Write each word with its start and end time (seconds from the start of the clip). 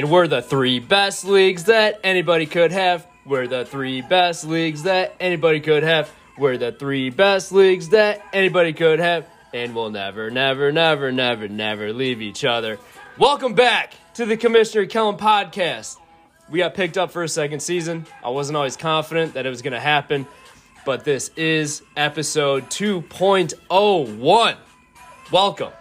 And 0.00 0.10
we're 0.10 0.28
the 0.28 0.40
three 0.40 0.78
best 0.78 1.26
leagues 1.26 1.64
that 1.64 2.00
anybody 2.02 2.46
could 2.46 2.72
have. 2.72 3.06
We're 3.26 3.46
the 3.46 3.66
three 3.66 4.00
best 4.00 4.46
leagues 4.46 4.84
that 4.84 5.14
anybody 5.20 5.60
could 5.60 5.82
have. 5.82 6.10
We're 6.38 6.56
the 6.56 6.72
three 6.72 7.10
best 7.10 7.52
leagues 7.52 7.90
that 7.90 8.24
anybody 8.32 8.72
could 8.72 8.98
have. 8.98 9.26
And 9.52 9.74
we'll 9.74 9.90
never, 9.90 10.30
never, 10.30 10.72
never, 10.72 11.12
never, 11.12 11.48
never 11.48 11.92
leave 11.92 12.22
each 12.22 12.46
other. 12.46 12.78
Welcome 13.18 13.52
back 13.52 13.92
to 14.14 14.24
the 14.24 14.38
Commissioner 14.38 14.86
Kellen 14.86 15.18
podcast. 15.18 15.98
We 16.50 16.60
got 16.60 16.72
picked 16.72 16.96
up 16.96 17.10
for 17.10 17.22
a 17.22 17.28
second 17.28 17.60
season. 17.60 18.06
I 18.24 18.30
wasn't 18.30 18.56
always 18.56 18.78
confident 18.78 19.34
that 19.34 19.44
it 19.44 19.50
was 19.50 19.60
going 19.60 19.74
to 19.74 19.80
happen, 19.80 20.26
but 20.86 21.04
this 21.04 21.30
is 21.36 21.82
episode 21.94 22.70
2.01. 22.70 24.56
Welcome. 25.30 25.72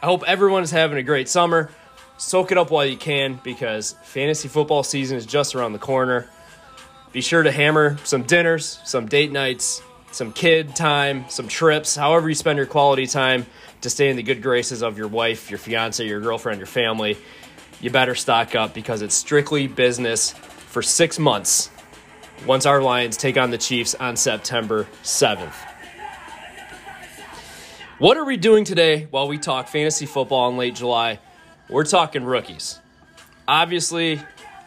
I 0.00 0.06
hope 0.06 0.24
everyone 0.26 0.62
is 0.62 0.70
having 0.70 0.96
a 0.96 1.02
great 1.02 1.28
summer. 1.28 1.70
Soak 2.16 2.52
it 2.52 2.58
up 2.58 2.70
while 2.70 2.86
you 2.86 2.96
can 2.96 3.40
because 3.42 3.96
fantasy 4.02 4.48
football 4.48 4.82
season 4.82 5.16
is 5.16 5.26
just 5.26 5.54
around 5.54 5.72
the 5.72 5.78
corner. 5.78 6.28
Be 7.12 7.20
sure 7.20 7.42
to 7.42 7.50
hammer 7.50 7.98
some 8.04 8.22
dinners, 8.22 8.80
some 8.84 9.06
date 9.06 9.32
nights, 9.32 9.82
some 10.12 10.32
kid 10.32 10.76
time, 10.76 11.24
some 11.28 11.48
trips, 11.48 11.96
however 11.96 12.28
you 12.28 12.34
spend 12.34 12.56
your 12.56 12.66
quality 12.66 13.06
time 13.06 13.46
to 13.80 13.90
stay 13.90 14.08
in 14.08 14.16
the 14.16 14.22
good 14.22 14.42
graces 14.42 14.82
of 14.82 14.96
your 14.98 15.08
wife, 15.08 15.50
your 15.50 15.58
fiance, 15.58 16.06
your 16.06 16.20
girlfriend, 16.20 16.58
your 16.58 16.66
family. 16.66 17.16
You 17.80 17.90
better 17.90 18.14
stock 18.14 18.54
up 18.54 18.74
because 18.74 19.02
it's 19.02 19.14
strictly 19.14 19.66
business 19.66 20.30
for 20.30 20.82
six 20.82 21.18
months 21.18 21.70
once 22.46 22.66
our 22.66 22.80
Lions 22.80 23.16
take 23.16 23.36
on 23.36 23.50
the 23.50 23.58
Chiefs 23.58 23.94
on 23.94 24.16
September 24.16 24.86
7th. 25.02 25.54
What 27.98 28.16
are 28.16 28.24
we 28.24 28.36
doing 28.36 28.64
today 28.64 29.06
while 29.10 29.28
we 29.28 29.38
talk 29.38 29.68
fantasy 29.68 30.06
football 30.06 30.48
in 30.50 30.56
late 30.56 30.74
July? 30.74 31.20
We're 31.72 31.84
talking 31.84 32.22
rookies. 32.22 32.78
Obviously, 33.48 34.20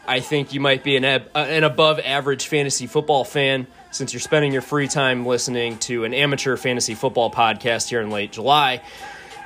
I 0.08 0.22
think 0.22 0.53
you 0.53 0.59
might 0.59 0.84
be 0.84 0.98
an, 0.98 1.06
uh, 1.06 1.20
an 1.36 1.64
above 1.64 2.00
average 2.00 2.47
fantasy 2.47 2.88
football 2.88 3.23
fan 3.23 3.67
since 3.92 4.12
you're 4.12 4.20
spending 4.20 4.52
your 4.52 4.64
free 4.64 4.88
time 4.88 5.23
listening 5.23 5.78
to 5.80 6.03
an 6.03 6.16
amateur 6.16 6.58
fantasy 6.58 6.95
football 6.95 7.30
podcast 7.30 7.89
here 7.89 8.02
in 8.02 8.09
late 8.09 8.31
July. 8.31 8.81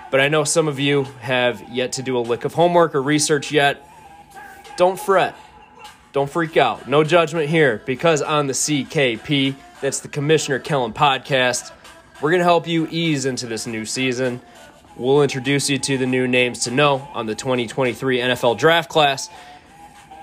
But 0.10 0.22
I 0.22 0.30
know 0.30 0.46
some 0.46 0.70
of 0.70 0.80
you 0.80 1.04
have 1.20 1.62
yet 1.70 1.92
to 1.94 2.02
do 2.02 2.18
a 2.18 2.22
lick 2.22 2.46
of 2.46 2.54
homework 2.54 2.96
or 2.96 3.02
research 3.02 3.52
yet. 3.52 3.86
Don't 4.78 4.98
fret. 4.98 5.36
Don't 6.14 6.30
freak 6.30 6.56
out. 6.56 6.88
No 6.88 7.04
judgment 7.04 7.50
here 7.50 7.82
because 7.86 8.22
on 8.22 8.48
the 8.48 8.54
CKP, 8.54 9.54
that's 9.82 10.00
the 10.00 10.08
Commissioner 10.08 10.60
Kellen 10.60 10.94
podcast, 10.94 11.74
we're 12.22 12.32
going 12.32 12.40
to 12.40 12.46
help 12.46 12.68
you 12.68 12.88
ease 12.90 13.26
into 13.26 13.48
this 13.48 13.68
new 13.68 13.84
season. 13.84 14.40
We'll 15.00 15.22
introduce 15.22 15.70
you 15.70 15.78
to 15.80 15.98
the 15.98 16.06
new 16.06 16.28
names 16.28 16.66
to 16.66 16.72
know 16.72 17.08
on 17.14 17.26
the 17.26 17.34
2023 17.34 18.18
NFL 18.18 18.58
draft 18.58 18.90
class, 18.90 19.30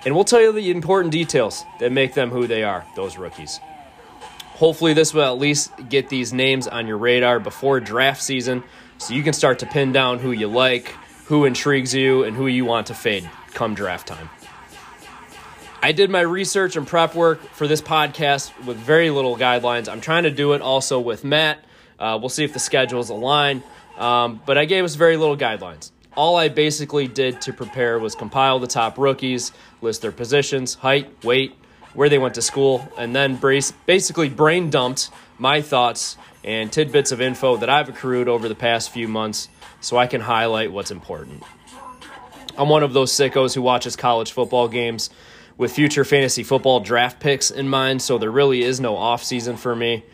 and 0.04 0.14
we'll 0.14 0.24
tell 0.24 0.42
you 0.42 0.52
the 0.52 0.70
important 0.70 1.12
details 1.12 1.64
that 1.80 1.92
make 1.92 2.12
them 2.12 2.28
who 2.28 2.46
they 2.46 2.62
are, 2.62 2.84
those 2.94 3.16
rookies. 3.16 3.58
Hopefully, 4.50 4.92
this 4.92 5.14
will 5.14 5.22
at 5.22 5.38
least 5.38 5.72
get 5.88 6.10
these 6.10 6.34
names 6.34 6.68
on 6.68 6.86
your 6.86 6.98
radar 6.98 7.40
before 7.40 7.80
draft 7.80 8.22
season 8.22 8.62
so 8.98 9.14
you 9.14 9.22
can 9.22 9.32
start 9.32 9.60
to 9.60 9.66
pin 9.66 9.92
down 9.92 10.18
who 10.18 10.30
you 10.30 10.46
like, 10.46 10.88
who 11.24 11.46
intrigues 11.46 11.94
you, 11.94 12.24
and 12.24 12.36
who 12.36 12.46
you 12.46 12.66
want 12.66 12.88
to 12.88 12.94
fade 12.94 13.26
come 13.54 13.74
draft 13.74 14.06
time. 14.06 14.28
I 15.82 15.92
did 15.92 16.10
my 16.10 16.20
research 16.20 16.76
and 16.76 16.86
prep 16.86 17.14
work 17.14 17.40
for 17.40 17.66
this 17.66 17.80
podcast 17.80 18.52
with 18.66 18.76
very 18.76 19.08
little 19.08 19.38
guidelines. 19.38 19.88
I'm 19.88 20.02
trying 20.02 20.24
to 20.24 20.30
do 20.30 20.52
it 20.52 20.60
also 20.60 21.00
with 21.00 21.24
Matt 21.24 21.60
uh, 21.98 22.18
we'll 22.20 22.28
see 22.28 22.44
if 22.44 22.52
the 22.52 22.58
schedules 22.58 23.08
align. 23.10 23.62
Um, 23.96 24.40
but 24.44 24.58
I 24.58 24.64
gave 24.64 24.84
us 24.84 24.94
very 24.94 25.16
little 25.16 25.36
guidelines. 25.36 25.90
All 26.16 26.36
I 26.36 26.48
basically 26.48 27.08
did 27.08 27.40
to 27.42 27.52
prepare 27.52 27.98
was 27.98 28.14
compile 28.14 28.58
the 28.58 28.66
top 28.66 28.98
rookies, 28.98 29.52
list 29.82 30.02
their 30.02 30.12
positions, 30.12 30.74
height, 30.74 31.24
weight, 31.24 31.54
where 31.94 32.08
they 32.08 32.18
went 32.18 32.34
to 32.34 32.42
school, 32.42 32.90
and 32.98 33.14
then 33.14 33.36
basically 33.86 34.28
brain 34.28 34.70
dumped 34.70 35.10
my 35.38 35.60
thoughts 35.60 36.16
and 36.44 36.72
tidbits 36.72 37.12
of 37.12 37.20
info 37.20 37.56
that 37.56 37.68
I've 37.68 37.88
accrued 37.88 38.28
over 38.28 38.48
the 38.48 38.54
past 38.54 38.90
few 38.90 39.08
months 39.08 39.48
so 39.80 39.96
I 39.96 40.06
can 40.06 40.20
highlight 40.20 40.72
what's 40.72 40.90
important. 40.90 41.42
I'm 42.56 42.68
one 42.68 42.82
of 42.82 42.92
those 42.92 43.12
sickos 43.12 43.54
who 43.54 43.62
watches 43.62 43.96
college 43.96 44.32
football 44.32 44.68
games 44.68 45.10
with 45.58 45.72
future 45.72 46.04
fantasy 46.04 46.42
football 46.42 46.80
draft 46.80 47.20
picks 47.20 47.50
in 47.50 47.68
mind, 47.68 48.00
so 48.00 48.18
there 48.18 48.30
really 48.30 48.62
is 48.62 48.80
no 48.80 48.96
off 48.96 49.22
season 49.22 49.56
for 49.56 49.74
me 49.74 50.04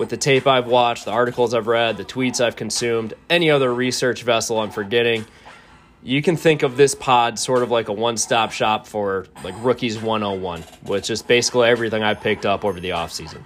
with 0.00 0.08
the 0.08 0.16
tape 0.16 0.46
I've 0.46 0.66
watched, 0.66 1.04
the 1.04 1.10
articles 1.10 1.52
I've 1.52 1.66
read, 1.66 1.98
the 1.98 2.06
tweets 2.06 2.40
I've 2.42 2.56
consumed, 2.56 3.12
any 3.28 3.50
other 3.50 3.72
research 3.72 4.22
vessel 4.22 4.58
I'm 4.58 4.70
forgetting, 4.70 5.26
you 6.02 6.22
can 6.22 6.38
think 6.38 6.62
of 6.62 6.78
this 6.78 6.94
pod 6.94 7.38
sort 7.38 7.62
of 7.62 7.70
like 7.70 7.88
a 7.88 7.92
one-stop 7.92 8.50
shop 8.50 8.86
for 8.86 9.26
like 9.44 9.54
rookies 9.58 9.98
101, 9.98 10.62
which 10.84 11.10
is 11.10 11.20
basically 11.20 11.68
everything 11.68 12.02
I 12.02 12.14
picked 12.14 12.46
up 12.46 12.64
over 12.64 12.80
the 12.80 12.90
offseason. 12.90 13.44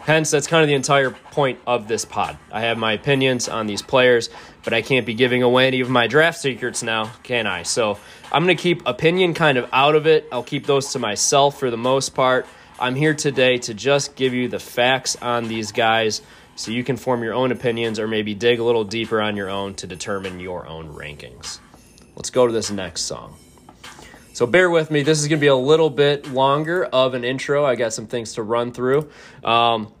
Hence, 0.00 0.30
that's 0.30 0.46
kind 0.46 0.62
of 0.62 0.68
the 0.68 0.74
entire 0.74 1.10
point 1.10 1.60
of 1.66 1.86
this 1.86 2.06
pod. 2.06 2.38
I 2.50 2.62
have 2.62 2.78
my 2.78 2.92
opinions 2.92 3.46
on 3.46 3.66
these 3.66 3.82
players, 3.82 4.30
but 4.64 4.72
I 4.72 4.80
can't 4.80 5.04
be 5.04 5.12
giving 5.12 5.42
away 5.42 5.66
any 5.66 5.80
of 5.80 5.90
my 5.90 6.06
draft 6.06 6.38
secrets 6.38 6.82
now, 6.82 7.12
can 7.24 7.46
I? 7.46 7.64
So 7.64 7.98
I'm 8.32 8.42
going 8.42 8.56
to 8.56 8.62
keep 8.62 8.86
opinion 8.86 9.34
kind 9.34 9.58
of 9.58 9.68
out 9.70 9.94
of 9.94 10.06
it. 10.06 10.26
I'll 10.32 10.42
keep 10.42 10.64
those 10.64 10.92
to 10.92 10.98
myself 10.98 11.58
for 11.58 11.70
the 11.70 11.76
most 11.76 12.14
part. 12.14 12.46
I'm 12.80 12.94
here 12.94 13.14
today 13.14 13.58
to 13.58 13.74
just 13.74 14.14
give 14.14 14.34
you 14.34 14.46
the 14.46 14.60
facts 14.60 15.16
on 15.16 15.48
these 15.48 15.72
guys 15.72 16.22
so 16.54 16.70
you 16.70 16.84
can 16.84 16.96
form 16.96 17.24
your 17.24 17.34
own 17.34 17.50
opinions 17.50 17.98
or 17.98 18.06
maybe 18.06 18.34
dig 18.34 18.60
a 18.60 18.64
little 18.64 18.84
deeper 18.84 19.20
on 19.20 19.36
your 19.36 19.50
own 19.50 19.74
to 19.76 19.88
determine 19.88 20.38
your 20.38 20.64
own 20.68 20.94
rankings. 20.94 21.58
Let's 22.14 22.30
go 22.30 22.46
to 22.46 22.52
this 22.52 22.70
next 22.70 23.02
song. 23.02 23.34
So 24.32 24.46
bear 24.46 24.70
with 24.70 24.92
me. 24.92 25.02
This 25.02 25.20
is 25.20 25.26
going 25.26 25.40
to 25.40 25.40
be 25.40 25.48
a 25.48 25.56
little 25.56 25.90
bit 25.90 26.28
longer 26.28 26.84
of 26.84 27.14
an 27.14 27.24
intro. 27.24 27.64
I 27.64 27.74
got 27.74 27.92
some 27.92 28.06
things 28.06 28.34
to 28.34 28.44
run 28.44 28.70
through. 28.70 29.10
Um, 29.42 29.92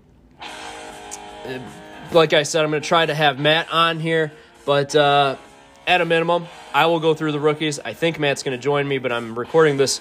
like 2.12 2.32
I 2.32 2.44
said, 2.44 2.64
I'm 2.64 2.70
going 2.70 2.80
to 2.80 2.88
try 2.88 3.04
to 3.04 3.14
have 3.14 3.40
Matt 3.40 3.72
on 3.72 3.98
here, 3.98 4.30
but 4.64 4.94
uh, 4.94 5.34
at 5.84 6.00
a 6.00 6.04
minimum, 6.04 6.46
I 6.72 6.86
will 6.86 7.00
go 7.00 7.14
through 7.14 7.32
the 7.32 7.40
rookies. 7.40 7.80
I 7.80 7.92
think 7.92 8.20
Matt's 8.20 8.44
going 8.44 8.56
to 8.56 8.62
join 8.62 8.86
me, 8.86 8.98
but 8.98 9.10
I'm 9.10 9.36
recording 9.36 9.78
this 9.78 10.00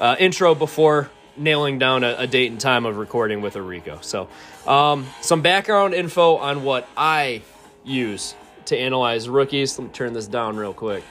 uh, 0.00 0.16
intro 0.18 0.56
before 0.56 1.10
nailing 1.38 1.78
down 1.78 2.04
a, 2.04 2.16
a, 2.18 2.26
date 2.26 2.50
and 2.50 2.60
time 2.60 2.86
of 2.86 2.96
recording 2.96 3.40
with 3.40 3.54
Orrico. 3.54 4.02
So, 4.02 4.28
um, 4.66 5.06
some 5.20 5.42
background 5.42 5.94
info 5.94 6.36
on 6.36 6.62
what 6.62 6.88
I 6.96 7.42
use 7.84 8.34
to 8.66 8.76
analyze 8.76 9.28
rookies. 9.28 9.78
Let 9.78 9.88
me 9.88 9.92
turn 9.92 10.12
this 10.12 10.26
down 10.26 10.56
real 10.56 10.74
quick. 10.74 11.04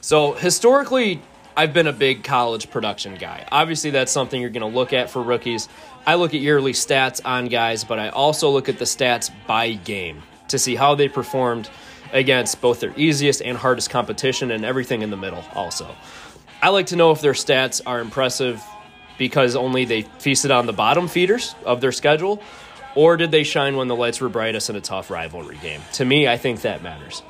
So, 0.00 0.32
historically, 0.32 1.22
I've 1.56 1.72
been 1.72 1.86
a 1.86 1.92
big 1.92 2.24
college 2.24 2.70
production 2.70 3.14
guy. 3.14 3.46
Obviously, 3.50 3.90
that's 3.90 4.10
something 4.10 4.40
you're 4.40 4.50
going 4.50 4.70
to 4.70 4.78
look 4.78 4.92
at 4.92 5.08
for 5.08 5.22
rookies. 5.22 5.68
I 6.06 6.16
look 6.16 6.34
at 6.34 6.40
yearly 6.40 6.72
stats 6.72 7.20
on 7.24 7.46
guys, 7.46 7.84
but 7.84 7.98
I 7.98 8.08
also 8.08 8.50
look 8.50 8.68
at 8.68 8.78
the 8.78 8.84
stats 8.84 9.30
by 9.46 9.72
game 9.72 10.22
to 10.48 10.58
see 10.58 10.74
how 10.74 10.94
they 10.94 11.08
performed 11.08 11.70
against 12.12 12.60
both 12.60 12.80
their 12.80 12.92
easiest 12.96 13.40
and 13.40 13.56
hardest 13.56 13.90
competition 13.90 14.50
and 14.50 14.64
everything 14.64 15.02
in 15.02 15.10
the 15.10 15.16
middle, 15.16 15.44
also. 15.54 15.94
I 16.60 16.68
like 16.70 16.86
to 16.86 16.96
know 16.96 17.10
if 17.10 17.20
their 17.20 17.32
stats 17.32 17.80
are 17.84 18.00
impressive 18.00 18.62
because 19.18 19.56
only 19.56 19.84
they 19.84 20.02
feasted 20.02 20.50
on 20.50 20.66
the 20.66 20.72
bottom 20.72 21.08
feeders 21.08 21.54
of 21.64 21.80
their 21.80 21.92
schedule, 21.92 22.42
or 22.94 23.16
did 23.16 23.30
they 23.30 23.44
shine 23.44 23.76
when 23.76 23.88
the 23.88 23.96
lights 23.96 24.20
were 24.20 24.28
brightest 24.28 24.70
in 24.70 24.76
a 24.76 24.80
tough 24.80 25.10
rivalry 25.10 25.58
game? 25.62 25.80
To 25.94 26.04
me, 26.04 26.28
I 26.28 26.36
think 26.36 26.62
that 26.62 26.82
matters. 26.82 27.22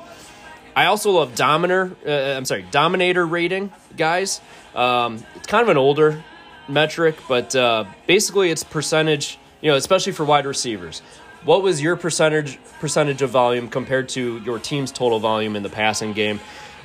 I 0.75 0.85
also 0.87 1.11
love 1.11 1.35
Dominator. 1.35 1.95
Uh, 2.05 2.37
I'm 2.37 2.45
sorry, 2.45 2.65
Dominator 2.69 3.25
rating 3.25 3.71
guys. 3.95 4.41
Um, 4.75 5.23
it's 5.35 5.47
kind 5.47 5.63
of 5.63 5.69
an 5.69 5.77
older 5.77 6.21
metric, 6.67 7.15
but 7.27 7.55
uh, 7.55 7.85
basically 8.07 8.51
it's 8.51 8.63
percentage. 8.63 9.39
You 9.61 9.71
know, 9.71 9.77
especially 9.77 10.11
for 10.11 10.25
wide 10.25 10.45
receivers. 10.45 11.01
What 11.43 11.63
was 11.63 11.81
your 11.81 11.95
percentage 11.95 12.59
percentage 12.79 13.21
of 13.21 13.29
volume 13.29 13.69
compared 13.69 14.09
to 14.09 14.39
your 14.39 14.59
team's 14.59 14.91
total 14.91 15.19
volume 15.19 15.55
in 15.55 15.63
the 15.63 15.69
passing 15.69 16.13
game? 16.13 16.39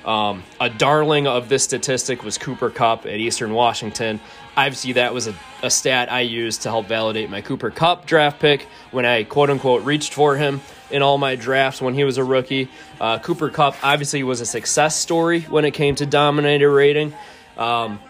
Um, 0.05 0.45
a 0.61 0.71
darling 0.71 1.27
of 1.27 1.49
this 1.49 1.65
statistic 1.65 2.23
was 2.23 2.39
Cooper 2.39 2.71
Kupp 2.71 3.07
at 3.07 3.17
Eastern 3.17 3.53
Washington. 3.53 4.21
Obviously, 4.67 4.93
that 4.93 5.15
was 5.15 5.27
a, 5.27 5.35
a 5.63 5.71
stat 5.71 6.13
I 6.13 6.21
used 6.21 6.63
to 6.63 6.69
help 6.69 6.87
validate 6.87 7.31
my 7.31 7.41
Cooper 7.41 7.71
Kupp 7.71 8.07
draft 8.07 8.41
pick 8.41 8.69
when 8.91 9.07
I 9.07 9.25
quote 9.25 9.49
unquote 9.49 9.85
reached 9.85 10.13
for 10.13 10.37
him 10.37 10.61
in 10.91 11.03
all 11.03 11.17
my 11.17 11.35
drafts 11.35 11.81
when 11.81 11.95
he 11.95 12.05
was 12.05 12.19
a 12.19 12.25
rookie. 12.25 12.69
Uh, 13.01 13.19
Cooper 13.19 13.49
Kupp 13.49 13.77
obviously 13.83 14.23
was 14.23 14.41
a 14.41 14.47
success 14.47 14.97
story 14.97 15.41
when 15.43 15.65
it 15.65 15.71
came 15.71 15.95
to 15.95 16.05
dominator 16.05 16.71
rating. 16.71 17.15
Um, 17.57 18.01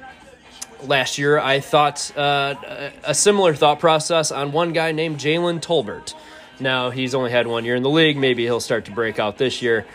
last 0.82 1.18
year, 1.18 1.38
I 1.38 1.60
thought 1.60 2.10
uh, 2.16 2.90
a 3.04 3.14
similar 3.14 3.54
thought 3.54 3.78
process 3.78 4.32
on 4.32 4.50
one 4.50 4.72
guy 4.72 4.92
named 4.92 5.18
Jalen 5.18 5.60
Tolbert. 5.60 6.14
Now, 6.58 6.90
he's 6.90 7.14
only 7.14 7.30
had 7.30 7.46
one 7.46 7.64
year 7.64 7.76
in 7.76 7.82
the 7.82 7.90
league. 7.90 8.16
Maybe 8.16 8.42
he'll 8.42 8.60
start 8.60 8.86
to 8.86 8.90
break 8.90 9.18
out 9.18 9.38
this 9.38 9.62
year 9.62 9.86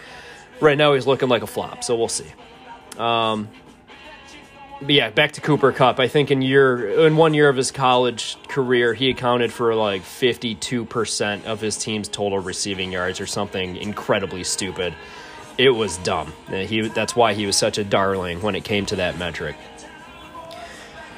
right 0.62 0.78
now 0.78 0.94
he's 0.94 1.08
looking 1.08 1.30
like 1.30 1.42
a 1.42 1.48
flop, 1.48 1.84
so 1.84 1.96
we'll 1.96 2.08
see. 2.08 2.32
Um, 2.98 3.50
but 4.82 4.90
yeah, 4.90 5.10
back 5.10 5.32
to 5.34 5.42
Cooper 5.42 5.72
Kupp. 5.72 6.00
I 6.00 6.08
think 6.08 6.32
in 6.32 6.42
year 6.42 7.06
in 7.08 7.18
one 7.18 7.34
year 7.34 7.50
of 7.50 7.56
his 7.56 7.72
college 7.72 8.38
career, 8.48 8.94
he 8.94 9.10
accounted 9.10 9.52
for 9.52 9.74
like 9.74 10.04
fifty 10.04 10.56
two 10.56 10.86
percent 10.86 11.46
of 11.46 11.62
his 11.62 11.78
team's 11.78 12.08
total 12.08 12.40
receiving 12.40 12.92
yards, 12.92 13.20
or 13.20 13.26
something 13.26 13.78
incredibly 13.78 14.44
stupid. 14.44 14.94
it 15.58 15.70
was 15.70 15.98
dumb. 16.00 16.34
He 16.50 16.88
that's 16.90 17.16
why 17.16 17.34
he 17.34 17.46
was 17.46 17.56
such 17.56 17.78
a 17.78 17.84
darling 17.84 18.42
when 18.42 18.56
it 18.56 18.64
came 18.64 18.86
to 18.88 18.98
that 18.98 19.18
metric. 19.18 19.56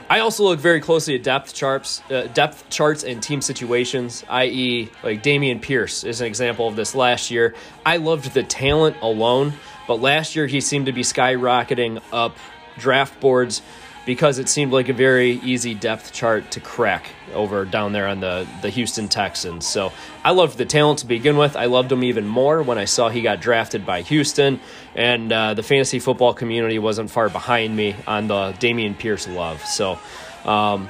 I 0.09 0.19
also 0.19 0.45
look 0.45 0.59
very 0.59 0.79
closely 0.79 1.15
at 1.15 1.23
depth 1.23 1.53
charts, 1.53 2.01
uh, 2.09 2.27
depth 2.33 2.69
charts 2.69 3.03
and 3.03 3.21
team 3.21 3.41
situations, 3.41 4.23
i.e., 4.29 4.89
like 5.03 5.21
Dameon 5.21 5.61
Pierce 5.61 6.05
is 6.05 6.21
an 6.21 6.27
example 6.27 6.65
of 6.65 6.77
this 6.77 6.95
last 6.95 7.29
year. 7.29 7.55
I 7.85 7.97
loved 7.97 8.33
the 8.33 8.43
talent 8.43 8.95
alone, 9.01 9.51
but 9.85 9.99
last 9.99 10.33
year 10.33 10.47
he 10.47 10.61
seemed 10.61 10.85
to 10.85 10.93
be 10.93 11.01
skyrocketing 11.01 12.01
up 12.13 12.37
draft 12.77 13.19
boards 13.19 13.61
because 14.05 14.39
it 14.39 14.47
seemed 14.47 14.71
like 14.71 14.87
a 14.87 14.93
very 14.93 15.31
easy 15.31 15.75
depth 15.75 16.13
chart 16.13 16.49
to 16.51 16.61
crack 16.61 17.09
over 17.33 17.65
down 17.65 17.91
there 17.91 18.07
on 18.07 18.21
the, 18.21 18.47
the 18.61 18.69
Houston 18.69 19.09
Texans. 19.09 19.67
So 19.67 19.91
I 20.23 20.31
loved 20.31 20.57
the 20.57 20.65
talent 20.65 20.99
to 20.99 21.05
begin 21.05 21.35
with. 21.35 21.57
I 21.57 21.65
loved 21.65 21.91
him 21.91 22.05
even 22.05 22.25
more 22.25 22.63
when 22.63 22.77
I 22.77 22.85
saw 22.85 23.09
he 23.09 23.21
got 23.21 23.41
drafted 23.41 23.85
by 23.85 24.03
Houston, 24.03 24.61
and 24.95 25.31
uh, 25.31 25.53
the 25.55 25.63
fantasy 25.63 25.99
football 25.99 26.33
community 26.33 26.79
wasn't 26.79 27.11
far 27.11 27.27
behind 27.27 27.75
me 27.75 27.97
on 28.07 28.27
the 28.27 28.53
Dameon 28.53 28.97
Pierce 28.97 29.27
love. 29.27 29.61
So, 29.65 29.99
um, 30.45 30.89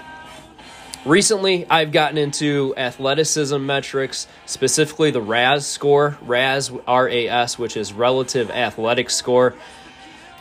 Recently, 1.06 1.66
I've 1.70 1.94
gotten 1.94 2.18
into 2.18 2.74
athleticism 2.76 3.66
metrics, 3.66 4.28
specifically 4.46 5.10
the 5.10 5.22
RAS 5.22 5.66
score, 5.66 6.18
RAS, 6.22 6.70
R 6.86 7.08
A 7.08 7.30
S, 7.30 7.58
which 7.58 7.78
is 7.78 7.94
relative 7.94 8.52
athletic 8.52 9.10
score. 9.10 9.56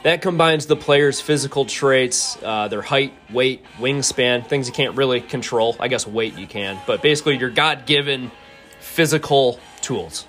That 0.06 0.22
combines 0.22 0.66
the 0.66 0.76
player's 0.76 1.20
physical 1.20 1.64
traits, 1.64 2.38
uh, 2.40 2.68
their 2.68 2.80
height, 2.80 3.12
weight, 3.28 3.64
wingspan, 3.78 4.46
things 4.46 4.68
you 4.68 4.72
can't 4.72 4.96
really 4.96 5.20
control. 5.20 5.74
I 5.80 5.88
guess 5.88 6.06
weight 6.06 6.38
you 6.38 6.46
can, 6.46 6.78
but 6.86 7.02
basically 7.02 7.38
your 7.38 7.50
God 7.50 7.86
given 7.86 8.30
physical 8.78 9.58
tools. 9.80 10.28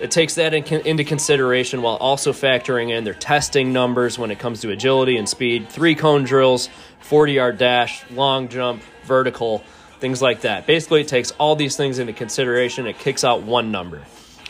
It 0.00 0.10
takes 0.10 0.34
that 0.34 0.54
in, 0.54 0.64
into 0.64 1.04
consideration 1.04 1.82
while 1.82 1.98
also 1.98 2.32
factoring 2.32 2.90
in 2.90 3.04
their 3.04 3.14
testing 3.14 3.72
numbers 3.72 4.18
when 4.18 4.32
it 4.32 4.40
comes 4.40 4.60
to 4.62 4.72
agility 4.72 5.18
and 5.18 5.28
speed, 5.28 5.68
three 5.68 5.94
cone 5.94 6.24
drills, 6.24 6.68
40 6.98 7.34
yard 7.34 7.58
dash, 7.58 8.10
long 8.10 8.48
jump, 8.48 8.82
vertical, 9.04 9.62
things 10.00 10.20
like 10.20 10.40
that. 10.40 10.66
Basically, 10.66 11.02
it 11.02 11.06
takes 11.06 11.30
all 11.38 11.54
these 11.54 11.76
things 11.76 12.00
into 12.00 12.12
consideration. 12.12 12.88
It 12.88 12.98
kicks 12.98 13.22
out 13.22 13.44
one 13.44 13.70
number. 13.70 14.02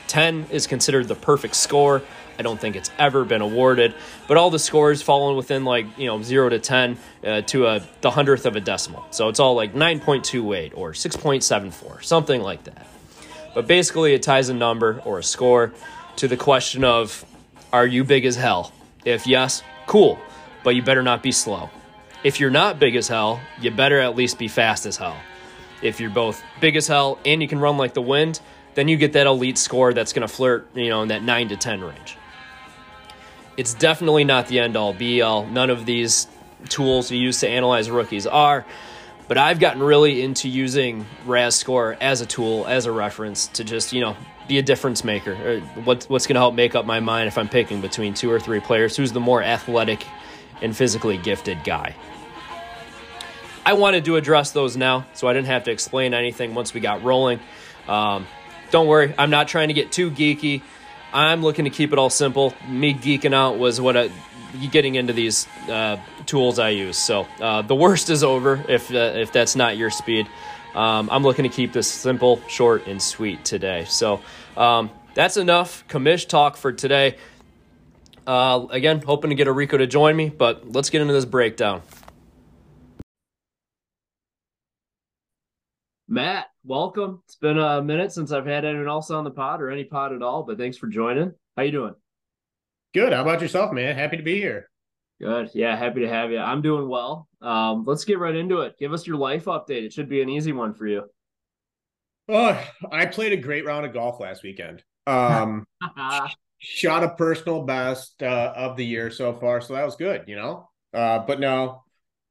10 0.07 0.47
is 0.51 0.67
considered 0.67 1.09
the 1.09 1.15
perfect 1.15 1.55
score. 1.55 2.03
I 2.39 2.43
don't 2.43 2.61
think 2.61 2.77
it's 2.77 2.91
ever 2.99 3.25
been 3.25 3.43
awarded. 3.43 3.95
But 4.27 4.37
all 4.37 4.51
the 4.51 4.59
scores 4.59 5.03
falling 5.03 5.37
within 5.37 5.65
like 5.65 5.87
you 5.99 6.07
know 6.07 6.23
zero 6.23 6.49
to 6.49 6.59
ten 6.59 6.97
uh, 7.25 7.43
to 7.43 7.67
a 7.67 7.83
the 8.01 8.11
hundredth 8.11 8.47
of 8.47 8.57
a 8.57 8.61
decimal. 8.61 9.05
So 9.11 9.29
it's 9.29 9.41
all 9.41 9.55
like 9.55 9.75
nine 9.75 10.01
point 10.01 10.25
two 10.25 10.53
eight 10.53 10.73
or 10.75 10.95
six 10.95 11.17
point 11.17 11.43
seven 11.43 11.71
four, 11.71 12.01
something 12.03 12.41
like 12.41 12.65
that. 12.65 12.87
But 13.55 13.67
basically, 13.67 14.15
it 14.15 14.23
ties 14.23 14.49
a 14.49 14.55
number 14.55 15.03
or 15.05 15.19
a 15.19 15.23
score 15.23 15.73
to 16.17 16.29
the 16.29 16.37
question 16.37 16.85
of 16.85 17.25
Are 17.73 17.87
you 17.87 18.05
big 18.05 18.25
as 18.25 18.37
hell? 18.37 18.73
If 19.05 19.27
yes, 19.27 19.63
cool, 19.87 20.19
but 20.63 20.75
you 20.75 20.83
better 20.83 21.03
not 21.03 21.23
be 21.23 21.33
slow. 21.33 21.71
If 22.25 22.41
you're 22.41 22.51
not 22.51 22.79
big 22.79 22.97
as 22.97 23.09
hell, 23.09 23.41
you 23.61 23.71
better 23.71 24.01
at 24.01 24.17
least 24.17 24.39
be 24.39 24.49
fast 24.49 24.87
as 24.87 24.97
hell. 24.97 25.17
If 25.83 26.01
you're 26.01 26.11
both 26.11 26.43
big 26.61 26.75
as 26.75 26.89
hell 26.89 27.19
and 27.25 27.41
you 27.41 27.47
can 27.47 27.61
run 27.61 27.79
like 27.79 27.95
the 27.95 28.03
wind, 28.03 28.41
then 28.75 28.89
you 28.89 28.97
get 28.97 29.13
that 29.13 29.27
elite 29.27 29.57
score 29.57 29.95
that's 29.95 30.13
going 30.13 30.27
to 30.27 30.33
flirt, 30.33 30.69
you 30.75 30.89
know, 30.89 31.03
in 31.03 31.09
that 31.09 31.23
9 31.23 31.49
to 31.49 31.57
10 31.57 31.81
range. 31.81 32.18
It's 33.59 33.75
definitely 33.75 34.23
not 34.23 34.47
the 34.47 34.61
end 34.61 34.77
all 34.77 34.93
be 34.93 35.21
all. 35.21 35.45
None 35.45 35.69
of 35.69 35.85
these 35.85 36.29
tools 36.69 37.11
you 37.11 37.19
use 37.19 37.41
to 37.41 37.49
analyze 37.49 37.91
rookies 37.91 38.25
are. 38.25 38.65
But 39.27 39.37
I've 39.37 39.59
gotten 39.59 39.83
really 39.83 40.23
into 40.23 40.49
using 40.49 41.05
RAS 41.27 41.57
score 41.57 41.97
as 42.01 42.21
a 42.21 42.27
tool, 42.27 42.67
as 42.69 42.87
a 42.87 42.93
reference 42.93 43.49
to 43.49 43.65
just, 43.65 43.93
you 43.93 44.01
know, 44.01 44.17
be 44.47 44.59
a 44.59 44.63
difference 44.63 45.03
maker. 45.03 45.35
Uh, 45.35 45.81
what's 45.81 46.09
what's 46.09 46.29
going 46.29 46.37
to 46.37 46.41
help 46.41 46.55
make 46.55 46.77
up 46.77 46.87
my 46.87 47.01
mind 47.01 47.27
if 47.27 47.37
I'm 47.37 47.49
picking 47.49 47.81
between 47.81 48.15
two 48.15 48.31
or 48.31 48.39
three 48.39 48.61
players? 48.61 48.97
Who's 48.97 49.11
the 49.11 49.21
more 49.21 49.43
athletic 49.43 50.07
and 50.63 50.75
physically 50.75 51.19
gifted 51.19 51.65
guy? 51.65 51.97
I 53.67 53.73
wanted 53.73 54.05
to 54.05 54.15
address 54.15 54.53
those 54.53 54.77
now, 54.77 55.05
so 55.15 55.27
I 55.27 55.33
didn't 55.33 55.49
have 55.49 55.65
to 55.65 55.73
explain 55.73 56.15
anything 56.15 56.55
once 56.55 56.73
we 56.73 56.81
got 56.81 57.03
rolling. 57.03 57.41
Um, 57.89 58.25
don't 58.71 58.87
worry, 58.87 59.13
I'm 59.19 59.31
not 59.31 59.49
trying 59.49 59.69
to 59.69 59.75
get 59.75 59.91
too 59.91 60.13
geeky. 60.13 60.63
I'm 61.13 61.43
looking 61.43 61.65
to 61.65 61.71
keep 61.71 61.93
it 61.93 61.99
all 61.99 62.11
simple. 62.11 62.55
Me 62.69 62.95
geeking 62.95 63.35
out 63.35 63.59
was 63.59 63.81
what 63.81 63.97
I, 63.97 64.11
getting 64.71 64.95
into 64.95 65.13
these 65.13 65.47
uh, 65.69 65.97
tools 66.27 66.59
I 66.59 66.71
use. 66.71 66.97
So 66.99 67.27
uh, 67.41 67.63
the 67.63 67.75
worst 67.75 68.11
is 68.11 68.23
over 68.23 68.63
if 68.69 68.93
uh, 68.93 69.13
if 69.17 69.33
that's 69.33 69.57
not 69.57 69.77
your 69.77 69.91
speed. 69.91 70.27
Um, 70.75 71.09
I'm 71.11 71.23
looking 71.23 71.45
to 71.45 71.49
keep 71.49 71.73
this 71.73 71.91
simple, 71.91 72.41
short, 72.47 72.87
and 72.87 73.01
sweet 73.01 73.45
today. 73.45 73.87
So 73.87 74.21
um, 74.57 74.91
that's 75.15 75.37
enough 75.37 75.87
commish 75.89 76.29
talk 76.29 76.57
for 76.57 76.73
today. 76.73 77.17
Uh, 78.27 78.67
again, 78.71 79.01
hoping 79.01 79.31
to 79.31 79.35
get 79.35 79.49
Rico 79.53 79.79
to 79.79 79.87
join 79.87 80.15
me, 80.15 80.29
but 80.29 80.71
let's 80.71 80.91
get 80.91 81.01
into 81.01 81.15
this 81.15 81.25
breakdown. 81.25 81.83
Matt, 86.11 86.47
welcome. 86.65 87.21
It's 87.27 87.37
been 87.37 87.59
a 87.59 87.83
minute 87.83 88.13
since 88.13 88.33
I've 88.33 88.47
had 88.47 88.65
anyone 88.65 88.89
else 88.89 89.11
on 89.11 89.25
the 89.25 89.31
pod 89.31 89.61
or 89.61 89.71
any 89.71 89.85
pod 89.85 90.15
at 90.15 90.23
all, 90.23 90.43
but 90.43 90.57
thanks 90.57 90.79
for 90.79 90.87
joining. 90.87 91.35
How 91.55 91.65
you 91.65 91.71
doing? 91.71 91.95
Good. 92.95 93.13
How 93.13 93.21
about 93.21 93.43
yourself, 93.43 93.75
man? 93.75 93.95
Happy 93.95 94.17
to 94.17 94.23
be 94.23 94.37
here. 94.37 94.71
Good. 95.21 95.51
Yeah, 95.53 95.77
happy 95.77 96.01
to 96.01 96.09
have 96.09 96.31
you. 96.31 96.39
I'm 96.39 96.63
doing 96.63 96.89
well. 96.89 97.29
Um, 97.43 97.85
let's 97.87 98.07
get 98.07 98.19
right 98.19 98.35
into 98.35 98.63
it. 98.63 98.79
Give 98.79 98.95
us 98.95 99.07
your 99.07 99.19
life 99.19 99.45
update. 99.45 99.85
It 99.85 99.93
should 99.93 100.09
be 100.09 100.23
an 100.23 100.31
easy 100.31 100.53
one 100.53 100.73
for 100.73 100.87
you. 100.87 101.05
Oh, 102.27 102.59
I 102.91 103.05
played 103.05 103.35
a 103.35 103.37
great 103.37 103.67
round 103.67 103.85
of 103.85 103.93
golf 103.93 104.19
last 104.19 104.43
weekend. 104.43 104.83
Um, 105.07 105.67
shot 106.59 107.05
a 107.05 107.11
personal 107.11 107.65
best 107.65 108.23
uh, 108.23 108.55
of 108.57 108.79
the 108.79 108.87
year 108.87 109.11
so 109.11 109.35
far, 109.35 109.61
so 109.61 109.75
that 109.75 109.85
was 109.85 109.97
good, 109.97 110.25
you 110.27 110.37
know. 110.37 110.71
Uh, 110.95 111.19
but 111.19 111.39
no, 111.39 111.83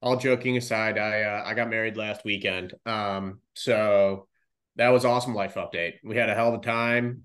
all 0.01 0.17
joking 0.17 0.57
aside, 0.57 0.97
I 0.97 1.23
uh, 1.23 1.43
I 1.45 1.53
got 1.53 1.69
married 1.69 1.97
last 1.97 2.23
weekend. 2.23 2.73
Um, 2.85 3.39
so 3.53 4.27
that 4.75 4.89
was 4.89 5.05
awesome 5.05 5.33
life 5.33 5.55
update. 5.55 5.95
We 6.03 6.15
had 6.15 6.29
a 6.29 6.35
hell 6.35 6.53
of 6.53 6.59
a 6.59 6.63
time, 6.63 7.23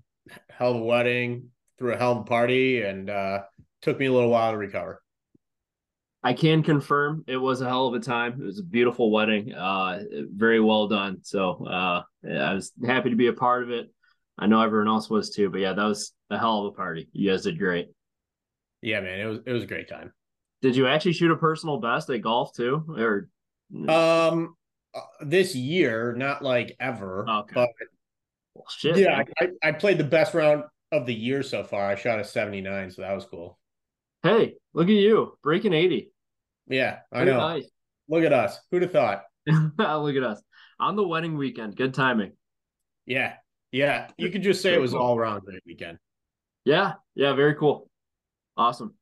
hell 0.49 0.71
of 0.71 0.81
a 0.81 0.83
wedding, 0.83 1.49
threw 1.77 1.93
a 1.93 1.97
hell 1.97 2.13
of 2.13 2.17
a 2.19 2.23
party, 2.23 2.81
and 2.81 3.09
uh, 3.09 3.43
took 3.81 3.99
me 3.99 4.07
a 4.07 4.13
little 4.13 4.29
while 4.29 4.51
to 4.51 4.57
recover. 4.57 5.01
I 6.25 6.33
can 6.33 6.63
confirm 6.63 7.25
it 7.27 7.35
was 7.35 7.59
a 7.59 7.67
hell 7.67 7.87
of 7.87 7.93
a 7.95 7.99
time. 7.99 8.41
It 8.41 8.45
was 8.45 8.59
a 8.59 8.63
beautiful 8.63 9.11
wedding, 9.11 9.53
uh, 9.53 10.03
very 10.11 10.61
well 10.61 10.87
done. 10.87 11.17
So 11.21 11.65
uh, 11.65 12.03
I 12.25 12.53
was 12.53 12.71
happy 12.85 13.09
to 13.09 13.15
be 13.17 13.27
a 13.27 13.33
part 13.33 13.63
of 13.63 13.71
it. 13.71 13.93
I 14.37 14.47
know 14.47 14.61
everyone 14.61 14.87
else 14.87 15.09
was 15.09 15.31
too, 15.31 15.49
but 15.49 15.59
yeah, 15.59 15.73
that 15.73 15.83
was 15.83 16.13
a 16.29 16.39
hell 16.39 16.65
of 16.65 16.73
a 16.73 16.75
party. 16.75 17.09
You 17.11 17.29
guys 17.29 17.43
did 17.43 17.59
great. 17.59 17.89
Yeah, 18.81 19.01
man, 19.01 19.19
it 19.19 19.25
was 19.25 19.39
it 19.45 19.51
was 19.51 19.63
a 19.63 19.67
great 19.67 19.89
time. 19.89 20.13
Did 20.63 20.77
you 20.77 20.87
actually 20.87 21.11
shoot 21.11 21.29
a 21.29 21.35
personal 21.35 21.77
best 21.77 22.09
at 22.09 22.21
golf 22.21 22.53
too, 22.53 22.85
or? 22.97 23.27
Um, 23.89 24.55
uh, 24.95 25.01
this 25.19 25.53
year, 25.53 26.15
not 26.15 26.41
like 26.41 26.77
ever. 26.79 27.27
Okay. 27.29 27.53
But 27.53 27.69
well, 28.53 28.65
shit, 28.69 28.95
yeah, 28.95 29.23
I, 29.41 29.49
I 29.61 29.71
played 29.73 29.97
the 29.97 30.05
best 30.05 30.33
round 30.33 30.63
of 30.93 31.05
the 31.05 31.13
year 31.13 31.43
so 31.43 31.65
far. 31.65 31.85
I 31.85 31.95
shot 31.95 32.21
a 32.21 32.23
seventy 32.23 32.61
nine, 32.61 32.91
so 32.91 33.01
that 33.01 33.13
was 33.13 33.25
cool. 33.25 33.59
Hey, 34.21 34.55
look 34.73 34.87
at 34.87 34.93
you 34.93 35.37
breaking 35.43 35.73
eighty. 35.73 36.13
Yeah, 36.67 36.99
I 37.11 37.25
know. 37.25 37.39
Nice. 37.39 37.69
Look 38.07 38.23
at 38.23 38.31
us. 38.31 38.57
Who'd 38.71 38.83
have 38.83 38.91
thought? 38.93 39.23
look 39.45 40.15
at 40.15 40.23
us 40.23 40.41
on 40.79 40.95
the 40.95 41.05
wedding 41.05 41.35
weekend. 41.35 41.75
Good 41.75 41.93
timing. 41.93 42.31
Yeah, 43.05 43.33
yeah. 43.73 44.11
You 44.17 44.29
could 44.29 44.43
just 44.43 44.61
say 44.61 44.73
it 44.73 44.79
was 44.79 44.91
cool. 44.91 45.01
all 45.01 45.17
around 45.17 45.41
that 45.45 45.59
weekend. 45.65 45.97
Yeah, 46.63 46.93
yeah. 47.15 47.33
Very 47.33 47.55
cool. 47.55 47.89
Awesome. 48.55 48.93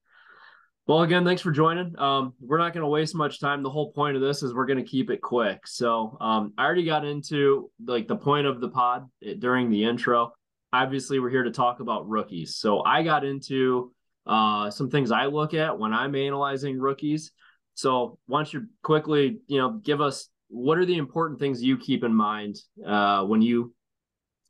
Well, 0.92 1.04
again, 1.04 1.24
thanks 1.24 1.42
for 1.42 1.52
joining. 1.52 1.98
Um, 1.98 2.34
we're 2.42 2.58
not 2.58 2.74
going 2.74 2.82
to 2.82 2.90
waste 2.90 3.16
much 3.16 3.40
time. 3.40 3.64
The 3.64 3.70
whole 3.70 3.94
point 3.94 4.18
of 4.18 4.22
this 4.22 4.44
is 4.44 4.54
we're 4.54 4.66
going 4.66 4.84
to 4.84 4.84
keep 4.84 5.10
it 5.10 5.22
quick. 5.22 5.66
So, 5.66 6.18
um, 6.20 6.52
I 6.58 6.66
already 6.66 6.84
got 6.84 7.06
into 7.06 7.72
like 7.86 8.10
the 8.10 8.18
point 8.18 8.46
of 8.46 8.60
the 8.60 8.68
pod 8.68 9.10
eh, 9.26 9.36
during 9.40 9.70
the 9.70 9.86
intro. 9.86 10.34
Obviously, 10.74 11.20
we're 11.20 11.30
here 11.30 11.44
to 11.44 11.52
talk 11.52 11.80
about 11.80 12.10
rookies. 12.10 12.58
So, 12.58 12.84
I 12.84 13.04
got 13.04 13.24
into 13.24 13.94
uh, 14.28 14.70
some 14.70 14.90
things 14.90 15.12
I 15.12 15.28
look 15.28 15.54
at 15.54 15.80
when 15.80 15.94
I'm 15.94 16.14
analyzing 16.14 16.78
rookies. 16.78 17.32
So, 17.74 18.20
why 18.26 18.40
don't 18.40 18.52
you 18.52 18.66
quickly, 18.84 19.40
you 19.48 19.60
know, 19.60 19.70
give 19.70 20.02
us 20.02 20.28
what 20.50 20.78
are 20.78 20.86
the 20.86 20.98
important 20.98 21.40
things 21.40 21.64
you 21.64 21.78
keep 21.78 22.04
in 22.04 22.14
mind 22.14 22.58
uh, 22.86 23.24
when 23.24 23.42
you 23.42 23.74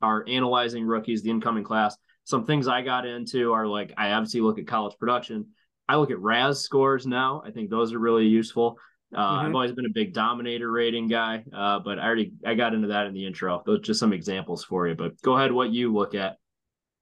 are 0.00 0.24
analyzing 0.26 0.86
rookies, 0.86 1.22
the 1.22 1.30
incoming 1.30 1.62
class. 1.62 1.96
Some 2.24 2.46
things 2.46 2.66
I 2.66 2.82
got 2.82 3.06
into 3.06 3.52
are 3.52 3.68
like 3.68 3.92
I 3.96 4.10
obviously 4.10 4.40
look 4.40 4.58
at 4.58 4.66
college 4.66 4.96
production 4.98 5.46
I 5.88 5.96
look 5.96 6.10
at 6.10 6.18
RAS 6.18 6.60
scores 6.60 7.06
now. 7.06 7.42
I 7.44 7.50
think 7.50 7.70
those 7.70 7.92
are 7.92 7.98
really 7.98 8.26
useful. 8.26 8.78
Uh, 9.14 9.18
mm-hmm. 9.18 9.46
I've 9.46 9.54
always 9.54 9.72
been 9.72 9.86
a 9.86 9.92
big 9.92 10.14
dominator 10.14 10.70
rating 10.70 11.06
guy, 11.06 11.44
uh, 11.54 11.80
but 11.80 11.98
I 11.98 12.06
already 12.06 12.32
I 12.46 12.54
got 12.54 12.72
into 12.72 12.88
that 12.88 13.06
in 13.06 13.12
the 13.12 13.26
intro. 13.26 13.62
Those 13.66 13.80
just 13.80 14.00
some 14.00 14.12
examples 14.12 14.64
for 14.64 14.88
you. 14.88 14.94
But 14.94 15.20
go 15.22 15.36
ahead, 15.36 15.52
what 15.52 15.70
you 15.70 15.92
look 15.92 16.14
at. 16.14 16.36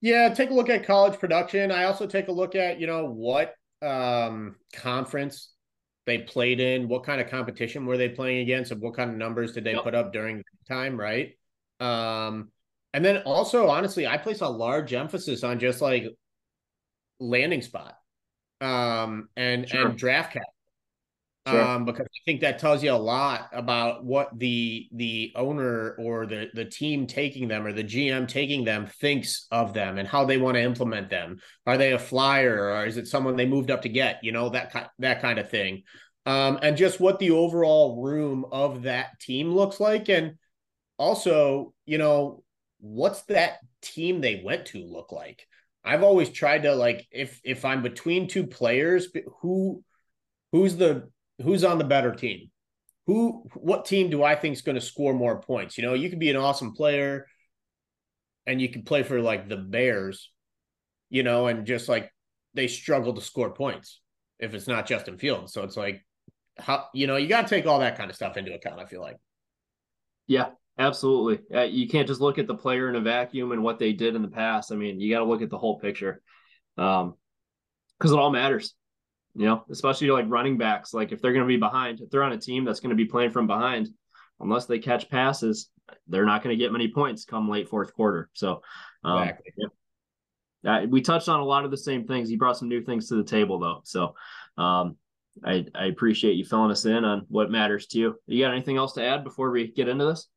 Yeah, 0.00 0.32
take 0.32 0.50
a 0.50 0.54
look 0.54 0.70
at 0.70 0.86
college 0.86 1.18
production. 1.20 1.70
I 1.70 1.84
also 1.84 2.06
take 2.06 2.28
a 2.28 2.32
look 2.32 2.54
at 2.54 2.80
you 2.80 2.86
know 2.86 3.06
what 3.06 3.54
um, 3.82 4.56
conference 4.74 5.52
they 6.06 6.18
played 6.18 6.58
in, 6.58 6.88
what 6.88 7.04
kind 7.04 7.20
of 7.20 7.30
competition 7.30 7.86
were 7.86 7.96
they 7.96 8.08
playing 8.08 8.38
against, 8.38 8.72
and 8.72 8.80
what 8.80 8.96
kind 8.96 9.10
of 9.10 9.16
numbers 9.16 9.52
did 9.52 9.62
they 9.62 9.74
yep. 9.74 9.84
put 9.84 9.94
up 9.94 10.12
during 10.12 10.42
time, 10.66 10.98
right? 10.98 11.34
Um, 11.78 12.50
and 12.92 13.04
then 13.04 13.18
also, 13.18 13.68
honestly, 13.68 14.06
I 14.06 14.16
place 14.16 14.40
a 14.40 14.48
large 14.48 14.92
emphasis 14.92 15.44
on 15.44 15.60
just 15.60 15.80
like 15.80 16.06
landing 17.20 17.62
spot 17.62 17.99
um, 18.60 19.28
and 19.36 19.68
sure. 19.68 19.88
and 19.88 19.98
draft 19.98 20.34
cap. 20.34 20.42
Sure. 21.48 21.62
Um, 21.62 21.84
because 21.86 22.04
I 22.06 22.20
think 22.26 22.42
that 22.42 22.58
tells 22.58 22.82
you 22.82 22.92
a 22.92 22.94
lot 22.94 23.48
about 23.52 24.04
what 24.04 24.38
the 24.38 24.88
the 24.92 25.32
owner 25.34 25.96
or 25.98 26.26
the 26.26 26.48
the 26.52 26.66
team 26.66 27.06
taking 27.06 27.48
them 27.48 27.66
or 27.66 27.72
the 27.72 27.82
GM 27.82 28.28
taking 28.28 28.62
them 28.62 28.86
thinks 28.86 29.46
of 29.50 29.72
them 29.72 29.96
and 29.96 30.06
how 30.06 30.26
they 30.26 30.36
want 30.36 30.56
to 30.56 30.62
implement 30.62 31.08
them. 31.08 31.40
Are 31.66 31.78
they 31.78 31.92
a 31.92 31.98
flyer 31.98 32.70
or 32.70 32.84
is 32.84 32.98
it 32.98 33.08
someone 33.08 33.36
they 33.36 33.46
moved 33.46 33.70
up 33.70 33.82
to 33.82 33.88
get? 33.88 34.22
You 34.22 34.32
know 34.32 34.50
that 34.50 34.90
that 34.98 35.22
kind 35.22 35.38
of 35.38 35.48
thing, 35.48 35.84
um, 36.26 36.58
and 36.60 36.76
just 36.76 37.00
what 37.00 37.18
the 37.18 37.30
overall 37.30 38.02
room 38.02 38.44
of 38.52 38.82
that 38.82 39.18
team 39.18 39.50
looks 39.50 39.80
like, 39.80 40.10
and 40.10 40.34
also 40.98 41.72
you 41.86 41.96
know 41.96 42.44
what's 42.80 43.22
that 43.22 43.60
team 43.80 44.20
they 44.20 44.42
went 44.44 44.66
to 44.66 44.84
look 44.84 45.10
like. 45.10 45.46
I've 45.84 46.02
always 46.02 46.28
tried 46.28 46.64
to 46.64 46.74
like 46.74 47.06
if 47.10 47.40
if 47.44 47.64
I'm 47.64 47.82
between 47.82 48.28
two 48.28 48.46
players, 48.46 49.08
who 49.40 49.82
who's 50.52 50.76
the 50.76 51.10
who's 51.42 51.64
on 51.64 51.78
the 51.78 51.84
better 51.84 52.14
team? 52.14 52.50
Who 53.06 53.44
what 53.54 53.86
team 53.86 54.10
do 54.10 54.22
I 54.22 54.34
think 54.34 54.54
is 54.54 54.62
going 54.62 54.74
to 54.74 54.80
score 54.80 55.14
more 55.14 55.40
points? 55.40 55.78
You 55.78 55.84
know, 55.84 55.94
you 55.94 56.10
could 56.10 56.18
be 56.18 56.30
an 56.30 56.36
awesome 56.36 56.74
player 56.74 57.26
and 58.46 58.60
you 58.60 58.68
can 58.68 58.82
play 58.82 59.02
for 59.02 59.20
like 59.20 59.48
the 59.48 59.56
Bears, 59.56 60.30
you 61.08 61.22
know, 61.22 61.46
and 61.46 61.66
just 61.66 61.88
like 61.88 62.12
they 62.54 62.68
struggle 62.68 63.14
to 63.14 63.20
score 63.20 63.50
points 63.52 64.00
if 64.38 64.54
it's 64.54 64.68
not 64.68 64.86
Justin 64.86 65.18
Fields. 65.18 65.52
So 65.52 65.62
it's 65.62 65.76
like 65.76 66.04
how 66.58 66.86
you 66.92 67.06
know, 67.06 67.16
you 67.16 67.26
got 67.26 67.42
to 67.42 67.54
take 67.54 67.66
all 67.66 67.80
that 67.80 67.96
kind 67.96 68.10
of 68.10 68.16
stuff 68.16 68.36
into 68.36 68.54
account, 68.54 68.80
I 68.80 68.84
feel 68.84 69.00
like. 69.00 69.16
Yeah, 70.26 70.50
absolutely. 70.80 71.56
Uh, 71.56 71.62
you 71.62 71.88
can't 71.88 72.08
just 72.08 72.20
look 72.20 72.38
at 72.38 72.46
the 72.46 72.54
player 72.54 72.88
in 72.88 72.96
a 72.96 73.00
vacuum 73.00 73.52
and 73.52 73.62
what 73.62 73.78
they 73.78 73.92
did 73.92 74.16
in 74.16 74.22
the 74.22 74.28
past. 74.28 74.72
I 74.72 74.76
mean, 74.76 75.00
you 75.00 75.12
got 75.12 75.20
to 75.20 75.26
look 75.26 75.42
at 75.42 75.50
the 75.50 75.58
whole 75.58 75.78
picture. 75.78 76.22
Um 76.76 77.14
because 77.98 78.12
it 78.12 78.18
all 78.18 78.30
matters 78.30 78.74
you 79.34 79.46
know, 79.46 79.64
especially 79.70 80.10
like 80.10 80.26
running 80.28 80.58
backs. 80.58 80.92
Like 80.92 81.12
if 81.12 81.22
they're 81.22 81.32
going 81.32 81.44
to 81.44 81.48
be 81.48 81.56
behind, 81.56 82.00
if 82.00 82.10
they're 82.10 82.22
on 82.22 82.32
a 82.32 82.38
team 82.38 82.64
that's 82.64 82.80
going 82.80 82.90
to 82.90 82.96
be 82.96 83.04
playing 83.04 83.30
from 83.30 83.46
behind, 83.46 83.88
unless 84.40 84.66
they 84.66 84.78
catch 84.78 85.08
passes, 85.08 85.70
they're 86.08 86.26
not 86.26 86.42
going 86.42 86.56
to 86.56 86.62
get 86.62 86.72
many 86.72 86.88
points 86.88 87.24
come 87.24 87.48
late 87.48 87.68
fourth 87.68 87.94
quarter. 87.94 88.28
So, 88.32 88.62
um, 89.04 89.22
exactly. 89.22 89.52
yeah. 89.56 89.66
Uh, 90.62 90.86
we 90.86 91.00
touched 91.00 91.28
on 91.28 91.40
a 91.40 91.44
lot 91.44 91.64
of 91.64 91.70
the 91.70 91.76
same 91.76 92.06
things. 92.06 92.30
You 92.30 92.38
brought 92.38 92.58
some 92.58 92.68
new 92.68 92.82
things 92.82 93.08
to 93.08 93.14
the 93.14 93.24
table, 93.24 93.58
though. 93.58 93.80
So, 93.84 94.14
um, 94.58 94.96
I, 95.44 95.64
I 95.74 95.86
appreciate 95.86 96.34
you 96.34 96.44
filling 96.44 96.70
us 96.70 96.84
in 96.84 97.04
on 97.04 97.24
what 97.28 97.50
matters 97.50 97.86
to 97.88 97.98
you. 97.98 98.16
You 98.26 98.44
got 98.44 98.52
anything 98.52 98.76
else 98.76 98.94
to 98.94 99.04
add 99.04 99.24
before 99.24 99.50
we 99.50 99.72
get 99.72 99.88
into 99.88 100.04
this? 100.04 100.28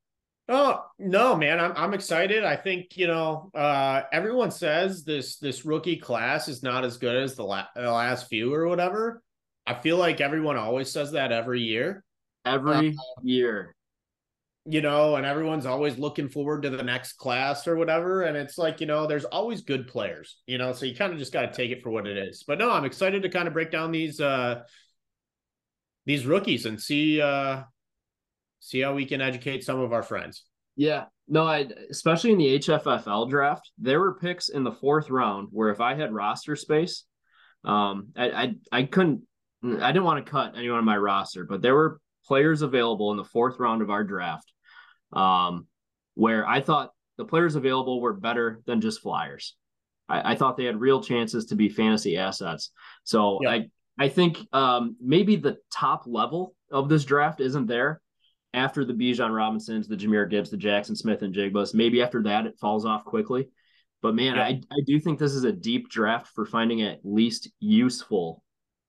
Oh 0.50 0.84
no, 1.00 1.38
man! 1.38 1.60
I'm 1.60 1.72
I'm 1.76 1.94
excited. 1.94 2.44
I 2.44 2.58
think 2.58 2.98
you 2.98 3.08
know 3.08 3.50
uh, 3.54 4.02
everyone 4.12 4.52
says 4.52 5.06
this 5.06 5.38
this 5.38 5.64
rookie 5.64 5.96
class 5.96 6.50
is 6.50 6.62
not 6.62 6.84
as 6.84 6.98
good 6.98 7.16
as 7.16 7.36
the, 7.36 7.44
la- 7.44 7.68
the 7.76 7.90
last 7.90 8.28
few 8.28 8.54
or 8.54 8.68
whatever. 8.68 9.24
I 9.66 9.76
feel 9.76 9.98
like 9.98 10.20
everyone 10.20 10.58
always 10.58 10.92
says 10.92 11.14
that 11.14 11.32
every 11.32 11.62
year. 11.62 12.04
Every 12.46 12.90
uh, 12.90 13.22
year, 13.24 13.74
you 14.66 14.82
know, 14.82 15.16
and 15.16 15.26
everyone's 15.26 15.66
always 15.66 15.98
looking 15.98 16.28
forward 16.28 16.64
to 16.64 16.70
the 16.70 16.84
next 16.84 17.14
class 17.14 17.66
or 17.66 17.78
whatever. 17.78 18.24
And 18.24 18.36
it's 18.36 18.58
like 18.58 18.82
you 18.82 18.86
know, 18.86 19.08
there's 19.08 19.24
always 19.24 19.62
good 19.62 19.88
players, 19.88 20.42
you 20.46 20.58
know. 20.58 20.74
So 20.74 20.86
you 20.86 20.94
kind 20.94 21.14
of 21.14 21.20
just 21.20 21.32
got 21.32 21.44
to 21.44 21.54
take 21.54 21.72
it 21.72 21.82
for 21.82 21.90
what 21.90 22.06
it 22.06 22.18
is. 22.18 22.44
But 22.46 22.60
no, 22.60 22.70
I'm 22.70 22.84
excited 22.84 23.22
to 23.24 23.30
kind 23.30 23.48
of 23.48 23.54
break 23.54 23.72
down 23.72 23.94
these 23.94 24.20
uh 24.20 24.64
these 26.06 26.26
rookies 26.26 26.66
and 26.66 26.82
see 26.82 27.22
uh 27.22 27.64
see 28.64 28.80
how 28.80 28.94
we 28.94 29.06
can 29.06 29.20
educate 29.20 29.64
some 29.64 29.80
of 29.80 29.92
our 29.92 30.02
friends. 30.02 30.46
Yeah. 30.78 31.06
No, 31.28 31.46
I 31.46 31.68
especially 31.90 32.32
in 32.32 32.38
the 32.38 32.60
HFFL 32.60 33.30
draft, 33.30 33.70
there 33.78 34.00
were 34.00 34.16
picks 34.16 34.50
in 34.50 34.64
the 34.64 34.72
fourth 34.72 35.10
round 35.10 35.50
where 35.52 35.70
if 35.70 35.82
I 35.82 35.94
had 35.94 36.14
roster 36.14 36.56
space, 36.56 37.04
um, 37.64 38.10
I 38.16 38.32
I, 38.32 38.56
I 38.72 38.84
couldn't 38.84 39.22
I 39.64 39.92
didn't 39.92 40.04
want 40.06 40.26
to 40.26 40.32
cut 40.32 40.58
anyone 40.58 40.80
on 40.80 40.86
my 40.86 40.98
roster, 40.98 41.46
but 41.46 41.62
there 41.62 41.76
were 41.76 42.00
players 42.26 42.62
available 42.62 43.12
in 43.12 43.18
the 43.18 43.24
fourth 43.24 43.60
round 43.60 43.82
of 43.82 43.90
our 43.90 44.04
draft, 44.04 44.52
um, 45.12 45.68
where 46.16 46.48
I 46.48 46.62
thought 46.62 46.92
the 47.18 47.26
players 47.26 47.56
available 47.56 48.02
were 48.02 48.14
better 48.14 48.62
than 48.66 48.82
just 48.82 49.02
flyers. 49.02 49.56
I, 50.10 50.34
I 50.34 50.36
thought 50.36 50.58
they 50.58 50.66
had 50.66 50.80
real 50.80 51.02
chances 51.02 51.46
to 51.48 51.56
be 51.56 51.70
fantasy 51.70 52.18
assets. 52.18 52.72
So 53.04 53.40
yeah. 53.42 53.52
I 53.52 53.70
I 53.98 54.10
think 54.10 54.40
um, 54.52 54.96
maybe 55.02 55.36
the 55.36 55.58
top 55.72 56.04
level 56.06 56.56
of 56.72 56.90
this 56.90 57.06
draft 57.06 57.40
isn't 57.40 57.68
there, 57.68 58.02
after 58.54 58.86
the 58.86 58.94
Bijan 58.94 59.34
Robinsons, 59.34 59.88
the 59.88 59.96
Jahmyr 59.96 60.30
Gibbs, 60.30 60.50
the 60.50 60.58
Jaxon 60.58 60.96
Smith-Njigbas. 60.96 61.74
Maybe 61.74 62.02
after 62.02 62.22
that 62.24 62.46
it 62.46 62.58
falls 62.60 62.86
off 62.86 63.04
quickly. 63.06 63.50
But 64.02 64.16
man, 64.16 64.36
yeah. 64.36 64.44
I, 64.44 64.62
I 64.72 64.82
do 64.86 65.00
think 65.00 65.18
this 65.18 65.34
is 65.34 65.46
a 65.46 65.52
deep 65.52 65.90
draft 65.90 66.28
for 66.28 66.46
finding 66.46 66.82
at 66.82 67.00
least 67.04 67.50
useful, 67.60 68.44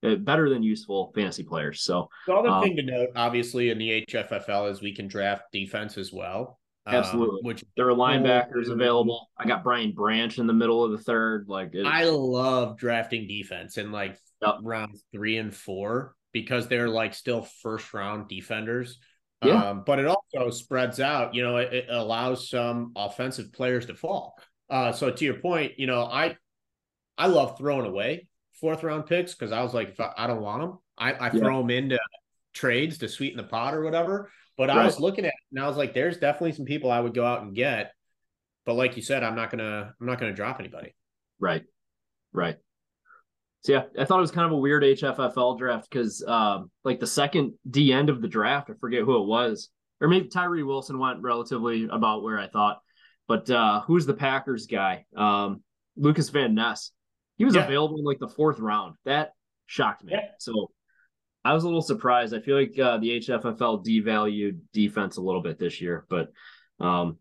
uh, 0.05 0.17
better 0.17 0.51
than 0.51 0.63
useful 0.63 1.13
fantasy 1.15 1.45
players. 1.45 1.83
So 1.83 2.09
the 2.27 2.35
other 2.35 2.49
um, 2.49 2.63
thing 2.63 2.77
to 2.77 2.83
note, 2.83 3.11
obviously, 3.15 3.71
in 3.71 3.79
the 3.79 4.05
HFFL 4.09 4.71
is 4.71 4.83
we 4.83 4.95
can 4.95 5.07
draft 5.07 5.45
defense 5.53 5.97
as 5.97 6.13
well. 6.13 6.59
Um, 6.87 6.97
absolutely. 6.97 7.41
Um, 7.41 7.47
which 7.47 7.65
there 7.77 7.89
are 7.89 7.95
linebackers 7.95 8.71
available. 8.71 9.31
I 9.39 9.47
got 9.47 9.65
Brian 9.65 9.93
Branch 9.93 10.37
in 10.39 10.47
the 10.47 10.53
middle 10.53 10.85
of 10.85 10.91
the 10.91 10.99
third. 10.99 11.47
Like 11.49 11.75
I 11.87 12.05
love 12.05 12.77
drafting 12.77 13.27
defense 13.27 13.79
in 13.79 13.93
like 13.93 14.19
yep. 14.43 14.57
rounds 14.63 15.05
three 15.13 15.39
and 15.39 15.55
four 15.55 16.15
because 16.33 16.69
they're 16.69 16.89
like 16.89 17.15
still 17.15 17.43
first 17.63 17.95
round 17.95 18.29
defenders. 18.29 18.99
Yeah. 19.43 19.71
Um, 19.71 19.83
but 19.85 19.99
it 19.99 20.07
also 20.07 20.51
spreads 20.51 21.01
out, 21.01 21.35
you 21.35 21.43
know, 21.43 21.59
it, 21.59 21.73
it, 21.73 21.87
allows 21.91 22.49
some 22.49 22.93
offensive 22.97 23.53
players 23.53 23.87
to 23.87 23.95
fall. 23.95 24.39
Uh, 24.71 24.93
so 24.93 25.11
to 25.11 25.25
your 25.25 25.35
point, 25.35 25.73
you 25.79 25.87
know, 25.87 26.05
I 26.05 26.37
I 27.19 27.27
love 27.27 27.59
throwing 27.59 27.87
away 27.87 28.27
fourth 28.61 28.83
round 28.83 29.07
picks 29.07 29.35
because 29.35 29.53
I 29.53 29.63
was 29.63 29.75
like, 29.75 29.91
if 29.91 30.01
I, 30.01 30.13
I, 30.17 30.27
don't 30.27 30.41
want 30.41 30.63
them, 30.63 30.79
I, 30.97 31.13
I 31.13 31.27
yeah. 31.27 31.41
throw 31.41 31.59
them 31.59 31.71
into 31.71 31.99
trades 32.55 32.99
to 32.99 33.09
sweeten 33.09 33.37
the 33.37 33.43
pot 33.43 33.75
or 33.75 33.83
whatever. 33.83 34.31
But 34.57 34.69
right. 34.69 34.79
I 34.79 34.85
was 34.85 35.01
looking 35.01 35.25
at 35.25 35.29
it 35.29 35.53
and 35.53 35.63
I 35.63 35.69
was 35.69 35.77
like, 35.77 35.95
there's 35.95 36.17
definitely 36.17 36.53
some 36.53 36.65
people 36.65 36.91
I 36.91 37.01
would 37.01 37.15
go 37.15 37.27
out 37.27 37.43
and 37.43 37.55
get. 37.55 37.93
But 38.65 38.75
like 38.75 38.97
you 38.97 39.03
said, 39.03 39.23
I'm 39.23 39.35
not 39.35 39.51
gonna 39.51 39.95
I'm 40.01 40.07
not 40.07 40.19
gonna 40.19 40.33
drop 40.33 40.61
anybody. 40.61 40.95
Right. 41.39 41.65
Right. 42.33 42.57
So 43.65 43.73
yeah, 43.73 43.85
I 43.99 44.05
thought 44.05 44.19
it 44.19 44.21
was 44.21 44.31
kind 44.31 44.45
of 44.45 44.53
a 44.53 44.59
weird 44.59 44.83
HFFL 44.83 45.59
draft 45.59 45.89
because 45.91 46.23
um, 46.27 46.71
like 46.85 47.01
the 47.01 47.07
second 47.07 47.55
D 47.69 47.95
end 47.95 48.11
of 48.11 48.21
the 48.21 48.29
draft, 48.29 48.69
I 48.69 48.75
forget 48.75 49.05
who 49.05 49.23
it 49.23 49.27
was, 49.27 49.71
or 50.03 50.09
maybe 50.09 50.29
Tyree 50.29 50.63
Wilson 50.63 50.99
went 50.99 51.23
relatively 51.23 51.89
about 51.91 52.23
where 52.23 52.39
I 52.39 52.47
thought. 52.47 52.81
But 53.27 53.49
uh, 53.49 53.81
who's 53.81 54.05
the 54.05 54.13
Packers 54.13 54.67
guy? 54.67 55.07
Um, 55.17 55.63
Lukas 55.97 56.29
Van 56.29 56.55
Ness. 56.55 56.91
He 57.39 57.47
was 57.47 57.55
yeah. 57.55 57.65
available 57.65 57.99
in 57.99 58.05
like 58.05 58.19
the 58.19 58.29
fourth 58.29 58.59
round. 58.59 58.97
That 59.07 59.33
shocked 59.65 60.05
me. 60.05 60.13
Yeah. 60.13 60.29
So 60.39 60.71
I 61.43 61.55
was 61.55 61.65
a 61.65 61.67
little 61.67 61.81
surprised. 61.81 62.35
I 62.35 62.41
feel 62.41 62.61
like 62.61 62.79
uh, 62.79 62.99
the 62.99 63.19
HFFL 63.21 63.83
devalued 63.83 64.59
defense 64.75 65.17
a 65.17 65.23
little 65.23 65.41
bit 65.41 65.59
this 65.59 65.81
year, 65.81 66.05
but 66.11 66.29
um, 66.81 67.17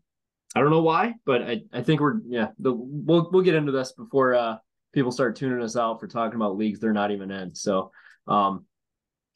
I 0.54 0.60
don't 0.60 0.70
know 0.70 0.82
why. 0.82 1.14
But 1.24 1.40
I, 1.40 1.62
I 1.72 1.82
think 1.82 2.02
we're 2.02 2.20
yeah. 2.28 2.48
The, 2.58 2.74
we'll 2.74 3.30
we'll 3.32 3.42
get 3.42 3.54
into 3.54 3.72
this 3.72 3.92
before 3.92 4.34
uh, 4.34 4.56
people 4.94 5.12
start 5.12 5.36
tuning 5.36 5.62
us 5.62 5.76
out 5.76 6.00
for 6.00 6.06
talking 6.06 6.36
about 6.36 6.56
leagues 6.56 6.80
they're 6.80 6.92
not 6.92 7.10
even 7.10 7.30
in. 7.30 7.54
So, 7.54 7.90
um, 8.26 8.64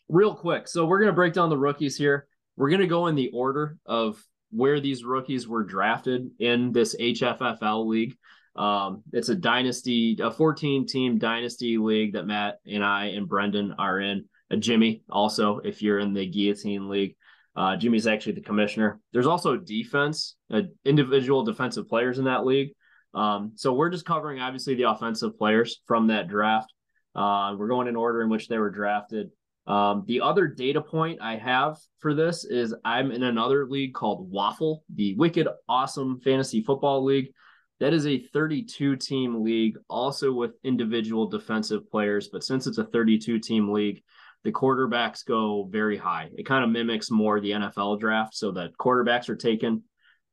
real 0.08 0.34
quick, 0.34 0.68
so 0.68 0.86
we're 0.86 1.00
gonna 1.00 1.12
break 1.12 1.34
down 1.34 1.50
the 1.50 1.58
rookies 1.58 1.96
here. 1.96 2.26
We're 2.56 2.70
gonna 2.70 2.86
go 2.86 3.08
in 3.08 3.14
the 3.14 3.30
order 3.34 3.76
of 3.84 4.24
where 4.50 4.80
these 4.80 5.04
rookies 5.04 5.46
were 5.46 5.64
drafted 5.64 6.30
in 6.38 6.72
this 6.72 6.96
HFFL 6.98 7.86
league. 7.86 8.16
Um, 8.56 9.02
it's 9.12 9.28
a 9.28 9.34
dynasty, 9.34 10.16
a 10.20 10.30
14 10.30 10.86
team 10.86 11.18
dynasty 11.18 11.76
league 11.76 12.14
that 12.14 12.26
Matt 12.26 12.58
and 12.66 12.84
I 12.84 13.06
and 13.06 13.28
Brendan 13.28 13.74
are 13.78 14.00
in. 14.00 14.24
A 14.50 14.56
Jimmy 14.56 15.02
also, 15.10 15.58
if 15.58 15.82
you're 15.82 15.98
in 15.98 16.14
the 16.14 16.26
guillotine 16.26 16.88
league. 16.88 17.16
Uh, 17.54 17.76
Jimmy's 17.76 18.06
actually 18.06 18.32
the 18.32 18.40
commissioner. 18.40 19.00
There's 19.12 19.26
also 19.26 19.56
defense, 19.56 20.36
uh, 20.50 20.62
individual 20.84 21.42
defensive 21.42 21.88
players 21.88 22.18
in 22.18 22.24
that 22.24 22.46
league. 22.46 22.70
Um, 23.14 23.52
so 23.56 23.72
we're 23.72 23.90
just 23.90 24.04
covering 24.04 24.40
obviously 24.40 24.74
the 24.74 24.90
offensive 24.90 25.38
players 25.38 25.80
from 25.86 26.08
that 26.08 26.28
draft. 26.28 26.72
Uh, 27.14 27.54
we're 27.58 27.68
going 27.68 27.88
in 27.88 27.96
order 27.96 28.22
in 28.22 28.28
which 28.28 28.48
they 28.48 28.58
were 28.58 28.70
drafted. 28.70 29.30
Um, 29.66 30.04
the 30.06 30.22
other 30.22 30.46
data 30.46 30.80
point 30.80 31.20
I 31.20 31.36
have 31.36 31.76
for 31.98 32.14
this 32.14 32.44
is 32.44 32.74
I'm 32.84 33.10
in 33.10 33.22
another 33.22 33.66
league 33.66 33.92
called 33.92 34.30
Waffle, 34.30 34.82
the 34.94 35.14
Wicked 35.16 35.46
Awesome 35.68 36.20
Fantasy 36.20 36.62
Football 36.62 37.04
League. 37.04 37.32
That 37.80 37.92
is 37.92 38.06
a 38.06 38.18
32 38.18 38.96
team 38.96 39.44
league, 39.44 39.76
also 39.88 40.32
with 40.32 40.52
individual 40.64 41.28
defensive 41.28 41.88
players. 41.90 42.28
But 42.28 42.44
since 42.44 42.66
it's 42.66 42.78
a 42.78 42.84
32 42.84 43.38
team 43.40 43.70
league, 43.70 44.02
the 44.42 44.52
quarterbacks 44.52 45.24
go 45.24 45.68
very 45.70 45.96
high. 45.96 46.30
It 46.34 46.46
kind 46.46 46.64
of 46.64 46.70
mimics 46.70 47.10
more 47.10 47.40
the 47.40 47.50
NFL 47.50 48.00
draft, 48.00 48.34
so 48.34 48.52
that 48.52 48.76
quarterbacks 48.80 49.28
are 49.28 49.36
taken 49.36 49.82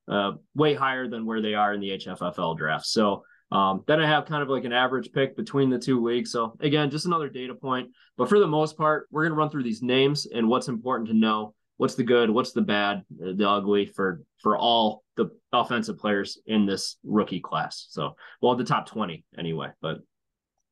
uh, 0.08 0.34
way 0.54 0.74
higher 0.74 1.08
than 1.08 1.26
where 1.26 1.42
they 1.42 1.54
are 1.54 1.74
in 1.74 1.80
the 1.80 1.92
HFFL 1.92 2.58
draft. 2.58 2.86
So 2.86 3.24
um, 3.52 3.84
then 3.88 4.02
I 4.02 4.08
have 4.08 4.26
kind 4.26 4.44
of 4.44 4.50
like 4.50 4.66
an 4.66 4.74
average 4.74 5.12
pick 5.12 5.36
between 5.36 5.70
the 5.70 5.80
two 5.80 6.04
leagues. 6.04 6.32
So 6.32 6.58
again, 6.60 6.90
just 6.90 7.06
another 7.06 7.30
data 7.30 7.54
point. 7.54 7.90
But 8.18 8.30
for 8.30 8.40
the 8.40 8.48
most 8.48 8.78
part, 8.78 9.08
we're 9.12 9.24
going 9.24 9.34
to 9.34 9.38
run 9.38 9.50
through 9.50 9.64
these 9.64 9.82
names 9.82 10.26
and 10.26 10.48
what's 10.48 10.68
important 10.68 11.10
to 11.10 11.16
know. 11.16 11.54
What's 11.78 11.96
the 11.96 12.04
good? 12.04 12.30
What's 12.30 12.54
the 12.54 12.62
bad? 12.62 13.04
The 13.10 13.48
ugly 13.48 13.86
for 13.86 14.22
for 14.42 14.58
all 14.58 15.04
the 15.18 15.30
offensive 15.52 15.98
players 15.98 16.40
in 16.46 16.66
this 16.66 16.98
rookie 17.04 17.42
class. 17.42 17.88
So 17.90 18.16
well, 18.42 18.56
the 18.56 18.64
top 18.64 18.88
twenty 18.88 19.26
anyway. 19.38 19.72
But 19.82 20.00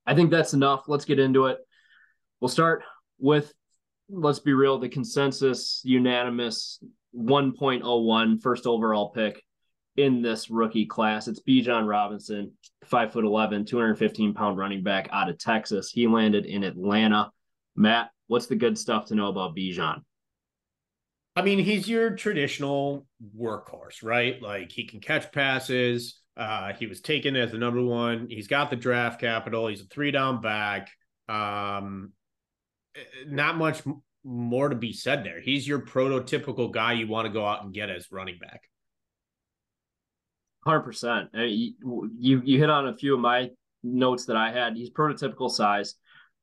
I 0.05 0.15
think 0.15 0.31
that's 0.31 0.53
enough. 0.53 0.83
Let's 0.87 1.05
get 1.05 1.19
into 1.19 1.47
it. 1.47 1.59
We'll 2.39 2.49
start 2.49 2.83
with, 3.19 3.53
let's 4.09 4.39
be 4.39 4.53
real, 4.53 4.77
the 4.77 4.89
consensus 4.89 5.81
unanimous 5.83 6.79
1.01 7.17 8.41
first 8.41 8.65
overall 8.65 9.09
pick 9.09 9.43
in 9.95 10.21
this 10.21 10.49
rookie 10.49 10.85
class. 10.85 11.27
It's 11.27 11.41
Bijan 11.41 11.87
Robinson, 11.87 12.51
five 12.85 13.13
foot 13.13 13.25
11, 13.25 13.65
215 13.65 14.33
pound 14.33 14.57
running 14.57 14.83
back 14.83 15.09
out 15.11 15.29
of 15.29 15.37
Texas. 15.37 15.91
He 15.91 16.07
landed 16.07 16.45
in 16.45 16.63
Atlanta. 16.63 17.31
Matt, 17.75 18.09
what's 18.27 18.47
the 18.47 18.55
good 18.55 18.77
stuff 18.77 19.05
to 19.07 19.15
know 19.15 19.27
about 19.27 19.55
Bijan? 19.55 20.01
I 21.35 21.41
mean, 21.41 21.59
he's 21.59 21.89
your 21.89 22.11
traditional 22.11 23.07
workhorse, 23.35 24.03
right? 24.03 24.41
Like 24.41 24.71
he 24.71 24.85
can 24.85 24.99
catch 24.99 25.31
passes. 25.31 26.19
Uh, 26.37 26.73
he 26.73 26.87
was 26.87 27.01
taken 27.01 27.35
as 27.35 27.51
the 27.51 27.57
number 27.57 27.81
one. 27.81 28.27
He's 28.29 28.47
got 28.47 28.69
the 28.69 28.75
draft 28.75 29.19
capital. 29.19 29.67
He's 29.67 29.81
a 29.81 29.85
three 29.85 30.11
down 30.11 30.41
back. 30.41 30.89
Um, 31.27 32.11
not 33.27 33.57
much 33.57 33.81
more 34.23 34.69
to 34.69 34.75
be 34.75 34.93
said 34.93 35.23
there. 35.23 35.41
He's 35.41 35.67
your 35.67 35.79
prototypical 35.79 36.71
guy 36.71 36.93
you 36.93 37.07
want 37.07 37.25
to 37.25 37.33
go 37.33 37.45
out 37.45 37.63
and 37.63 37.73
get 37.73 37.89
as 37.89 38.11
running 38.11 38.37
back. 38.39 38.61
Hundred 40.65 40.81
percent. 40.81 41.29
Uh, 41.37 41.41
you 41.41 41.73
you 42.45 42.59
hit 42.59 42.69
on 42.69 42.87
a 42.87 42.95
few 42.95 43.13
of 43.13 43.19
my 43.19 43.49
notes 43.83 44.25
that 44.25 44.37
I 44.37 44.51
had. 44.51 44.77
He's 44.77 44.89
prototypical 44.89 45.49
size. 45.49 45.95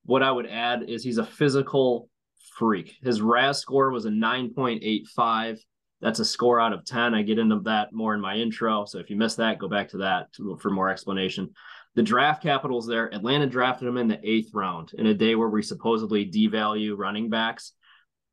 What 0.04 0.22
I 0.22 0.30
would 0.30 0.46
add 0.46 0.82
is 0.88 1.02
he's 1.02 1.18
a 1.18 1.24
physical 1.24 2.10
freak. 2.56 2.96
His 3.02 3.22
RAS 3.22 3.60
score 3.60 3.90
was 3.90 4.04
a 4.04 4.10
nine 4.10 4.52
point 4.52 4.82
eight 4.84 5.06
five. 5.16 5.58
That's 6.02 6.18
a 6.18 6.24
score 6.24 6.60
out 6.60 6.74
of 6.74 6.84
ten. 6.84 7.14
I 7.14 7.22
get 7.22 7.38
into 7.38 7.60
that 7.60 7.92
more 7.92 8.14
in 8.14 8.20
my 8.20 8.34
intro. 8.34 8.84
So 8.84 8.98
if 8.98 9.08
you 9.08 9.16
missed 9.16 9.38
that, 9.38 9.58
go 9.58 9.68
back 9.68 9.88
to 9.90 9.98
that 9.98 10.26
for 10.60 10.70
more 10.70 10.90
explanation. 10.90 11.50
The 11.96 12.02
draft 12.02 12.42
capital's 12.42 12.86
there. 12.86 13.12
Atlanta 13.12 13.46
drafted 13.46 13.88
him 13.88 13.96
in 13.96 14.08
the 14.08 14.20
eighth 14.22 14.50
round 14.54 14.92
in 14.96 15.06
a 15.06 15.14
day 15.14 15.34
where 15.34 15.48
we 15.48 15.62
supposedly 15.62 16.30
devalue 16.30 16.96
running 16.96 17.30
backs. 17.30 17.72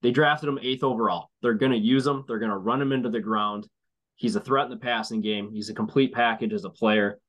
They 0.04 0.12
drafted 0.12 0.50
him 0.50 0.60
eighth 0.62 0.84
overall. 0.84 1.32
They're 1.42 1.56
going 1.56 1.72
to 1.72 1.78
use 1.78 2.06
him. 2.06 2.24
They're 2.28 2.40
going 2.40 2.52
to 2.52 2.58
run 2.58 2.82
him 2.82 2.92
into 2.92 3.10
the 3.10 3.20
ground. 3.20 3.68
He's 4.16 4.36
a 4.36 4.40
threat 4.40 4.66
in 4.66 4.72
the 4.72 4.78
passing 4.78 5.22
game. 5.22 5.52
He's 5.52 5.70
a 5.70 5.74
complete 5.74 6.14
package 6.14 6.54
as 6.54 6.66
a 6.66 6.70
player, 6.70 7.20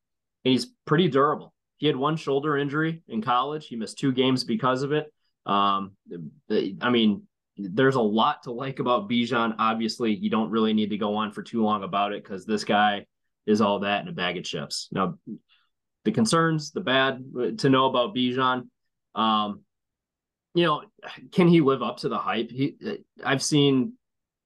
and 0.44 0.52
he's 0.52 0.66
pretty 0.86 1.08
durable. 1.08 1.54
He 1.78 1.86
had 1.86 1.96
one 1.96 2.16
shoulder 2.16 2.56
injury 2.56 3.02
in 3.08 3.22
college. 3.22 3.66
He 3.66 3.76
missed 3.76 3.98
two 3.98 4.12
games 4.12 4.44
because 4.44 4.82
of 4.82 4.92
it. 4.92 5.12
Um, 5.46 5.92
I 6.50 6.90
mean, 6.90 7.22
there's 7.56 7.94
a 7.94 8.00
lot 8.00 8.42
to 8.44 8.52
like 8.52 8.78
about 8.78 9.08
Bijan. 9.08 9.54
Obviously, 9.58 10.14
you 10.14 10.30
don't 10.30 10.50
really 10.50 10.72
need 10.72 10.90
to 10.90 10.98
go 10.98 11.16
on 11.16 11.32
for 11.32 11.42
too 11.42 11.62
long 11.62 11.84
about 11.84 12.12
it 12.12 12.22
because 12.22 12.44
this 12.44 12.64
guy 12.64 13.06
is 13.46 13.60
all 13.60 13.80
that 13.80 14.02
in 14.02 14.08
a 14.08 14.12
bag 14.12 14.36
of 14.36 14.44
chips. 14.44 14.88
Now, 14.92 15.18
the 16.08 16.14
concerns, 16.14 16.70
the 16.70 16.80
bad 16.80 17.22
to 17.58 17.68
know 17.68 17.86
about 17.86 18.14
Bijan. 18.14 18.68
Um, 19.14 19.60
you 20.54 20.64
know, 20.64 20.82
can 21.32 21.48
he 21.48 21.60
live 21.60 21.82
up 21.82 21.98
to 21.98 22.08
the 22.08 22.16
hype? 22.16 22.50
He, 22.50 22.76
I've 23.22 23.42
seen 23.42 23.92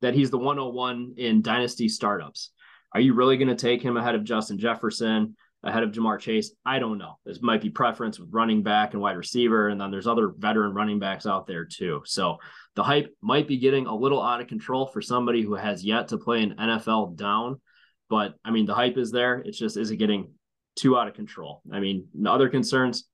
that 0.01 0.15
he's 0.15 0.31
the 0.31 0.39
101 0.39 1.15
in 1.17 1.41
dynasty 1.41 1.89
startups. 1.89 2.51
Are 2.93 3.01
you 3.01 3.15
really 3.15 3.37
going 3.37 3.49
to 3.49 3.55
take 3.55 3.81
him 3.81 3.97
ahead 3.97 4.17
of 4.17 4.25
Justin 4.25 4.59
Jefferson, 4.59 5.37
ahead 5.63 5.85
of 5.85 5.93
Ja'Marr 5.93 6.19
Chase? 6.19 6.53
I 6.67 6.81
don't 6.81 6.99
know. 6.99 7.19
This 7.25 7.41
might 7.41 7.63
be 7.63 7.71
preference 7.71 8.19
with 8.19 8.29
running 8.33 8.65
back 8.65 8.93
and 8.93 9.01
wide 9.01 9.17
receiver, 9.17 9.69
and 9.69 9.81
then 9.81 9.93
there's 9.93 10.09
other 10.09 10.33
veteran 10.37 10.75
running 10.75 10.99
backs 10.99 11.27
out 11.27 11.47
there 11.47 11.65
too. 11.65 12.03
So 12.05 12.39
the 12.75 12.83
hype 12.83 13.15
might 13.23 13.47
be 13.47 13.59
getting 13.59 13.87
a 13.87 13.95
little 13.95 14.21
out 14.21 14.41
of 14.41 14.49
control 14.49 14.87
for 14.87 15.01
somebody 15.01 15.43
who 15.43 15.55
has 15.55 15.85
yet 15.85 16.09
to 16.09 16.19
play 16.19 16.43
an 16.43 16.57
NFL 16.59 17.17
down. 17.17 17.61
But 18.11 18.35
I 18.45 18.51
mean, 18.51 18.67
the 18.67 18.75
hype 18.75 18.99
is 18.99 19.13
there. 19.13 19.39
It's 19.39 19.59
just 19.59 19.77
is 19.77 19.93
it 19.93 19.97
getting 19.97 20.33
too 20.77 20.99
out 20.99 21.09
of 21.09 21.15
control? 21.15 21.63
I 21.73 21.81
mean, 21.81 22.07
other 22.27 22.49
concerns. 22.49 23.09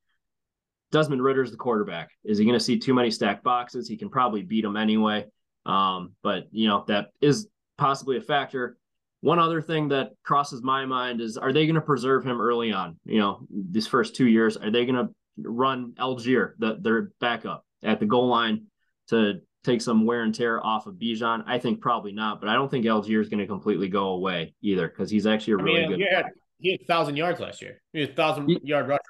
Desmond 0.90 1.22
Ridder's 1.22 1.50
the 1.50 1.56
quarterback. 1.56 2.10
Is 2.24 2.38
he 2.38 2.44
going 2.44 2.58
to 2.58 2.64
see 2.64 2.78
too 2.78 2.94
many 2.94 3.10
stacked 3.10 3.44
boxes? 3.44 3.88
He 3.88 3.96
can 3.96 4.08
probably 4.08 4.42
beat 4.42 4.62
them 4.62 4.76
anyway. 4.76 5.26
Um, 5.66 6.14
but 6.22 6.46
you 6.50 6.66
know 6.66 6.84
that 6.88 7.08
is 7.20 7.48
possibly 7.76 8.16
a 8.16 8.22
factor. 8.22 8.78
One 9.20 9.38
other 9.38 9.60
thing 9.60 9.88
that 9.88 10.12
crosses 10.24 10.62
my 10.62 10.86
mind 10.86 11.20
is: 11.20 11.36
Are 11.36 11.52
they 11.52 11.66
going 11.66 11.74
to 11.74 11.82
preserve 11.82 12.24
him 12.24 12.40
early 12.40 12.72
on? 12.72 12.98
You 13.04 13.18
know, 13.18 13.40
these 13.50 13.86
first 13.86 14.16
two 14.16 14.26
years, 14.26 14.56
are 14.56 14.70
they 14.70 14.86
going 14.86 15.06
to 15.06 15.12
run 15.42 15.94
Allgeier, 15.98 16.52
the, 16.58 16.78
their 16.80 17.10
backup, 17.20 17.64
at 17.82 18.00
the 18.00 18.06
goal 18.06 18.28
line 18.28 18.66
to 19.08 19.40
take 19.64 19.82
some 19.82 20.06
wear 20.06 20.22
and 20.22 20.34
tear 20.34 20.64
off 20.64 20.86
of 20.86 20.94
Bijan? 20.94 21.44
I 21.46 21.58
think 21.58 21.80
probably 21.80 22.12
not, 22.12 22.40
but 22.40 22.48
I 22.48 22.54
don't 22.54 22.70
think 22.70 22.86
Allgeier 22.86 23.20
is 23.20 23.28
going 23.28 23.40
to 23.40 23.46
completely 23.46 23.88
go 23.88 24.08
away 24.10 24.54
either 24.62 24.88
because 24.88 25.10
he's 25.10 25.26
actually 25.26 25.54
a 25.54 25.56
really 25.58 25.84
I 25.84 25.88
mean, 25.88 25.98
good. 25.98 26.06
Yeah, 26.10 26.22
he 26.58 26.72
had 26.72 26.86
thousand 26.86 27.16
yards 27.16 27.40
last 27.40 27.62
year. 27.62 27.80
He 27.92 28.00
had 28.00 28.16
thousand 28.16 28.48
yard 28.62 28.88
rusher. 28.88 29.02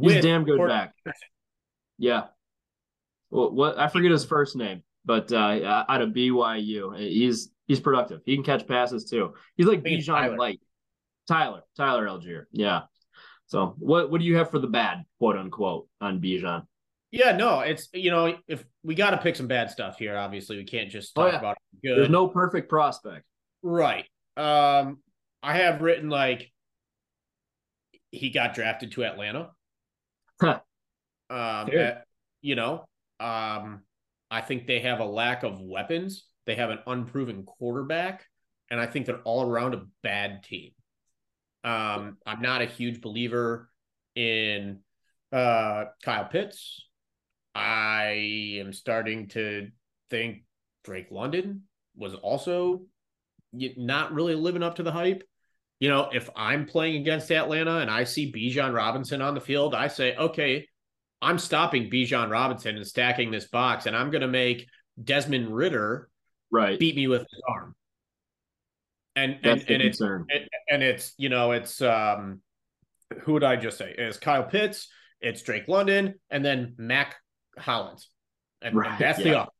He's 0.00 0.22
damn 0.22 0.44
good 0.44 0.66
back. 0.66 0.94
Yeah. 1.98 2.24
Well, 3.30 3.52
what 3.52 3.78
I 3.78 3.88
forget 3.88 4.10
his 4.10 4.24
first 4.24 4.56
name, 4.56 4.82
but 5.04 5.32
uh, 5.32 5.84
out 5.88 6.02
of 6.02 6.10
BYU, 6.10 6.98
he's 6.98 7.50
he's 7.66 7.80
productive. 7.80 8.20
He 8.24 8.34
can 8.34 8.44
catch 8.44 8.66
passes 8.66 9.04
too. 9.04 9.34
He's 9.56 9.66
like 9.66 9.82
Bijan 9.82 10.38
Light. 10.38 10.60
Tyler, 11.26 11.62
Tyler 11.76 12.06
Allgeier. 12.06 12.44
Yeah. 12.52 12.82
So 13.46 13.74
what 13.78 14.10
what 14.10 14.20
do 14.20 14.26
you 14.26 14.36
have 14.36 14.50
for 14.50 14.58
the 14.58 14.66
bad, 14.66 15.04
quote 15.18 15.36
unquote, 15.36 15.88
on 16.00 16.20
Bijan? 16.20 16.66
Yeah, 17.10 17.36
no, 17.36 17.60
it's 17.60 17.88
you 17.92 18.10
know, 18.10 18.36
if 18.48 18.64
we 18.82 18.94
got 18.94 19.10
to 19.10 19.18
pick 19.18 19.36
some 19.36 19.46
bad 19.46 19.70
stuff 19.70 19.98
here, 19.98 20.16
obviously 20.16 20.56
we 20.56 20.64
can't 20.64 20.90
just 20.90 21.14
talk 21.14 21.26
oh, 21.26 21.28
yeah. 21.28 21.38
about 21.38 21.56
good. 21.82 21.98
There's 21.98 22.10
no 22.10 22.28
perfect 22.28 22.68
prospect. 22.68 23.24
Right. 23.62 24.04
Um, 24.36 24.98
I 25.42 25.58
have 25.58 25.80
written 25.80 26.08
like 26.08 26.50
he 28.14 28.30
got 28.30 28.54
drafted 28.54 28.92
to 28.92 29.04
Atlanta. 29.04 29.50
Huh. 30.40 30.60
Um, 31.30 31.70
at, 31.70 32.04
you 32.42 32.54
know, 32.54 32.86
um, 33.20 33.82
I 34.30 34.40
think 34.40 34.66
they 34.66 34.80
have 34.80 35.00
a 35.00 35.04
lack 35.04 35.42
of 35.42 35.60
weapons. 35.60 36.24
They 36.46 36.56
have 36.56 36.70
an 36.70 36.80
unproven 36.86 37.44
quarterback, 37.44 38.26
and 38.70 38.80
I 38.80 38.86
think 38.86 39.06
they're 39.06 39.22
all 39.22 39.48
around 39.48 39.74
a 39.74 39.84
bad 40.02 40.42
team. 40.42 40.72
Um, 41.62 42.18
I'm 42.26 42.42
not 42.42 42.60
a 42.60 42.66
huge 42.66 43.00
believer 43.00 43.70
in 44.14 44.80
uh, 45.32 45.84
Kyle 46.02 46.26
Pitts. 46.26 46.86
I 47.54 48.58
am 48.60 48.72
starting 48.72 49.28
to 49.28 49.68
think 50.10 50.44
Drake 50.84 51.08
London 51.10 51.62
was 51.96 52.14
also 52.14 52.82
not 53.52 54.12
really 54.12 54.34
living 54.34 54.62
up 54.62 54.76
to 54.76 54.82
the 54.82 54.92
hype. 54.92 55.22
You 55.84 55.90
know, 55.90 56.08
if 56.14 56.30
I'm 56.34 56.64
playing 56.64 56.96
against 56.96 57.30
Atlanta 57.30 57.80
and 57.80 57.90
I 57.90 58.04
see 58.04 58.32
Bijan 58.32 58.74
Robinson 58.74 59.20
on 59.20 59.34
the 59.34 59.40
field, 59.42 59.74
I 59.74 59.88
say, 59.88 60.16
okay, 60.16 60.66
I'm 61.20 61.38
stopping 61.38 61.90
Bijan 61.90 62.30
Robinson 62.30 62.78
and 62.78 62.86
stacking 62.86 63.30
this 63.30 63.48
box, 63.48 63.84
and 63.84 63.94
I'm 63.94 64.10
going 64.10 64.22
to 64.22 64.26
make 64.26 64.66
Desmond 65.02 65.54
Ridder 65.54 66.08
right 66.50 66.78
beat 66.78 66.96
me 66.96 67.06
with 67.06 67.20
his 67.20 67.42
arm. 67.46 67.74
And 69.14 69.38
That's 69.42 69.60
and, 69.64 69.72
and 69.72 69.82
it's 69.82 70.00
and 70.00 70.82
it's 70.82 71.12
you 71.18 71.28
know 71.28 71.52
it's 71.52 71.82
um 71.82 72.40
who 73.20 73.34
would 73.34 73.44
I 73.44 73.56
just 73.56 73.76
say? 73.76 73.94
It's 73.98 74.16
Kyle 74.16 74.44
Pitts, 74.44 74.88
it's 75.20 75.42
Drake 75.42 75.68
London, 75.68 76.14
and 76.30 76.42
then 76.42 76.76
Mack 76.78 77.16
Hollins, 77.58 78.08
and, 78.62 78.74
right. 78.74 78.88
and 78.88 78.98
that's 78.98 79.18
yeah. 79.18 79.24
the 79.24 79.38
offense. 79.40 79.50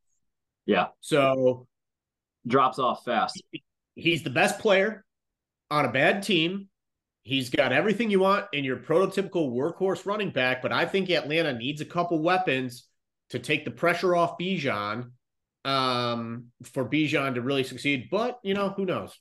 Yeah. 0.64 0.87
So 1.02 1.66
drops 2.46 2.78
off 2.78 3.04
fast. 3.04 3.42
He's 3.94 4.22
the 4.22 4.30
best 4.30 4.58
player 4.58 5.03
on 5.74 5.84
a 5.84 5.92
bad 5.92 6.22
team. 6.22 6.68
He's 7.24 7.50
got 7.50 7.72
everything 7.72 8.10
you 8.10 8.20
want 8.20 8.46
in 8.52 8.64
your 8.64 8.76
prototypical 8.76 9.52
workhorse 9.52 10.06
running 10.06 10.30
back, 10.30 10.62
but 10.62 10.72
I 10.72 10.84
think 10.84 11.10
Atlanta 11.10 11.52
needs 11.52 11.80
a 11.80 11.87
couple 11.87 12.22
weapons 12.22 12.84
to 13.30 13.38
take 13.38 13.64
the 13.64 13.70
pressure 13.70 14.14
off 14.14 14.38
Bijan 14.38 15.10
um, 15.64 16.46
for 16.72 16.88
Bijan 16.88 17.34
to 17.34 17.40
really 17.40 17.64
succeed. 17.64 18.08
But 18.10 18.38
you 18.44 18.54
know, 18.54 18.68
who 18.68 18.84
knows? 18.84 19.18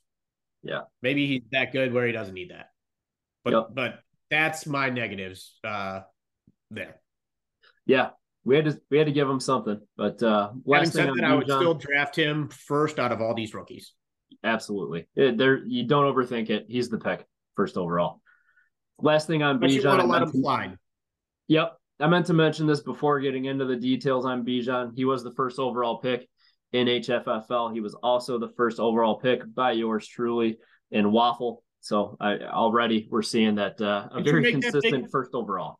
Yeah, 0.62 0.82
maybe 1.02 1.26
he's 1.26 1.42
that 1.50 1.72
good 1.72 1.92
where 1.92 2.06
he 2.06 2.12
doesn't 2.12 2.34
need 2.34 2.50
that. 2.50 2.68
But 3.42 3.52
yep. 3.52 3.66
but 3.72 3.98
that's 4.30 4.66
my 4.66 4.90
negatives 4.90 5.58
uh, 5.64 6.00
there. 6.70 7.00
Yeah, 7.86 8.10
we 8.44 8.54
had 8.56 8.66
to 8.66 8.80
we 8.90 8.98
had 8.98 9.06
to 9.06 9.12
give 9.12 9.28
him 9.28 9.40
something. 9.40 9.80
But 9.96 10.22
uh, 10.22 10.52
having 10.70 10.90
said 10.90 11.08
that, 11.08 11.24
I 11.24 11.34
would 11.34 11.46
still 11.46 11.74
draft 11.74 12.14
him 12.16 12.48
first 12.48 12.98
out 12.98 13.12
of 13.12 13.20
all 13.20 13.34
these 13.34 13.54
rookies. 13.54 13.92
Absolutely, 14.44 15.06
it, 15.16 15.38
there 15.38 15.64
you 15.64 15.86
don't 15.86 16.12
overthink 16.12 16.50
it. 16.50 16.66
He's 16.68 16.88
the 16.88 16.98
pick 16.98 17.24
first 17.56 17.76
overall. 17.76 18.20
Last 19.00 19.26
thing 19.26 19.42
on 19.42 19.58
Bijan, 19.58 19.72
you 19.72 19.88
want 19.88 20.00
to 20.00 20.06
let 20.06 20.22
him 20.22 20.30
fly. 20.30 20.74
Yep, 21.48 21.76
I 22.00 22.06
meant 22.06 22.26
to 22.26 22.34
mention 22.34 22.66
this 22.66 22.80
before 22.80 23.20
getting 23.20 23.46
into 23.46 23.64
the 23.64 23.76
details 23.76 24.24
on 24.24 24.44
Bijan. 24.44 24.92
He 24.94 25.04
was 25.04 25.24
the 25.24 25.32
first 25.32 25.58
overall 25.58 25.98
pick 25.98 26.28
in 26.72 26.86
HFFL. 26.86 27.72
He 27.72 27.80
was 27.80 27.94
also 27.94 28.38
the 28.38 28.52
first 28.56 28.78
overall 28.78 29.18
pick 29.18 29.42
by 29.54 29.72
yours 29.72 30.06
truly 30.06 30.58
in 30.90 31.10
Waffle. 31.12 31.62
So 31.80 32.16
I, 32.20 32.38
already 32.38 33.08
we're 33.10 33.22
seeing 33.22 33.56
that 33.56 33.80
uh, 33.80 34.08
a 34.10 34.22
did 34.22 34.30
very 34.30 34.52
consistent 34.52 35.10
first 35.10 35.30
overall. 35.34 35.78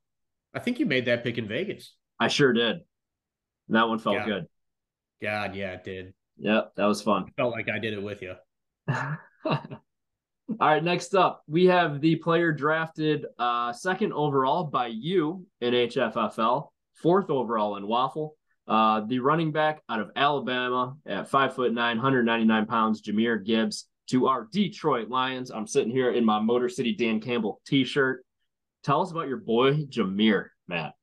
I 0.54 0.60
think 0.60 0.78
you 0.78 0.86
made 0.86 1.06
that 1.06 1.24
pick 1.24 1.38
in 1.38 1.48
Vegas. 1.48 1.94
I 2.20 2.28
sure 2.28 2.52
did. 2.52 2.78
That 3.68 3.88
one 3.88 3.98
felt 3.98 4.24
good. 4.24 4.46
God, 5.22 5.56
yeah, 5.56 5.72
it 5.72 5.84
did. 5.84 6.14
Yep, 6.38 6.72
that 6.76 6.84
was 6.84 7.02
fun. 7.02 7.24
I 7.26 7.30
felt 7.36 7.52
like 7.52 7.68
I 7.68 7.78
did 7.78 7.94
it 7.94 8.02
with 8.02 8.22
you. 8.22 8.34
All 10.60 10.68
right, 10.68 10.84
next 10.84 11.14
up, 11.14 11.42
we 11.48 11.66
have 11.66 12.00
the 12.00 12.16
player 12.16 12.52
drafted 12.52 13.26
uh, 13.38 13.72
second 13.72 14.12
overall 14.12 14.64
by 14.64 14.88
you 14.88 15.46
in 15.60 15.72
HFFL, 15.72 16.68
fourth 16.94 17.30
overall 17.30 17.76
in 17.76 17.86
Waffle. 17.86 18.36
Uh, 18.68 19.00
the 19.06 19.18
running 19.18 19.52
back 19.52 19.82
out 19.88 20.00
of 20.00 20.10
Alabama 20.16 20.96
at 21.06 21.28
five 21.28 21.54
foot 21.54 21.72
nine, 21.72 21.96
199 21.96 22.66
pounds, 22.66 23.02
Jahmyr 23.02 23.44
Gibbs, 23.44 23.88
to 24.10 24.26
our 24.26 24.48
Detroit 24.52 25.08
Lions. 25.08 25.50
I'm 25.50 25.66
sitting 25.66 25.90
here 25.90 26.12
in 26.12 26.24
my 26.24 26.38
Motor 26.38 26.68
City 26.68 26.94
Dan 26.94 27.20
Campbell 27.20 27.60
t-shirt. 27.66 28.24
Tell 28.82 29.02
us 29.02 29.10
about 29.10 29.28
your 29.28 29.38
boy 29.38 29.84
Jahmyr, 29.86 30.48
Matt. 30.68 30.94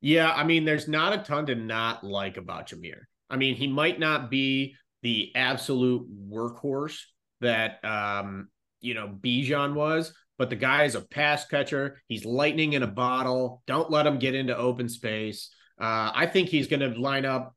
Yeah, 0.00 0.30
I 0.30 0.44
mean, 0.44 0.64
there's 0.64 0.88
not 0.88 1.12
a 1.12 1.22
ton 1.22 1.46
to 1.46 1.54
not 1.54 2.04
like 2.04 2.36
about 2.36 2.68
Jahmyr. 2.68 3.02
I 3.30 3.36
mean, 3.36 3.54
he 3.54 3.66
might 3.66 3.98
not 3.98 4.30
be 4.30 4.76
the 5.04 5.30
absolute 5.36 6.08
workhorse 6.28 6.98
that 7.42 7.84
um, 7.84 8.48
you 8.80 8.94
know 8.94 9.06
Bijan 9.06 9.74
was, 9.74 10.12
but 10.38 10.50
the 10.50 10.56
guy 10.56 10.84
is 10.84 10.96
a 10.96 11.02
pass 11.02 11.46
catcher. 11.46 12.00
He's 12.08 12.24
lightning 12.24 12.72
in 12.72 12.82
a 12.82 12.88
bottle. 12.88 13.62
Don't 13.66 13.90
let 13.90 14.06
him 14.06 14.18
get 14.18 14.34
into 14.34 14.56
open 14.56 14.88
space. 14.88 15.50
Uh, 15.80 16.10
I 16.12 16.26
think 16.26 16.48
he's 16.48 16.66
going 16.66 16.80
to 16.80 16.98
line 16.98 17.24
up 17.24 17.54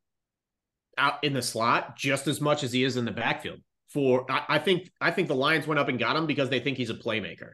out 0.97 1.23
in 1.23 1.33
the 1.33 1.41
slot 1.41 1.95
just 1.95 2.27
as 2.27 2.41
much 2.41 2.63
as 2.63 2.73
he 2.73 2.83
is 2.83 2.97
in 2.97 3.05
the 3.05 3.11
backfield. 3.11 3.59
For 3.89 4.29
I, 4.29 4.43
I 4.49 4.59
think 4.59 4.91
I 4.99 5.11
think 5.11 5.29
the 5.29 5.35
Lions 5.35 5.65
went 5.65 5.79
up 5.79 5.87
and 5.87 5.97
got 5.97 6.17
him 6.17 6.27
because 6.27 6.49
they 6.49 6.59
think 6.59 6.77
he's 6.77 6.89
a 6.89 6.95
playmaker, 6.95 7.51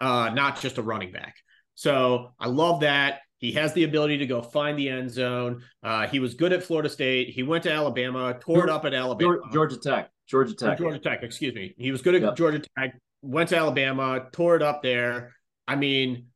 uh, 0.00 0.30
not 0.34 0.60
just 0.60 0.78
a 0.78 0.82
running 0.82 1.12
back. 1.12 1.36
So 1.76 2.32
I 2.40 2.48
love 2.48 2.80
that. 2.80 3.20
He 3.38 3.52
has 3.52 3.72
the 3.72 3.84
ability 3.84 4.18
to 4.18 4.26
go 4.26 4.42
find 4.42 4.78
the 4.78 4.88
end 4.88 5.10
zone. 5.10 5.62
Uh, 5.82 6.06
he 6.06 6.18
was 6.18 6.34
good 6.34 6.52
at 6.52 6.62
Florida 6.62 6.88
State. 6.88 7.30
He 7.30 7.42
went 7.42 7.62
to 7.64 7.72
Alabama, 7.72 8.36
tore 8.40 8.64
it 8.64 8.70
up 8.70 8.84
at 8.84 8.94
Alabama. 8.94 9.38
Georgia 9.52 9.78
Tech. 9.78 10.10
Georgia 10.26 10.54
Tech. 10.54 10.78
Georgia 10.78 10.98
Tech, 10.98 11.22
excuse 11.22 11.54
me. 11.54 11.74
He 11.78 11.92
was 11.92 12.02
good 12.02 12.16
at. 12.16 12.36
Georgia 12.36 12.60
Tech, 12.76 12.98
went 13.22 13.48
to 13.50 13.56
Alabama, 13.56 14.26
tore 14.32 14.56
it 14.56 14.62
up 14.62 14.82
there. 14.82 15.34
I 15.66 15.76
mean, 15.76 16.26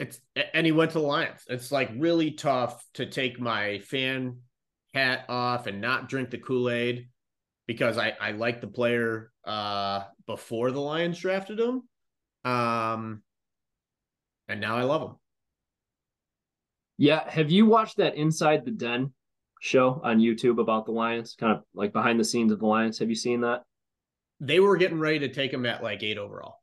it's 0.00 0.18
and 0.54 0.64
he 0.64 0.72
went 0.72 0.92
to 0.92 0.98
the 0.98 1.06
Lions. 1.06 1.42
It's 1.46 1.70
like 1.70 1.90
really 1.96 2.32
tough 2.32 2.84
to 2.94 3.06
take 3.06 3.38
my 3.38 3.78
fan 3.80 4.38
hat 4.94 5.26
off 5.28 5.66
and 5.66 5.80
not 5.80 6.08
drink 6.08 6.30
the 6.30 6.38
Kool-Aid 6.38 7.08
because 7.66 7.98
I, 7.98 8.14
I 8.20 8.32
like 8.32 8.60
the 8.60 8.66
player 8.66 9.30
uh 9.44 10.04
before 10.26 10.70
the 10.70 10.80
Lions 10.80 11.18
drafted 11.18 11.60
him. 11.60 11.82
Um 12.44 13.22
and 14.48 14.60
now 14.60 14.76
I 14.76 14.82
love 14.82 15.02
him. 15.02 15.16
Yeah. 17.00 17.28
Have 17.30 17.50
you 17.50 17.64
watched 17.64 17.96
that 17.96 18.14
Inside 18.14 18.66
the 18.66 18.70
Den 18.70 19.14
show 19.58 20.02
on 20.04 20.18
YouTube 20.18 20.60
about 20.60 20.84
the 20.84 20.92
Lions? 20.92 21.34
Kind 21.40 21.56
of 21.56 21.62
like 21.74 21.94
behind 21.94 22.20
the 22.20 22.24
scenes 22.24 22.52
of 22.52 22.58
the 22.58 22.66
Lions. 22.66 22.98
Have 22.98 23.08
you 23.08 23.16
seen 23.16 23.40
that? 23.40 23.62
They 24.38 24.60
were 24.60 24.76
getting 24.76 25.00
ready 25.00 25.20
to 25.20 25.28
take 25.28 25.50
him 25.50 25.64
at 25.64 25.82
like 25.82 26.02
eight 26.02 26.18
overall. 26.18 26.56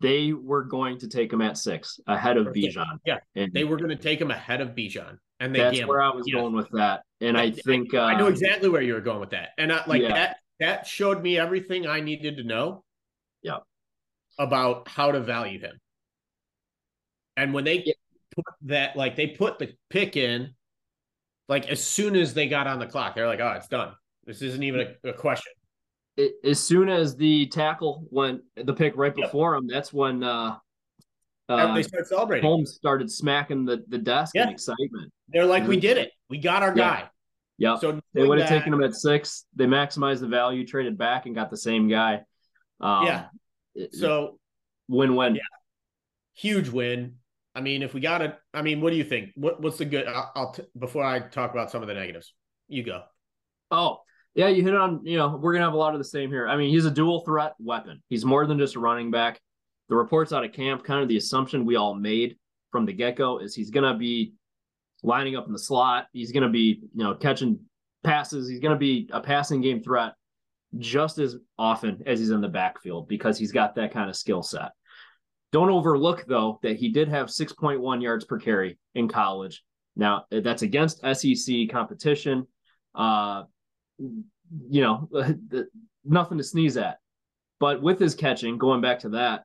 They 0.00 0.32
were 0.32 0.64
going 0.64 0.98
to 0.98 1.08
take 1.08 1.32
him 1.32 1.40
at 1.40 1.56
six 1.56 2.00
ahead 2.08 2.36
of 2.36 2.48
Bijan. 2.48 2.98
Yeah. 3.06 3.18
And 3.36 3.52
they 3.52 3.62
were 3.62 3.76
going 3.76 3.90
to 3.90 4.02
take 4.02 4.20
him 4.20 4.32
ahead 4.32 4.60
of 4.60 4.70
Bijan. 4.70 5.18
And 5.38 5.54
they 5.54 5.60
that's 5.60 5.76
gambled. 5.76 5.88
where 5.94 6.02
I 6.02 6.10
was 6.10 6.26
going 6.26 6.52
with 6.52 6.68
that. 6.72 7.02
And 7.20 7.38
I, 7.38 7.44
I 7.44 7.50
think 7.52 7.94
I, 7.94 7.98
uh, 7.98 8.06
I 8.06 8.18
know 8.18 8.26
exactly 8.26 8.68
where 8.68 8.82
you 8.82 8.94
were 8.94 9.00
going 9.00 9.20
with 9.20 9.30
that. 9.30 9.50
And 9.56 9.72
I, 9.72 9.84
like 9.86 10.02
yeah. 10.02 10.14
that 10.14 10.36
that 10.58 10.86
showed 10.88 11.22
me 11.22 11.38
everything 11.38 11.86
I 11.86 12.00
needed 12.00 12.38
to 12.38 12.42
know. 12.42 12.82
Yeah. 13.40 13.58
About 14.36 14.88
how 14.88 15.12
to 15.12 15.20
value 15.20 15.60
him. 15.60 15.78
And 17.36 17.54
when 17.54 17.62
they 17.62 17.84
yeah 17.84 17.94
put 18.34 18.44
that 18.62 18.96
like 18.96 19.16
they 19.16 19.28
put 19.28 19.58
the 19.58 19.72
pick 19.88 20.16
in 20.16 20.54
like 21.48 21.68
as 21.68 21.82
soon 21.82 22.16
as 22.16 22.32
they 22.34 22.48
got 22.48 22.66
on 22.66 22.78
the 22.78 22.86
clock. 22.86 23.14
They're 23.14 23.26
like, 23.26 23.40
oh, 23.40 23.52
it's 23.56 23.68
done. 23.68 23.92
This 24.24 24.42
isn't 24.42 24.62
even 24.62 24.94
a, 25.04 25.08
a 25.08 25.12
question. 25.12 25.52
It, 26.16 26.34
as 26.44 26.60
soon 26.60 26.88
as 26.88 27.16
the 27.16 27.46
tackle 27.46 28.06
went 28.10 28.42
the 28.56 28.74
pick 28.74 28.96
right 28.96 29.14
before 29.14 29.54
yep. 29.54 29.62
him, 29.62 29.68
that's 29.68 29.92
when 29.92 30.22
uh, 30.22 30.56
uh, 31.48 31.74
they 31.74 31.82
start 31.82 32.06
celebrating. 32.06 32.44
Holmes 32.44 32.74
started 32.74 33.10
smacking 33.10 33.64
the, 33.64 33.84
the 33.88 33.98
desk 33.98 34.32
yeah. 34.34 34.44
in 34.44 34.50
excitement. 34.50 35.12
They're 35.28 35.46
like, 35.46 35.66
we 35.66 35.78
did 35.78 35.98
it. 35.98 36.12
We 36.28 36.38
got 36.38 36.62
our 36.62 36.70
yeah. 36.70 36.74
guy. 36.74 37.10
Yeah. 37.58 37.78
So 37.78 38.00
they 38.14 38.26
would 38.26 38.38
have 38.38 38.48
taken 38.48 38.72
him 38.72 38.82
at 38.82 38.94
six. 38.94 39.44
They 39.54 39.66
maximized 39.66 40.20
the 40.20 40.28
value, 40.28 40.66
traded 40.66 40.96
back, 40.96 41.26
and 41.26 41.34
got 41.34 41.50
the 41.50 41.56
same 41.56 41.88
guy. 41.88 42.22
Um, 42.80 43.06
yeah. 43.06 43.26
So 43.92 44.38
win 44.88 45.16
win. 45.16 45.34
Yeah. 45.34 45.42
Huge 46.34 46.68
win. 46.68 47.16
I 47.60 47.62
mean, 47.62 47.82
if 47.82 47.92
we 47.92 48.00
got 48.00 48.22
it, 48.22 48.34
I 48.54 48.62
mean, 48.62 48.80
what 48.80 48.88
do 48.88 48.96
you 48.96 49.04
think? 49.04 49.32
What 49.34 49.60
what's 49.60 49.76
the 49.76 49.84
good? 49.84 50.06
I'll, 50.06 50.32
I'll 50.34 50.52
t- 50.52 50.62
before 50.78 51.04
I 51.04 51.20
talk 51.20 51.50
about 51.50 51.70
some 51.70 51.82
of 51.82 51.88
the 51.88 51.94
negatives, 51.94 52.32
you 52.68 52.82
go. 52.82 53.02
Oh 53.70 53.98
yeah, 54.34 54.48
you 54.48 54.62
hit 54.62 54.74
on. 54.74 55.04
You 55.04 55.18
know, 55.18 55.36
we're 55.36 55.52
gonna 55.52 55.66
have 55.66 55.74
a 55.74 55.76
lot 55.76 55.92
of 55.92 56.00
the 56.00 56.04
same 56.04 56.30
here. 56.30 56.48
I 56.48 56.56
mean, 56.56 56.70
he's 56.70 56.86
a 56.86 56.90
dual 56.90 57.20
threat 57.20 57.52
weapon. 57.58 58.02
He's 58.08 58.24
more 58.24 58.46
than 58.46 58.58
just 58.58 58.76
a 58.76 58.80
running 58.80 59.10
back. 59.10 59.42
The 59.90 59.94
reports 59.94 60.32
out 60.32 60.42
of 60.42 60.54
camp, 60.54 60.84
kind 60.84 61.02
of 61.02 61.08
the 61.10 61.18
assumption 61.18 61.66
we 61.66 61.76
all 61.76 61.94
made 61.94 62.36
from 62.72 62.86
the 62.86 62.94
get 62.94 63.16
go, 63.16 63.40
is 63.40 63.54
he's 63.54 63.68
gonna 63.68 63.98
be 63.98 64.32
lining 65.02 65.36
up 65.36 65.46
in 65.46 65.52
the 65.52 65.58
slot. 65.58 66.06
He's 66.14 66.32
gonna 66.32 66.48
be, 66.48 66.80
you 66.94 67.04
know, 67.04 67.14
catching 67.14 67.60
passes. 68.04 68.48
He's 68.48 68.60
gonna 68.60 68.76
be 68.76 69.10
a 69.12 69.20
passing 69.20 69.60
game 69.60 69.82
threat 69.82 70.14
just 70.78 71.18
as 71.18 71.36
often 71.58 72.02
as 72.06 72.20
he's 72.20 72.30
in 72.30 72.40
the 72.40 72.48
backfield 72.48 73.06
because 73.06 73.36
he's 73.36 73.52
got 73.52 73.74
that 73.74 73.92
kind 73.92 74.08
of 74.08 74.16
skill 74.16 74.42
set. 74.42 74.70
Don't 75.52 75.70
overlook, 75.70 76.24
though, 76.26 76.58
that 76.62 76.76
he 76.76 76.90
did 76.90 77.08
have 77.08 77.28
6.1 77.28 78.02
yards 78.02 78.24
per 78.24 78.38
carry 78.38 78.78
in 78.94 79.08
college. 79.08 79.62
Now, 79.96 80.24
that's 80.30 80.62
against 80.62 81.00
SEC 81.00 81.68
competition. 81.70 82.46
Uh, 82.94 83.44
you 83.98 84.82
know, 84.82 85.08
nothing 86.04 86.38
to 86.38 86.44
sneeze 86.44 86.76
at. 86.76 86.98
But 87.58 87.82
with 87.82 87.98
his 87.98 88.14
catching, 88.14 88.58
going 88.58 88.80
back 88.80 89.00
to 89.00 89.10
that, 89.10 89.42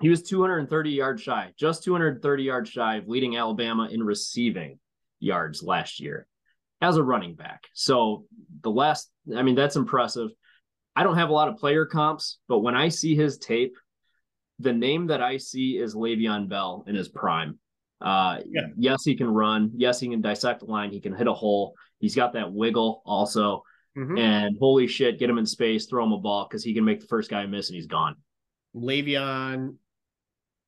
he 0.00 0.08
was 0.08 0.22
230 0.22 0.90
yards 0.90 1.22
shy, 1.22 1.52
just 1.58 1.84
230 1.84 2.42
yards 2.42 2.70
shy 2.70 2.96
of 2.96 3.08
leading 3.08 3.36
Alabama 3.36 3.88
in 3.90 4.02
receiving 4.02 4.78
yards 5.20 5.62
last 5.62 6.00
year 6.00 6.26
as 6.82 6.96
a 6.96 7.02
running 7.02 7.34
back. 7.34 7.62
So 7.72 8.24
the 8.62 8.70
last, 8.70 9.10
I 9.34 9.42
mean, 9.42 9.54
that's 9.54 9.76
impressive. 9.76 10.30
I 10.94 11.02
don't 11.02 11.16
have 11.16 11.30
a 11.30 11.32
lot 11.32 11.48
of 11.48 11.56
player 11.56 11.86
comps, 11.86 12.38
but 12.48 12.58
when 12.58 12.74
I 12.74 12.88
see 12.88 13.14
his 13.14 13.38
tape, 13.38 13.74
the 14.58 14.72
name 14.72 15.08
that 15.08 15.22
I 15.22 15.36
see 15.36 15.78
is 15.78 15.94
Le'Veon 15.94 16.48
Bell 16.48 16.84
in 16.86 16.94
his 16.94 17.08
prime. 17.08 17.58
Uh, 18.00 18.38
yeah. 18.46 18.66
Yes, 18.76 19.04
he 19.04 19.16
can 19.16 19.28
run. 19.28 19.70
Yes, 19.76 20.00
he 20.00 20.08
can 20.08 20.20
dissect 20.20 20.62
a 20.62 20.66
line. 20.66 20.90
He 20.90 21.00
can 21.00 21.14
hit 21.14 21.26
a 21.26 21.32
hole. 21.32 21.74
He's 21.98 22.14
got 22.14 22.32
that 22.34 22.52
wiggle 22.52 23.02
also. 23.06 23.62
Mm-hmm. 23.96 24.18
And 24.18 24.56
holy 24.60 24.86
shit, 24.86 25.18
get 25.18 25.30
him 25.30 25.38
in 25.38 25.46
space, 25.46 25.86
throw 25.86 26.04
him 26.04 26.12
a 26.12 26.18
ball 26.18 26.46
because 26.48 26.62
he 26.62 26.74
can 26.74 26.84
make 26.84 27.00
the 27.00 27.06
first 27.06 27.30
guy 27.30 27.46
miss 27.46 27.68
and 27.68 27.76
he's 27.76 27.86
gone. 27.86 28.16
Le'Veon, 28.74 29.76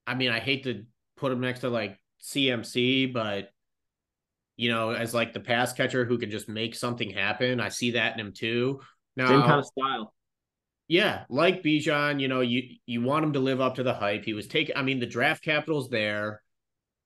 I 0.07 0.14
mean, 0.14 0.31
I 0.31 0.40
hate 0.40 0.64
to 0.64 0.85
put 1.16 1.33
him 1.33 1.40
next 1.40 1.61
to 1.61 1.68
like 1.68 1.98
CMC, 2.22 3.12
but 3.12 3.51
you 4.57 4.70
know, 4.70 4.90
as 4.90 5.14
like 5.14 5.33
the 5.35 5.40
pass 5.40 5.72
catcher 5.72 6.05
who 6.05 6.18
can 6.18 6.31
just 6.31 6.48
make 6.48 6.74
something 6.74 7.11
happen, 7.11 7.61
I 7.61 7.68
see 7.68 7.92
that 7.92 8.14
in 8.14 8.20
him 8.20 8.33
too. 8.33 8.81
Now, 9.16 9.29
Same 9.29 9.42
kind 9.42 9.61
of 9.61 9.66
style. 9.66 10.14
Yeah, 10.88 11.24
like 11.29 11.62
Bijan, 11.62 12.18
you 12.18 12.29
know, 12.29 12.40
you 12.40 12.62
you 12.87 13.03
want 13.03 13.24
him 13.24 13.35
to 13.35 13.40
live 13.40 13.61
up 13.61 13.74
to 13.74 13.83
the 13.83 13.92
hype. 13.92 14.24
He 14.24 14.33
was 14.33 14.46
taking. 14.46 14.74
I 14.74 14.83
mean, 14.83 15.01
the 15.01 15.07
draft 15.07 15.44
capital's 15.44 15.90
there. 15.90 16.42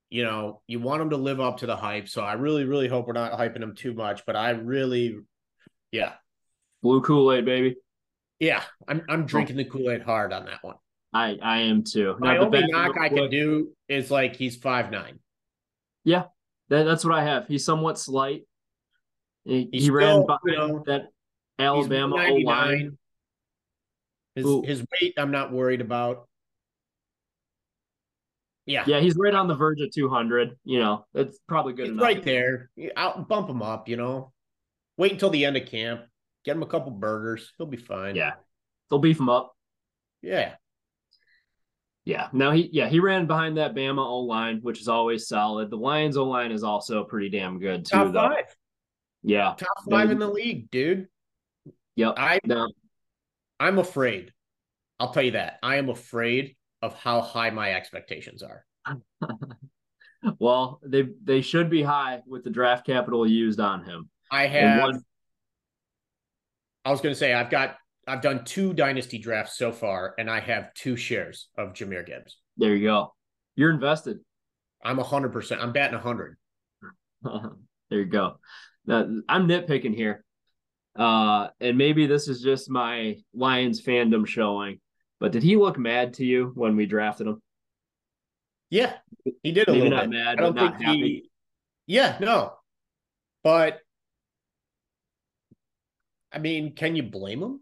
You 0.08 0.22
know, 0.24 0.62
you 0.68 0.78
want 0.78 1.02
him 1.02 1.10
to 1.10 1.16
live 1.16 1.40
up 1.40 1.58
to 1.58 1.66
the 1.66 1.76
hype. 1.76 2.08
So 2.08 2.22
I 2.22 2.34
really, 2.34 2.64
really 2.64 2.86
hope 2.86 3.08
we're 3.08 3.12
not 3.12 3.32
hyping 3.32 3.62
him 3.62 3.74
too 3.74 3.92
much. 3.92 4.24
But 4.24 4.36
I 4.36 4.50
really, 4.50 5.18
yeah, 5.90 6.12
blue 6.80 7.00
Kool 7.00 7.32
Aid, 7.32 7.44
baby. 7.44 7.76
Yeah, 8.38 8.62
I'm 8.86 9.02
I'm 9.08 9.26
drinking 9.26 9.56
the 9.56 9.64
Kool 9.64 9.90
Aid 9.90 10.02
hard 10.02 10.32
on 10.32 10.46
that 10.46 10.62
one. 10.62 10.76
I 11.12 11.38
I 11.42 11.58
am 11.62 11.82
too. 11.82 12.14
My 12.20 12.34
now, 12.34 12.44
only 12.44 12.64
knock 12.68 12.96
I 13.00 13.08
can 13.08 13.30
do 13.30 13.72
is 13.88 14.12
like 14.12 14.36
he's 14.36 14.56
five 14.56 14.92
nine. 14.92 15.18
Yeah, 16.04 16.24
that, 16.68 16.84
that's 16.84 17.04
what 17.04 17.14
I 17.14 17.24
have. 17.24 17.48
He's 17.48 17.64
somewhat 17.64 17.98
slight. 17.98 18.42
He, 19.44 19.68
he 19.72 19.80
still, 19.80 19.94
ran 19.94 20.26
behind 20.26 20.40
you 20.44 20.56
know, 20.56 20.84
that 20.86 21.02
Alabama 21.58 22.16
O 22.16 22.34
line. 22.34 22.96
His 24.34 24.46
Ooh. 24.46 24.62
his 24.62 24.80
weight, 24.80 25.14
I'm 25.16 25.30
not 25.30 25.52
worried 25.52 25.80
about. 25.80 26.28
Yeah, 28.64 28.84
yeah, 28.86 29.00
he's 29.00 29.16
right 29.16 29.34
on 29.34 29.48
the 29.48 29.54
verge 29.54 29.80
of 29.80 29.90
200. 29.90 30.56
You 30.64 30.78
know, 30.78 31.04
it's 31.14 31.38
probably 31.48 31.72
good 31.72 31.86
he's 31.86 31.92
enough. 31.92 32.02
Right 32.02 32.22
there, 32.22 32.70
I'll 32.96 33.22
bump 33.22 33.48
him 33.48 33.60
up. 33.60 33.88
You 33.88 33.96
know, 33.96 34.32
wait 34.96 35.12
until 35.12 35.30
the 35.30 35.44
end 35.44 35.56
of 35.56 35.66
camp, 35.66 36.02
get 36.44 36.56
him 36.56 36.62
a 36.62 36.66
couple 36.66 36.92
burgers, 36.92 37.52
he'll 37.58 37.66
be 37.66 37.76
fine. 37.76 38.14
Yeah, 38.14 38.34
they'll 38.88 39.00
beef 39.00 39.18
him 39.18 39.28
up. 39.28 39.54
Yeah, 40.22 40.54
yeah. 42.04 42.28
Now 42.32 42.52
he, 42.52 42.68
yeah, 42.72 42.88
he 42.88 43.00
ran 43.00 43.26
behind 43.26 43.58
that 43.58 43.74
Bama 43.74 44.04
O 44.04 44.20
line, 44.20 44.60
which 44.62 44.80
is 44.80 44.88
always 44.88 45.26
solid. 45.26 45.68
The 45.70 45.76
Lions 45.76 46.16
O 46.16 46.24
line 46.24 46.52
is 46.52 46.62
also 46.62 47.04
pretty 47.04 47.30
damn 47.30 47.58
good 47.58 47.84
too. 47.84 47.96
Top 47.96 48.12
though. 48.12 48.28
five. 48.28 48.56
Yeah, 49.24 49.54
top 49.56 49.90
five 49.90 50.10
in 50.10 50.18
the 50.18 50.28
league, 50.28 50.70
dude. 50.70 51.08
Yep. 51.96 52.14
I 52.16 52.40
no. 52.44 52.68
I'm 53.62 53.78
afraid. 53.78 54.32
I'll 54.98 55.12
tell 55.12 55.22
you 55.22 55.30
that. 55.32 55.60
I 55.62 55.76
am 55.76 55.88
afraid 55.88 56.56
of 56.82 56.94
how 56.94 57.20
high 57.20 57.50
my 57.50 57.74
expectations 57.74 58.42
are. 58.42 58.64
well, 60.40 60.80
they 60.84 61.06
they 61.22 61.42
should 61.42 61.70
be 61.70 61.80
high 61.80 62.22
with 62.26 62.42
the 62.42 62.50
draft 62.50 62.84
capital 62.84 63.24
used 63.24 63.60
on 63.60 63.84
him. 63.84 64.10
I 64.32 64.46
have 64.48 64.80
one... 64.80 65.00
I 66.84 66.90
was 66.90 67.00
going 67.00 67.14
to 67.14 67.18
say 67.18 67.32
I've 67.32 67.50
got 67.50 67.76
I've 68.08 68.20
done 68.20 68.44
two 68.44 68.74
dynasty 68.74 69.18
drafts 69.18 69.56
so 69.56 69.70
far, 69.70 70.16
and 70.18 70.28
I 70.28 70.40
have 70.40 70.74
two 70.74 70.96
shares 70.96 71.46
of 71.56 71.72
Jahmyr 71.72 72.04
Gibbs. 72.04 72.38
There 72.56 72.74
you 72.74 72.88
go. 72.88 73.14
You're 73.54 73.70
invested. 73.70 74.18
I'm 74.84 74.98
hundred 74.98 75.32
percent. 75.32 75.60
I'm 75.60 75.72
batting 75.72 76.00
hundred. 76.00 76.36
there 77.22 77.52
you 77.90 78.06
go. 78.06 78.40
Now, 78.86 79.08
I'm 79.28 79.46
nitpicking 79.46 79.94
here, 79.94 80.24
uh, 80.96 81.48
and 81.60 81.78
maybe 81.78 82.06
this 82.06 82.28
is 82.28 82.40
just 82.42 82.68
my 82.70 83.16
Lions 83.34 83.80
fandom 83.80 84.26
showing. 84.26 84.80
But 85.20 85.32
did 85.32 85.42
he 85.42 85.56
look 85.56 85.78
mad 85.78 86.14
to 86.14 86.24
you 86.24 86.52
when 86.54 86.76
we 86.76 86.86
drafted 86.86 87.26
him? 87.28 87.40
Yeah, 88.70 88.94
he 89.42 89.52
did 89.52 89.68
a 89.68 89.72
maybe 89.72 89.84
little 89.84 89.98
not 89.98 90.10
bit. 90.10 90.18
mad, 90.18 90.38
I 90.38 90.42
don't 90.42 90.58
think 90.58 90.80
happy. 90.82 90.98
he. 90.98 91.30
Yeah, 91.86 92.16
no, 92.20 92.54
but 93.44 93.80
I 96.32 96.38
mean, 96.38 96.74
can 96.74 96.96
you 96.96 97.02
blame 97.02 97.42
him? 97.42 97.60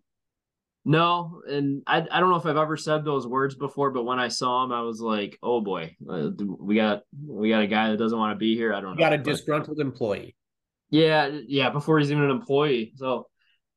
No, 0.85 1.43
and 1.47 1.83
I 1.87 1.99
I 2.11 2.21
don't 2.21 2.31
know 2.31 2.37
if 2.37 2.47
I've 2.47 2.57
ever 2.57 2.77
said 2.77 3.05
those 3.05 3.27
words 3.27 3.55
before, 3.55 3.91
but 3.91 4.05
when 4.05 4.19
I 4.19 4.29
saw 4.29 4.65
him, 4.65 4.73
I 4.73 4.81
was 4.83 5.01
like, 5.01 5.39
"Oh 5.43 5.61
boy, 5.61 5.95
uh, 6.09 6.31
we 6.59 6.77
got 6.77 7.03
we 7.27 7.51
got 7.51 7.63
a 7.63 7.67
guy 7.67 7.91
that 7.91 7.99
doesn't 7.99 8.19
want 8.19 8.33
to 8.35 8.39
be 8.39 8.55
here." 8.57 8.73
I 8.73 8.81
don't 8.81 8.91
You 8.93 8.97
know. 8.97 9.11
got 9.11 9.13
a 9.13 9.19
disgruntled 9.19 9.79
employee. 9.81 10.35
Yeah, 10.91 11.31
yeah, 11.47 11.71
before 11.71 11.99
he's 11.99 12.11
even 12.11 12.25
an 12.25 12.31
employee. 12.31 12.93
So 12.97 13.29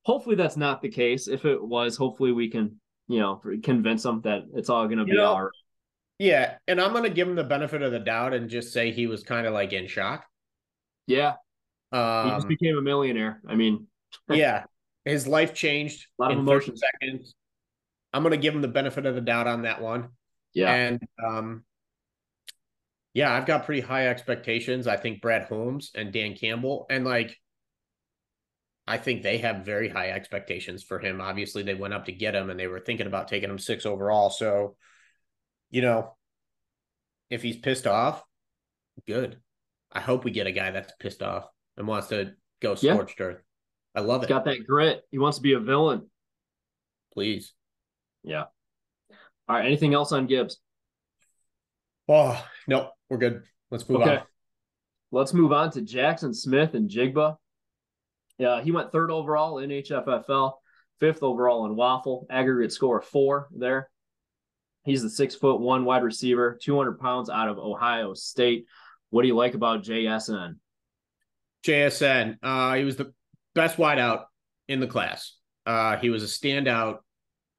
hopefully 0.04 0.36
that's 0.36 0.58
not 0.58 0.82
the 0.82 0.90
case. 0.90 1.28
If 1.28 1.46
it 1.46 1.64
was, 1.64 1.96
hopefully 1.96 2.32
we 2.32 2.50
can, 2.50 2.80
you 3.08 3.20
know, 3.20 3.42
convince 3.64 4.04
him 4.06 4.22
that 4.22 4.44
it's 4.54 4.70
all 4.70 4.86
going 4.88 5.00
to 5.00 5.06
be 5.06 5.14
know, 5.14 5.26
all 5.26 5.44
right. 5.44 5.52
Yeah, 6.20 6.58
and 6.68 6.80
I'm 6.80 6.94
gonna 6.94 7.10
give 7.10 7.28
him 7.28 7.36
the 7.36 7.44
benefit 7.44 7.82
of 7.82 7.92
the 7.92 8.00
doubt 8.00 8.34
and 8.34 8.50
just 8.50 8.72
say 8.72 8.92
he 8.92 9.08
was 9.08 9.24
kind 9.24 9.46
of 9.48 9.54
like 9.54 9.74
in 9.74 9.88
shock. 9.88 10.26
Yeah, 11.08 11.34
he 11.92 12.30
just 12.30 12.44
Um, 12.44 12.48
became 12.48 12.78
a 12.78 12.82
millionaire. 12.82 13.42
I 13.48 13.56
mean, 13.56 13.88
yeah, 14.30 14.66
his 15.06 15.28
life 15.28 15.54
changed 15.54 16.08
A 16.20 16.22
lot 16.22 16.32
of 16.32 16.38
in 16.38 16.44
emotions. 16.46 16.82
seconds. 17.02 17.36
I'm 18.14 18.24
gonna 18.24 18.38
give 18.38 18.54
him 18.56 18.62
the 18.62 18.68
benefit 18.68 19.06
of 19.06 19.16
the 19.16 19.22
doubt 19.22 19.48
on 19.48 19.64
that 19.64 19.82
one. 19.82 20.10
yeah, 20.54 20.72
And 20.74 21.02
um, 21.26 21.66
yeah, 23.14 23.32
I've 23.34 23.46
got 23.46 23.66
pretty 23.66 23.82
high 23.82 24.08
expectations. 24.08 24.88
I 24.88 24.98
think 24.98 25.22
Brad 25.22 25.44
Holmes 25.44 25.92
and 25.96 26.12
Dan 26.12 26.36
Campbell, 26.36 26.86
and 26.90 27.06
like, 27.06 27.38
I 28.86 28.98
think 28.98 29.22
they 29.22 29.38
have 29.40 29.66
very 29.66 29.88
high 29.88 30.10
expectations 30.10 30.84
for 30.84 31.00
him. 31.00 31.22
Obviously, 31.22 31.64
they 31.64 31.74
went 31.76 31.94
up 31.94 32.06
to 32.06 32.12
get 32.12 32.36
him, 32.36 32.50
and 32.50 32.60
they 32.60 32.68
were 32.68 32.80
thinking 32.80 33.08
about 33.08 33.28
taking 33.28 33.50
him 33.50 33.60
six 33.60 33.86
overall. 33.86 34.30
So, 34.30 34.76
you 35.72 35.82
know, 35.82 36.16
if 37.30 37.42
he's 37.42 37.58
pissed 37.58 37.88
off, 37.88 38.24
good. 39.08 39.40
I 39.92 40.02
hope 40.02 40.24
we 40.24 40.32
get 40.32 40.48
a 40.48 40.52
guy 40.52 40.72
that's 40.72 40.94
pissed 41.00 41.22
off 41.24 41.48
and 41.78 41.88
wants 41.88 42.08
to 42.08 42.34
go 42.62 42.76
Yeah. 42.80 42.94
scorched 42.94 43.22
earth. 43.22 43.42
I 43.96 44.02
love 44.02 44.24
it. 44.24 44.30
got 44.30 44.46
that 44.46 44.66
grit. 44.66 45.04
He 45.12 45.20
wants 45.20 45.38
to 45.38 45.44
be 45.44 45.54
a 45.54 45.60
villain. 45.60 46.10
Please. 47.14 47.54
Yeah. 48.24 48.46
All 49.48 49.56
right. 49.56 49.66
Anything 49.66 49.94
else 49.94 50.12
on 50.12 50.26
Gibbs? 50.26 50.60
Oh 52.10 52.44
no, 52.68 52.90
we're 53.10 53.18
good. 53.18 53.44
Let's 53.72 53.88
move 53.88 54.02
Okay. 54.02 54.18
on. 54.18 54.24
Let's 55.12 55.34
move 55.34 55.52
on 55.52 55.72
to 55.72 55.82
Jaxon 55.82 56.36
Smith-Njigba. 56.36 57.38
Yeah, 58.40 58.62
he 58.62 58.72
went 58.72 58.92
third 58.92 59.12
overall 59.12 59.60
in 59.60 59.70
HFFL, 59.70 60.54
fifth 61.00 61.22
overall 61.22 61.66
in 61.66 61.76
Waffle, 61.76 62.26
aggregate 62.30 62.72
score 62.72 63.00
of 63.00 63.06
four 63.06 63.48
there. 63.56 63.90
He's 64.86 65.04
the 65.04 65.10
six 65.10 65.36
foot 65.36 65.62
one 65.62 65.86
wide 65.86 66.04
receiver, 66.04 66.58
200 66.62 67.00
pounds 67.00 67.30
out 67.30 67.48
of 67.48 67.58
Ohio 67.58 68.14
State. 68.16 68.66
What 69.12 69.22
do 69.22 69.28
you 69.28 69.36
like 69.36 69.54
about 69.54 69.84
JSN? 69.84 70.56
JSN. 71.66 72.38
Uh, 72.44 72.74
he 72.76 72.84
was 72.84 72.96
the 72.98 73.14
best 73.56 73.78
wideout 73.78 74.24
in 74.68 74.80
the 74.80 74.88
class. 74.88 75.38
Uh, 75.66 75.98
he 75.98 76.10
was 76.10 76.24
a 76.24 76.26
standout 76.26 76.98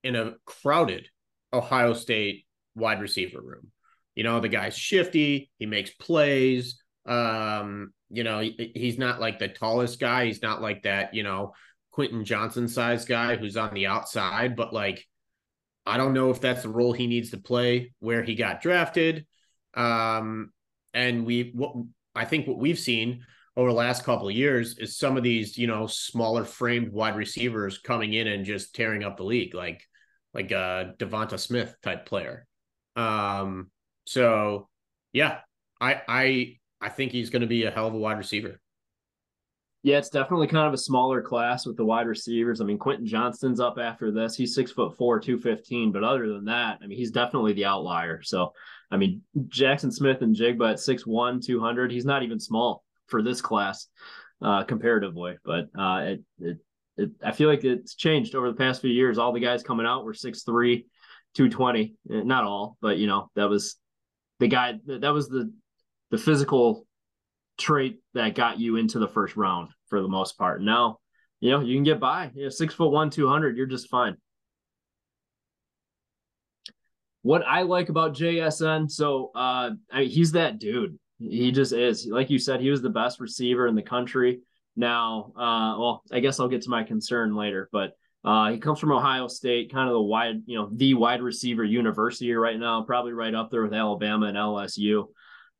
in 0.02 0.16
a 0.16 0.34
crowded 0.44 1.08
Ohio 1.52 1.94
State 1.94 2.44
wide 2.74 3.00
receiver 3.00 3.40
room. 3.40 3.70
You 4.14 4.24
know, 4.24 4.40
the 4.40 4.48
guy's 4.48 4.76
shifty. 4.76 5.50
He 5.58 5.66
makes 5.66 5.90
plays. 5.90 6.80
Um, 7.06 7.92
you 8.10 8.24
know, 8.24 8.40
he- 8.40 8.72
he's 8.74 8.98
not 8.98 9.20
like 9.20 9.38
the 9.38 9.48
tallest 9.48 9.98
guy. 9.98 10.26
He's 10.26 10.42
not 10.42 10.62
like 10.62 10.84
that, 10.84 11.14
you 11.14 11.22
know, 11.22 11.52
Quentin 11.90 12.24
Johnston 12.24 12.68
size 12.68 13.04
guy 13.04 13.36
who's 13.36 13.56
on 13.56 13.74
the 13.74 13.86
outside, 13.86 14.56
but 14.56 14.72
like, 14.72 15.06
I 15.86 15.96
don't 15.96 16.14
know 16.14 16.30
if 16.30 16.40
that's 16.40 16.62
the 16.62 16.68
role 16.70 16.92
he 16.92 17.06
needs 17.06 17.30
to 17.30 17.38
play 17.38 17.92
where 17.98 18.22
he 18.22 18.34
got 18.34 18.62
drafted. 18.62 19.26
Um, 19.74 20.52
and 20.92 21.26
we, 21.26 21.52
what 21.54 21.74
I 22.14 22.24
think 22.24 22.46
what 22.46 22.58
we've 22.58 22.78
seen 22.78 23.24
over 23.56 23.68
the 23.68 23.76
last 23.76 24.04
couple 24.04 24.28
of 24.28 24.34
years 24.34 24.78
is 24.78 24.98
some 24.98 25.16
of 25.16 25.22
these, 25.22 25.58
you 25.58 25.66
know, 25.66 25.86
smaller 25.86 26.44
framed 26.44 26.92
wide 26.92 27.16
receivers 27.16 27.78
coming 27.78 28.12
in 28.12 28.26
and 28.26 28.44
just 28.44 28.74
tearing 28.74 29.04
up 29.04 29.16
the 29.16 29.24
league, 29.24 29.54
like 29.54 29.82
like 30.32 30.50
a 30.50 30.94
DeVonta 30.98 31.38
Smith 31.38 31.76
type 31.82 32.06
player. 32.06 32.46
Um, 32.96 33.70
so 34.04 34.68
yeah, 35.12 35.40
I 35.80 36.00
I 36.08 36.56
I 36.80 36.88
think 36.88 37.12
he's 37.12 37.30
going 37.30 37.42
to 37.42 37.48
be 37.48 37.64
a 37.64 37.70
hell 37.70 37.86
of 37.86 37.94
a 37.94 37.98
wide 37.98 38.18
receiver. 38.18 38.60
Yeah, 39.84 39.98
it's 39.98 40.08
definitely 40.08 40.46
kind 40.46 40.66
of 40.66 40.72
a 40.72 40.78
smaller 40.78 41.20
class 41.20 41.66
with 41.66 41.76
the 41.76 41.84
wide 41.84 42.06
receivers. 42.06 42.62
I 42.62 42.64
mean, 42.64 42.78
Quentin 42.78 43.06
Johnston's 43.06 43.60
up 43.60 43.76
after 43.78 44.10
this. 44.10 44.34
He's 44.34 44.54
six 44.54 44.72
foot 44.72 44.96
four, 44.96 45.20
215. 45.20 45.92
But 45.92 46.02
other 46.02 46.26
than 46.26 46.46
that, 46.46 46.78
I 46.82 46.86
mean, 46.86 46.96
he's 46.96 47.10
definitely 47.10 47.52
the 47.52 47.66
outlier. 47.66 48.22
So, 48.22 48.54
I 48.90 48.96
mean, 48.96 49.20
Jaxon 49.36 49.92
Smith-Njigba 49.92 50.70
at 50.70 50.76
6'1, 50.78 51.44
200. 51.44 51.92
He's 51.92 52.06
not 52.06 52.22
even 52.22 52.40
small 52.40 52.82
for 53.08 53.20
this 53.20 53.42
class 53.42 53.88
uh, 54.40 54.64
comparatively. 54.64 55.36
But 55.44 55.68
uh, 55.78 56.00
it, 56.04 56.22
it, 56.40 56.58
it, 56.96 57.10
I 57.22 57.32
feel 57.32 57.50
like 57.50 57.64
it's 57.64 57.94
changed 57.94 58.34
over 58.34 58.48
the 58.48 58.56
past 58.56 58.80
few 58.80 58.90
years. 58.90 59.18
All 59.18 59.34
the 59.34 59.40
guys 59.40 59.62
coming 59.62 59.84
out 59.84 60.06
were 60.06 60.14
6'3, 60.14 60.86
220. 61.34 61.94
Eh, 62.10 62.22
Not 62.24 62.44
all, 62.44 62.78
but, 62.80 62.96
you 62.96 63.06
know, 63.06 63.30
that 63.36 63.50
was 63.50 63.76
the 64.40 64.48
guy, 64.48 64.74
that 64.86 65.12
was 65.12 65.28
the, 65.28 65.52
the 66.10 66.18
physical 66.18 66.86
trait 67.58 68.00
that 68.14 68.34
got 68.34 68.58
you 68.58 68.76
into 68.76 68.98
the 68.98 69.08
first 69.08 69.36
round 69.36 69.70
for 69.88 70.00
the 70.00 70.08
most 70.08 70.36
part. 70.38 70.62
Now, 70.62 70.98
you 71.40 71.50
know, 71.50 71.60
you 71.60 71.76
can 71.76 71.84
get 71.84 72.00
by. 72.00 72.30
You 72.34 72.44
know, 72.44 72.48
six 72.48 72.74
foot 72.74 72.90
one, 72.90 73.10
200, 73.10 73.56
you're 73.56 73.66
just 73.66 73.88
fine. 73.88 74.16
What 77.22 77.42
I 77.46 77.62
like 77.62 77.88
about 77.88 78.14
JSN, 78.14 78.90
so 78.90 79.30
uh, 79.34 79.70
I, 79.90 80.04
he's 80.04 80.32
that 80.32 80.58
dude. 80.58 80.98
He 81.18 81.52
just 81.52 81.72
is. 81.72 82.06
Like 82.06 82.28
you 82.28 82.38
said, 82.38 82.60
he 82.60 82.70
was 82.70 82.82
the 82.82 82.90
best 82.90 83.18
receiver 83.18 83.66
in 83.66 83.74
the 83.74 83.82
country. 83.82 84.40
Now, 84.76 85.32
uh, 85.36 85.78
well, 85.78 86.02
I 86.12 86.20
guess 86.20 86.38
I'll 86.38 86.48
get 86.48 86.62
to 86.62 86.70
my 86.70 86.82
concern 86.82 87.34
later, 87.34 87.68
but 87.72 87.92
uh, 88.24 88.50
he 88.50 88.58
comes 88.58 88.78
from 88.78 88.92
Ohio 88.92 89.28
State, 89.28 89.72
kind 89.72 89.88
of 89.88 89.92
the 89.92 90.00
wide, 90.00 90.42
you 90.46 90.56
know, 90.56 90.68
the 90.72 90.94
wide 90.94 91.20
receiver 91.20 91.62
university 91.62 92.32
right 92.32 92.58
now, 92.58 92.82
probably 92.82 93.12
right 93.12 93.34
up 93.34 93.50
there 93.50 93.62
with 93.62 93.74
Alabama 93.74 94.26
and 94.26 94.36
LSU. 94.36 95.06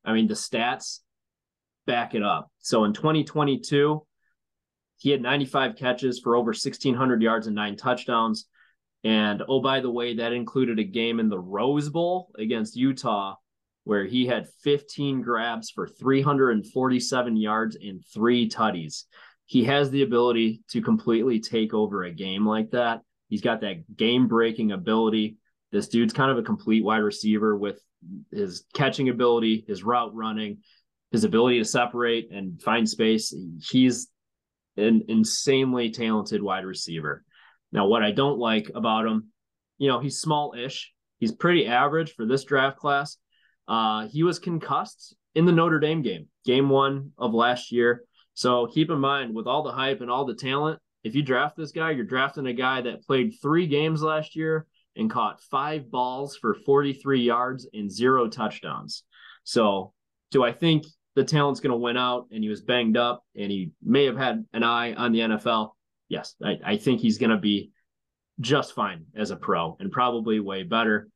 I 0.05 0.15
mean, 0.15 0.29
the 0.29 0.35
stats 0.35 1.01
back 1.87 2.15
it 2.15 2.23
up. 2.23 2.51
So 2.61 2.85
in 2.85 2.95
2022, 2.95 4.07
he 4.97 5.11
had 5.11 5.21
95 5.21 5.77
catches 5.77 6.21
for 6.21 6.37
over 6.37 6.49
1,600 6.49 7.23
yards 7.23 7.47
and 7.47 7.57
nine 7.57 7.77
touchdowns. 7.77 8.47
And 9.03 9.43
oh, 9.47 9.61
by 9.61 9.81
the 9.81 9.91
way, 9.91 10.17
that 10.17 10.33
included 10.33 10.79
a 10.79 10.85
game 10.85 11.21
in 11.21 11.29
the 11.29 11.39
Rose 11.39 11.91
Bowl 11.91 12.31
against 12.39 12.77
Utah 12.77 13.35
where 13.85 14.07
he 14.07 14.27
had 14.27 14.49
15 14.63 15.21
grabs 15.21 15.71
for 15.71 15.87
347 15.87 17.37
yards 17.37 17.77
and 17.77 18.03
three 18.13 18.49
tutties. 18.49 19.05
He 19.47 19.65
has 19.65 19.91
the 19.91 20.03
ability 20.03 20.63
to 20.71 20.81
completely 20.81 21.41
take 21.41 21.75
over 21.75 22.05
a 22.05 22.13
game 22.13 22.47
like 22.47 22.71
that. 22.71 23.03
He's 23.29 23.43
got 23.43 23.61
that 23.61 23.97
game 23.97 24.27
breaking 24.29 24.73
ability. 24.73 25.37
This 25.73 25.89
dude's 25.89 26.13
kind 26.13 26.31
of 26.31 26.39
a 26.39 26.43
complete 26.43 26.85
wide 26.85 26.99
receiver 26.99 27.57
with 27.57 27.81
his 28.31 28.65
catching 28.75 29.09
ability, 29.09 29.65
his 29.67 29.83
route 29.83 30.15
running, 30.15 30.59
his 31.11 31.25
ability 31.25 31.59
to 31.59 31.65
separate 31.65 32.31
and 32.31 32.61
find 32.61 32.89
space. 32.89 33.35
He's 33.71 34.09
an 34.77 35.05
insanely 35.09 35.91
talented 35.91 36.43
wide 36.43 36.65
receiver. 36.65 37.25
Now, 37.73 37.87
what 37.87 38.03
I 38.03 38.13
don't 38.13 38.39
like 38.39 38.71
about 38.75 39.07
him, 39.07 39.29
you 39.79 39.89
know, 39.89 40.01
he's 40.01 40.21
small 40.21 40.55
ish. 40.57 40.93
He's 41.19 41.33
pretty 41.33 41.67
average 41.67 42.15
for 42.15 42.27
this 42.27 42.45
draft 42.45 42.79
class. 42.79 43.17
Uh, 43.67 44.07
he 44.09 44.23
was 44.23 44.39
concussed 44.39 45.17
in 45.35 45.47
the 45.47 45.53
Notre 45.53 45.81
Dame 45.81 46.03
game, 46.03 46.29
game 46.45 46.69
one 46.69 47.13
of 47.19 47.35
last 47.35 47.73
year. 47.73 48.05
So 48.35 48.67
keep 48.67 48.91
in 48.91 48.99
mind, 48.99 49.35
with 49.35 49.47
all 49.47 49.63
the 49.63 49.73
hype 49.73 50.01
and 50.01 50.11
all 50.11 50.25
the 50.25 50.35
talent, 50.35 50.81
if 51.05 51.15
you 51.15 51.23
draft 51.23 51.57
this 51.57 51.73
guy, 51.73 51.91
you're 51.91 52.05
drafting 52.05 52.47
a 52.47 52.53
guy 52.53 52.81
that 52.83 53.07
played 53.07 53.35
three 53.41 53.67
games 53.67 54.03
last 54.03 54.35
year 54.35 54.67
and 54.97 55.11
caught 55.11 55.43
five 55.43 55.91
balls 55.91 56.37
for 56.37 56.55
43 56.55 57.21
yards 57.21 57.69
and 57.73 57.91
zero 57.91 58.29
touchdowns. 58.29 59.05
So, 59.45 59.93
do 60.31 60.43
I 60.43 60.53
think 60.53 60.85
the 61.15 61.25
talent's 61.25 61.61
going 61.61 61.71
to 61.71 61.77
win 61.77 61.97
out 61.97 62.27
and 62.33 62.43
he 62.43 62.49
was 62.49 62.63
banged 62.63 62.97
up 62.97 63.23
and 63.37 63.51
he 63.51 63.71
may 63.83 64.05
have 64.07 64.17
had 64.17 64.45
an 64.53 64.65
eye 64.65 64.95
on 64.95 65.13
the 65.13 65.21
NFL? 65.21 65.71
Yes, 66.09 66.35
I, 66.43 66.59
I 66.65 66.77
think 66.77 67.01
he's 67.01 67.19
going 67.19 67.31
to 67.31 67.39
be 67.39 67.71
just 68.41 68.75
fine 68.75 69.07
as 69.15 69.31
a 69.31 69.37
pro 69.37 69.77
and 69.79 69.93
probably 69.93 70.41
way 70.41 70.63
better. 70.63 71.09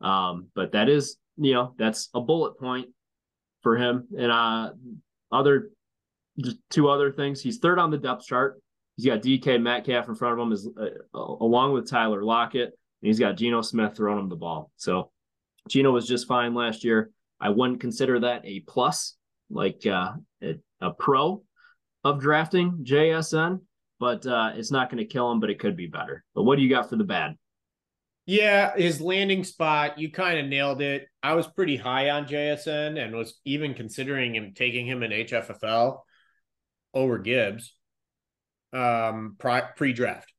Um, 0.00 0.48
but 0.54 0.72
that 0.72 0.88
is, 0.88 1.16
you 1.36 1.54
know, 1.54 1.74
that's 1.78 2.08
a 2.14 2.20
bullet 2.20 2.58
point 2.58 2.88
for 3.62 3.76
him. 3.76 4.08
And 4.16 4.32
uh, 4.32 4.70
other, 5.30 5.70
just 6.42 6.58
two 6.70 6.88
other 6.88 7.10
things. 7.12 7.40
He's 7.40 7.58
third 7.58 7.78
on 7.78 7.90
the 7.90 7.98
depth 7.98 8.26
chart 8.26 8.60
He's 8.96 9.06
got 9.06 9.22
DK 9.22 9.60
Metcalf 9.60 10.08
in 10.08 10.14
front 10.14 10.38
of 10.38 10.46
him, 10.46 10.52
is 10.52 10.68
uh, 10.78 11.18
along 11.18 11.72
with 11.72 11.88
Tyler 11.88 12.22
Lockett, 12.22 12.66
and 12.66 13.06
he's 13.06 13.18
got 13.18 13.36
Geno 13.36 13.62
Smith 13.62 13.96
throwing 13.96 14.18
him 14.18 14.28
the 14.28 14.36
ball. 14.36 14.70
So 14.76 15.10
Geno 15.68 15.90
was 15.90 16.06
just 16.06 16.28
fine 16.28 16.54
last 16.54 16.84
year. 16.84 17.10
I 17.40 17.48
wouldn't 17.48 17.80
consider 17.80 18.20
that 18.20 18.42
a 18.44 18.60
plus, 18.60 19.16
like 19.50 19.86
uh, 19.86 20.12
a, 20.42 20.58
a 20.80 20.90
pro 20.92 21.42
of 22.04 22.20
drafting 22.20 22.84
JSN, 22.84 23.60
but 23.98 24.26
uh, 24.26 24.52
it's 24.54 24.70
not 24.70 24.90
going 24.90 24.98
to 24.98 25.10
kill 25.10 25.30
him, 25.32 25.40
but 25.40 25.50
it 25.50 25.58
could 25.58 25.76
be 25.76 25.86
better. 25.86 26.22
But 26.34 26.42
what 26.42 26.56
do 26.56 26.62
you 26.62 26.70
got 26.70 26.90
for 26.90 26.96
the 26.96 27.04
bad? 27.04 27.36
Yeah, 28.26 28.76
his 28.76 29.00
landing 29.00 29.42
spot, 29.42 29.98
you 29.98 30.12
kind 30.12 30.38
of 30.38 30.46
nailed 30.46 30.80
it. 30.80 31.08
I 31.24 31.34
was 31.34 31.48
pretty 31.48 31.76
high 31.76 32.10
on 32.10 32.26
JSN 32.26 33.02
and 33.02 33.16
was 33.16 33.40
even 33.44 33.74
considering 33.74 34.36
him 34.36 34.52
taking 34.54 34.86
him 34.86 35.02
in 35.02 35.10
HFFL 35.10 35.98
over 36.94 37.18
Gibbs 37.18 37.74
um 38.72 39.36
pre-draft. 39.38 40.32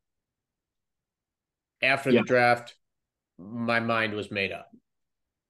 After 1.82 2.10
yeah. 2.10 2.22
the 2.22 2.26
draft, 2.26 2.76
my 3.38 3.80
mind 3.80 4.14
was 4.14 4.32
made 4.32 4.52
up. 4.52 4.70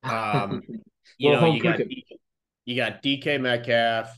Um 0.04 0.62
you 1.18 1.30
well, 1.30 1.42
know, 1.42 1.54
you 1.54 1.62
got, 1.62 1.80
DK, 1.80 2.04
you 2.66 2.76
got 2.76 3.04
DK 3.04 3.40
Metcalf 3.40 4.18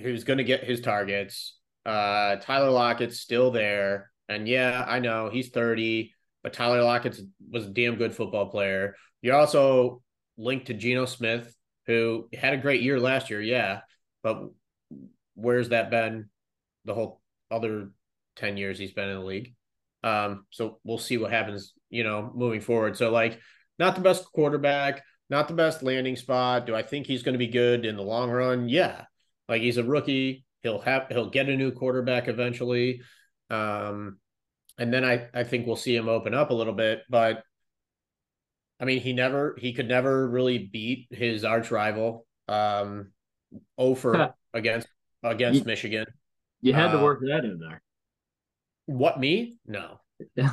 who's 0.00 0.24
going 0.24 0.38
to 0.38 0.44
get 0.44 0.64
his 0.64 0.80
targets. 0.80 1.56
Uh 1.86 2.36
Tyler 2.36 2.70
Lockett's 2.70 3.20
still 3.20 3.50
there. 3.50 4.10
And 4.28 4.46
yeah, 4.46 4.84
I 4.86 4.98
know 4.98 5.30
he's 5.30 5.48
30 5.50 6.12
but 6.42 6.52
Tyler 6.52 6.82
Lockett 6.82 7.18
was 7.50 7.66
a 7.66 7.70
damn 7.70 7.96
good 7.96 8.14
football 8.14 8.46
player. 8.46 8.96
You're 9.22 9.36
also 9.36 10.02
linked 10.36 10.66
to 10.66 10.74
Geno 10.74 11.04
Smith, 11.04 11.54
who 11.86 12.28
had 12.32 12.54
a 12.54 12.58
great 12.58 12.80
year 12.80 13.00
last 13.00 13.28
year, 13.28 13.40
yeah, 13.40 13.80
but 14.22 14.48
where's 15.38 15.70
that 15.70 15.90
been 15.90 16.28
the 16.84 16.94
whole 16.94 17.20
other 17.50 17.90
10 18.36 18.56
years 18.56 18.78
he's 18.78 18.92
been 18.92 19.08
in 19.08 19.18
the 19.18 19.24
league? 19.24 19.54
Um, 20.02 20.46
so 20.50 20.78
we'll 20.84 20.98
see 20.98 21.16
what 21.16 21.30
happens, 21.30 21.72
you 21.90 22.04
know, 22.04 22.30
moving 22.34 22.60
forward. 22.60 22.96
So, 22.96 23.10
like, 23.10 23.40
not 23.78 23.94
the 23.94 24.00
best 24.00 24.24
quarterback, 24.32 25.02
not 25.30 25.48
the 25.48 25.54
best 25.54 25.82
landing 25.82 26.16
spot. 26.16 26.66
Do 26.66 26.74
I 26.74 26.82
think 26.82 27.06
he's 27.06 27.22
going 27.22 27.34
to 27.34 27.38
be 27.38 27.48
good 27.48 27.84
in 27.84 27.96
the 27.96 28.02
long 28.02 28.30
run? 28.30 28.68
Yeah. 28.68 29.04
Like, 29.48 29.62
he's 29.62 29.76
a 29.76 29.84
rookie. 29.84 30.44
He'll 30.62 30.80
have, 30.80 31.06
he'll 31.10 31.30
get 31.30 31.48
a 31.48 31.56
new 31.56 31.72
quarterback 31.72 32.28
eventually. 32.28 33.02
Um, 33.50 34.18
and 34.78 34.92
then 34.92 35.04
I 35.04 35.28
I 35.34 35.44
think 35.44 35.66
we'll 35.66 35.76
see 35.76 35.94
him 35.94 36.08
open 36.08 36.34
up 36.34 36.50
a 36.50 36.54
little 36.54 36.72
bit. 36.72 37.02
But 37.10 37.42
I 38.80 38.84
mean, 38.84 39.00
he 39.00 39.12
never 39.12 39.56
he 39.58 39.72
could 39.72 39.88
never 39.88 40.28
really 40.28 40.58
beat 40.58 41.08
his 41.10 41.44
arch 41.44 41.70
rival. 41.70 42.26
Um, 42.46 43.12
over 43.76 44.34
against 44.54 44.88
against 45.22 45.60
you, 45.60 45.66
Michigan. 45.66 46.06
You 46.60 46.72
had 46.72 46.92
to 46.92 46.98
uh, 46.98 47.02
work 47.02 47.20
that 47.20 47.44
in 47.44 47.58
there. 47.58 47.82
What 48.86 49.18
me? 49.18 49.58
No. 49.66 50.00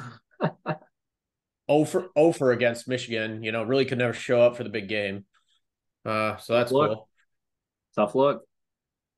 over 1.67 2.09
over 2.15 2.51
against 2.51 2.87
Michigan. 2.87 3.43
You 3.43 3.51
know, 3.51 3.63
really 3.63 3.85
could 3.85 3.97
never 3.97 4.13
show 4.13 4.41
up 4.41 4.57
for 4.57 4.63
the 4.63 4.69
big 4.69 4.87
game. 4.87 5.25
Uh, 6.05 6.37
so 6.37 6.53
that's 6.53 6.71
look. 6.71 6.93
cool. 6.93 7.09
Tough 7.95 8.15
look. 8.15 8.43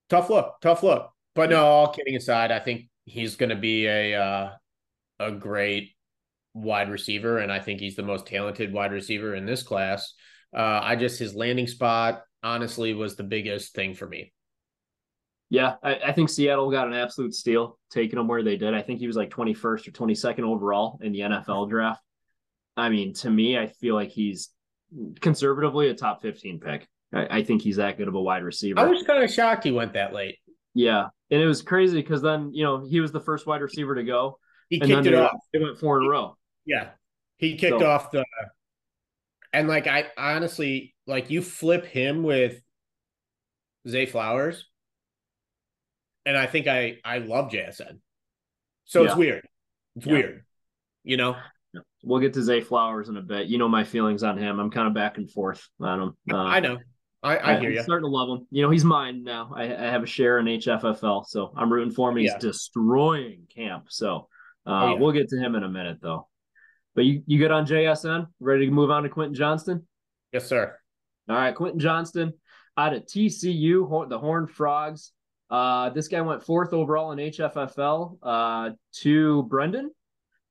Tough 0.10 0.29
look. 0.29 0.55
Tough 0.62 0.83
look. 0.83 1.12
But 1.36 1.49
no, 1.49 1.65
all 1.65 1.89
kidding 1.89 2.15
aside, 2.15 2.51
I 2.51 2.60
think 2.60 2.89
he's 3.05 3.36
going 3.36 3.49
to 3.49 3.55
be 3.55 3.86
a 3.86 4.15
uh, 4.15 4.51
a 5.19 5.31
great 5.31 5.95
wide 6.53 6.89
receiver, 6.89 7.39
and 7.39 7.51
I 7.51 7.60
think 7.60 7.79
he's 7.79 7.95
the 7.95 8.03
most 8.03 8.25
talented 8.25 8.73
wide 8.73 8.91
receiver 8.91 9.36
in 9.36 9.45
this 9.45 9.63
class. 9.63 10.13
Uh, 10.55 10.79
I 10.81 10.95
just 10.95 11.19
his 11.19 11.36
landing 11.36 11.67
spot 11.67 12.21
honestly 12.41 12.93
was 12.93 13.15
the 13.15 13.23
biggest 13.23 13.73
thing 13.73 13.93
for 13.93 14.07
me. 14.07 14.31
Yeah, 15.49 15.75
I, 15.81 15.95
I, 15.95 16.12
think 16.12 16.29
Seattle 16.29 16.69
got 16.69 16.88
an 16.88 16.93
absolute 16.93 17.33
steal 17.33 17.79
taking 17.89 18.19
him 18.19 18.27
where 18.27 18.43
they 18.43 18.57
did. 18.57 18.73
I 18.73 18.81
think 18.81 18.99
he 18.99 19.07
was 19.07 19.15
like 19.15 19.29
21st 19.29 19.63
or 19.63 19.91
22nd 19.91 20.41
overall 20.41 20.99
in 21.01 21.13
the 21.13 21.19
NFL 21.21 21.45
mm-hmm. 21.45 21.69
draft. 21.69 22.01
I 22.75 22.89
mean, 22.89 23.13
to 23.15 23.29
me, 23.29 23.57
I 23.57 23.67
feel 23.67 23.95
like 23.95 24.10
he's 24.10 24.49
conservatively 25.21 25.88
a 25.88 25.93
top 25.93 26.21
15 26.21 26.60
pick. 26.60 26.88
I, 27.13 27.38
I 27.38 27.43
think 27.43 27.62
he's 27.62 27.77
that 27.77 27.97
good 27.97 28.10
of 28.10 28.15
a 28.15 28.21
wide 28.21 28.43
receiver. 28.43 28.79
I 28.79 28.86
was 28.86 29.03
kind 29.03 29.23
of 29.23 29.31
shocked 29.31 29.63
he 29.63 29.71
went 29.71 29.93
that 29.93 30.13
late. 30.13 30.38
Yeah. 30.73 31.07
And 31.31 31.41
it 31.41 31.47
was 31.47 31.62
crazy 31.62 32.01
because 32.01 32.21
then, 32.21 32.51
you 32.53 32.63
know, 32.63 32.86
he 32.86 32.99
was 32.99 33.13
the 33.13 33.19
first 33.21 33.47
wide 33.47 33.62
receiver 33.62 33.95
to 33.95 34.03
go. 34.03 34.39
He 34.69 34.79
and 34.79 34.89
kicked 34.89 35.07
it 35.07 35.15
off. 35.15 35.31
They 35.53 35.60
went 35.60 35.79
four 35.79 35.97
in 35.99 36.05
a 36.05 36.10
row. 36.10 36.38
Yeah, 36.65 36.89
he 37.38 37.55
kicked 37.55 37.79
so. 37.79 37.88
off 37.88 38.12
the. 38.12 38.25
And 39.53 39.67
like 39.67 39.88
I 39.88 40.07
honestly 40.17 40.93
like 41.05 41.29
you 41.29 41.41
flip 41.41 41.86
him 41.86 42.23
with 42.23 42.62
Zay 43.88 44.05
Flowers, 44.05 44.65
and 46.27 46.37
I 46.37 46.45
think 46.45 46.67
I 46.67 46.97
I 47.03 47.19
love 47.19 47.51
JSN. 47.51 47.99
So 48.85 49.01
yeah. 49.01 49.07
it's 49.07 49.17
weird. 49.17 49.47
It's 49.95 50.05
yeah. 50.05 50.13
weird, 50.13 50.45
you 51.03 51.17
know. 51.17 51.35
We'll 52.03 52.19
get 52.19 52.33
to 52.35 52.43
Zay 52.43 52.61
Flowers 52.61 53.09
in 53.09 53.17
a 53.17 53.21
bit. 53.21 53.47
You 53.47 53.57
know 53.57 53.67
my 53.67 53.83
feelings 53.83 54.23
on 54.23 54.37
him. 54.37 54.59
I'm 54.59 54.71
kind 54.71 54.87
of 54.87 54.93
back 54.93 55.17
and 55.17 55.29
forth 55.29 55.67
on 55.79 56.01
him. 56.01 56.17
Uh, 56.31 56.37
I 56.37 56.59
know. 56.59 56.77
I, 57.23 57.55
I 57.55 57.59
hear 57.59 57.71
you. 57.71 57.81
Starting 57.81 58.07
to 58.07 58.15
love 58.15 58.29
him. 58.29 58.47
You 58.51 58.61
know, 58.61 58.69
he's 58.69 58.85
mine 58.85 59.23
now. 59.23 59.51
I, 59.53 59.63
I, 59.63 59.89
have 59.89 60.03
a 60.03 60.07
share 60.07 60.37
in 60.37 60.45
HFFL, 60.45 61.25
so 61.25 61.51
I'm 61.57 61.73
rooting 61.73 61.91
for 61.91 62.09
him. 62.09 62.17
He's 62.17 62.31
yeah. 62.31 62.37
destroying 62.37 63.47
camp. 63.49 63.87
So 63.89 64.27
uh, 64.67 64.93
oh. 64.93 64.95
We'll 64.97 65.13
get 65.13 65.29
to 65.29 65.37
him 65.37 65.55
in 65.55 65.63
a 65.63 65.69
minute, 65.69 65.99
though. 66.01 66.27
But 66.93 67.05
you, 67.05 67.23
you 67.25 67.37
good 67.39 67.51
on 67.51 67.65
JSN? 67.65 68.27
Ready 68.41 68.65
to 68.65 68.71
move 68.71 68.91
on 68.91 69.03
to 69.03 69.09
Quentin 69.09 69.33
Johnston? 69.33 69.87
Yes, 70.33 70.45
sir. 70.45 70.77
All 71.29 71.35
right, 71.35 71.55
Quentin 71.55 71.79
Johnston 71.79 72.33
out 72.75 72.93
of 72.93 73.03
TCU, 73.03 74.09
the 74.09 74.19
Horned 74.19 74.51
Frogs. 74.51 75.13
Uh, 75.49 75.89
this 75.89 76.07
guy 76.07 76.21
went 76.21 76.43
fourth 76.43 76.73
overall 76.73 77.12
in 77.12 77.19
HFFL 77.19 78.17
uh, 78.21 78.69
to 78.95 79.43
Brendan, 79.43 79.91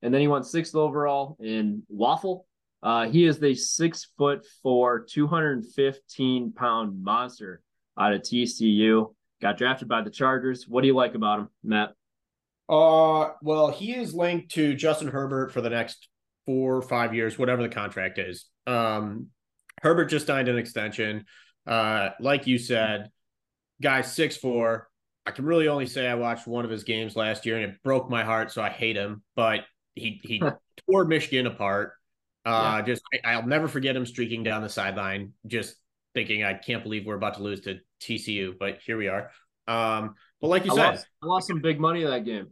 and 0.03 0.13
then 0.13 0.21
he 0.21 0.29
went 0.29 0.47
sixth 0.47 0.75
overall 0.75 1.37
in 1.41 1.83
Waffle. 1.89 2.47
Uh, 2.83 3.09
he 3.09 3.25
is 3.25 3.39
the 3.39 3.55
six 3.55 4.09
foot 4.17 4.47
four, 4.63 5.01
215 5.01 6.53
pound 6.53 7.03
monster 7.03 7.61
out 7.99 8.13
of 8.13 8.23
TCU. 8.23 9.15
Got 9.43 9.59
drafted 9.59 9.89
by 9.89 10.03
the 10.03 10.11
Chargers. 10.11 10.67
What 10.67 10.83
do 10.83 10.87
you 10.87 10.95
like 10.95 11.15
about 11.15 11.41
him, 11.41 11.49
Matt? 11.63 11.93
Uh, 12.69 13.33
well, 13.43 13.71
he 13.71 13.95
is 13.95 14.15
linked 14.15 14.53
to 14.53 14.75
Justin 14.75 15.09
Herbert 15.09 15.53
for 15.53 15.61
the 15.61 15.71
next 15.71 16.09
four 16.47 16.77
or 16.77 16.83
five 16.83 17.15
years, 17.15 17.39
whatever 17.39 17.63
the 17.63 17.69
contract 17.69 18.19
is. 18.19 18.47
Um, 18.67 19.29
Herbert 19.83 20.07
just 20.07 20.27
signed 20.27 20.49
an 20.49 20.59
extension. 20.59 21.27
Uh, 21.67 22.11
like 22.21 22.47
you 22.47 22.59
said, 22.59 23.11
guy 23.81 24.03
six 24.03 24.37
four. 24.37 24.89
I 25.25 25.33
can 25.33 25.45
really 25.45 25.69
only 25.69 25.87
say 25.87 26.07
I 26.07 26.15
watched 26.15 26.47
one 26.47 26.65
of 26.65 26.71
his 26.71 26.85
games 26.85 27.17
last 27.17 27.47
year, 27.47 27.57
and 27.57 27.73
it 27.73 27.83
broke 27.83 28.09
my 28.09 28.23
heart. 28.23 28.53
So 28.53 28.63
I 28.63 28.71
hate 28.71 28.97
him. 28.97 29.23
But 29.35 29.61
he 29.95 30.21
he 30.23 30.43
tore 30.89 31.05
Michigan 31.05 31.47
apart. 31.47 31.93
Uh, 32.45 32.77
yeah. 32.79 32.83
just 32.83 33.03
I, 33.25 33.37
will 33.37 33.49
never 33.49 33.67
forget 33.67 33.97
him 33.97 34.07
streaking 34.07 34.45
down 34.45 34.63
the 34.63 34.69
sideline, 34.69 35.33
just 35.47 35.75
thinking 36.15 36.45
I 36.45 36.55
can't 36.55 36.83
believe 36.83 37.05
we're 37.05 37.17
about 37.17 37.35
to 37.35 37.43
lose 37.43 37.63
to 37.63 37.81
TCU, 38.01 38.57
but 38.59 38.79
here 38.87 38.97
we 38.97 39.09
are. 39.09 39.31
Um, 39.67 40.15
but 40.41 40.49
like 40.49 40.65
you 40.65 40.73
I 40.73 40.77
said, 40.77 40.87
lost, 40.87 41.07
I 41.23 41.27
lost 41.27 41.49
some 41.49 41.61
big 41.61 41.81
money 41.81 42.05
that 42.05 42.25
game. 42.25 42.49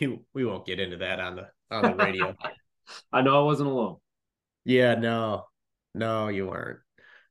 we, 0.00 0.20
we 0.34 0.44
won't 0.44 0.66
get 0.66 0.80
into 0.80 0.98
that 0.98 1.18
on 1.18 1.36
the 1.36 1.48
on 1.70 1.82
the 1.82 1.94
radio. 1.94 2.36
I 3.12 3.22
know 3.22 3.40
I 3.40 3.44
wasn't 3.44 3.70
alone. 3.70 3.96
Yeah, 4.64 4.94
no, 4.94 5.46
no, 5.94 6.28
you 6.28 6.46
weren't. 6.46 6.80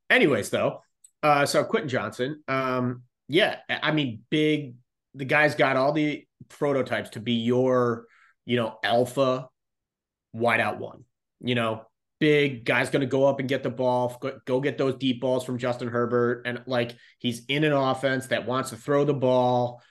Anyways, 0.09 0.49
though, 0.49 0.81
uh, 1.27 1.45
so 1.45 1.63
Quentin 1.63 1.89
Johnston, 1.89 2.43
um, 2.47 3.03
yeah, 3.27 3.57
I 3.69 3.91
mean, 3.91 4.23
big. 4.29 4.75
The 5.15 5.25
guy's 5.25 5.55
got 5.55 5.77
all 5.77 5.93
the 5.93 6.25
prototypes 6.47 7.11
to 7.11 7.19
be 7.19 7.33
your, 7.33 8.05
you 8.45 8.55
know, 8.55 8.77
alpha 8.83 9.49
wideout 10.35 10.77
one. 10.77 11.05
You 11.41 11.55
know, 11.55 11.87
big 12.19 12.65
guy's 12.65 12.89
going 12.89 13.01
to 13.01 13.07
go 13.07 13.25
up 13.25 13.39
and 13.39 13.49
get 13.49 13.63
the 13.63 13.69
ball, 13.69 14.21
go, 14.45 14.61
get 14.61 14.77
those 14.77 14.95
deep 14.95 15.19
balls 15.19 15.43
from 15.43 15.57
Justin 15.57 15.87
Herbert, 15.87 16.43
and 16.45 16.61
like 16.67 16.95
he's 17.17 17.45
in 17.47 17.63
an 17.63 17.73
offense 17.73 18.27
that 18.27 18.45
wants 18.45 18.69
to 18.69 18.75
throw 18.75 19.05
the 19.05 19.13
ball 19.13 19.81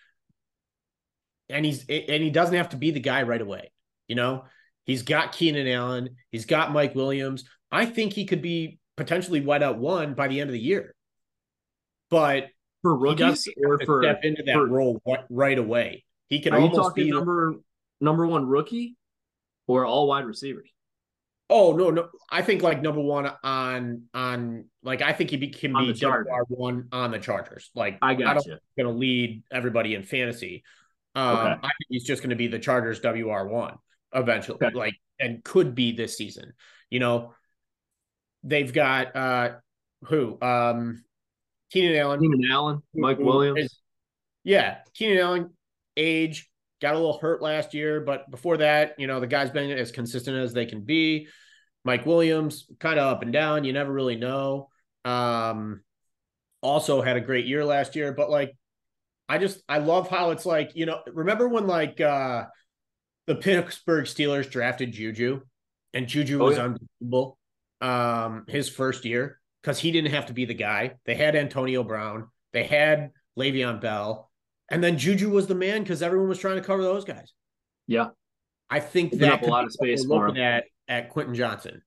and 1.48 1.64
he's 1.64 1.84
and 1.88 2.22
he 2.22 2.30
doesn't 2.30 2.56
have 2.56 2.70
to 2.70 2.76
be 2.76 2.90
the 2.90 3.00
guy 3.00 3.22
right 3.22 3.40
away. 3.40 3.70
You 4.08 4.16
know, 4.16 4.44
he's 4.84 5.02
got 5.02 5.32
Keenan 5.32 5.68
Allen, 5.68 6.16
he's 6.30 6.46
got 6.46 6.72
Mike 6.72 6.94
Williams. 6.94 7.44
I 7.70 7.86
think 7.86 8.12
he 8.12 8.26
could 8.26 8.42
be 8.42 8.78
potentially 8.96 9.40
wide 9.40 9.62
out 9.62 9.78
one 9.78 10.14
by 10.14 10.28
the 10.28 10.40
end 10.40 10.50
of 10.50 10.54
the 10.54 10.60
year. 10.60 10.94
But 12.10 12.46
for 12.82 12.96
rookies 12.96 13.48
or 13.64 13.78
for 13.84 14.02
step 14.02 14.20
into 14.22 14.42
that 14.44 14.54
for, 14.54 14.66
role 14.66 15.02
right 15.28 15.58
away. 15.58 16.04
He 16.28 16.40
can 16.40 16.54
almost 16.54 16.94
be 16.94 17.10
number 17.10 17.54
number 18.00 18.26
one 18.26 18.46
rookie 18.46 18.96
or 19.66 19.84
all 19.84 20.08
wide 20.08 20.24
receivers. 20.24 20.70
Oh 21.48 21.72
no, 21.72 21.90
no! 21.90 22.08
I 22.30 22.42
think 22.42 22.62
like 22.62 22.82
number 22.82 23.00
one 23.00 23.30
on 23.44 24.02
on 24.12 24.64
like 24.82 25.02
I 25.02 25.12
think 25.12 25.30
he 25.30 25.36
be, 25.36 25.48
can 25.48 25.74
on 25.76 25.92
be 25.92 25.98
WR 26.00 26.44
one 26.48 26.88
on 26.90 27.12
the 27.12 27.18
Chargers. 27.18 27.70
Like 27.74 27.98
I 28.02 28.14
got 28.14 28.44
you. 28.46 28.56
Going 28.76 28.92
to 28.92 28.98
lead 28.98 29.44
everybody 29.52 29.94
in 29.94 30.02
fantasy, 30.02 30.64
um, 31.14 31.36
okay. 31.36 31.48
I 31.48 31.68
think 31.68 31.86
he's 31.88 32.04
just 32.04 32.22
going 32.22 32.30
to 32.30 32.36
be 32.36 32.48
the 32.48 32.58
Chargers 32.58 33.00
WR 33.00 33.46
one 33.46 33.76
eventually, 34.12 34.58
okay. 34.62 34.74
like 34.74 34.94
and 35.20 35.42
could 35.44 35.74
be 35.74 35.92
this 35.92 36.16
season. 36.16 36.52
You 36.90 36.98
know, 36.98 37.34
they've 38.42 38.72
got 38.72 39.14
uh 39.14 39.50
who 40.04 40.38
um 40.42 41.04
Keenan 41.70 41.96
Allen, 41.96 42.20
Keenan 42.20 42.50
Allen, 42.50 42.82
Mike 42.94 43.18
Williams. 43.18 43.60
Is, 43.60 43.78
yeah, 44.44 44.78
Keenan 44.94 45.18
Allen 45.18 45.50
age, 45.96 46.48
got 46.80 46.94
a 46.94 46.98
little 46.98 47.18
hurt 47.18 47.42
last 47.42 47.74
year, 47.74 48.00
but 48.00 48.30
before 48.30 48.58
that, 48.58 48.94
you 48.98 49.06
know, 49.06 49.20
the 49.20 49.26
guy's 49.26 49.50
been 49.50 49.70
as 49.70 49.90
consistent 49.90 50.36
as 50.36 50.52
they 50.52 50.66
can 50.66 50.82
be. 50.82 51.28
Mike 51.84 52.06
Williams, 52.06 52.66
kind 52.78 52.98
of 52.98 53.06
up 53.06 53.22
and 53.22 53.32
down. 53.32 53.64
You 53.64 53.72
never 53.72 53.92
really 53.92 54.16
know. 54.16 54.70
Um, 55.04 55.82
also 56.62 57.00
had 57.00 57.16
a 57.16 57.20
great 57.20 57.46
year 57.46 57.64
last 57.64 57.96
year, 57.96 58.12
but 58.12 58.30
like, 58.30 58.52
I 59.28 59.38
just 59.38 59.60
I 59.68 59.78
love 59.78 60.08
how 60.08 60.30
it's 60.30 60.46
like 60.46 60.72
you 60.74 60.86
know. 60.86 61.00
Remember 61.12 61.48
when 61.48 61.66
like 61.66 62.00
uh 62.00 62.44
the 63.26 63.34
Pittsburgh 63.34 64.04
Steelers 64.04 64.48
drafted 64.48 64.92
Juju, 64.92 65.40
and 65.92 66.06
Juju 66.06 66.40
oh, 66.40 66.44
was 66.44 66.56
yeah. 66.56 66.64
unbelievable. 66.64 67.38
Um, 67.80 68.44
his 68.48 68.68
first 68.68 69.04
year 69.04 69.40
because 69.66 69.80
he 69.80 69.90
didn't 69.90 70.12
have 70.12 70.26
to 70.26 70.32
be 70.32 70.44
the 70.44 70.54
guy. 70.54 70.92
They 71.06 71.16
had 71.16 71.34
Antonio 71.34 71.82
Brown, 71.82 72.28
they 72.52 72.62
had 72.62 73.10
Le'Veon 73.36 73.80
Bell, 73.80 74.30
and 74.70 74.82
then 74.82 74.96
Juju 74.96 75.28
was 75.28 75.48
the 75.48 75.56
man 75.56 75.82
because 75.82 76.02
everyone 76.02 76.28
was 76.28 76.38
trying 76.38 76.54
to 76.54 76.62
cover 76.62 76.84
those 76.84 77.04
guys. 77.04 77.32
Yeah, 77.88 78.10
I 78.70 78.78
think 78.78 79.14
that 79.14 79.42
a 79.42 79.46
lot 79.46 79.64
of 79.64 79.72
space 79.72 80.04
for 80.04 80.28
him. 80.28 80.36
at 80.36 80.64
at 80.86 81.10
Quentin 81.10 81.34
Johnston. 81.34 81.82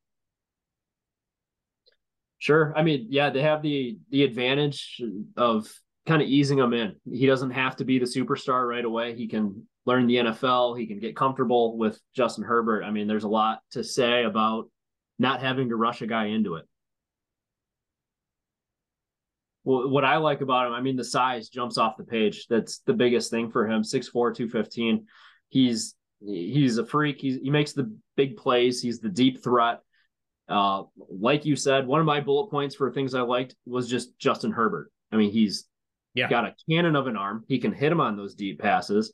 Sure. 2.38 2.74
I 2.76 2.84
mean, 2.84 3.08
yeah, 3.10 3.30
they 3.30 3.42
have 3.42 3.62
the 3.62 3.98
the 4.10 4.24
advantage 4.24 5.02
of 5.38 5.74
kind 6.06 6.22
of 6.22 6.28
easing 6.28 6.60
him 6.60 6.74
in. 6.74 6.98
He 7.10 7.28
doesn't 7.28 7.52
have 7.52 7.78
to 7.78 7.86
be 7.86 7.98
the 7.98 8.06
superstar 8.06 8.68
right 8.68 8.84
away. 8.84 9.16
He 9.16 9.28
can 9.28 9.68
learn 9.86 10.06
the 10.06 10.16
NFL. 10.18 10.78
He 10.78 10.86
can 10.86 11.00
get 11.00 11.16
comfortable 11.16 11.78
with 11.78 11.98
Justin 12.14 12.44
Herbert. 12.44 12.84
I 12.84 12.92
mean, 12.92 13.08
there's 13.08 13.24
a 13.24 13.30
lot 13.30 13.60
to 13.72 13.86
say 13.86 14.26
about 14.26 14.70
not 15.18 15.42
having 15.42 15.70
to 15.70 15.78
rush 15.78 16.02
a 16.02 16.08
guy 16.08 16.26
into 16.26 16.56
it. 16.56 16.66
Well, 19.64 19.90
what 19.90 20.06
I 20.06 20.18
like 20.18 20.42
about 20.42 20.68
him, 20.68 20.74
I 20.74 20.82
mean, 20.82 20.96
the 20.96 21.04
size 21.04 21.50
jumps 21.50 21.78
off 21.78 21.98
the 21.98 22.04
page. 22.04 22.48
That's 22.48 22.80
the 22.80 22.94
biggest 22.94 23.30
thing 23.30 23.52
for 23.52 23.68
him. 23.68 23.84
6'4, 23.84 24.12
215. 24.12 25.06
He's 25.50 25.96
he's 26.22 26.78
a 26.78 26.86
freak. 26.86 27.20
He's, 27.20 27.38
he 27.42 27.50
makes 27.50 27.74
the 27.74 27.96
big 28.18 28.38
plays. 28.38 28.82
He's 28.82 29.00
the 29.00 29.10
deep 29.10 29.44
threat. 29.44 29.80
Uh, 30.48 30.84
like 30.98 31.46
you 31.46 31.56
said, 31.56 31.88
one 31.88 32.00
of 32.00 32.06
my 32.06 32.20
bullet 32.20 32.50
points 32.50 32.76
for 32.76 32.92
things 32.92 33.14
I 33.14 33.22
liked 33.22 33.56
was 33.66 33.88
just 33.88 34.18
Justin 34.18 34.52
Herbert. 34.52 34.92
I 35.12 35.16
mean, 35.16 35.32
he's 35.32 35.66
yeah. 36.14 36.28
got 36.28 36.46
a 36.46 36.56
cannon 36.70 36.96
of 36.96 37.08
an 37.08 37.16
arm. 37.16 37.44
He 37.48 37.60
can 37.60 37.72
hit 37.72 37.92
him 37.92 38.02
on 38.02 38.18
those 38.18 38.36
deep 38.36 38.60
passes. 38.60 39.14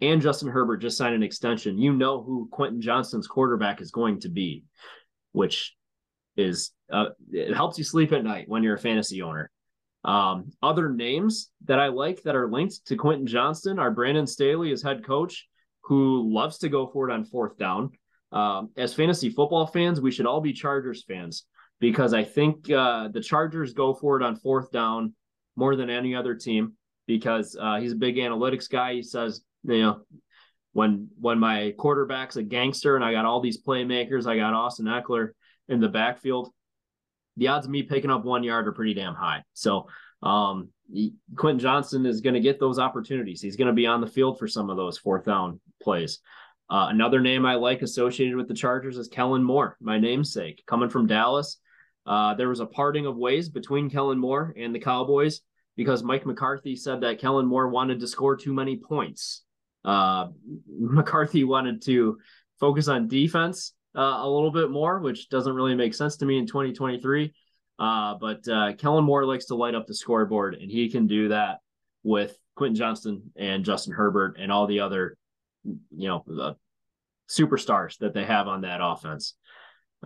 And 0.00 0.22
Justin 0.22 0.48
Herbert 0.48 0.78
just 0.78 0.96
signed 0.96 1.14
an 1.14 1.22
extension. 1.22 1.78
You 1.78 1.92
know 1.92 2.22
who 2.22 2.48
Quentin 2.50 2.80
Johnston's 2.80 3.26
quarterback 3.26 3.82
is 3.82 3.90
going 3.90 4.20
to 4.20 4.30
be, 4.30 4.64
which 5.32 5.76
is 6.36 6.72
uh, 6.90 7.06
it 7.30 7.54
helps 7.54 7.76
you 7.76 7.84
sleep 7.84 8.12
at 8.12 8.24
night 8.24 8.48
when 8.48 8.62
you're 8.62 8.76
a 8.76 8.78
fantasy 8.78 9.20
owner. 9.20 9.50
Um, 10.04 10.52
other 10.62 10.88
names 10.88 11.50
that 11.66 11.78
I 11.78 11.88
like 11.88 12.22
that 12.22 12.36
are 12.36 12.50
linked 12.50 12.86
to 12.86 12.96
Quentin 12.96 13.26
Johnston 13.26 13.78
are 13.78 13.90
Brandon 13.90 14.26
Staley 14.26 14.72
as 14.72 14.82
head 14.82 15.04
coach, 15.04 15.48
who 15.82 16.32
loves 16.32 16.58
to 16.58 16.68
go 16.68 16.86
for 16.86 17.08
it 17.08 17.12
on 17.12 17.24
fourth 17.24 17.58
down. 17.58 17.90
Um, 18.32 18.70
as 18.76 18.94
fantasy 18.94 19.28
football 19.28 19.66
fans, 19.66 20.00
we 20.00 20.10
should 20.10 20.26
all 20.26 20.40
be 20.40 20.52
Chargers 20.52 21.04
fans 21.04 21.44
because 21.80 22.14
I 22.14 22.24
think 22.24 22.70
uh, 22.70 23.08
the 23.08 23.20
Chargers 23.20 23.72
go 23.72 23.92
for 23.92 24.20
it 24.20 24.22
on 24.22 24.36
fourth 24.36 24.70
down 24.70 25.14
more 25.56 25.76
than 25.76 25.90
any 25.90 26.14
other 26.14 26.34
team 26.34 26.74
because 27.06 27.56
uh, 27.60 27.80
he's 27.80 27.92
a 27.92 27.96
big 27.96 28.16
analytics 28.16 28.70
guy. 28.70 28.94
He 28.94 29.02
says, 29.02 29.42
you 29.64 29.82
know, 29.82 30.00
when 30.72 31.08
when 31.18 31.38
my 31.38 31.74
quarterback's 31.76 32.36
a 32.36 32.42
gangster 32.42 32.94
and 32.94 33.04
I 33.04 33.12
got 33.12 33.24
all 33.24 33.40
these 33.40 33.62
playmakers, 33.62 34.26
I 34.26 34.36
got 34.36 34.54
Austin 34.54 34.86
Ekeler 34.86 35.30
in 35.68 35.80
the 35.80 35.88
backfield. 35.88 36.50
The 37.40 37.48
odds 37.48 37.64
of 37.64 37.72
me 37.72 37.82
picking 37.82 38.10
up 38.10 38.22
one 38.22 38.44
yard 38.44 38.68
are 38.68 38.72
pretty 38.72 38.92
damn 38.92 39.14
high. 39.14 39.42
So 39.54 39.88
um, 40.22 40.68
Quentin 41.36 41.58
Johnston 41.58 42.04
is 42.04 42.20
going 42.20 42.34
to 42.34 42.40
get 42.40 42.60
those 42.60 42.78
opportunities. 42.78 43.40
He's 43.40 43.56
going 43.56 43.68
to 43.68 43.72
be 43.72 43.86
on 43.86 44.02
the 44.02 44.06
field 44.06 44.38
for 44.38 44.46
some 44.46 44.68
of 44.68 44.76
those 44.76 44.98
fourth 44.98 45.24
down 45.24 45.58
plays. 45.82 46.20
Uh, 46.68 46.88
another 46.90 47.18
name 47.18 47.46
I 47.46 47.54
like 47.54 47.80
associated 47.80 48.36
with 48.36 48.46
the 48.46 48.54
Chargers 48.54 48.98
is 48.98 49.08
Kellen 49.08 49.42
Moore, 49.42 49.78
my 49.80 49.98
namesake, 49.98 50.62
coming 50.66 50.90
from 50.90 51.06
Dallas. 51.06 51.58
Uh, 52.04 52.34
there 52.34 52.50
was 52.50 52.60
a 52.60 52.66
parting 52.66 53.06
of 53.06 53.16
ways 53.16 53.48
between 53.48 53.88
Kellen 53.88 54.18
Moore 54.18 54.54
and 54.58 54.74
the 54.74 54.78
Cowboys 54.78 55.40
because 55.76 56.02
Mike 56.02 56.26
McCarthy 56.26 56.76
said 56.76 57.00
that 57.00 57.20
Kellen 57.20 57.46
Moore 57.46 57.68
wanted 57.68 58.00
to 58.00 58.06
score 58.06 58.36
too 58.36 58.52
many 58.52 58.76
points. 58.76 59.44
Uh, 59.82 60.28
McCarthy 60.68 61.44
wanted 61.44 61.80
to 61.86 62.18
focus 62.58 62.86
on 62.86 63.08
defense 63.08 63.72
uh, 63.96 64.20
a 64.20 64.28
little 64.28 64.50
bit 64.50 64.70
more, 64.70 65.00
which 65.00 65.28
doesn't 65.28 65.54
really 65.54 65.74
make 65.74 65.94
sense 65.94 66.16
to 66.18 66.26
me 66.26 66.38
in 66.38 66.46
2023. 66.46 67.32
Uh, 67.78 68.14
but 68.20 68.46
uh, 68.48 68.74
Kellen 68.74 69.04
Moore 69.04 69.24
likes 69.24 69.46
to 69.46 69.54
light 69.54 69.74
up 69.74 69.86
the 69.86 69.94
scoreboard, 69.94 70.54
and 70.54 70.70
he 70.70 70.90
can 70.90 71.06
do 71.06 71.28
that 71.28 71.58
with 72.02 72.36
Quentin 72.54 72.76
Johnston 72.76 73.32
and 73.36 73.64
Justin 73.64 73.94
Herbert 73.94 74.36
and 74.38 74.52
all 74.52 74.66
the 74.66 74.80
other 74.80 75.16
you 75.64 76.08
know 76.08 76.24
the 76.26 76.56
superstars 77.28 77.98
that 77.98 78.14
they 78.14 78.24
have 78.24 78.48
on 78.48 78.62
that 78.62 78.80
offense. 78.82 79.34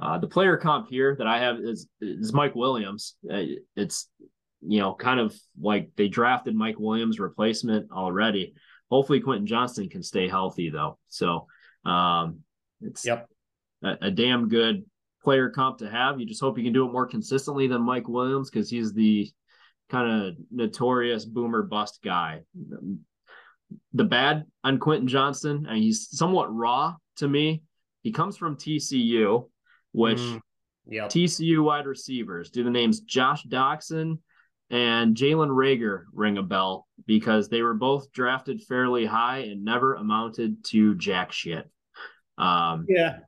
Uh, 0.00 0.18
the 0.18 0.26
player 0.26 0.56
comp 0.56 0.88
here 0.88 1.14
that 1.16 1.26
I 1.26 1.38
have 1.38 1.58
is 1.58 1.88
is 2.00 2.32
Mike 2.32 2.54
Williams. 2.54 3.16
Uh, 3.30 3.42
it's 3.76 4.08
you 4.60 4.80
know 4.80 4.94
kind 4.94 5.20
of 5.20 5.34
like 5.60 5.90
they 5.96 6.08
drafted 6.08 6.54
Mike 6.54 6.78
Williams 6.78 7.20
replacement 7.20 7.90
already. 7.92 8.54
Hopefully 8.90 9.20
Quentin 9.20 9.46
Johnston 9.46 9.88
can 9.88 10.02
stay 10.02 10.28
healthy 10.28 10.70
though. 10.70 10.98
So 11.08 11.46
um, 11.84 12.40
it's 12.80 13.06
yep. 13.06 13.28
A, 13.84 14.06
a 14.06 14.10
damn 14.10 14.48
good 14.48 14.84
player 15.22 15.50
comp 15.50 15.78
to 15.78 15.90
have. 15.90 16.18
You 16.18 16.26
just 16.26 16.40
hope 16.40 16.58
you 16.58 16.64
can 16.64 16.72
do 16.72 16.86
it 16.86 16.92
more 16.92 17.06
consistently 17.06 17.68
than 17.68 17.82
Mike 17.82 18.08
Williams 18.08 18.50
because 18.50 18.68
he's 18.68 18.92
the 18.92 19.30
kind 19.90 20.28
of 20.28 20.34
notorious 20.50 21.24
boomer 21.24 21.62
bust 21.62 22.00
guy 22.02 22.40
the 23.92 24.04
bad 24.04 24.44
on 24.62 24.78
Quentin 24.78 25.08
Johnston, 25.08 25.66
and 25.68 25.78
he's 25.78 26.08
somewhat 26.10 26.54
raw 26.54 26.94
to 27.16 27.28
me. 27.28 27.62
He 28.02 28.12
comes 28.12 28.36
from 28.36 28.56
TCU, 28.56 29.48
which 29.92 30.18
mm, 30.18 30.40
yep. 30.86 31.10
TCU 31.10 31.62
wide 31.62 31.86
receivers 31.86 32.50
do 32.50 32.64
the 32.64 32.70
names 32.70 33.00
Josh 33.00 33.44
Doctson 33.44 34.18
and 34.70 35.16
Jalen 35.16 35.48
Reagor 35.48 36.04
ring 36.12 36.38
a 36.38 36.42
bell 36.42 36.86
because 37.06 37.48
they 37.48 37.62
were 37.62 37.74
both 37.74 38.12
drafted 38.12 38.62
fairly 38.62 39.06
high 39.06 39.38
and 39.38 39.64
never 39.64 39.94
amounted 39.94 40.64
to 40.66 40.94
jack 40.96 41.32
shit. 41.32 41.70
Um, 42.36 42.86
yeah. 42.88 43.18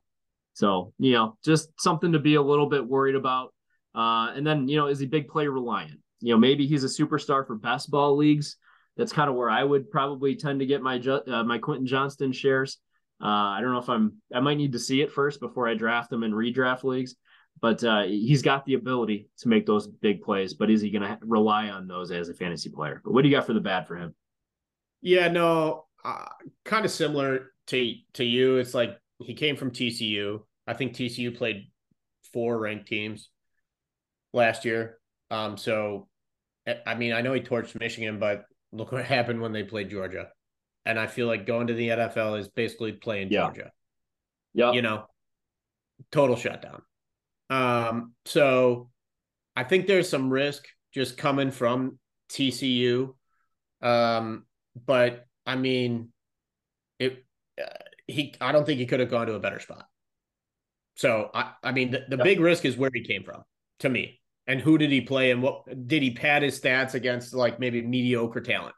So, 0.56 0.94
you 0.98 1.12
know, 1.12 1.36
just 1.44 1.68
something 1.78 2.12
to 2.12 2.18
be 2.18 2.36
a 2.36 2.42
little 2.42 2.66
bit 2.66 2.86
worried 2.86 3.14
about. 3.14 3.52
Uh, 3.94 4.32
and 4.34 4.46
then, 4.46 4.68
you 4.68 4.78
know, 4.78 4.86
is 4.86 4.98
he 4.98 5.04
big 5.04 5.28
play 5.28 5.46
reliant? 5.48 6.00
You 6.20 6.32
know, 6.32 6.38
maybe 6.38 6.66
he's 6.66 6.82
a 6.82 6.86
superstar 6.86 7.46
for 7.46 7.56
best 7.56 7.90
ball 7.90 8.16
leagues, 8.16 8.56
that's 8.96 9.12
kind 9.12 9.28
of 9.28 9.36
where 9.36 9.50
I 9.50 9.62
would 9.62 9.90
probably 9.90 10.34
tend 10.34 10.60
to 10.60 10.66
get 10.66 10.80
my 10.80 10.98
uh, 10.98 11.44
my 11.44 11.58
Quentin 11.58 11.86
Johnston 11.86 12.32
shares. 12.32 12.78
Uh, 13.22 13.26
I 13.26 13.60
don't 13.60 13.72
know 13.72 13.80
if 13.80 13.90
I'm. 13.90 14.14
I 14.34 14.40
might 14.40 14.56
need 14.56 14.72
to 14.72 14.78
see 14.78 15.02
it 15.02 15.12
first 15.12 15.40
before 15.40 15.68
I 15.68 15.74
draft 15.74 16.10
him 16.10 16.22
in 16.22 16.32
redraft 16.32 16.84
leagues. 16.84 17.14
But 17.60 17.84
uh, 17.84 18.04
he's 18.04 18.40
got 18.40 18.64
the 18.64 18.74
ability 18.74 19.28
to 19.38 19.48
make 19.48 19.66
those 19.66 19.86
big 19.86 20.22
plays. 20.22 20.54
But 20.54 20.70
is 20.70 20.80
he 20.80 20.90
going 20.90 21.02
to 21.02 21.18
rely 21.22 21.68
on 21.68 21.86
those 21.86 22.10
as 22.10 22.30
a 22.30 22.34
fantasy 22.34 22.70
player? 22.70 23.02
But 23.04 23.12
what 23.12 23.22
do 23.22 23.28
you 23.28 23.36
got 23.36 23.46
for 23.46 23.54
the 23.54 23.60
bad 23.60 23.86
for 23.86 23.96
him? 23.96 24.14
Yeah, 25.02 25.28
no, 25.28 25.84
uh, 26.04 26.26
kind 26.64 26.86
of 26.86 26.90
similar 26.90 27.52
to 27.66 27.94
to 28.14 28.24
you. 28.24 28.56
It's 28.56 28.74
like 28.74 28.98
he 29.18 29.34
came 29.34 29.56
from 29.56 29.70
TCU. 29.70 30.40
I 30.66 30.74
think 30.74 30.94
TCU 30.94 31.36
played 31.36 31.70
four 32.32 32.58
ranked 32.58 32.86
teams 32.88 33.30
last 34.32 34.64
year. 34.64 34.98
Um, 35.30 35.56
so 35.56 36.08
I 36.84 36.94
mean, 36.94 37.12
I 37.12 37.20
know 37.20 37.32
he 37.32 37.40
torched 37.40 37.78
Michigan, 37.78 38.18
but 38.18 38.44
Look 38.72 38.92
what 38.92 39.04
happened 39.06 39.40
when 39.40 39.52
they 39.52 39.62
played 39.62 39.90
Georgia. 39.90 40.28
And 40.84 40.98
I 40.98 41.06
feel 41.06 41.26
like 41.26 41.46
going 41.46 41.66
to 41.66 41.74
the 41.74 41.88
NFL 41.88 42.38
is 42.38 42.48
basically 42.48 42.92
playing 42.92 43.30
yeah. 43.30 43.46
Georgia. 43.46 43.72
Yeah. 44.54 44.72
You 44.72 44.82
know, 44.82 45.06
total 46.12 46.36
shutdown. 46.36 46.82
Um, 47.50 48.14
so 48.24 48.90
I 49.56 49.64
think 49.64 49.86
there's 49.86 50.08
some 50.08 50.30
risk 50.30 50.64
just 50.94 51.16
coming 51.16 51.50
from 51.50 51.98
TCU. 52.30 53.14
Um, 53.82 54.46
but 54.86 55.26
I 55.44 55.56
mean, 55.56 56.10
it 56.98 57.24
uh, 57.60 57.66
he 58.06 58.34
I 58.40 58.52
don't 58.52 58.64
think 58.64 58.78
he 58.78 58.86
could 58.86 59.00
have 59.00 59.10
gone 59.10 59.26
to 59.26 59.34
a 59.34 59.40
better 59.40 59.60
spot. 59.60 59.86
So 60.96 61.30
I 61.34 61.52
I 61.62 61.72
mean 61.72 61.90
the, 61.90 62.04
the 62.08 62.16
big 62.16 62.40
risk 62.40 62.64
is 62.64 62.76
where 62.76 62.90
he 62.92 63.04
came 63.04 63.24
from 63.24 63.42
to 63.80 63.88
me. 63.88 64.20
And 64.48 64.60
who 64.60 64.78
did 64.78 64.92
he 64.92 65.00
play 65.00 65.32
and 65.32 65.42
what 65.42 65.64
did 65.88 66.02
he 66.02 66.12
pad 66.12 66.42
his 66.42 66.60
stats 66.60 66.94
against 66.94 67.34
like 67.34 67.58
maybe 67.58 67.82
mediocre 67.82 68.40
talent? 68.40 68.76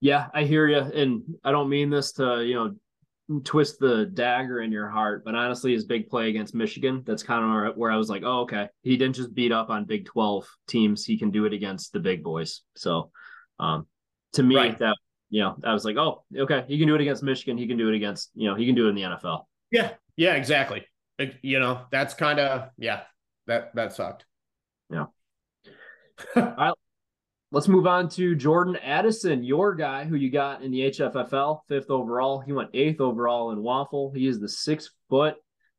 Yeah, 0.00 0.26
I 0.34 0.44
hear 0.44 0.68
you. 0.68 0.80
And 0.80 1.22
I 1.42 1.50
don't 1.50 1.70
mean 1.70 1.88
this 1.88 2.12
to, 2.12 2.44
you 2.44 2.54
know, 2.54 3.40
twist 3.42 3.78
the 3.78 4.04
dagger 4.04 4.60
in 4.60 4.70
your 4.70 4.88
heart, 4.88 5.24
but 5.24 5.34
honestly, 5.34 5.72
his 5.72 5.86
big 5.86 6.10
play 6.10 6.28
against 6.28 6.54
Michigan, 6.54 7.02
that's 7.06 7.22
kind 7.22 7.68
of 7.68 7.76
where 7.76 7.90
I 7.90 7.96
was 7.96 8.10
like, 8.10 8.22
oh, 8.22 8.40
okay. 8.40 8.68
He 8.82 8.98
didn't 8.98 9.16
just 9.16 9.34
beat 9.34 9.50
up 9.50 9.70
on 9.70 9.86
Big 9.86 10.04
12 10.04 10.46
teams, 10.68 11.06
he 11.06 11.16
can 11.16 11.30
do 11.30 11.46
it 11.46 11.54
against 11.54 11.94
the 11.94 12.00
big 12.00 12.22
boys. 12.22 12.60
So, 12.76 13.12
um, 13.58 13.86
to 14.34 14.42
me, 14.42 14.56
right. 14.56 14.78
that, 14.78 14.96
you 15.34 15.40
know, 15.40 15.56
I 15.64 15.72
was 15.72 15.84
like, 15.84 15.96
oh, 15.96 16.22
okay, 16.36 16.64
he 16.68 16.78
can 16.78 16.86
do 16.86 16.94
it 16.94 17.00
against 17.00 17.24
Michigan. 17.24 17.58
He 17.58 17.66
can 17.66 17.76
do 17.76 17.88
it 17.88 17.96
against, 17.96 18.30
you 18.36 18.48
know, 18.48 18.54
he 18.54 18.66
can 18.66 18.76
do 18.76 18.86
it 18.86 18.90
in 18.90 18.94
the 18.94 19.02
NFL. 19.02 19.46
Yeah. 19.72 19.90
Yeah, 20.16 20.34
exactly. 20.34 20.86
You 21.42 21.58
know, 21.58 21.86
that's 21.90 22.14
kind 22.14 22.38
of, 22.38 22.70
yeah, 22.78 23.00
that 23.48 23.74
that 23.74 23.92
sucked. 23.92 24.26
Yeah. 24.90 25.06
I 26.36 26.72
Let's 27.50 27.66
move 27.66 27.86
on 27.86 28.08
to 28.10 28.36
Jordan 28.36 28.76
Addison, 28.76 29.42
your 29.42 29.74
guy 29.74 30.04
who 30.04 30.14
you 30.14 30.30
got 30.30 30.62
in 30.62 30.70
the 30.70 30.90
HFFL, 30.90 31.60
fifth 31.68 31.90
overall. 31.90 32.40
He 32.40 32.52
went 32.52 32.70
eighth 32.72 33.00
overall 33.00 33.50
in 33.50 33.60
Waffle. 33.60 34.12
He 34.14 34.28
is 34.28 34.38
the 34.38 34.48
six 34.48 34.90
foot, 35.08 35.34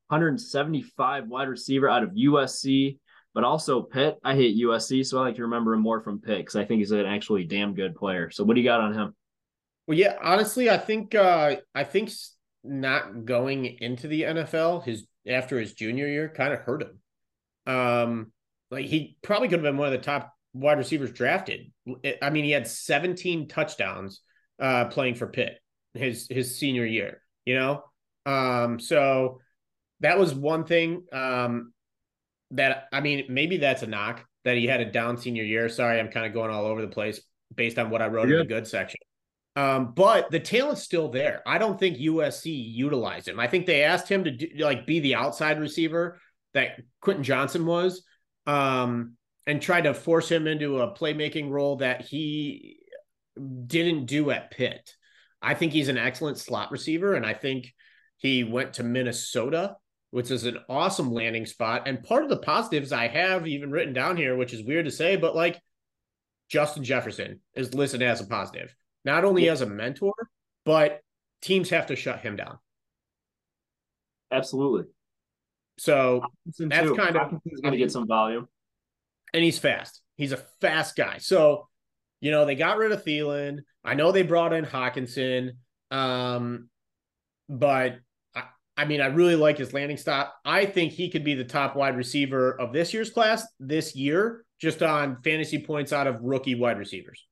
175 0.08 1.28
wide 1.28 1.48
receiver 1.48 1.90
out 1.90 2.04
of 2.04 2.12
USC, 2.12 3.00
but 3.34 3.46
also 3.46 3.82
Pitt. 3.82 4.18
I 4.22 4.36
hate 4.36 4.58
USC, 4.58 5.06
so 5.06 5.18
I 5.18 5.22
like 5.22 5.36
to 5.36 5.44
remember 5.44 5.74
him 5.74 5.82
more 5.82 6.02
from 6.02 6.20
Pitt 6.20 6.40
because 6.40 6.58
I 6.58 6.66
think 6.66 6.80
he's 6.80 6.92
an 6.92 7.06
actually 7.06 7.46
damn 7.46 7.74
good 7.74 7.96
player. 7.96 8.30
So, 8.32 8.44
what 8.44 8.56
do 8.56 8.62
you 8.62 8.68
got 8.68 8.82
on 8.82 8.94
him? 8.94 9.16
Well, 9.88 9.98
yeah, 9.98 10.16
honestly, 10.22 10.70
I 10.70 10.78
think 10.78 11.14
uh, 11.16 11.58
I 11.74 11.84
think 11.84 12.12
not 12.64 13.26
going 13.26 13.66
into 13.66 14.08
the 14.08 14.24
NFL 14.24 14.84
his 14.84 15.06
after 15.28 15.60
his 15.60 15.74
junior 15.74 16.08
year 16.08 16.30
kind 16.30 16.54
of 16.54 16.60
hurt 16.60 16.84
him. 16.84 17.74
Um, 17.74 18.32
like 18.72 18.86
he 18.86 19.18
probably 19.22 19.48
could 19.48 19.60
have 19.60 19.64
been 19.64 19.78
one 19.78 19.88
of 19.88 19.94
the 19.94 20.06
top 20.06 20.34
wide 20.54 20.78
receivers 20.78 21.12
drafted. 21.12 21.72
I 22.22 22.30
mean, 22.30 22.46
he 22.46 22.52
had 22.52 22.68
17 22.68 23.48
touchdowns 23.48 24.22
uh, 24.60 24.86
playing 24.86 25.16
for 25.16 25.28
Pitt 25.28 25.60
his 25.94 26.28
his 26.30 26.58
senior 26.58 26.86
year. 26.86 27.22
You 27.46 27.56
know, 27.56 27.84
um, 28.26 28.80
so 28.80 29.40
that 30.00 30.18
was 30.18 30.34
one 30.34 30.66
thing 30.66 31.04
um, 31.14 31.74
that 32.52 32.88
I 32.92 33.02
mean, 33.02 33.26
maybe 33.30 33.58
that's 33.58 33.84
a 33.84 33.88
knock 33.88 34.26
that 34.46 34.58
he 34.58 34.66
had 34.66 34.82
a 34.82 34.92
down 34.92 35.18
senior 35.18 35.44
year. 35.44 35.70
Sorry, 35.70 36.00
I'm 36.00 36.10
kind 36.10 36.26
of 36.26 36.34
going 36.34 36.52
all 36.52 36.66
over 36.66 36.82
the 36.82 36.88
place 36.88 37.22
based 37.54 37.78
on 37.78 37.90
what 37.90 38.02
I 38.02 38.08
wrote 38.08 38.32
in 38.32 38.40
the 38.40 38.46
good 38.46 38.68
section. 38.68 39.00
Um, 39.56 39.94
but 39.94 40.32
the 40.32 40.40
talent's 40.40 40.84
still 40.84 41.10
there. 41.10 41.42
I 41.46 41.58
don't 41.58 41.80
think 41.80 41.98
USC 41.98 42.52
utilized 42.74 43.28
him. 43.28 43.40
I 43.40 43.48
think 43.48 43.66
they 43.66 43.84
asked 43.84 44.10
him 44.10 44.26
to 44.26 44.32
do, 44.32 44.48
like 44.60 44.86
be 44.86 45.00
the 45.00 45.16
outside 45.16 45.60
receiver 45.60 46.20
that 46.54 46.82
Quentin 47.02 47.24
Johnston 47.24 47.66
was. 47.66 48.04
Um, 48.46 49.16
and 49.48 49.62
tried 49.62 49.82
to 49.82 49.94
force 49.94 50.30
him 50.30 50.48
into 50.48 50.80
a 50.80 50.94
playmaking 50.94 51.50
role 51.50 51.78
that 51.78 52.02
he 52.02 52.78
didn't 53.68 54.06
do 54.06 54.32
at 54.32 54.52
Pitt. 54.52 54.92
I 55.42 55.54
think 55.54 55.72
he's 55.72 55.90
an 55.90 55.98
excellent 55.98 56.38
slot 56.38 56.72
receiver, 56.72 57.14
and 57.14 57.26
I 57.26 57.34
think 57.34 57.74
he 58.18 58.44
went 58.44 58.74
to 58.74 58.84
Minnesota, 58.84 59.76
which 60.12 60.32
is 60.32 60.46
an 60.46 60.58
awesome 60.70 61.12
landing 61.12 61.46
spot. 61.46 61.88
And 61.88 62.04
part 62.04 62.24
of 62.24 62.30
the 62.30 62.38
positives 62.38 62.92
I 62.92 63.08
have 63.08 63.46
even 63.46 63.72
written 63.72 63.94
down 63.94 64.18
here, 64.18 64.36
which 64.36 64.54
is 64.54 64.66
weird 64.66 64.86
to 64.86 64.92
say, 64.92 65.16
but 65.16 65.36
like 65.36 65.62
Justin 66.50 66.84
Jefferson 66.84 67.42
is 67.54 67.74
listed 67.74 68.02
as 68.02 68.22
a 68.22 68.26
positive, 68.26 68.74
not 69.06 69.24
only 69.24 69.48
as 69.48 69.62
a 69.62 69.66
mentor, 69.66 70.14
but 70.66 71.02
teams 71.42 71.70
have 71.70 71.88
to 71.88 71.96
shut 71.96 72.20
him 72.20 72.36
down. 72.36 72.58
Absolutely. 74.32 74.86
So 75.78 76.24
that's 76.58 76.88
too. 76.88 76.96
kind 76.96 77.16
of 77.16 77.40
he's 77.44 77.62
going 77.62 77.74
to 77.74 77.78
get 77.78 77.92
some 77.92 78.08
volume 78.08 78.48
and 79.34 79.44
he's 79.44 79.60
fast. 79.60 80.02
He's 80.16 80.32
a 80.32 80.38
fast 80.62 80.96
guy. 80.96 81.18
So, 81.20 81.68
you 82.22 82.32
know, 82.32 82.46
they 82.46 82.56
got 82.56 82.78
rid 82.78 82.92
of 82.92 83.04
Thielen. 83.04 83.60
I 83.84 83.94
know 83.94 84.12
they 84.12 84.24
brought 84.24 84.54
in 84.54 84.66
Hockenson. 84.66 85.52
Um, 85.92 86.70
but 87.48 87.98
I, 88.34 88.44
I 88.76 88.86
mean, 88.86 89.02
I 89.02 89.08
really 89.08 89.36
like 89.36 89.58
his 89.58 89.74
landing 89.74 89.98
stop. 89.98 90.34
I 90.44 90.66
think 90.66 90.94
he 90.94 91.10
could 91.10 91.24
be 91.24 91.36
the 91.36 91.44
top 91.44 91.76
wide 91.76 91.98
receiver 91.98 92.60
of 92.60 92.74
this 92.74 92.94
year's 92.94 93.10
class 93.10 93.46
this 93.60 93.96
year, 93.96 94.46
just 94.60 94.82
on 94.82 95.22
fantasy 95.24 95.60
points 95.64 95.94
out 95.94 96.08
of 96.08 96.22
rookie 96.22 96.56
wide 96.56 96.80
receivers. 96.80 97.28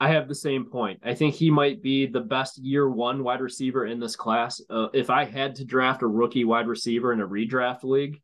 I 0.00 0.08
have 0.08 0.28
the 0.28 0.34
same 0.34 0.64
point. 0.64 1.00
I 1.04 1.14
think 1.14 1.34
he 1.34 1.50
might 1.50 1.82
be 1.82 2.06
the 2.06 2.22
best 2.22 2.56
year 2.56 2.88
one 2.88 3.22
wide 3.22 3.42
receiver 3.42 3.84
in 3.84 4.00
this 4.00 4.16
class. 4.16 4.60
Uh, 4.70 4.88
if 4.94 5.10
I 5.10 5.26
had 5.26 5.56
to 5.56 5.64
draft 5.64 6.02
a 6.02 6.06
rookie 6.06 6.44
wide 6.44 6.66
receiver 6.66 7.12
in 7.12 7.20
a 7.20 7.28
redraft 7.28 7.84
league, 7.84 8.18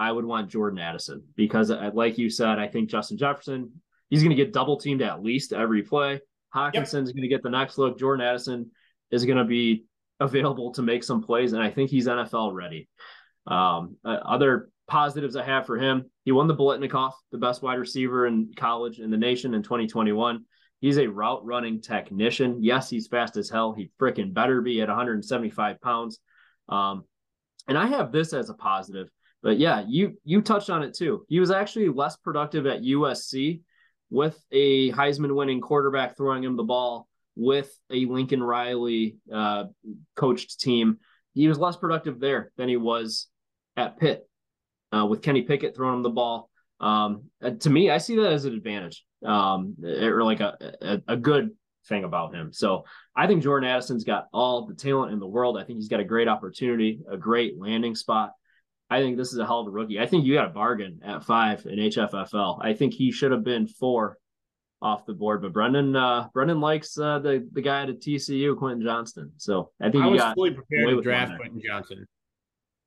I 0.00 0.10
would 0.10 0.24
want 0.24 0.50
Jordan 0.50 0.80
Addison 0.80 1.22
because, 1.36 1.70
uh, 1.70 1.90
like 1.94 2.18
you 2.18 2.28
said, 2.28 2.58
I 2.58 2.66
think 2.66 2.90
Justin 2.90 3.16
Jefferson, 3.16 3.80
he's 4.10 4.22
going 4.22 4.36
to 4.36 4.42
get 4.42 4.52
double 4.52 4.76
teamed 4.76 5.02
at 5.02 5.22
least 5.22 5.52
every 5.52 5.82
play. 5.82 6.20
Hockenson's 6.52 7.08
yep. 7.10 7.14
going 7.14 7.22
to 7.22 7.28
get 7.28 7.42
the 7.44 7.50
next 7.50 7.78
look. 7.78 7.96
Jordan 7.96 8.26
Addison 8.26 8.72
is 9.12 9.24
going 9.24 9.38
to 9.38 9.44
be 9.44 9.84
available 10.18 10.72
to 10.72 10.82
make 10.82 11.04
some 11.04 11.22
plays, 11.22 11.52
and 11.52 11.62
I 11.62 11.70
think 11.70 11.90
he's 11.90 12.08
NFL 12.08 12.54
ready. 12.54 12.88
Um, 13.46 13.96
uh, 14.04 14.18
other 14.24 14.70
positives 14.88 15.36
I 15.36 15.44
have 15.44 15.66
for 15.66 15.76
him, 15.76 16.10
he 16.24 16.32
won 16.32 16.48
the 16.48 16.56
Biletnikoff, 16.56 17.12
the 17.30 17.38
best 17.38 17.62
wide 17.62 17.78
receiver 17.78 18.26
in 18.26 18.52
college 18.56 18.98
in 18.98 19.10
the 19.10 19.16
nation 19.16 19.54
in 19.54 19.62
2021. 19.62 20.44
He's 20.80 20.98
a 20.98 21.08
route 21.08 21.44
running 21.44 21.80
technician. 21.80 22.62
Yes, 22.62 22.88
he's 22.88 23.08
fast 23.08 23.36
as 23.36 23.50
hell. 23.50 23.72
He 23.72 23.90
freaking 24.00 24.32
better 24.32 24.60
be 24.60 24.80
at 24.80 24.88
175 24.88 25.80
pounds. 25.80 26.20
Um, 26.68 27.04
and 27.66 27.76
I 27.76 27.86
have 27.86 28.12
this 28.12 28.32
as 28.32 28.48
a 28.48 28.54
positive. 28.54 29.08
But 29.42 29.58
yeah, 29.58 29.84
you 29.86 30.18
you 30.24 30.42
touched 30.42 30.70
on 30.70 30.82
it 30.82 30.94
too. 30.94 31.24
He 31.28 31.40
was 31.40 31.50
actually 31.50 31.88
less 31.88 32.16
productive 32.16 32.66
at 32.66 32.82
USC 32.82 33.60
with 34.10 34.40
a 34.50 34.90
Heisman 34.92 35.34
winning 35.34 35.60
quarterback 35.60 36.16
throwing 36.16 36.42
him 36.42 36.56
the 36.56 36.64
ball 36.64 37.08
with 37.36 37.72
a 37.90 38.04
Lincoln 38.06 38.42
Riley 38.42 39.16
uh, 39.32 39.64
coached 40.16 40.60
team. 40.60 40.98
He 41.34 41.46
was 41.46 41.58
less 41.58 41.76
productive 41.76 42.18
there 42.18 42.50
than 42.56 42.68
he 42.68 42.76
was 42.76 43.28
at 43.76 43.96
Pitt 43.98 44.28
uh, 44.92 45.06
with 45.06 45.22
Kenny 45.22 45.42
Pickett 45.42 45.76
throwing 45.76 45.96
him 45.96 46.02
the 46.02 46.10
ball. 46.10 46.50
Um, 46.80 47.24
to 47.60 47.70
me, 47.70 47.90
I 47.90 47.98
see 47.98 48.16
that 48.16 48.32
as 48.32 48.44
an 48.44 48.54
advantage 48.54 49.04
um, 49.24 49.76
or 49.82 50.22
like 50.24 50.40
a, 50.40 50.56
a, 50.80 51.12
a 51.14 51.16
good 51.16 51.50
thing 51.88 52.04
about 52.04 52.34
him. 52.34 52.52
So 52.52 52.84
I 53.16 53.26
think 53.26 53.42
Jordan 53.42 53.68
Addison's 53.68 54.04
got 54.04 54.26
all 54.32 54.66
the 54.66 54.74
talent 54.74 55.12
in 55.12 55.18
the 55.18 55.26
world. 55.26 55.58
I 55.58 55.64
think 55.64 55.78
he's 55.78 55.88
got 55.88 56.00
a 56.00 56.04
great 56.04 56.28
opportunity, 56.28 57.00
a 57.10 57.16
great 57.16 57.58
landing 57.58 57.94
spot. 57.94 58.32
I 58.90 59.00
think 59.00 59.16
this 59.16 59.32
is 59.32 59.38
a 59.38 59.46
hell 59.46 59.60
of 59.60 59.66
a 59.66 59.70
rookie. 59.70 60.00
I 60.00 60.06
think 60.06 60.24
you 60.24 60.34
got 60.34 60.46
a 60.46 60.50
bargain 60.50 61.00
at 61.04 61.24
five 61.24 61.66
in 61.66 61.78
HFFL. 61.78 62.58
I 62.62 62.72
think 62.74 62.94
he 62.94 63.12
should 63.12 63.32
have 63.32 63.44
been 63.44 63.66
four 63.66 64.16
off 64.80 65.04
the 65.06 65.12
board, 65.12 65.42
but 65.42 65.52
Brendan 65.52 65.94
uh, 65.96 66.28
Brendan 66.32 66.60
likes 66.60 66.96
uh, 66.96 67.18
the 67.18 67.46
the 67.52 67.60
guy 67.60 67.82
at 67.82 67.88
TCU, 67.88 68.56
Quentin 68.56 68.82
Johnston. 68.82 69.32
So 69.36 69.70
I 69.80 69.90
think 69.90 70.04
I 70.04 70.06
was 70.06 70.20
got 70.20 70.36
fully 70.36 70.52
prepared 70.52 70.88
to 70.88 71.02
draft 71.02 71.36
Quentin 71.36 71.60
Johnston. 71.64 72.06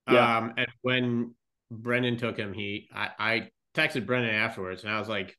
Yeah. 0.10 0.38
Um, 0.38 0.54
and 0.58 0.68
when 0.82 1.36
Brendan 1.70 2.18
took 2.18 2.38
him, 2.38 2.54
he 2.54 2.88
I, 2.94 3.10
I 3.20 3.50
texted 3.76 4.06
Brendan 4.06 4.34
afterwards, 4.34 4.84
and 4.84 4.92
I 4.92 5.00
was 5.00 5.10
like, 5.10 5.38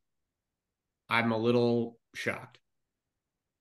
I'm 1.12 1.30
a 1.30 1.36
little 1.36 1.98
shocked. 2.14 2.58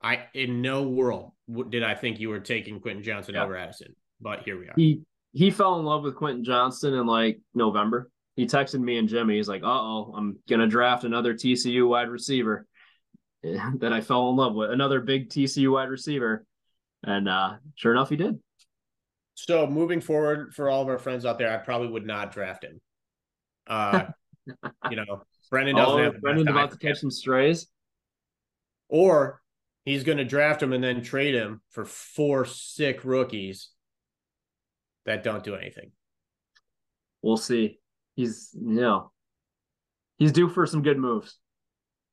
I 0.01 0.23
in 0.33 0.61
no 0.61 0.83
world 0.83 1.33
did 1.69 1.83
I 1.83 1.95
think 1.95 2.19
you 2.19 2.29
were 2.29 2.39
taking 2.39 2.79
Quentin 2.79 3.03
Johnston 3.03 3.35
yeah. 3.35 3.43
over 3.43 3.57
Addison, 3.57 3.93
but 4.21 4.43
here 4.43 4.57
we 4.57 4.67
are. 4.67 4.73
He 4.77 5.01
he 5.33 5.51
fell 5.51 5.77
in 5.77 5.85
love 5.85 6.03
with 6.03 6.15
Quentin 6.15 6.45
Johnston 6.45 6.93
in 6.93 7.05
like 7.05 7.41
November. 7.53 8.09
He 8.37 8.47
texted 8.47 8.79
me 8.79 8.97
and 8.97 9.09
Jimmy. 9.09 9.35
He's 9.35 9.49
like, 9.49 9.63
"Uh 9.63 9.67
oh, 9.67 10.13
I'm 10.15 10.39
gonna 10.49 10.65
draft 10.65 11.03
another 11.03 11.33
TCU 11.33 11.87
wide 11.89 12.09
receiver." 12.09 12.65
that 13.43 13.91
I 13.91 14.01
fell 14.01 14.29
in 14.29 14.35
love 14.37 14.53
with 14.53 14.71
another 14.71 15.01
big 15.01 15.29
TCU 15.29 15.73
wide 15.73 15.89
receiver, 15.89 16.45
and 17.03 17.27
uh, 17.27 17.55
sure 17.75 17.91
enough, 17.91 18.09
he 18.09 18.15
did. 18.15 18.39
So 19.33 19.67
moving 19.67 19.99
forward, 19.99 20.53
for 20.53 20.69
all 20.69 20.83
of 20.83 20.87
our 20.87 20.99
friends 20.99 21.25
out 21.25 21.37
there, 21.37 21.51
I 21.51 21.57
probably 21.57 21.89
would 21.89 22.05
not 22.05 22.31
draft 22.31 22.63
him. 22.63 22.79
Uh, 23.67 24.05
you 24.89 24.95
know, 24.95 25.23
Brendan 25.51 25.75
doesn't 25.75 25.99
oh, 25.99 26.03
have. 26.03 26.21
Brendan 26.21 26.47
about 26.47 26.71
to 26.71 26.77
catch 26.77 26.99
some 26.99 27.11
strays, 27.11 27.67
or 28.89 29.41
he's 29.85 30.03
going 30.03 30.17
to 30.17 30.25
draft 30.25 30.63
him 30.63 30.73
and 30.73 30.83
then 30.83 31.03
trade 31.03 31.35
him 31.35 31.61
for 31.69 31.85
four 31.85 32.45
sick 32.45 33.03
rookies 33.03 33.69
that 35.05 35.23
don't 35.23 35.43
do 35.43 35.55
anything. 35.55 35.91
We'll 37.21 37.37
see. 37.37 37.79
He's 38.15 38.49
you 38.53 38.81
know 38.81 39.11
he's 40.17 40.31
due 40.31 40.49
for 40.49 40.65
some 40.65 40.81
good 40.81 40.97
moves. 40.97 41.37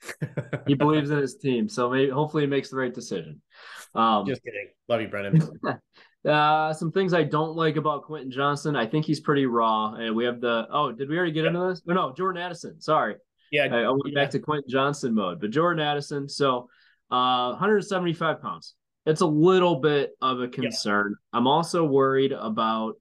he 0.66 0.74
believes 0.74 1.10
in 1.10 1.18
his 1.18 1.36
team, 1.36 1.68
so 1.68 1.90
maybe 1.90 2.10
hopefully 2.10 2.42
he 2.42 2.46
makes 2.46 2.70
the 2.70 2.76
right 2.76 2.94
decision. 2.94 3.40
Um, 3.94 4.26
Just 4.26 4.42
kidding. 4.42 4.68
Love 4.88 5.00
you, 5.00 5.08
Brendan. 5.08 5.50
uh, 6.28 6.72
some 6.72 6.92
things 6.92 7.14
I 7.14 7.24
don't 7.24 7.56
like 7.56 7.76
about 7.76 8.04
Quentin 8.04 8.30
Johnston. 8.30 8.76
I 8.76 8.86
think 8.86 9.06
he's 9.06 9.20
pretty 9.20 9.46
raw. 9.46 9.94
And 9.94 10.14
we 10.14 10.24
have 10.24 10.40
the 10.40 10.66
oh, 10.70 10.92
did 10.92 11.08
we 11.08 11.16
already 11.16 11.32
get 11.32 11.46
into 11.46 11.68
this? 11.68 11.82
Oh, 11.88 11.92
no, 11.92 12.12
Jordan 12.12 12.42
Addison. 12.42 12.80
Sorry. 12.80 13.16
Yeah, 13.50 13.64
I, 13.64 13.82
I 13.82 13.90
went 13.90 14.02
yeah. 14.06 14.14
back 14.14 14.30
to 14.30 14.38
Quentin 14.38 14.70
Johnston 14.70 15.14
mode, 15.14 15.40
but 15.40 15.50
Jordan 15.50 15.84
Addison. 15.84 16.28
So, 16.28 16.68
uh, 17.10 17.50
175 17.50 18.42
pounds 18.42 18.74
it's 19.08 19.22
a 19.22 19.26
little 19.26 19.76
bit 19.76 20.10
of 20.20 20.40
a 20.40 20.48
concern. 20.48 21.14
Yeah. 21.16 21.38
I'm 21.38 21.46
also 21.46 21.82
worried 21.82 22.32
about 22.32 22.96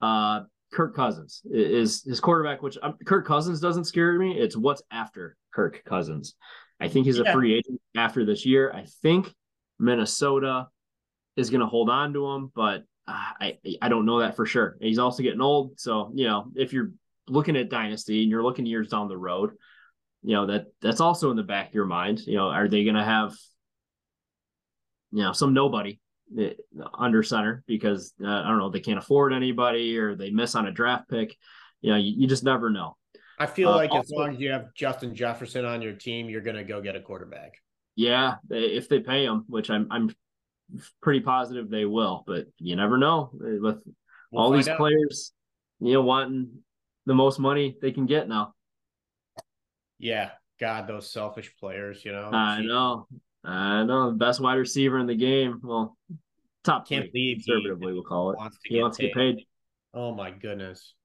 uh, 0.00 0.40
Kirk 0.72 0.96
Cousins 0.96 1.42
is 1.44 2.02
his 2.04 2.20
quarterback, 2.20 2.62
which 2.62 2.78
um, 2.82 2.96
Kirk 3.04 3.26
Cousins 3.26 3.60
doesn't 3.60 3.84
scare 3.84 4.18
me. 4.18 4.38
It's 4.40 4.56
what's 4.56 4.80
after 4.90 5.36
Kirk 5.52 5.84
Cousins. 5.84 6.34
I 6.80 6.88
think 6.88 7.04
he's 7.04 7.18
a 7.18 7.32
free 7.32 7.54
agent 7.54 7.80
after 7.94 8.24
this 8.24 8.46
year. 8.46 8.72
I 8.72 8.86
think 9.02 9.32
Minnesota 9.78 10.68
is 11.36 11.50
going 11.50 11.60
to 11.60 11.66
hold 11.66 11.90
on 11.90 12.14
to 12.14 12.26
him, 12.32 12.50
but 12.54 12.84
uh, 13.06 13.12
I 13.40 13.58
I 13.82 13.90
don't 13.90 14.06
know 14.06 14.20
that 14.20 14.36
for 14.36 14.46
sure. 14.46 14.78
He's 14.80 14.98
also 14.98 15.22
getting 15.22 15.42
old, 15.42 15.78
so 15.78 16.12
you 16.14 16.26
know 16.26 16.46
if 16.54 16.72
you're 16.72 16.92
looking 17.28 17.56
at 17.56 17.70
dynasty 17.70 18.22
and 18.22 18.30
you're 18.30 18.42
looking 18.42 18.66
years 18.66 18.88
down 18.88 19.08
the 19.08 19.16
road, 19.16 19.52
you 20.22 20.34
know 20.34 20.46
that 20.46 20.66
that's 20.80 21.00
also 21.00 21.30
in 21.30 21.36
the 21.36 21.42
back 21.42 21.68
of 21.68 21.74
your 21.74 21.86
mind. 21.86 22.20
You 22.26 22.36
know, 22.36 22.48
are 22.48 22.68
they 22.68 22.84
going 22.84 22.96
to 22.96 23.04
have 23.04 23.34
you 25.12 25.22
know 25.22 25.32
some 25.32 25.54
nobody 25.54 25.98
eh, 26.38 26.50
under 26.98 27.22
center 27.22 27.62
because 27.66 28.12
uh, 28.22 28.28
I 28.28 28.48
don't 28.48 28.58
know 28.58 28.70
they 28.70 28.80
can't 28.80 28.98
afford 28.98 29.32
anybody 29.32 29.96
or 29.98 30.14
they 30.14 30.30
miss 30.30 30.54
on 30.54 30.66
a 30.66 30.72
draft 30.72 31.08
pick. 31.08 31.36
You 31.80 31.92
know, 31.92 31.96
you, 31.96 32.14
you 32.16 32.26
just 32.26 32.44
never 32.44 32.70
know. 32.70 32.96
I 33.38 33.46
feel 33.46 33.70
uh, 33.70 33.76
like 33.76 33.90
also, 33.90 34.02
as 34.02 34.10
long 34.10 34.34
as 34.34 34.40
you 34.40 34.50
have 34.50 34.74
Justin 34.74 35.14
Jefferson 35.14 35.64
on 35.64 35.82
your 35.82 35.92
team, 35.92 36.28
you're 36.28 36.40
going 36.40 36.56
to 36.56 36.64
go 36.64 36.80
get 36.80 36.96
a 36.96 37.00
quarterback. 37.00 37.54
Yeah, 37.94 38.36
if 38.50 38.88
they 38.88 39.00
pay 39.00 39.24
him, 39.24 39.44
which 39.48 39.70
I'm 39.70 39.88
I'm 39.90 40.14
pretty 41.00 41.20
positive 41.20 41.70
they 41.70 41.84
will, 41.84 42.24
but 42.26 42.46
you 42.58 42.76
never 42.76 42.98
know 42.98 43.30
with 43.32 43.82
we'll 44.30 44.42
all 44.42 44.50
these 44.50 44.68
out. 44.68 44.78
players, 44.78 45.32
you 45.80 45.94
know, 45.94 46.02
wanting 46.02 46.62
the 47.06 47.14
most 47.14 47.38
money 47.38 47.76
they 47.80 47.92
can 47.92 48.06
get 48.06 48.28
now. 48.28 48.54
Yeah, 49.98 50.30
God, 50.60 50.86
those 50.86 51.10
selfish 51.10 51.52
players, 51.58 52.04
you 52.04 52.12
know. 52.12 52.30
I 52.32 52.60
know, 52.62 53.06
I 53.44 53.84
know, 53.84 54.10
the 54.10 54.16
best 54.16 54.40
wide 54.40 54.54
receiver 54.54 54.98
in 54.98 55.06
the 55.06 55.14
game. 55.14 55.60
Well, 55.62 55.96
top 56.64 56.88
can't 56.88 57.10
believe 57.12 57.38
conservatively, 57.38 57.92
we'll 57.92 58.02
call 58.02 58.32
it. 58.32 58.38
Wants 58.38 58.58
he 58.64 58.82
wants 58.82 58.98
paid. 58.98 59.02
to 59.02 59.08
get 59.08 59.16
paid. 59.16 59.46
Oh 59.94 60.14
my 60.14 60.30
goodness. 60.30 60.94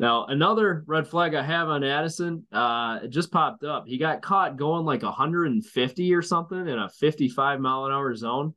Now, 0.00 0.24
another 0.24 0.82
red 0.86 1.06
flag 1.06 1.34
I 1.34 1.42
have 1.42 1.68
on 1.68 1.84
Addison, 1.84 2.46
uh, 2.50 3.00
it 3.02 3.08
just 3.08 3.30
popped 3.30 3.64
up. 3.64 3.84
He 3.86 3.98
got 3.98 4.22
caught 4.22 4.56
going 4.56 4.86
like 4.86 5.02
150 5.02 6.14
or 6.14 6.22
something 6.22 6.58
in 6.58 6.78
a 6.78 6.88
55 6.88 7.60
mile 7.60 7.84
an 7.84 7.92
hour 7.92 8.14
zone. 8.16 8.54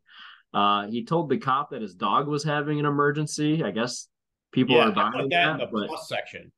Uh, 0.54 0.88
he 0.88 1.04
told 1.04 1.28
the 1.28 1.38
cop 1.38 1.72
that 1.72 1.82
his 1.82 1.96
dog 1.96 2.30
was 2.30 2.46
having 2.46 2.80
an 2.80 2.86
emergency. 2.86 3.62
I 3.62 3.72
guess 3.72 4.08
people 4.54 4.76
yeah, 4.76 4.88
are 4.88 4.92
buying 4.92 5.30
that. 5.30 5.30
that 5.30 5.52
in 5.52 5.58
the 5.58 5.88
plus 5.88 6.08
section. 6.08 6.52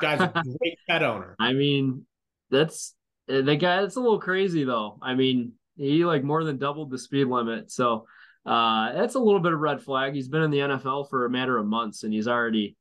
Guy's 0.00 0.20
a 0.20 0.28
great 0.58 0.78
pet 0.88 1.02
owner. 1.02 1.34
I 1.40 1.52
mean, 1.52 2.06
that's 2.50 2.94
uh, 3.28 3.42
the 3.42 3.56
guy. 3.56 3.80
That's 3.82 3.96
a 3.96 4.00
little 4.00 4.20
crazy 4.20 4.64
though. 4.64 4.98
I 5.02 5.14
mean, 5.14 5.54
he 5.76 6.04
like 6.04 6.22
more 6.22 6.44
than 6.44 6.58
doubled 6.58 6.90
the 6.90 6.98
speed 6.98 7.26
limit. 7.26 7.72
So 7.72 8.06
uh, 8.46 8.92
that's 8.92 9.14
a 9.14 9.20
little 9.20 9.40
bit 9.40 9.52
of 9.52 9.60
red 9.60 9.82
flag. 9.82 10.14
He's 10.14 10.28
been 10.28 10.42
in 10.42 10.50
the 10.50 10.58
NFL 10.58 11.10
for 11.10 11.24
a 11.24 11.30
matter 11.30 11.58
of 11.58 11.66
months, 11.66 12.04
and 12.04 12.12
he's 12.12 12.28
already 12.28 12.76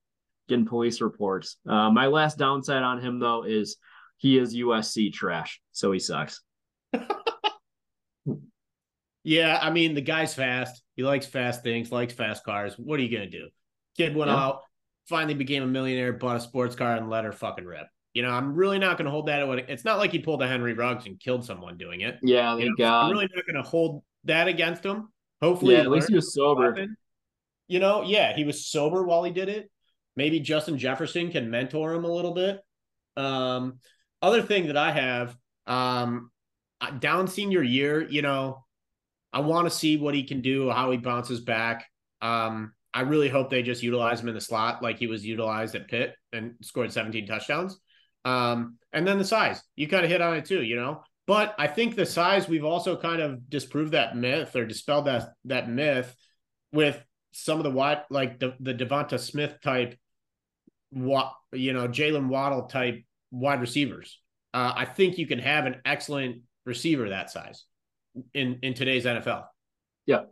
getting 0.48 0.66
police 0.66 1.02
reports. 1.02 1.58
Uh, 1.68 1.90
my 1.90 2.08
last 2.08 2.38
downside 2.38 2.84
on 2.84 3.02
him 3.02 3.20
though 3.20 3.44
is 3.44 3.78
he 4.18 4.38
is 4.38 4.56
USC 4.56 5.12
trash, 5.14 5.62
so 5.72 5.92
he 5.92 6.00
sucks. 6.00 6.42
yeah, 9.24 9.60
I 9.62 9.70
mean 9.70 9.94
the 9.94 10.02
guy's 10.02 10.34
fast. 10.34 10.82
He 10.96 11.04
likes 11.04 11.26
fast 11.26 11.64
things, 11.64 11.92
likes 11.92 12.14
fast 12.14 12.44
cars. 12.44 12.76
What 12.78 13.00
are 13.00 13.04
you 13.04 13.16
gonna 13.16 13.30
do? 13.30 13.50
Kid 13.98 14.16
went 14.16 14.32
yeah. 14.32 14.38
out, 14.38 14.62
finally 15.08 15.34
became 15.34 15.64
a 15.64 15.68
millionaire, 15.68 16.14
bought 16.14 16.38
a 16.38 16.40
sports 16.40 16.76
car, 16.76 16.96
and 16.96 17.10
let 17.10 17.26
her 17.26 17.32
fucking 17.32 17.66
rip. 17.66 17.88
You 18.14 18.24
know, 18.24 18.30
I'm 18.30 18.56
really 18.56 18.80
not 18.80 18.98
going 18.98 19.06
to 19.06 19.12
hold 19.12 19.28
that. 19.28 19.42
It's 19.70 19.86
not 19.86 19.98
like 19.98 20.12
he 20.12 20.20
pulled 20.20 20.42
a 20.42 20.48
Henry 20.48 20.74
Ruggs 20.74 21.06
and 21.06 21.20
killed 21.20 21.46
someone 21.46 21.78
doing 21.78 22.02
it. 22.02 22.20
Yeah, 22.22 22.58
you 22.58 22.74
know. 22.78 22.86
I'm 22.86 23.12
really 23.12 23.30
not 23.34 23.46
going 23.46 23.62
to 23.62 23.70
hold 23.70 24.04
that 24.26 24.48
against 24.48 24.84
him. 24.86 25.10
Hopefully, 25.42 25.76
yeah, 25.76 25.82
at 25.82 25.90
least 25.90 26.10
he 26.10 26.16
was 26.16 26.34
sober. 26.34 26.88
You 27.68 27.80
know, 27.80 28.04
yeah, 28.04 28.36
he 28.36 28.44
was 28.44 28.68
sober 28.68 29.04
while 29.04 29.24
he 29.24 29.32
did 29.32 29.48
it. 29.48 29.72
Maybe 30.18 30.42
Justin 30.42 30.78
Jefferson 30.78 31.32
can 31.32 31.50
mentor 31.50 31.94
him 31.94 32.04
a 32.04 32.12
little 32.12 32.34
bit. 32.34 32.60
Um, 33.16 33.80
other 34.22 34.42
thing 34.42 34.68
that 34.68 34.78
I 34.78 34.92
have, 34.92 35.36
um, 35.68 36.32
down 37.00 37.28
senior 37.28 37.64
year, 37.64 38.02
you 38.02 38.22
know, 38.22 38.66
I 39.32 39.40
want 39.40 39.68
to 39.68 39.76
see 39.76 39.98
what 39.98 40.14
he 40.14 40.24
can 40.24 40.42
do, 40.42 40.70
how 40.70 40.92
he 40.92 40.98
bounces 40.98 41.40
back. 41.40 41.86
Um, 42.22 42.74
I 42.94 43.02
really 43.02 43.30
hope 43.30 43.50
they 43.50 43.64
just 43.64 43.84
utilize 43.84 44.22
him 44.22 44.28
in 44.28 44.36
the 44.36 44.42
slot 44.42 44.84
like 44.84 45.00
he 45.00 45.08
was 45.08 45.26
utilized 45.26 45.76
at 45.76 45.88
Pitt 45.88 46.14
and 46.34 46.56
scored 46.62 46.92
17 46.92 47.26
touchdowns. 47.26 47.80
Um, 48.26 48.78
and 48.92 49.08
then 49.08 49.18
the 49.18 49.26
size, 49.26 49.62
you 49.76 49.88
kind 49.88 50.04
of 50.04 50.12
hit 50.12 50.22
on 50.22 50.36
it 50.36 50.46
too, 50.46 50.62
you 50.62 50.76
know. 50.76 51.04
But 51.28 51.56
I 51.58 51.68
think 51.68 51.96
the 51.96 52.06
size, 52.06 52.48
we've 52.48 52.66
also 52.66 52.98
kind 52.98 53.22
of 53.22 53.50
disproved 53.50 53.94
that 53.94 54.18
myth 54.18 54.56
or 54.56 54.66
dispelled 54.66 55.06
that 55.06 55.30
that 55.46 55.70
myth 55.70 56.14
with 56.74 57.02
some 57.32 57.58
of 57.58 57.64
the 57.64 57.72
wide, 57.72 58.02
like 58.10 58.40
the 58.40 58.56
the 58.60 58.74
DeVonta 58.74 59.20
Smith 59.20 59.58
type 59.64 59.98
what 60.90 61.34
you 61.54 61.74
know 61.74 61.88
Jaylen 61.88 62.28
Waddle 62.28 62.64
type 62.64 63.04
wide 63.32 63.62
receivers. 63.62 64.20
Uh, 64.54 64.74
I 64.76 64.86
think 64.86 65.18
you 65.18 65.28
can 65.28 65.40
have 65.40 65.66
an 65.66 65.78
excellent 65.86 66.42
receiver 66.66 67.10
that 67.10 67.32
size 67.32 67.66
in 68.34 68.60
in 68.62 68.74
today's 68.74 69.06
NFL. 69.06 69.46
Yeah. 70.06 70.24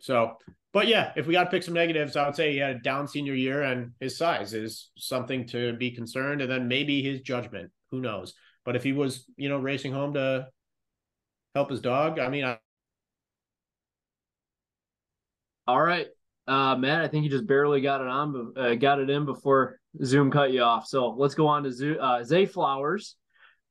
So, 0.00 0.36
but 0.72 0.86
yeah, 0.86 1.12
if 1.16 1.26
we 1.26 1.32
got 1.32 1.44
to 1.44 1.50
pick 1.50 1.62
some 1.62 1.74
negatives, 1.74 2.16
I 2.16 2.26
would 2.26 2.36
say 2.36 2.52
he 2.52 2.58
had 2.58 2.76
a 2.76 2.80
down 2.80 3.08
senior 3.08 3.34
year, 3.34 3.62
and 3.62 3.92
his 4.00 4.16
size 4.16 4.54
is 4.54 4.90
something 4.96 5.46
to 5.48 5.74
be 5.74 5.90
concerned, 5.90 6.40
and 6.40 6.50
then 6.50 6.68
maybe 6.68 7.02
his 7.02 7.20
judgment. 7.20 7.70
Who 7.90 8.00
knows? 8.00 8.34
But 8.64 8.76
if 8.76 8.84
he 8.84 8.92
was, 8.92 9.24
you 9.36 9.48
know, 9.48 9.58
racing 9.58 9.92
home 9.92 10.14
to 10.14 10.48
help 11.54 11.70
his 11.70 11.80
dog, 11.80 12.18
I 12.18 12.28
mean, 12.28 12.44
I... 12.44 12.58
all 15.66 15.82
right. 15.82 16.06
Uh, 16.46 16.76
Matt, 16.76 17.02
I 17.02 17.08
think 17.08 17.24
you 17.24 17.30
just 17.30 17.46
barely 17.46 17.80
got 17.80 18.00
it 18.00 18.08
on, 18.08 18.52
uh, 18.56 18.74
got 18.74 18.98
it 18.98 19.10
in 19.10 19.24
before 19.24 19.78
Zoom 20.04 20.30
cut 20.30 20.52
you 20.52 20.62
off. 20.62 20.86
So 20.86 21.10
let's 21.10 21.34
go 21.34 21.46
on 21.46 21.62
to 21.64 21.72
Zoo, 21.72 21.98
uh, 21.98 22.24
Zay 22.24 22.46
Flowers. 22.46 23.16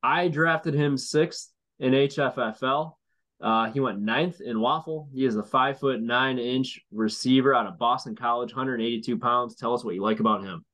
I 0.01 0.27
drafted 0.27 0.73
him 0.73 0.97
sixth 0.97 1.51
in 1.79 1.91
HFFL. 1.91 2.93
Uh, 3.41 3.71
he 3.71 3.79
went 3.79 3.99
ninth 3.99 4.41
in 4.41 4.59
Waffle. 4.59 5.07
He 5.13 5.25
is 5.25 5.35
a 5.35 5.43
five 5.43 5.79
foot 5.79 6.01
nine 6.01 6.37
inch 6.39 6.81
receiver 6.91 7.53
out 7.53 7.67
of 7.67 7.77
Boston 7.77 8.15
College, 8.15 8.53
182 8.53 9.17
pounds. 9.17 9.55
Tell 9.55 9.73
us 9.73 9.83
what 9.83 9.95
you 9.95 10.01
like 10.01 10.19
about 10.19 10.43
him. 10.43 10.65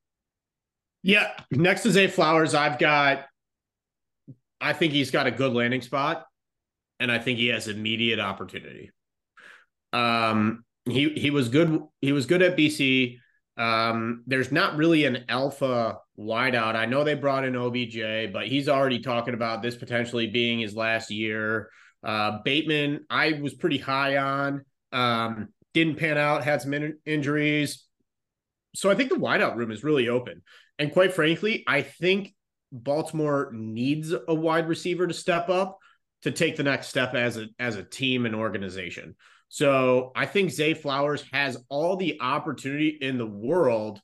Yeah, 1.04 1.32
next 1.52 1.86
is 1.86 1.94
Zay 1.94 2.08
Flowers, 2.08 2.56
I've 2.56 2.80
got. 2.80 3.26
I 4.60 4.74
think 4.74 4.94
he's 4.94 5.12
got 5.12 5.28
a 5.28 5.32
good 5.32 5.54
landing 5.54 5.82
spot, 5.82 6.26
and 7.00 7.12
I 7.12 7.20
think 7.20 7.38
he 7.38 7.48
has 7.48 7.68
immediate 7.68 8.20
opportunity. 8.20 8.92
Um, 9.94 10.66
he 10.86 11.10
he 11.10 11.30
was 11.30 11.50
good. 11.50 11.82
He 12.02 12.12
was 12.12 12.26
good 12.26 12.42
at 12.42 12.58
BC. 12.58 13.20
Um, 13.58 14.24
there's 14.26 14.52
not 14.52 14.76
really 14.76 15.06
an 15.06 15.26
alpha 15.30 16.00
wideout. 16.20 16.76
I 16.76 16.86
know 16.86 17.04
they 17.04 17.14
brought 17.14 17.46
in 17.46 17.56
OBJ, 17.56 18.34
but 18.34 18.48
he's 18.48 18.68
already 18.68 19.00
talking 19.00 19.36
about 19.36 19.62
this 19.62 19.76
potentially 19.76 20.28
being 20.28 20.60
his 20.60 20.76
last 20.76 21.12
year. 21.12 21.70
Uh, 22.06 22.40
Bateman, 22.44 23.06
I 23.10 23.34
was 23.42 23.54
pretty 23.56 23.80
high 23.80 24.18
on. 24.18 24.64
Um, 24.92 25.50
didn't 25.74 25.98
pan 25.98 26.18
out, 26.18 26.44
had 26.44 26.62
some 26.62 26.74
in- 26.74 27.00
injuries. 27.06 27.86
So 28.76 28.90
I 28.92 28.96
think 28.96 29.10
the 29.10 29.16
wideout 29.16 29.56
room 29.56 29.72
is 29.72 29.84
really 29.84 30.08
open. 30.08 30.44
And 30.78 30.92
quite 30.92 31.14
frankly, 31.14 31.64
I 31.68 31.82
think 31.82 32.34
Baltimore 32.72 33.50
needs 33.54 34.14
a 34.14 34.34
wide 34.34 34.68
receiver 34.68 35.08
to 35.08 35.14
step 35.14 35.50
up 35.50 35.80
to 36.22 36.32
take 36.32 36.56
the 36.56 36.64
next 36.64 36.88
step 36.88 37.14
as 37.14 37.38
a 37.38 37.48
as 37.60 37.76
a 37.76 37.84
team 37.84 38.26
and 38.26 38.36
organization. 38.36 39.16
So 39.50 40.12
I 40.16 40.26
think 40.26 40.52
Zay 40.52 40.74
Flowers 40.74 41.24
has 41.32 41.58
all 41.70 41.96
the 41.96 42.20
opportunity 42.20 42.90
in 42.90 43.18
the 43.18 43.26
world 43.26 44.02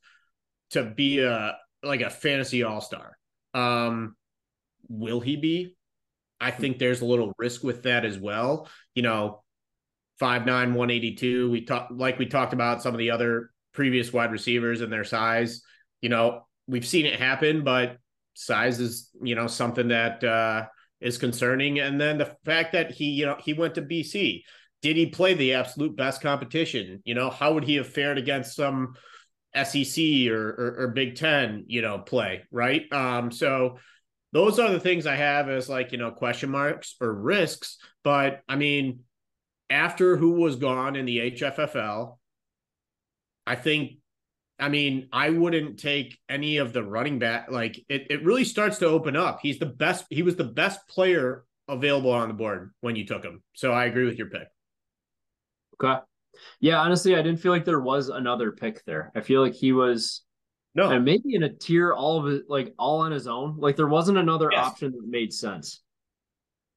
to 0.72 0.84
be 0.84 1.20
a 1.20 1.58
like 1.84 2.02
a 2.02 2.10
fantasy 2.10 2.64
all 2.64 2.82
star. 2.82 3.18
Um, 3.54 4.16
will 4.88 5.20
he 5.20 5.36
be? 5.36 5.76
I 6.42 6.52
think 6.52 6.78
there's 6.80 7.02
a 7.02 7.06
little 7.06 7.34
risk 7.38 7.64
with 7.64 7.84
that 7.84 8.04
as 8.04 8.18
well. 8.18 8.68
You 8.96 9.04
know, 9.04 9.44
five 10.20 10.46
nine, 10.46 10.74
one 10.74 10.92
eighty 10.92 11.16
two. 11.16 11.50
We 11.52 11.62
talked 11.62 11.92
like 11.92 12.20
we 12.20 12.26
talked 12.26 12.54
about 12.54 12.82
some 12.82 12.94
of 12.94 13.00
the 13.00 13.12
other 13.12 13.52
previous 13.74 14.12
wide 14.12 14.32
receivers 14.32 14.82
and 14.82 14.92
their 14.92 15.04
size. 15.04 15.62
You 16.02 16.10
know, 16.10 16.48
we've 16.68 16.86
seen 16.86 17.06
it 17.06 17.20
happen, 17.20 17.64
but 17.64 17.98
size 18.34 18.80
is, 18.80 19.10
you 19.22 19.36
know, 19.36 19.48
something 19.48 19.90
that 19.90 20.24
uh 20.24 20.66
is 21.00 21.18
concerning. 21.18 21.80
And 21.80 22.00
then 22.00 22.18
the 22.18 22.36
fact 22.46 22.74
that 22.74 22.92
he, 22.92 23.06
you 23.06 23.26
know, 23.26 23.38
he 23.40 23.54
went 23.54 23.76
to 23.76 23.82
BC 23.82 24.44
did 24.82 24.98
he 24.98 25.08
play 25.08 25.34
the 25.34 25.54
absolute 25.54 25.96
best 25.96 26.22
competition? 26.22 27.02
You 27.06 27.14
know, 27.14 27.30
how 27.30 27.54
would 27.54 27.64
he 27.64 27.76
have 27.76 27.88
fared 27.88 28.18
against 28.18 28.56
some 28.56 28.96
SEC 29.56 30.28
or, 30.28 30.50
or, 30.50 30.76
or 30.80 30.88
Big 30.90 31.16
Ten, 31.16 31.66
you 31.68 31.82
know, 31.82 32.00
play, 32.00 32.44
right? 32.52 32.92
Um, 32.92 33.32
so 33.32 33.78
those 34.34 34.60
are 34.60 34.72
the 34.72 34.80
things 34.80 35.06
I 35.06 35.16
have 35.16 35.50
as 35.50 35.70
like, 35.70 35.92
you 35.92 35.98
know, 35.98 36.12
question 36.12 36.50
marks 36.50 36.96
or 37.02 37.14
risks. 37.14 37.78
But 38.04 38.42
I 38.48 38.56
mean, 38.56 39.02
after 39.70 40.18
who 40.18 40.32
was 40.32 40.56
gone 40.56 40.96
in 40.96 41.06
the 41.06 41.32
HFFL, 41.32 42.18
I 43.46 43.56
think, 43.56 43.94
I 44.60 44.70
mean, 44.70 45.10
I 45.12 45.32
wouldn't 45.32 45.80
take 45.80 46.18
any 46.30 46.58
of 46.58 46.72
the 46.72 46.84
running 46.84 47.20
back. 47.20 47.50
Like 47.50 47.78
it, 47.90 48.08
it 48.10 48.24
really 48.24 48.46
starts 48.46 48.78
to 48.80 48.88
open 48.88 49.16
up. 49.16 49.40
He's 49.42 49.60
the 49.60 49.66
best. 49.66 50.06
He 50.10 50.22
was 50.22 50.36
the 50.36 50.44
best 50.44 50.88
player 50.88 51.44
available 51.68 52.12
on 52.12 52.28
the 52.28 52.34
board 52.34 52.74
when 52.82 52.96
you 52.96 53.06
took 53.06 53.24
him. 53.24 53.42
So 53.54 53.72
I 53.72 53.86
agree 53.86 54.06
with 54.06 54.18
your 54.18 54.30
pick. 54.30 54.48
Okay. 55.82 56.00
Yeah, 56.60 56.80
honestly, 56.80 57.16
I 57.16 57.22
didn't 57.22 57.40
feel 57.40 57.52
like 57.52 57.66
there 57.66 57.80
was 57.80 58.10
another 58.10 58.52
pick 58.52 58.84
there. 58.86 59.12
I 59.16 59.22
feel 59.22 59.42
like 59.42 59.54
he 59.54 59.72
was 59.72 60.22
no, 60.74 60.90
and 60.90 61.04
maybe 61.04 61.36
in 61.36 61.44
a 61.44 61.50
tier 61.50 61.94
all 61.94 62.26
of 62.26 62.34
it, 62.34 62.44
like 62.48 62.74
all 62.80 63.02
on 63.02 63.12
his 63.12 63.28
own. 63.28 63.58
Like 63.58 63.76
there 63.76 63.88
wasn't 63.88 64.18
another 64.18 64.50
yes. 64.52 64.66
option 64.66 64.92
that 64.92 65.08
made 65.08 65.34
sense. 65.34 65.82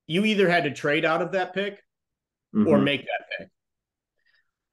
You 0.07 0.25
either 0.25 0.49
had 0.49 0.65
to 0.65 0.73
trade 0.73 1.05
out 1.05 1.23
of 1.23 1.33
that 1.33 1.55
pick 1.55 1.75
mm-hmm. 2.55 2.67
or 2.67 2.79
make 2.79 3.03
that 3.03 3.27
pick. 3.39 3.49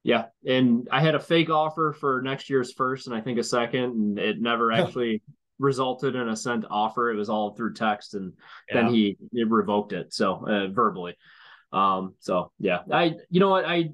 Yeah, 0.03 0.25
and 0.45 0.87
I 0.91 1.01
had 1.01 1.13
a 1.13 1.19
fake 1.19 1.51
offer 1.51 1.95
for 1.99 2.21
next 2.23 2.49
year's 2.49 2.73
first, 2.73 3.05
and 3.05 3.15
I 3.15 3.21
think 3.21 3.37
a 3.37 3.43
second, 3.43 3.83
and 3.83 4.19
it 4.19 4.41
never 4.41 4.71
actually 4.71 5.21
resulted 5.59 6.15
in 6.15 6.27
a 6.27 6.35
sent 6.35 6.65
offer. 6.69 7.11
It 7.11 7.15
was 7.15 7.29
all 7.29 7.53
through 7.53 7.75
text, 7.75 8.15
and 8.15 8.33
yeah. 8.69 8.81
then 8.81 8.93
he, 8.93 9.17
he 9.31 9.43
revoked 9.43 9.93
it 9.93 10.13
so 10.13 10.45
uh, 10.47 10.67
verbally. 10.67 11.15
Um, 11.71 12.15
so 12.19 12.51
yeah, 12.59 12.79
I 12.91 13.13
you 13.29 13.39
know 13.39 13.49
what 13.49 13.65
I 13.65 13.91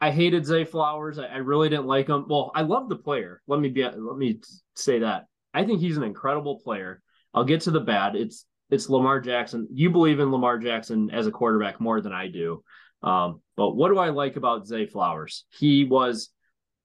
I 0.00 0.10
hated 0.10 0.46
Zay 0.46 0.64
Flowers. 0.64 1.18
I, 1.18 1.26
I, 1.26 1.36
really 1.38 1.68
didn't 1.68 1.86
like 1.86 2.08
him. 2.08 2.26
Well, 2.28 2.52
I 2.54 2.62
love 2.62 2.88
the 2.88 2.96
player. 2.96 3.42
Let 3.46 3.60
me 3.60 3.68
be 3.68 3.82
let 3.82 4.16
me 4.16 4.40
say 4.76 5.00
that. 5.00 5.26
I 5.52 5.64
think 5.64 5.80
he's 5.80 5.96
an 5.96 6.04
incredible 6.04 6.60
player. 6.60 7.02
I'll 7.34 7.44
get 7.44 7.62
to 7.62 7.70
the 7.70 7.80
bad. 7.80 8.14
It's 8.14 8.46
it's 8.70 8.88
Lamar 8.88 9.20
Jackson. 9.20 9.66
You 9.72 9.90
believe 9.90 10.20
in 10.20 10.30
Lamar 10.30 10.58
Jackson 10.58 11.10
as 11.10 11.26
a 11.26 11.32
quarterback 11.32 11.80
more 11.80 12.00
than 12.00 12.12
I 12.12 12.28
do. 12.28 12.62
Um, 13.02 13.40
but 13.56 13.70
what 13.70 13.88
do 13.88 13.98
I 13.98 14.10
like 14.10 14.36
about 14.36 14.66
Zay 14.66 14.86
Flowers? 14.86 15.44
He 15.50 15.84
was 15.84 16.30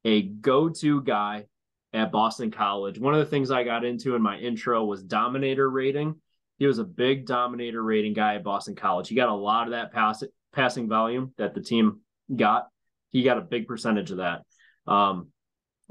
a 0.06 0.22
go-to 0.22 1.02
guy 1.02 1.46
at 1.92 2.12
Boston 2.12 2.52
College. 2.52 3.00
One 3.00 3.14
of 3.14 3.20
the 3.20 3.26
things 3.26 3.52
I 3.52 3.64
got 3.64 3.86
into 3.86 4.16
in 4.16 4.22
my 4.22 4.38
intro 4.38 4.84
was 4.86 5.04
dominator 5.04 5.70
rating. 5.70 6.16
He 6.58 6.66
was 6.66 6.80
a 6.80 6.84
big 6.84 7.26
dominator 7.26 7.82
rating 7.82 8.14
guy 8.14 8.36
at 8.36 8.44
Boston 8.44 8.76
College. 8.76 9.10
He 9.10 9.16
got 9.16 9.30
a 9.30 9.34
lot 9.34 9.68
of 9.68 9.72
that 9.72 9.92
pass, 9.92 10.24
passing 10.54 10.88
volume 10.88 11.34
that 11.38 11.54
the 11.54 11.62
team 11.62 12.02
got. 12.34 12.68
He 13.14 13.24
got 13.24 13.38
a 13.38 13.42
big 13.42 13.68
percentage 13.68 14.12
of 14.12 14.18
that. 14.18 14.42
Um, 14.86 15.30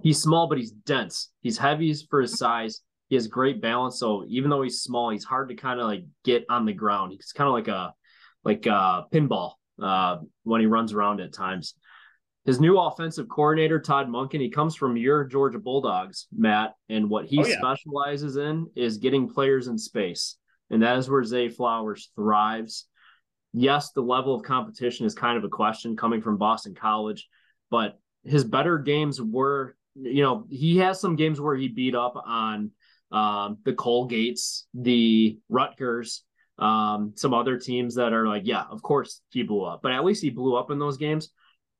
he's 0.03 0.21
small, 0.21 0.49
but 0.49 0.59
he's 0.59 0.73
dense. 0.73 1.31
He's 1.41 1.57
heavy 1.57 1.95
for 2.11 2.21
his 2.21 2.37
size. 2.37 2.83
He 3.09 3.15
has 3.15 3.27
great 3.29 3.63
balance. 3.63 3.99
So 3.99 4.25
even 4.29 4.51
though 4.51 4.63
he's 4.63 4.83
small, 4.83 5.11
he's 5.11 5.25
hard 5.25 5.49
to 5.49 5.55
kind 5.55 5.81
of 5.81 5.87
like 5.87 6.05
get 6.25 6.45
on 6.51 6.67
the 6.67 6.73
ground. 6.75 7.13
He's 7.13 7.33
kind 7.33 7.49
of 7.49 7.55
like 7.55 7.69
a 7.69 7.95
like 8.45 8.67
a 8.67 9.07
pinball 9.11 9.53
uh, 9.83 10.19
when 10.43 10.61
he 10.61 10.67
runs 10.67 10.93
around 10.93 11.21
at 11.21 11.33
times. 11.33 11.75
His 12.45 12.59
new 12.59 12.77
offensive 12.77 13.29
coordinator, 13.29 13.79
Todd 13.79 14.09
Monken, 14.09 14.41
he 14.41 14.51
comes 14.51 14.75
from 14.75 14.97
your 14.97 15.25
Georgia 15.25 15.61
Bulldogs, 15.61 16.27
Matt, 16.37 16.75
and 16.89 17.09
what 17.09 17.27
he 17.27 17.39
oh, 17.39 17.47
yeah. 17.47 17.57
specializes 17.59 18.37
in 18.37 18.67
is 18.75 18.99
getting 18.99 19.29
players 19.29 19.69
in 19.69 19.79
space. 19.79 20.37
And 20.69 20.83
that 20.83 20.99
is 20.99 21.09
where 21.09 21.23
Zay 21.23 21.49
Flowers 21.49 22.11
thrives. 22.17 22.89
Yes, 23.53 23.93
the 23.93 24.03
level 24.03 24.35
of 24.35 24.43
competition 24.43 25.07
is 25.07 25.15
kind 25.15 25.37
of 25.37 25.45
a 25.45 25.49
question 25.49 25.97
coming 25.97 26.23
from 26.23 26.39
Boston 26.39 26.75
College, 26.75 27.29
but 27.71 27.99
his 28.25 28.45
better 28.45 28.79
games 28.79 29.21
were, 29.21 29.77
you 29.95 30.23
know, 30.23 30.47
he 30.49 30.79
has 30.79 31.01
some 31.01 31.17
games 31.17 31.41
where 31.41 31.57
he 31.57 31.69
beat 31.69 31.95
up 31.95 32.15
on 32.25 32.71
um, 33.11 33.59
the 33.65 33.75
Colgates, 33.75 34.65
the 34.73 35.39
Rutgers, 35.49 36.25
um, 36.59 37.13
some 37.17 37.35
other 37.35 37.59
teams 37.59 37.97
that 37.97 38.13
are 38.13 38.27
like, 38.27 38.43
yeah, 38.47 38.65
of 38.71 38.83
course 38.83 39.21
he 39.31 39.43
blew 39.43 39.65
up, 39.65 39.81
but 39.83 39.93
at 39.93 40.05
least 40.05 40.23
he 40.23 40.31
blew 40.31 40.57
up 40.57 40.71
in 40.71 40.79
those 40.79 40.97
games. 40.97 41.31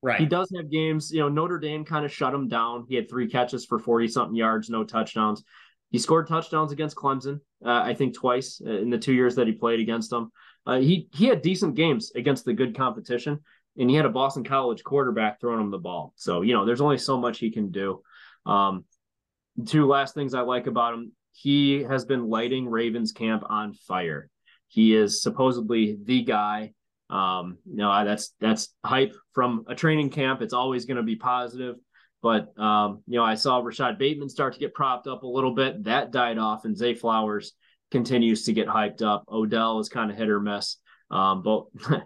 Right. 0.03 0.19
He 0.19 0.27
does 0.27 0.53
have 0.57 0.71
games, 0.71 1.13
you 1.13 1.21
know, 1.21 1.29
Notre 1.29 1.59
Dame 1.59 1.85
kind 1.85 2.05
of 2.05 2.13
shut 2.13 2.35
him 2.35 2.49
down. 2.49 2.87
He 2.89 2.97
had 2.97 3.09
three 3.09 3.29
catches 3.29 3.65
for 3.65 3.79
40 3.79 4.09
something 4.09 4.35
yards, 4.35 4.69
no 4.69 4.83
touchdowns. 4.83 5.45
He 5.91 5.99
scored 5.99 6.27
touchdowns 6.27 6.73
against 6.73 6.97
Clemson, 6.97 7.41
uh, 7.65 7.83
I 7.85 7.95
think 7.95 8.15
twice 8.15 8.61
in 8.61 8.91
the 8.91 8.99
two 8.99 9.13
years 9.13 9.37
that 9.37 9.47
he 9.47 9.53
played 9.53 9.79
against 9.79 10.11
them. 10.11 10.33
Uh, 10.67 10.79
he 10.79 11.09
he 11.13 11.27
had 11.27 11.43
decent 11.43 11.75
games 11.75 12.13
against 12.15 12.45
the 12.45 12.53
good 12.53 12.77
competition, 12.77 13.41
and 13.77 13.91
he 13.91 13.97
had 13.97 14.07
a 14.07 14.11
Boston 14.11 14.45
College 14.45 14.85
quarterback 14.85 15.41
throwing 15.41 15.61
him 15.61 15.71
the 15.71 15.79
ball. 15.79 16.13
So 16.17 16.43
you 16.43 16.55
know, 16.55 16.65
there's 16.65 16.81
only 16.81 16.99
so 16.99 17.19
much 17.19 17.39
he 17.39 17.51
can 17.51 17.71
do. 17.71 18.03
Um, 18.47 18.85
two 19.67 19.87
last 19.87 20.15
things 20.15 20.35
I 20.35 20.43
like 20.43 20.67
about 20.67 20.95
him: 20.95 21.13
he 21.33 21.83
has 21.83 22.05
been 22.05 22.29
lighting 22.29 22.69
Ravens 22.69 23.13
camp 23.13 23.43
on 23.49 23.73
fire. 23.73 24.29
He 24.69 24.95
is 24.95 25.23
supposedly 25.23 25.99
the 26.03 26.23
guy. 26.23 26.73
Um, 27.11 27.59
you 27.69 27.77
know, 27.77 28.05
that's 28.05 28.35
that's 28.41 28.75
hype 28.85 29.15
from 29.33 29.65
a 29.69 29.75
training 29.75 30.11
camp. 30.11 30.43
It's 30.43 30.55
always 30.55 30.87
going 30.87 30.97
to 30.97 31.03
be 31.03 31.17
positive. 31.17 31.77
But 32.23 32.57
um, 32.59 33.03
you 33.07 33.19
know, 33.19 33.25
I 33.25 33.35
saw 33.35 33.59
Rashod 33.59 33.99
Bateman 33.99 34.29
start 34.29 34.55
to 34.55 34.61
get 34.61 34.75
propped 34.75 35.09
up 35.09 35.25
a 35.25 35.27
little 35.27 35.55
bit. 35.55 35.85
That 35.85 36.13
died 36.13 36.39
off, 36.39 36.65
and 36.65 36.77
Zay 36.77 36.95
Flowers 36.95 37.53
continues 37.93 38.45
to 38.47 38.53
get 38.53 38.67
hyped 38.67 39.03
up. 39.03 39.25
Odell 39.31 39.79
is 39.79 39.89
kind 39.89 40.11
of 40.11 40.17
hit 40.17 40.29
or 40.29 40.41
miss. 40.41 40.79
Um, 41.11 41.43
but 41.43 41.67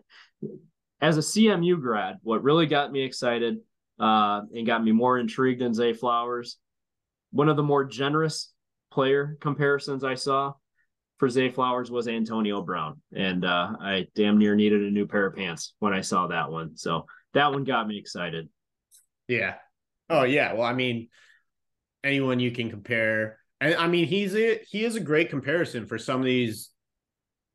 as 1.00 1.16
a 1.16 1.20
CMU 1.20 1.80
grad, 1.80 2.16
what 2.22 2.42
really 2.42 2.66
got 2.66 2.92
me 2.92 3.02
excited 3.02 3.58
uh, 3.98 4.42
and 4.54 4.66
got 4.66 4.84
me 4.84 4.92
more 4.92 5.18
intrigued 5.18 5.62
in 5.62 5.72
Zay 5.72 5.94
Flowers, 5.94 6.58
one 7.30 7.48
of 7.48 7.56
the 7.56 7.62
more 7.62 7.84
generous 7.84 8.52
player 8.90 9.38
comparisons 9.40 10.04
I 10.04 10.14
saw 10.14 10.52
for 11.18 11.30
Zay 11.30 11.48
Flowers 11.48 11.90
was 11.90 12.08
Antonio 12.08 12.60
Brown, 12.60 13.00
and 13.14 13.44
uh, 13.44 13.72
I 13.80 14.06
damn 14.14 14.38
near 14.38 14.54
needed 14.54 14.82
a 14.82 14.90
new 14.90 15.06
pair 15.06 15.26
of 15.26 15.36
pants 15.36 15.74
when 15.78 15.94
I 15.94 16.02
saw 16.02 16.26
that 16.26 16.50
one. 16.50 16.76
So 16.76 17.06
that 17.32 17.52
one 17.52 17.64
got 17.64 17.88
me 17.88 17.98
excited. 17.98 18.48
Yeah. 19.28 19.54
Oh 20.10 20.24
yeah. 20.24 20.52
Well, 20.52 20.64
I 20.64 20.74
mean, 20.74 21.08
anyone 22.04 22.38
you 22.38 22.50
can 22.50 22.68
compare, 22.68 23.38
and 23.60 23.74
I 23.74 23.88
mean, 23.88 24.06
he's 24.06 24.34
a 24.34 24.60
he 24.68 24.84
is 24.84 24.96
a 24.96 25.00
great 25.00 25.30
comparison 25.30 25.86
for 25.86 25.98
some 25.98 26.20
of 26.20 26.26
these 26.26 26.70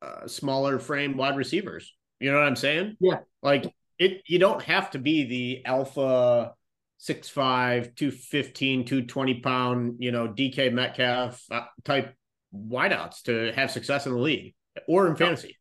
uh, 0.00 0.26
smaller 0.26 0.78
frame 0.78 1.16
wide 1.16 1.36
receivers. 1.36 1.92
You 2.20 2.32
know 2.32 2.38
what 2.38 2.46
I'm 2.46 2.56
saying? 2.56 2.96
Yeah. 3.00 3.20
Like 3.42 3.72
it, 3.98 4.22
you 4.26 4.38
don't 4.38 4.62
have 4.62 4.90
to 4.92 4.98
be 4.98 5.24
the 5.24 5.64
alpha. 5.64 6.54
6'5, 7.00 7.96
215, 7.96 8.84
220 8.84 9.40
pound, 9.40 9.96
you 9.98 10.12
know, 10.12 10.28
DK 10.28 10.72
Metcalf 10.72 11.42
uh, 11.50 11.62
type 11.82 12.14
wideouts 12.54 13.22
to 13.22 13.50
have 13.56 13.72
success 13.72 14.06
in 14.06 14.12
the 14.12 14.18
league 14.18 14.54
or 14.86 15.08
in 15.08 15.16
fantasy. 15.16 15.58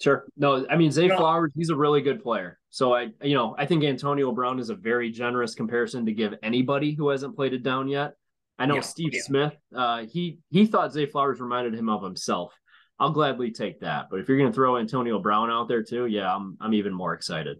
Sure. 0.00 0.24
No, 0.36 0.66
I 0.68 0.76
mean 0.76 0.90
Zay 0.90 1.06
no. 1.06 1.16
Flowers, 1.16 1.52
he's 1.54 1.70
a 1.70 1.76
really 1.76 2.02
good 2.02 2.22
player. 2.22 2.58
So 2.70 2.94
I, 2.94 3.10
you 3.22 3.34
know, 3.34 3.54
I 3.56 3.66
think 3.66 3.84
Antonio 3.84 4.32
Brown 4.32 4.58
is 4.58 4.68
a 4.68 4.74
very 4.74 5.10
generous 5.10 5.54
comparison 5.54 6.06
to 6.06 6.12
give 6.12 6.34
anybody 6.42 6.92
who 6.92 7.10
hasn't 7.10 7.36
played 7.36 7.54
it 7.54 7.62
down 7.62 7.88
yet. 7.88 8.14
I 8.58 8.66
know 8.66 8.76
yeah, 8.76 8.80
Steve 8.82 9.10
yeah. 9.12 9.20
Smith, 9.22 9.56
uh, 9.74 10.04
he 10.04 10.38
he 10.50 10.66
thought 10.66 10.92
Zay 10.92 11.06
Flowers 11.06 11.40
reminded 11.40 11.74
him 11.74 11.88
of 11.88 12.02
himself. 12.02 12.54
I'll 12.98 13.10
gladly 13.10 13.50
take 13.50 13.80
that. 13.80 14.06
But 14.10 14.20
if 14.20 14.28
you're 14.28 14.38
going 14.38 14.50
to 14.50 14.54
throw 14.54 14.76
Antonio 14.76 15.18
Brown 15.18 15.50
out 15.50 15.66
there 15.66 15.82
too, 15.82 16.06
yeah, 16.06 16.32
I'm 16.32 16.56
I'm 16.60 16.74
even 16.74 16.94
more 16.94 17.14
excited. 17.14 17.58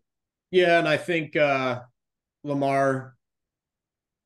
Yeah, 0.50 0.78
and 0.78 0.86
I 0.86 0.96
think 0.96 1.34
uh 1.34 1.80
Lamar, 2.44 3.16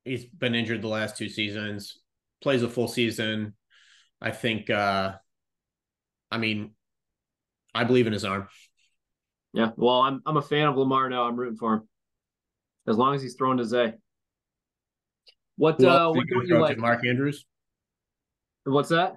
he's 0.04 0.26
been 0.26 0.54
injured 0.54 0.82
the 0.82 0.88
last 0.88 1.16
two 1.16 1.28
seasons 1.28 1.98
plays 2.40 2.62
a 2.62 2.68
full 2.68 2.88
season. 2.88 3.54
I 4.20 4.30
think 4.30 4.70
uh 4.70 5.14
I 6.30 6.38
mean 6.38 6.72
I 7.74 7.84
believe 7.84 8.06
in 8.06 8.12
his 8.12 8.24
arm. 8.24 8.48
Yeah, 9.52 9.70
well, 9.76 10.00
I'm 10.00 10.22
I'm 10.26 10.36
a 10.36 10.42
fan 10.42 10.66
of 10.66 10.76
Lamar 10.76 11.08
now. 11.08 11.24
I'm 11.24 11.36
rooting 11.36 11.56
for 11.56 11.74
him. 11.74 11.88
As 12.86 12.96
long 12.96 13.14
as 13.14 13.22
he's 13.22 13.34
throwing 13.34 13.58
to 13.58 13.64
Zay. 13.64 13.94
What 15.58 15.78
well, 15.80 16.10
uh 16.10 16.14
what 16.14 16.26
do 16.26 16.42
you 16.46 16.58
like? 16.58 16.78
Mark 16.78 17.04
Andrews. 17.04 17.44
What's 18.64 18.88
that? 18.88 19.16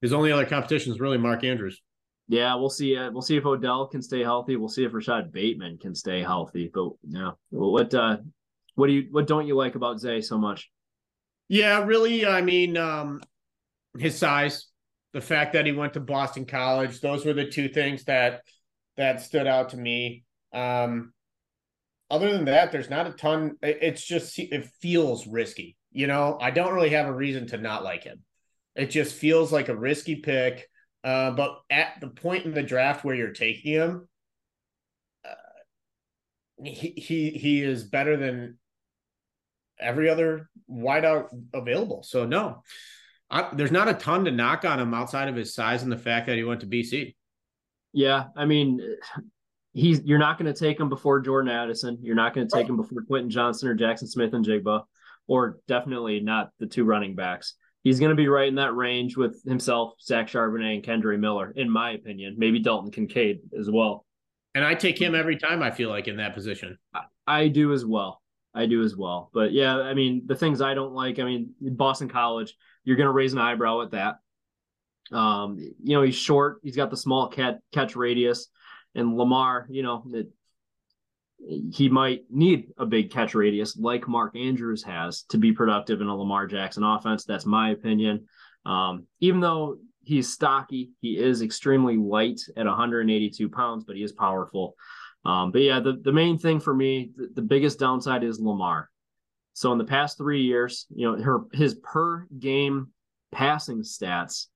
His 0.00 0.12
only 0.12 0.32
other 0.32 0.46
competition 0.46 0.92
is 0.92 1.00
really 1.00 1.18
Mark 1.18 1.44
Andrews. 1.44 1.82
Yeah, 2.28 2.54
we'll 2.54 2.70
see. 2.70 2.96
Uh, 2.96 3.10
we'll 3.10 3.22
see 3.22 3.36
if 3.36 3.44
Odell 3.44 3.88
can 3.88 4.00
stay 4.00 4.20
healthy. 4.20 4.54
We'll 4.54 4.68
see 4.68 4.84
if 4.84 4.94
Rashod 4.94 5.32
Bateman 5.32 5.78
can 5.78 5.96
stay 5.96 6.22
healthy. 6.22 6.70
But 6.72 6.90
yeah, 7.02 7.32
well, 7.50 7.72
what 7.72 7.92
uh, 7.92 8.18
what 8.76 8.86
do 8.86 8.92
you 8.92 9.08
what 9.10 9.26
don't 9.26 9.48
you 9.48 9.56
like 9.56 9.74
about 9.74 9.98
Zay 9.98 10.20
so 10.20 10.38
much? 10.38 10.70
Yeah, 11.48 11.82
really. 11.82 12.24
I 12.24 12.40
mean, 12.40 12.76
um, 12.76 13.20
his 13.98 14.16
size, 14.16 14.68
the 15.12 15.20
fact 15.20 15.54
that 15.54 15.66
he 15.66 15.72
went 15.72 15.94
to 15.94 16.00
Boston 16.00 16.46
College, 16.46 17.00
those 17.00 17.26
were 17.26 17.32
the 17.32 17.50
two 17.50 17.68
things 17.68 18.04
that 18.04 18.42
that 18.96 19.20
stood 19.20 19.48
out 19.48 19.70
to 19.70 19.76
me. 19.76 20.22
Um, 20.54 21.12
other 22.08 22.30
than 22.30 22.44
that, 22.44 22.70
there's 22.70 22.90
not 22.90 23.08
a 23.08 23.12
ton. 23.12 23.56
It's 23.60 24.04
just 24.04 24.38
it 24.38 24.68
feels 24.80 25.26
risky. 25.26 25.76
You 25.92 26.06
know, 26.06 26.38
I 26.40 26.50
don't 26.50 26.74
really 26.74 26.90
have 26.90 27.06
a 27.06 27.12
reason 27.12 27.46
to 27.48 27.58
not 27.58 27.84
like 27.84 28.04
him. 28.04 28.22
It 28.76 28.90
just 28.90 29.14
feels 29.14 29.52
like 29.52 29.68
a 29.68 29.76
risky 29.76 30.16
pick. 30.16 30.66
Uh, 31.02 31.30
but 31.30 31.60
at 31.70 32.00
the 32.00 32.08
point 32.08 32.44
in 32.44 32.52
the 32.52 32.62
draft 32.62 33.04
where 33.04 33.14
you're 33.14 33.32
taking 33.32 33.72
him, 33.72 34.08
uh, 35.24 36.62
he 36.62 36.94
he 36.96 37.30
he 37.30 37.62
is 37.62 37.84
better 37.84 38.16
than 38.16 38.58
every 39.80 40.10
other 40.10 40.50
wideout 40.70 41.28
available. 41.54 42.02
So 42.02 42.26
no, 42.26 42.62
I, 43.30 43.48
there's 43.54 43.72
not 43.72 43.88
a 43.88 43.94
ton 43.94 44.26
to 44.26 44.30
knock 44.30 44.64
on 44.64 44.78
him 44.78 44.92
outside 44.92 45.28
of 45.28 45.36
his 45.36 45.54
size 45.54 45.82
and 45.82 45.90
the 45.90 45.96
fact 45.96 46.26
that 46.26 46.36
he 46.36 46.44
went 46.44 46.60
to 46.60 46.66
BC. 46.66 47.14
Yeah, 47.92 48.26
I 48.36 48.44
mean, 48.44 48.80
he's 49.72 50.02
you're 50.04 50.18
not 50.18 50.38
going 50.38 50.52
to 50.52 50.58
take 50.58 50.78
him 50.78 50.88
before 50.88 51.20
Jordan 51.20 51.50
Addison. 51.50 51.98
You're 52.02 52.14
not 52.14 52.34
going 52.34 52.46
to 52.46 52.54
take 52.54 52.64
right. 52.64 52.70
him 52.70 52.76
before 52.76 53.02
Quentin 53.02 53.30
Johnston 53.30 53.68
or 53.68 53.76
Jaxon 53.76 54.08
Smith-Njigba, 54.08 54.82
or 55.30 55.60
definitely 55.68 56.18
not 56.18 56.50
the 56.58 56.66
two 56.66 56.82
running 56.82 57.14
backs. 57.14 57.54
He's 57.84 58.00
going 58.00 58.10
to 58.10 58.16
be 58.16 58.26
right 58.26 58.48
in 58.48 58.56
that 58.56 58.74
range 58.74 59.16
with 59.16 59.40
himself, 59.44 59.92
Zach 60.02 60.26
Charbonnet, 60.26 60.74
and 60.74 60.82
Kendre 60.82 61.16
Miller, 61.16 61.52
in 61.54 61.70
my 61.70 61.92
opinion. 61.92 62.34
Maybe 62.36 62.58
Dalton 62.58 62.90
Kincaid 62.90 63.38
as 63.56 63.70
well. 63.70 64.04
And 64.56 64.64
I 64.64 64.74
take 64.74 65.00
him 65.00 65.14
every 65.14 65.36
time 65.36 65.62
I 65.62 65.70
feel 65.70 65.88
like 65.88 66.08
in 66.08 66.16
that 66.16 66.34
position. 66.34 66.76
I, 66.92 67.02
I 67.28 67.46
do 67.46 67.72
as 67.72 67.86
well. 67.86 68.20
I 68.54 68.66
do 68.66 68.82
as 68.82 68.96
well. 68.96 69.30
But 69.32 69.52
yeah, 69.52 69.76
I 69.76 69.94
mean, 69.94 70.24
the 70.26 70.34
things 70.34 70.60
I 70.60 70.74
don't 70.74 70.94
like, 70.94 71.20
I 71.20 71.22
mean, 71.22 71.54
Boston 71.60 72.08
College, 72.08 72.52
you're 72.82 72.96
going 72.96 73.06
to 73.06 73.12
raise 73.12 73.32
an 73.32 73.38
eyebrow 73.38 73.82
at 73.82 73.92
that. 73.92 74.16
Um, 75.16 75.58
you 75.58 75.94
know, 75.94 76.02
he's 76.02 76.16
short, 76.16 76.58
he's 76.64 76.74
got 76.74 76.90
the 76.90 76.96
small 76.96 77.28
cat 77.28 77.60
catch 77.72 77.94
radius, 77.94 78.48
and 78.96 79.16
Lamar, 79.16 79.66
you 79.70 79.84
know, 79.84 80.04
it, 80.12 80.28
he 81.46 81.88
might 81.88 82.24
need 82.30 82.72
a 82.78 82.86
big 82.86 83.10
catch 83.10 83.34
radius 83.34 83.76
like 83.76 84.08
Mark 84.08 84.36
Andrews 84.36 84.82
has 84.82 85.22
to 85.24 85.38
be 85.38 85.52
productive 85.52 86.00
in 86.00 86.06
a 86.06 86.16
Lamar 86.16 86.46
Jackson 86.46 86.84
offense. 86.84 87.24
That's 87.24 87.46
my 87.46 87.70
opinion. 87.70 88.26
Um, 88.66 89.06
even 89.20 89.40
though 89.40 89.78
he's 90.02 90.32
stocky, 90.32 90.90
he 91.00 91.18
is 91.18 91.42
extremely 91.42 91.96
light 91.96 92.40
at 92.56 92.66
182 92.66 93.48
pounds, 93.48 93.84
but 93.84 93.96
he 93.96 94.02
is 94.02 94.12
powerful. 94.12 94.74
Um, 95.24 95.50
but 95.52 95.62
yeah, 95.62 95.80
the, 95.80 96.00
the 96.02 96.12
main 96.12 96.38
thing 96.38 96.60
for 96.60 96.74
me, 96.74 97.12
the, 97.16 97.30
the 97.34 97.42
biggest 97.42 97.78
downside 97.78 98.24
is 98.24 98.40
Lamar. 98.40 98.90
So 99.52 99.72
in 99.72 99.78
the 99.78 99.84
past 99.84 100.16
three 100.16 100.42
years, 100.42 100.86
you 100.94 101.10
know, 101.10 101.22
her 101.22 101.40
his 101.52 101.74
per 101.74 102.26
game 102.38 102.88
passing 103.32 103.82
stats 103.82 104.46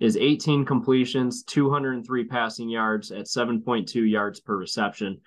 is 0.00 0.16
18 0.16 0.64
completions, 0.64 1.44
203 1.44 2.24
passing 2.24 2.68
yards 2.68 3.10
at 3.10 3.26
7.2 3.26 4.08
yards 4.08 4.40
per 4.40 4.56
reception, 4.56 5.20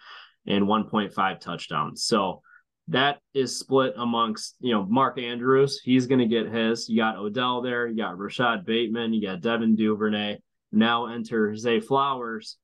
and 0.47 0.65
1.5 0.65 1.39
touchdowns. 1.39 2.03
So 2.03 2.41
that 2.89 3.19
is 3.33 3.57
split 3.57 3.93
amongst 3.97 4.55
you 4.59 4.73
know 4.73 4.85
Mark 4.85 5.19
Andrews. 5.19 5.81
He's 5.83 6.07
going 6.07 6.19
to 6.19 6.25
get 6.25 6.51
his. 6.51 6.87
You 6.87 6.97
got 6.97 7.17
Odell 7.17 7.61
there. 7.61 7.87
You 7.87 7.97
got 7.97 8.17
Rashod 8.17 8.65
Bateman. 8.65 9.13
You 9.13 9.27
got 9.27 9.41
Devin 9.41 9.75
Duvernay. 9.75 10.37
Now 10.71 11.07
enter 11.07 11.55
Zay 11.55 11.79
Flowers. 11.79 12.57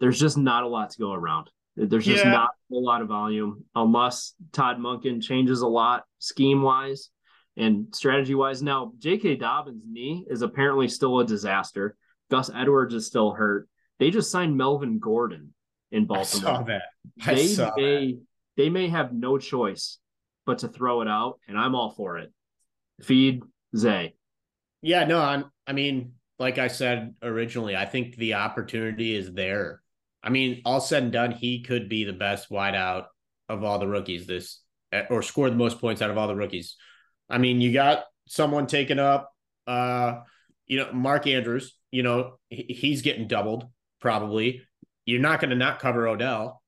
There's 0.00 0.20
just 0.20 0.36
not 0.36 0.64
a 0.64 0.68
lot 0.68 0.90
to 0.90 0.98
go 0.98 1.12
around. 1.12 1.48
There's 1.76 2.04
just 2.04 2.24
yeah. 2.24 2.30
not 2.30 2.50
a 2.70 2.74
lot 2.74 3.02
of 3.02 3.08
volume 3.08 3.64
unless 3.74 4.34
Todd 4.52 4.78
Monken 4.78 5.22
changes 5.22 5.60
a 5.60 5.66
lot 5.66 6.04
scheme 6.18 6.62
wise 6.62 7.10
and 7.56 7.94
strategy 7.94 8.34
wise. 8.34 8.62
Now, 8.62 8.92
J.K. 8.98 9.36
Dobbins' 9.36 9.82
knee 9.88 10.24
is 10.28 10.42
apparently 10.42 10.88
still 10.88 11.18
a 11.20 11.26
disaster. 11.26 11.96
Gus 12.30 12.50
Edwards 12.54 12.94
is 12.94 13.06
still 13.06 13.32
hurt. 13.32 13.68
They 13.98 14.10
just 14.10 14.30
signed 14.30 14.56
Melvin 14.56 14.98
Gordon 14.98 15.54
in 15.94 16.06
Baltimore. 16.06 16.50
I 16.50 16.56
saw 16.56 16.62
that. 16.64 16.82
I 17.24 17.34
they 17.34 17.46
saw 17.46 17.72
may 17.76 18.12
that. 18.12 18.20
they 18.56 18.68
may 18.68 18.88
have 18.88 19.12
no 19.12 19.38
choice 19.38 19.98
but 20.44 20.58
to 20.58 20.68
throw 20.68 21.00
it 21.00 21.08
out, 21.08 21.38
and 21.48 21.56
I'm 21.56 21.74
all 21.74 21.90
for 21.90 22.18
it. 22.18 22.32
Feed 23.02 23.42
Zay. 23.76 24.14
Yeah, 24.82 25.04
no, 25.04 25.20
I'm, 25.20 25.46
I 25.66 25.72
mean, 25.72 26.12
like 26.38 26.58
I 26.58 26.68
said 26.68 27.14
originally, 27.22 27.76
I 27.76 27.86
think 27.86 28.16
the 28.16 28.34
opportunity 28.34 29.14
is 29.14 29.32
there. 29.32 29.80
I 30.22 30.30
mean, 30.30 30.60
all 30.64 30.80
said 30.80 31.04
and 31.04 31.12
done, 31.12 31.30
he 31.30 31.62
could 31.62 31.88
be 31.88 32.04
the 32.04 32.12
best 32.12 32.50
wideout 32.50 33.06
of 33.48 33.62
all 33.62 33.78
the 33.78 33.86
rookies 33.86 34.26
this 34.26 34.60
or 35.10 35.22
score 35.22 35.50
the 35.50 35.56
most 35.56 35.80
points 35.80 36.02
out 36.02 36.10
of 36.10 36.18
all 36.18 36.28
the 36.28 36.36
rookies. 36.36 36.76
I 37.30 37.38
mean, 37.38 37.60
you 37.60 37.72
got 37.72 38.04
someone 38.26 38.66
taking 38.66 38.98
up 38.98 39.32
uh 39.66 40.20
you 40.66 40.78
know, 40.78 40.92
Mark 40.92 41.26
Andrews, 41.26 41.76
you 41.90 42.02
know, 42.02 42.38
he's 42.48 43.02
getting 43.02 43.28
doubled 43.28 43.68
probably. 44.00 44.62
You're 45.06 45.20
not 45.20 45.40
going 45.40 45.50
to 45.50 45.56
not 45.56 45.80
cover 45.80 46.08
Odell. 46.08 46.62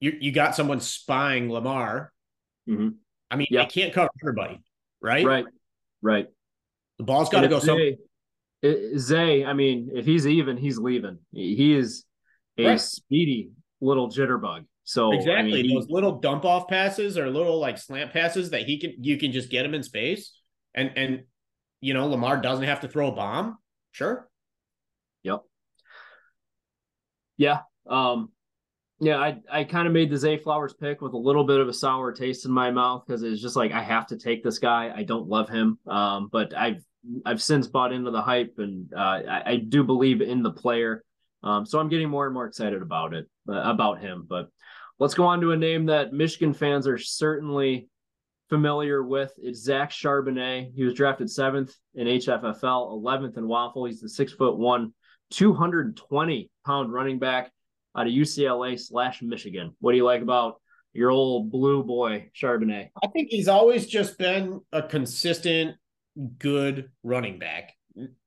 You 0.00 0.16
you 0.20 0.32
got 0.32 0.54
someone 0.54 0.80
spying 0.80 1.50
Lamar. 1.50 2.12
Mm-hmm. 2.68 2.88
I 3.30 3.36
mean, 3.36 3.48
yep. 3.50 3.68
they 3.68 3.80
can't 3.80 3.94
cover 3.94 4.10
everybody, 4.22 4.60
right? 5.00 5.24
Right. 5.24 5.44
Right. 6.02 6.26
The 6.98 7.04
ball's 7.04 7.28
got 7.28 7.40
to 7.40 7.48
go 7.48 7.58
somewhere. 7.58 7.92
Zay, 8.96 9.44
I 9.44 9.52
mean, 9.52 9.90
if 9.94 10.06
he's 10.06 10.26
even, 10.26 10.56
he's 10.56 10.78
leaving. 10.78 11.18
He 11.32 11.74
is 11.74 12.04
a 12.58 12.66
right. 12.66 12.80
speedy 12.80 13.50
little 13.80 14.08
jitterbug. 14.08 14.64
So 14.84 15.12
exactly 15.12 15.60
I 15.60 15.62
mean, 15.62 15.74
those 15.74 15.88
little 15.90 16.20
dump 16.20 16.44
off 16.44 16.68
passes 16.68 17.18
or 17.18 17.28
little 17.28 17.58
like 17.58 17.76
slant 17.76 18.12
passes 18.12 18.50
that 18.50 18.62
he 18.62 18.78
can 18.78 18.94
you 19.00 19.18
can 19.18 19.32
just 19.32 19.50
get 19.50 19.64
him 19.66 19.74
in 19.74 19.82
space 19.82 20.32
and 20.74 20.92
and 20.94 21.24
you 21.80 21.92
know 21.92 22.06
Lamar 22.06 22.36
doesn't 22.36 22.64
have 22.64 22.80
to 22.80 22.88
throw 22.88 23.08
a 23.08 23.12
bomb. 23.12 23.58
Sure. 23.90 24.28
Yep. 25.24 25.42
Yeah. 27.36 27.60
Um 27.88 28.30
yeah, 28.98 29.18
I 29.18 29.40
I 29.50 29.64
kind 29.64 29.86
of 29.86 29.92
made 29.92 30.10
the 30.10 30.16
Zay 30.16 30.38
Flowers 30.38 30.72
pick 30.72 31.02
with 31.02 31.12
a 31.12 31.18
little 31.18 31.44
bit 31.44 31.60
of 31.60 31.68
a 31.68 31.72
sour 31.72 32.12
taste 32.12 32.46
in 32.46 32.50
my 32.50 32.70
mouth 32.70 33.04
because 33.06 33.22
it's 33.22 33.42
just 33.42 33.56
like 33.56 33.72
I 33.72 33.82
have 33.82 34.06
to 34.08 34.16
take 34.16 34.42
this 34.42 34.58
guy. 34.58 34.90
I 34.94 35.02
don't 35.02 35.28
love 35.28 35.50
him, 35.50 35.78
um, 35.86 36.28
but 36.32 36.56
I've 36.56 36.82
I've 37.24 37.42
since 37.42 37.66
bought 37.66 37.92
into 37.92 38.10
the 38.10 38.22
hype 38.22 38.54
and 38.58 38.92
uh, 38.94 39.20
I, 39.28 39.42
I, 39.46 39.56
do 39.56 39.84
believe 39.84 40.20
in 40.22 40.42
the 40.42 40.50
player. 40.50 41.04
Um, 41.42 41.64
so 41.64 41.78
I'm 41.78 41.88
getting 41.88 42.08
more 42.08 42.24
and 42.24 42.34
more 42.34 42.46
excited 42.46 42.82
about 42.82 43.14
it 43.14 43.28
uh, 43.48 43.60
about 43.60 44.00
him. 44.00 44.26
But 44.28 44.48
let's 44.98 45.14
go 45.14 45.24
on 45.24 45.40
to 45.42 45.52
a 45.52 45.56
name 45.56 45.86
that 45.86 46.12
Michigan 46.12 46.52
fans 46.52 46.88
are 46.88 46.98
certainly 46.98 47.88
familiar 48.48 49.02
with. 49.02 49.32
It's 49.38 49.60
Zach 49.60 49.90
Charbonnet. 49.90 50.72
He 50.74 50.84
was 50.84 50.94
drafted 50.94 51.30
seventh 51.30 51.74
in 51.94 52.06
HFFL, 52.06 52.60
11th 52.62 53.36
in 53.36 53.46
Waffle. 53.46 53.84
He's 53.84 54.00
the 54.00 54.08
six 54.08 54.32
foot 54.32 54.56
one, 54.56 54.92
220 55.30 56.50
pound 56.64 56.92
running 56.92 57.18
back 57.18 57.50
out 57.96 58.06
of 58.06 58.12
UCLA 58.12 58.78
slash 58.78 59.22
Michigan. 59.22 59.74
What 59.80 59.92
do 59.92 59.98
you 59.98 60.04
like 60.04 60.22
about 60.22 60.60
your 60.92 61.10
old 61.10 61.50
blue 61.50 61.82
boy 61.82 62.30
Charbonnet? 62.34 62.90
I 63.02 63.06
think 63.08 63.28
he's 63.30 63.48
always 63.48 63.86
just 63.86 64.18
been 64.18 64.60
a 64.72 64.82
consistent, 64.82 65.76
good 66.38 66.90
running 67.02 67.38
back. 67.38 67.72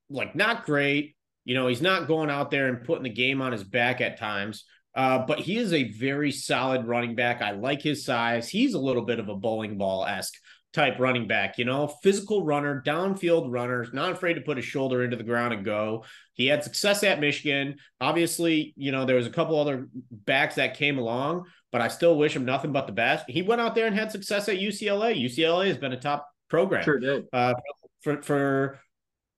Like 0.08 0.34
not 0.34 0.64
great. 0.64 1.16
You 1.44 1.54
know, 1.54 1.68
he's 1.68 1.82
not 1.82 2.06
going 2.06 2.30
out 2.30 2.50
there 2.50 2.68
and 2.68 2.84
putting 2.84 3.04
the 3.04 3.10
game 3.10 3.40
on 3.40 3.52
his 3.52 3.64
back 3.64 4.00
at 4.00 4.18
times. 4.18 4.64
Uh, 4.94 5.24
but 5.24 5.38
he 5.38 5.56
is 5.56 5.72
a 5.72 5.90
very 5.92 6.32
solid 6.32 6.86
running 6.86 7.14
back. 7.14 7.42
I 7.42 7.52
like 7.52 7.80
his 7.80 8.04
size. 8.04 8.48
He's 8.48 8.74
a 8.74 8.78
little 8.78 9.04
bit 9.04 9.20
of 9.20 9.28
a 9.28 9.36
bowling 9.36 9.78
ball 9.78 10.04
esque 10.04 10.34
type 10.72 10.98
running 10.98 11.26
back, 11.26 11.58
you 11.58 11.64
know, 11.64 11.88
physical 12.02 12.44
runner, 12.44 12.82
downfield 12.86 13.46
runner, 13.50 13.86
not 13.92 14.12
afraid 14.12 14.34
to 14.34 14.40
put 14.40 14.56
his 14.56 14.66
shoulder 14.66 15.02
into 15.02 15.16
the 15.16 15.24
ground 15.24 15.52
and 15.52 15.64
go. 15.64 16.04
He 16.34 16.46
had 16.46 16.62
success 16.62 17.02
at 17.02 17.20
Michigan. 17.20 17.76
Obviously, 18.00 18.72
you 18.76 18.92
know, 18.92 19.04
there 19.04 19.16
was 19.16 19.26
a 19.26 19.30
couple 19.30 19.58
other 19.58 19.88
backs 20.10 20.54
that 20.54 20.76
came 20.76 20.98
along, 20.98 21.46
but 21.72 21.80
I 21.80 21.88
still 21.88 22.16
wish 22.16 22.36
him 22.36 22.44
nothing 22.44 22.72
but 22.72 22.86
the 22.86 22.92
best. 22.92 23.28
He 23.28 23.42
went 23.42 23.60
out 23.60 23.74
there 23.74 23.86
and 23.86 23.96
had 23.96 24.12
success 24.12 24.48
at 24.48 24.58
UCLA. 24.58 25.20
UCLA 25.20 25.66
has 25.66 25.78
been 25.78 25.92
a 25.92 26.00
top 26.00 26.28
program 26.48 26.84
sure 26.84 26.98
did. 26.98 27.26
Uh, 27.32 27.54
for 28.02 28.22
for 28.22 28.80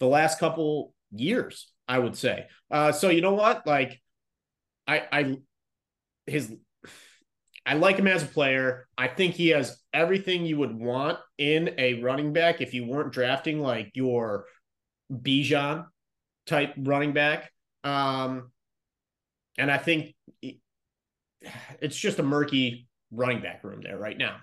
the 0.01 0.07
last 0.07 0.39
couple 0.39 0.95
years, 1.12 1.72
I 1.89 1.99
would 1.99 2.16
say. 2.16 2.47
Uh, 2.70 2.93
so 2.93 3.09
you 3.09 3.22
know 3.22 3.35
what? 3.35 3.66
Like, 3.66 4.01
I 4.87 5.03
I 5.11 5.37
his 6.26 6.55
I 7.64 7.74
like 7.74 7.97
him 7.97 8.09
as 8.09 8.22
a 8.22 8.26
player. 8.26 8.87
I 8.99 9.09
think 9.09 9.35
he 9.35 9.49
has 9.49 9.82
everything 9.93 10.45
you 10.45 10.59
would 10.59 10.74
want 10.74 11.18
in 11.38 11.74
a 11.78 12.03
running 12.03 12.32
back 12.32 12.61
if 12.61 12.74
you 12.74 12.86
weren't 12.86 13.12
drafting 13.12 13.61
like 13.61 13.90
your 13.95 14.47
Bijan 15.12 15.86
type 16.47 16.74
running 16.78 17.12
back. 17.12 17.51
Um, 17.84 18.51
and 19.59 19.70
I 19.70 19.78
think 19.78 20.14
it's 21.80 21.97
just 21.97 22.18
a 22.18 22.22
murky 22.22 22.86
running 23.11 23.43
back 23.43 23.62
room 23.64 23.80
there 23.82 23.99
right 23.99 24.16
now. 24.16 24.36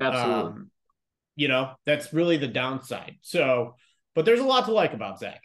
Absolutely. 0.00 0.52
Um, 0.52 0.70
you 1.36 1.48
know, 1.48 1.72
that's 1.84 2.12
really 2.12 2.38
the 2.38 2.48
downside. 2.48 3.16
So, 3.20 3.76
but 4.14 4.24
there's 4.24 4.40
a 4.40 4.44
lot 4.44 4.64
to 4.66 4.72
like 4.72 4.94
about 4.94 5.20
Zach. 5.20 5.42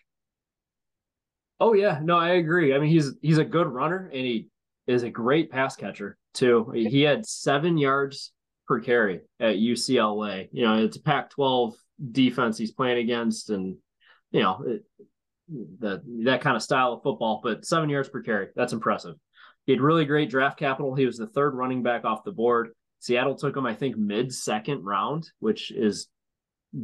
Oh 1.59 1.73
yeah, 1.73 1.99
no, 2.01 2.17
I 2.17 2.29
agree. 2.29 2.73
I 2.73 2.79
mean, 2.79 2.89
he's 2.89 3.11
he's 3.21 3.37
a 3.37 3.45
good 3.45 3.67
runner 3.67 4.09
and 4.11 4.25
he 4.25 4.47
is 4.87 5.03
a 5.03 5.09
great 5.11 5.51
pass 5.51 5.75
catcher 5.75 6.17
too. 6.33 6.71
He 6.73 7.01
had 7.01 7.25
seven 7.25 7.77
yards 7.77 8.31
per 8.71 8.79
carry 8.79 9.19
at 9.37 9.57
UCLA. 9.57 10.47
You 10.53 10.63
know, 10.63 10.81
it's 10.81 10.95
a 10.95 11.01
Pac-12 11.01 11.73
defense 12.09 12.57
he's 12.57 12.71
playing 12.71 12.99
against, 12.99 13.49
and 13.49 13.75
you 14.31 14.41
know 14.41 14.63
it, 14.65 14.83
that 15.79 16.03
that 16.23 16.39
kind 16.39 16.55
of 16.55 16.63
style 16.63 16.93
of 16.93 17.03
football. 17.03 17.41
But 17.43 17.65
seven 17.65 17.89
yards 17.89 18.07
per 18.07 18.21
carry, 18.21 18.47
that's 18.55 18.71
impressive. 18.71 19.15
He 19.65 19.73
had 19.73 19.81
really 19.81 20.05
great 20.05 20.29
draft 20.29 20.57
capital. 20.57 20.95
He 20.95 21.05
was 21.05 21.17
the 21.17 21.27
third 21.27 21.53
running 21.53 21.83
back 21.83 22.05
off 22.05 22.23
the 22.23 22.31
board. 22.31 22.69
Seattle 22.99 23.35
took 23.35 23.57
him, 23.57 23.65
I 23.65 23.73
think, 23.73 23.97
mid 23.97 24.33
second 24.33 24.85
round, 24.85 25.29
which 25.39 25.71
is 25.71 26.07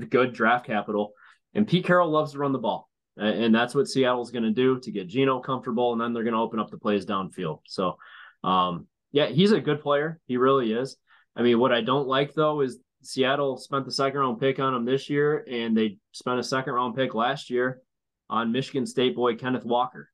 good 0.09 0.33
draft 0.33 0.65
capital. 0.65 1.13
And 1.53 1.65
Pete 1.65 1.85
Carroll 1.85 2.09
loves 2.09 2.33
to 2.33 2.39
run 2.39 2.51
the 2.51 2.59
ball. 2.59 2.89
And 3.15 3.55
that's 3.55 3.73
what 3.73 3.87
Seattle's 3.87 4.31
going 4.31 4.43
to 4.43 4.51
do 4.51 4.79
to 4.81 4.91
get 4.91 5.07
Geno 5.07 5.39
comfortable. 5.39 5.93
And 5.93 6.01
then 6.01 6.13
they're 6.13 6.23
going 6.23 6.35
to 6.35 6.41
open 6.41 6.59
up 6.59 6.69
the 6.69 6.77
plays 6.77 7.05
downfield. 7.05 7.61
So, 7.65 7.97
um, 8.43 8.87
yeah, 9.11 9.27
he's 9.27 9.53
a 9.53 9.61
good 9.61 9.81
player. 9.81 10.19
He 10.27 10.37
really 10.37 10.73
is. 10.73 10.97
I 11.37 11.43
mean, 11.43 11.59
what 11.59 11.71
I 11.71 11.81
don't 11.81 12.07
like 12.07 12.33
though 12.33 12.61
is 12.61 12.79
Seattle 13.03 13.57
spent 13.57 13.85
the 13.85 13.91
second 13.91 14.19
round 14.19 14.39
pick 14.39 14.59
on 14.59 14.73
him 14.73 14.83
this 14.83 15.09
year, 15.09 15.45
and 15.49 15.77
they 15.77 15.99
spent 16.11 16.39
a 16.39 16.43
second 16.43 16.73
round 16.73 16.95
pick 16.95 17.13
last 17.13 17.49
year 17.49 17.81
on 18.29 18.51
Michigan 18.51 18.85
State 18.85 19.15
boy 19.15 19.35
Kenneth 19.35 19.63
Walker. 19.63 20.09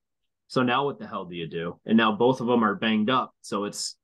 So 0.47 0.61
now 0.61 0.85
what 0.85 0.99
the 0.99 1.07
hell 1.07 1.25
do 1.25 1.35
you 1.35 1.47
do? 1.47 1.79
And 1.85 1.97
now 1.97 2.11
both 2.11 2.41
of 2.41 2.47
them 2.47 2.63
are 2.63 2.75
banged 2.75 3.09
up. 3.09 3.33
So 3.41 3.63
it's 3.63 3.95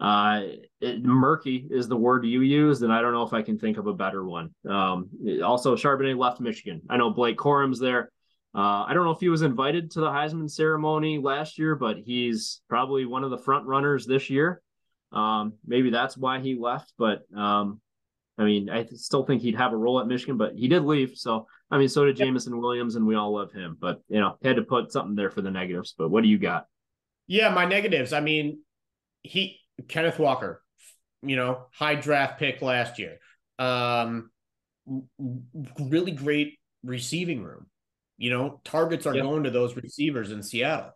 uh, 0.00 0.42
it, 0.80 1.02
murky 1.02 1.66
is 1.68 1.88
the 1.88 1.96
word 1.96 2.24
you 2.24 2.40
used, 2.42 2.82
and 2.84 2.92
I 2.92 3.02
don't 3.02 3.12
know 3.12 3.24
if 3.24 3.32
I 3.32 3.42
can 3.42 3.58
think 3.58 3.78
of 3.78 3.88
a 3.88 3.92
better 3.92 4.24
one. 4.24 4.54
Um, 4.68 5.10
also, 5.44 5.74
Charbonnet 5.74 6.16
left 6.16 6.40
Michigan. 6.40 6.82
I 6.88 6.96
know 6.96 7.10
Blake 7.10 7.36
Corum's 7.36 7.80
there. 7.80 8.12
Uh, 8.54 8.84
I 8.86 8.94
don't 8.94 9.04
know 9.04 9.10
if 9.10 9.20
he 9.20 9.28
was 9.28 9.42
invited 9.42 9.90
to 9.92 10.00
the 10.00 10.08
Heisman 10.08 10.50
ceremony 10.50 11.18
last 11.18 11.58
year, 11.58 11.74
but 11.74 11.98
he's 11.98 12.62
probably 12.68 13.04
one 13.04 13.24
of 13.24 13.30
the 13.30 13.38
front 13.38 13.66
runners 13.66 14.06
this 14.06 14.30
year. 14.30 14.62
Um, 15.12 15.54
maybe 15.66 15.90
that's 15.90 16.16
why 16.16 16.40
he 16.40 16.54
left, 16.54 16.92
but 16.98 17.22
um, 17.36 17.80
I 18.38 18.44
mean, 18.44 18.70
I 18.70 18.86
still 18.94 19.24
think 19.24 19.42
he'd 19.42 19.56
have 19.56 19.72
a 19.72 19.76
role 19.76 20.00
at 20.00 20.06
Michigan, 20.06 20.36
but 20.36 20.54
he 20.54 20.68
did 20.68 20.84
leave. 20.84 21.12
So, 21.16 21.46
I 21.70 21.78
mean, 21.78 21.88
so 21.88 22.04
did 22.04 22.16
Jameson 22.16 22.58
Williams, 22.60 22.94
and 22.94 23.06
we 23.06 23.16
all 23.16 23.34
love 23.34 23.52
him. 23.52 23.76
But 23.80 24.00
you 24.08 24.20
know, 24.20 24.36
had 24.42 24.56
to 24.56 24.62
put 24.62 24.92
something 24.92 25.16
there 25.16 25.30
for 25.30 25.40
the 25.40 25.50
negatives. 25.50 25.94
But 25.96 26.10
what 26.10 26.22
do 26.22 26.28
you 26.28 26.38
got? 26.38 26.66
Yeah, 27.26 27.50
my 27.50 27.64
negatives. 27.64 28.12
I 28.12 28.20
mean, 28.20 28.60
he 29.22 29.58
Kenneth 29.88 30.18
Walker, 30.18 30.62
you 31.22 31.36
know, 31.36 31.66
high 31.72 31.96
draft 31.96 32.38
pick 32.38 32.62
last 32.62 32.98
year. 32.98 33.18
Um, 33.58 34.30
really 35.80 36.12
great 36.12 36.58
receiving 36.84 37.42
room. 37.42 37.66
You 38.18 38.30
know, 38.30 38.60
targets 38.64 39.06
are 39.06 39.14
yep. 39.14 39.24
going 39.24 39.44
to 39.44 39.50
those 39.50 39.76
receivers 39.76 40.30
in 40.30 40.42
Seattle. 40.42 40.92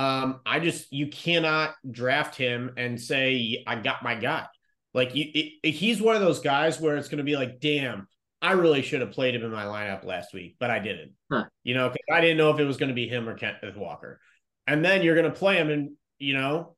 Um, 0.00 0.40
I 0.46 0.60
just 0.60 0.90
you 0.90 1.08
cannot 1.08 1.74
draft 1.90 2.34
him 2.34 2.72
and 2.78 2.98
say 2.98 3.62
I 3.66 3.76
got 3.76 4.02
my 4.02 4.14
guy. 4.14 4.46
Like 4.94 5.14
you, 5.14 5.26
it, 5.34 5.68
he's 5.72 6.00
one 6.00 6.16
of 6.16 6.22
those 6.22 6.40
guys 6.40 6.80
where 6.80 6.96
it's 6.96 7.08
going 7.08 7.18
to 7.18 7.24
be 7.24 7.36
like, 7.36 7.60
damn, 7.60 8.08
I 8.40 8.52
really 8.52 8.80
should 8.80 9.02
have 9.02 9.10
played 9.10 9.34
him 9.34 9.44
in 9.44 9.50
my 9.50 9.64
lineup 9.64 10.06
last 10.06 10.32
week, 10.32 10.56
but 10.58 10.70
I 10.70 10.78
didn't. 10.78 11.12
Huh. 11.30 11.44
You 11.64 11.74
know, 11.74 11.90
because 11.90 12.06
I 12.10 12.22
didn't 12.22 12.38
know 12.38 12.50
if 12.50 12.58
it 12.58 12.64
was 12.64 12.78
going 12.78 12.88
to 12.88 12.94
be 12.94 13.08
him 13.08 13.28
or 13.28 13.34
Kenneth 13.34 13.76
Walker. 13.76 14.20
And 14.66 14.82
then 14.82 15.02
you're 15.02 15.14
going 15.14 15.30
to 15.30 15.38
play 15.38 15.56
him, 15.56 15.68
and 15.68 15.90
you 16.18 16.32
know, 16.32 16.76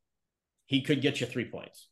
he 0.66 0.82
could 0.82 1.00
get 1.00 1.20
you 1.20 1.26
three 1.28 1.48
points. 1.48 1.86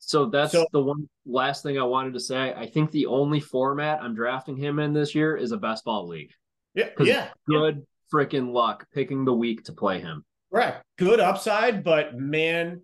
So 0.00 0.26
that's 0.26 0.52
so, 0.52 0.66
the 0.70 0.82
one 0.82 1.08
last 1.24 1.62
thing 1.62 1.78
I 1.78 1.84
wanted 1.84 2.12
to 2.12 2.20
say. 2.20 2.52
I 2.52 2.66
think 2.66 2.90
the 2.90 3.06
only 3.06 3.40
format 3.40 4.02
I'm 4.02 4.14
drafting 4.14 4.58
him 4.58 4.78
in 4.78 4.92
this 4.92 5.14
year 5.14 5.34
is 5.34 5.52
a 5.52 5.56
best 5.56 5.86
ball 5.86 6.06
league. 6.06 6.32
Yeah, 6.74 6.90
yeah. 7.00 7.28
Good 7.46 7.76
yeah. 7.76 7.82
freaking 8.12 8.52
luck 8.52 8.86
picking 8.92 9.24
the 9.24 9.32
week 9.32 9.64
to 9.64 9.72
play 9.72 10.00
him. 10.00 10.26
Right. 10.54 10.74
Good 10.98 11.18
upside, 11.18 11.82
but 11.82 12.16
man, 12.16 12.82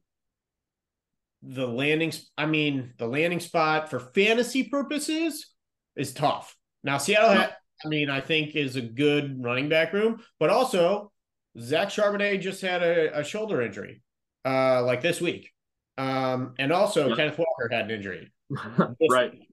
the 1.40 1.68
landing 1.68 2.12
I 2.36 2.46
mean, 2.46 2.94
the 2.98 3.06
landing 3.06 3.38
spot 3.38 3.88
for 3.88 4.00
fantasy 4.00 4.64
purposes 4.64 5.46
is 5.94 6.12
tough. 6.12 6.56
Now 6.82 6.98
Seattle 6.98 7.30
had, 7.30 7.54
I 7.84 7.88
mean, 7.88 8.10
I 8.10 8.22
think 8.22 8.56
is 8.56 8.74
a 8.74 8.80
good 8.80 9.40
running 9.40 9.68
back 9.68 9.92
room, 9.92 10.20
but 10.40 10.50
also 10.50 11.12
Zach 11.60 11.90
Charbonnet 11.90 12.40
just 12.40 12.60
had 12.60 12.82
a, 12.82 13.20
a 13.20 13.22
shoulder 13.22 13.62
injury 13.62 14.02
uh 14.44 14.82
like 14.82 15.00
this 15.00 15.20
week. 15.20 15.48
Um, 15.96 16.54
and 16.58 16.72
also 16.72 17.10
yeah. 17.10 17.14
Kenneth 17.14 17.38
Walker 17.38 17.68
had 17.70 17.84
an 17.84 17.92
injury. 17.92 18.32
right. 19.10 19.30
Week. 19.30 19.48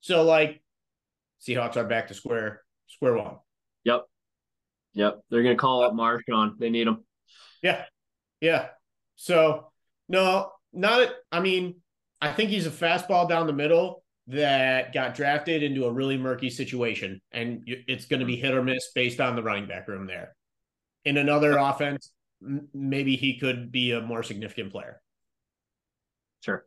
So 0.00 0.24
like 0.24 0.60
Seahawks 1.40 1.76
are 1.76 1.84
back 1.84 2.08
to 2.08 2.14
square 2.14 2.62
square 2.88 3.16
one. 3.16 3.36
Yep. 3.84 4.06
Yep. 4.94 5.20
They're 5.30 5.44
gonna 5.44 5.54
call 5.54 5.84
up 5.84 5.92
Marshawn. 5.92 6.58
They 6.58 6.68
need 6.68 6.88
him. 6.88 7.04
Yeah. 7.62 7.84
Yeah. 8.40 8.68
So 9.16 9.70
no, 10.08 10.52
not 10.72 11.08
I 11.30 11.40
mean, 11.40 11.76
I 12.20 12.32
think 12.32 12.50
he's 12.50 12.66
a 12.66 12.70
fastball 12.70 13.28
down 13.28 13.46
the 13.46 13.52
middle 13.52 14.02
that 14.28 14.92
got 14.92 15.14
drafted 15.14 15.62
into 15.62 15.86
a 15.86 15.92
really 15.92 16.16
murky 16.16 16.50
situation. 16.50 17.20
And 17.32 17.62
it's 17.66 18.06
going 18.06 18.20
to 18.20 18.26
be 18.26 18.36
hit 18.36 18.54
or 18.54 18.62
miss 18.62 18.90
based 18.94 19.20
on 19.20 19.34
the 19.34 19.42
running 19.42 19.66
back 19.66 19.88
room 19.88 20.06
there. 20.06 20.34
In 21.04 21.16
another 21.16 21.56
offense, 21.56 22.12
maybe 22.40 23.16
he 23.16 23.38
could 23.38 23.72
be 23.72 23.92
a 23.92 24.00
more 24.00 24.22
significant 24.22 24.72
player. 24.72 25.00
Sure. 26.44 26.64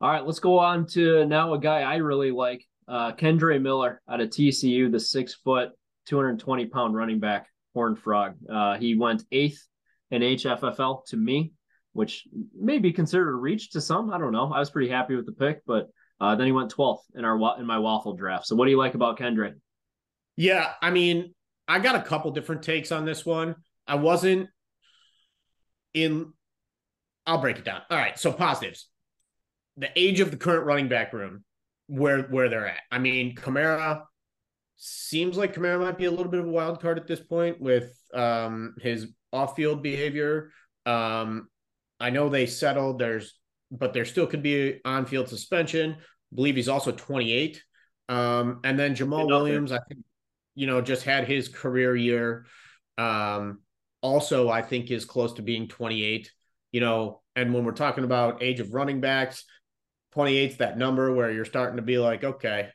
All 0.00 0.10
right, 0.10 0.24
let's 0.24 0.38
go 0.38 0.58
on 0.58 0.86
to 0.88 1.26
now 1.26 1.52
a 1.54 1.58
guy 1.58 1.82
I 1.82 1.96
really 1.96 2.30
like, 2.30 2.64
uh, 2.88 3.12
Kendre 3.12 3.60
Miller 3.60 4.00
out 4.08 4.20
of 4.20 4.30
TCU, 4.30 4.90
the 4.90 4.98
six 4.98 5.34
foot, 5.34 5.70
220 6.06 6.66
pound 6.66 6.94
running 6.94 7.20
back, 7.20 7.48
Horned 7.74 7.98
Frog. 7.98 8.34
Uh, 8.48 8.76
he 8.78 8.96
went 8.96 9.24
eighth 9.32 9.66
in 10.10 10.22
HFFL 10.22 11.06
to 11.06 11.16
me, 11.16 11.52
which 11.92 12.26
may 12.58 12.78
be 12.78 12.92
considered 12.92 13.30
a 13.30 13.34
reach 13.34 13.70
to 13.72 13.80
some. 13.80 14.12
I 14.12 14.18
don't 14.18 14.32
know. 14.32 14.52
I 14.52 14.58
was 14.58 14.70
pretty 14.70 14.90
happy 14.90 15.16
with 15.16 15.26
the 15.26 15.32
pick, 15.32 15.62
but 15.66 15.88
uh, 16.20 16.34
then 16.34 16.46
he 16.46 16.52
went 16.52 16.74
12th 16.74 17.00
in 17.14 17.24
our 17.24 17.58
in 17.58 17.66
my 17.66 17.78
waffle 17.78 18.14
draft. 18.14 18.46
So 18.46 18.56
what 18.56 18.66
do 18.66 18.70
you 18.70 18.78
like 18.78 18.94
about 18.94 19.18
Kendre? 19.18 19.54
Yeah, 20.36 20.72
I 20.80 20.90
mean, 20.90 21.34
I 21.68 21.78
got 21.78 21.96
a 21.96 22.02
couple 22.02 22.30
different 22.30 22.62
takes 22.62 22.92
on 22.92 23.04
this 23.04 23.24
one. 23.24 23.56
I 23.86 23.96
wasn't 23.96 24.48
in 25.94 26.32
I'll 27.26 27.40
break 27.40 27.58
it 27.58 27.64
down. 27.64 27.82
All 27.90 27.98
right. 27.98 28.18
So 28.18 28.32
positives. 28.32 28.88
The 29.76 29.90
age 29.96 30.20
of 30.20 30.30
the 30.30 30.36
current 30.36 30.66
running 30.66 30.88
back 30.88 31.12
room, 31.12 31.44
where 31.86 32.22
where 32.22 32.48
they're 32.48 32.66
at. 32.66 32.80
I 32.90 32.98
mean, 32.98 33.34
Kamara 33.34 34.02
seems 34.82 35.36
like 35.36 35.54
Kamara 35.54 35.80
might 35.80 35.98
be 35.98 36.06
a 36.06 36.10
little 36.10 36.30
bit 36.30 36.40
of 36.40 36.46
a 36.46 36.50
wild 36.50 36.80
card 36.80 36.98
at 36.98 37.06
this 37.06 37.20
point 37.20 37.60
with 37.60 37.92
um, 38.14 38.74
his 38.80 39.08
off-field 39.32 39.82
behavior. 39.82 40.50
Um, 40.86 41.48
I 41.98 42.10
know 42.10 42.28
they 42.28 42.46
settled. 42.46 42.98
There's, 42.98 43.38
but 43.70 43.92
there 43.92 44.04
still 44.04 44.26
could 44.26 44.42
be 44.42 44.80
on-field 44.84 45.28
suspension. 45.28 45.96
I 45.98 46.34
believe 46.34 46.56
he's 46.56 46.68
also 46.68 46.92
28. 46.92 47.62
Um, 48.08 48.60
and 48.64 48.78
then 48.78 48.96
Jamaal 48.96 49.26
Williams, 49.26 49.70
I 49.70 49.78
think, 49.88 50.00
you 50.54 50.66
know, 50.66 50.80
just 50.80 51.04
had 51.04 51.28
his 51.28 51.48
career 51.48 51.94
year. 51.94 52.46
Um, 52.98 53.60
also, 54.02 54.48
I 54.48 54.62
think 54.62 54.90
is 54.90 55.04
close 55.04 55.34
to 55.34 55.42
being 55.42 55.68
28 55.68 56.30
you 56.72 56.80
know, 56.80 57.20
and 57.36 57.52
when 57.52 57.64
we're 57.64 57.72
talking 57.72 58.04
about 58.04 58.42
age 58.42 58.60
of 58.60 58.74
running 58.74 59.00
backs, 59.00 59.44
28's 60.14 60.58
that 60.58 60.78
number 60.78 61.12
where 61.14 61.30
you're 61.30 61.44
starting 61.44 61.76
to 61.76 61.82
be 61.82 61.98
like, 61.98 62.24
okay, 62.24 62.68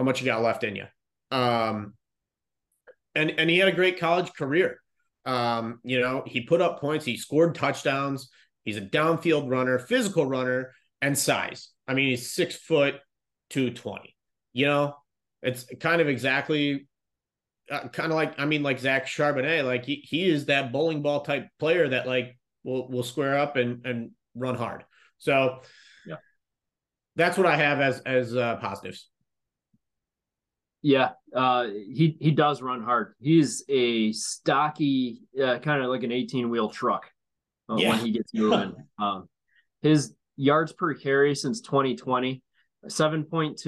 how 0.00 0.04
much 0.04 0.22
you 0.22 0.24
got 0.24 0.40
left 0.40 0.64
in 0.64 0.76
you? 0.76 0.86
Um, 1.30 1.92
and 3.14 3.32
and 3.38 3.50
he 3.50 3.58
had 3.58 3.68
a 3.68 3.72
great 3.72 4.00
college 4.00 4.32
career. 4.32 4.80
Um, 5.26 5.78
you 5.84 6.00
know, 6.00 6.22
he 6.26 6.40
put 6.40 6.62
up 6.62 6.80
points, 6.80 7.04
he 7.04 7.18
scored 7.18 7.54
touchdowns, 7.54 8.30
he's 8.64 8.78
a 8.78 8.80
downfield 8.80 9.50
runner, 9.50 9.78
physical 9.78 10.24
runner, 10.24 10.72
and 11.02 11.18
size. 11.18 11.68
I 11.86 11.92
mean, 11.92 12.08
he's 12.08 12.32
six 12.32 12.56
foot 12.56 12.94
220. 13.50 14.16
You 14.54 14.66
know, 14.66 14.94
it's 15.42 15.66
kind 15.80 16.00
of 16.00 16.08
exactly 16.08 16.88
uh, 17.70 17.88
kind 17.88 18.10
of 18.10 18.16
like 18.16 18.40
I 18.40 18.46
mean, 18.46 18.62
like 18.62 18.78
Zach 18.78 19.04
Charbonnet, 19.04 19.66
like 19.66 19.84
he 19.84 19.96
he 19.96 20.30
is 20.30 20.46
that 20.46 20.72
bowling 20.72 21.02
ball 21.02 21.20
type 21.20 21.48
player 21.58 21.90
that 21.90 22.06
like 22.06 22.38
will 22.64 22.88
will 22.88 23.02
square 23.02 23.38
up 23.38 23.56
and 23.56 23.84
and 23.84 24.12
run 24.34 24.54
hard. 24.54 24.82
So 25.18 25.58
yeah, 26.06 26.16
that's 27.16 27.36
what 27.36 27.46
I 27.46 27.56
have 27.56 27.80
as 27.80 28.00
as 28.00 28.34
uh, 28.34 28.56
positives. 28.56 29.10
Yeah, 30.82 31.10
uh, 31.34 31.66
he 31.66 32.16
he 32.20 32.30
does 32.30 32.62
run 32.62 32.82
hard. 32.82 33.14
He's 33.20 33.64
a 33.68 34.12
stocky, 34.12 35.22
uh, 35.42 35.58
kind 35.58 35.82
of 35.82 35.90
like 35.90 36.02
an 36.02 36.12
eighteen 36.12 36.50
wheel 36.50 36.70
truck 36.70 37.10
uh, 37.68 37.76
yeah. 37.76 37.90
when 37.90 38.00
he 38.00 38.12
gets 38.12 38.32
moving. 38.34 38.74
um, 38.98 39.28
his 39.82 40.14
yards 40.36 40.72
per 40.72 40.94
carry 40.94 41.34
since 41.34 41.60
2020 41.60 42.42
7.2 42.86 43.58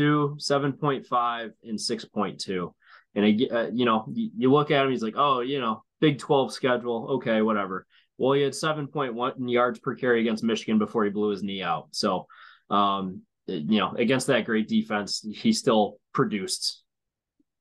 7.5 0.40 1.50
and 1.64 1.78
6.2 1.78 2.72
and 3.14 3.24
I, 3.26 3.54
uh, 3.54 3.70
you 3.70 3.84
know 3.84 4.06
you, 4.10 4.30
you 4.38 4.50
look 4.50 4.70
at 4.70 4.86
him 4.86 4.90
he's 4.90 5.02
like 5.02 5.16
oh 5.18 5.40
you 5.40 5.60
know 5.60 5.82
big 6.00 6.18
12 6.18 6.50
schedule 6.50 7.08
okay 7.16 7.42
whatever 7.42 7.86
well, 8.22 8.34
he 8.34 8.42
had 8.42 8.52
7.1 8.52 9.34
yards 9.50 9.78
per 9.80 9.96
carry 9.96 10.20
against 10.20 10.44
Michigan 10.44 10.78
before 10.78 11.02
he 11.02 11.10
blew 11.10 11.30
his 11.30 11.42
knee 11.42 11.60
out. 11.60 11.88
So, 11.90 12.26
um, 12.70 13.22
you 13.46 13.80
know, 13.80 13.92
against 13.96 14.28
that 14.28 14.44
great 14.44 14.68
defense, 14.68 15.26
he 15.34 15.52
still 15.52 15.98
produced 16.12 16.84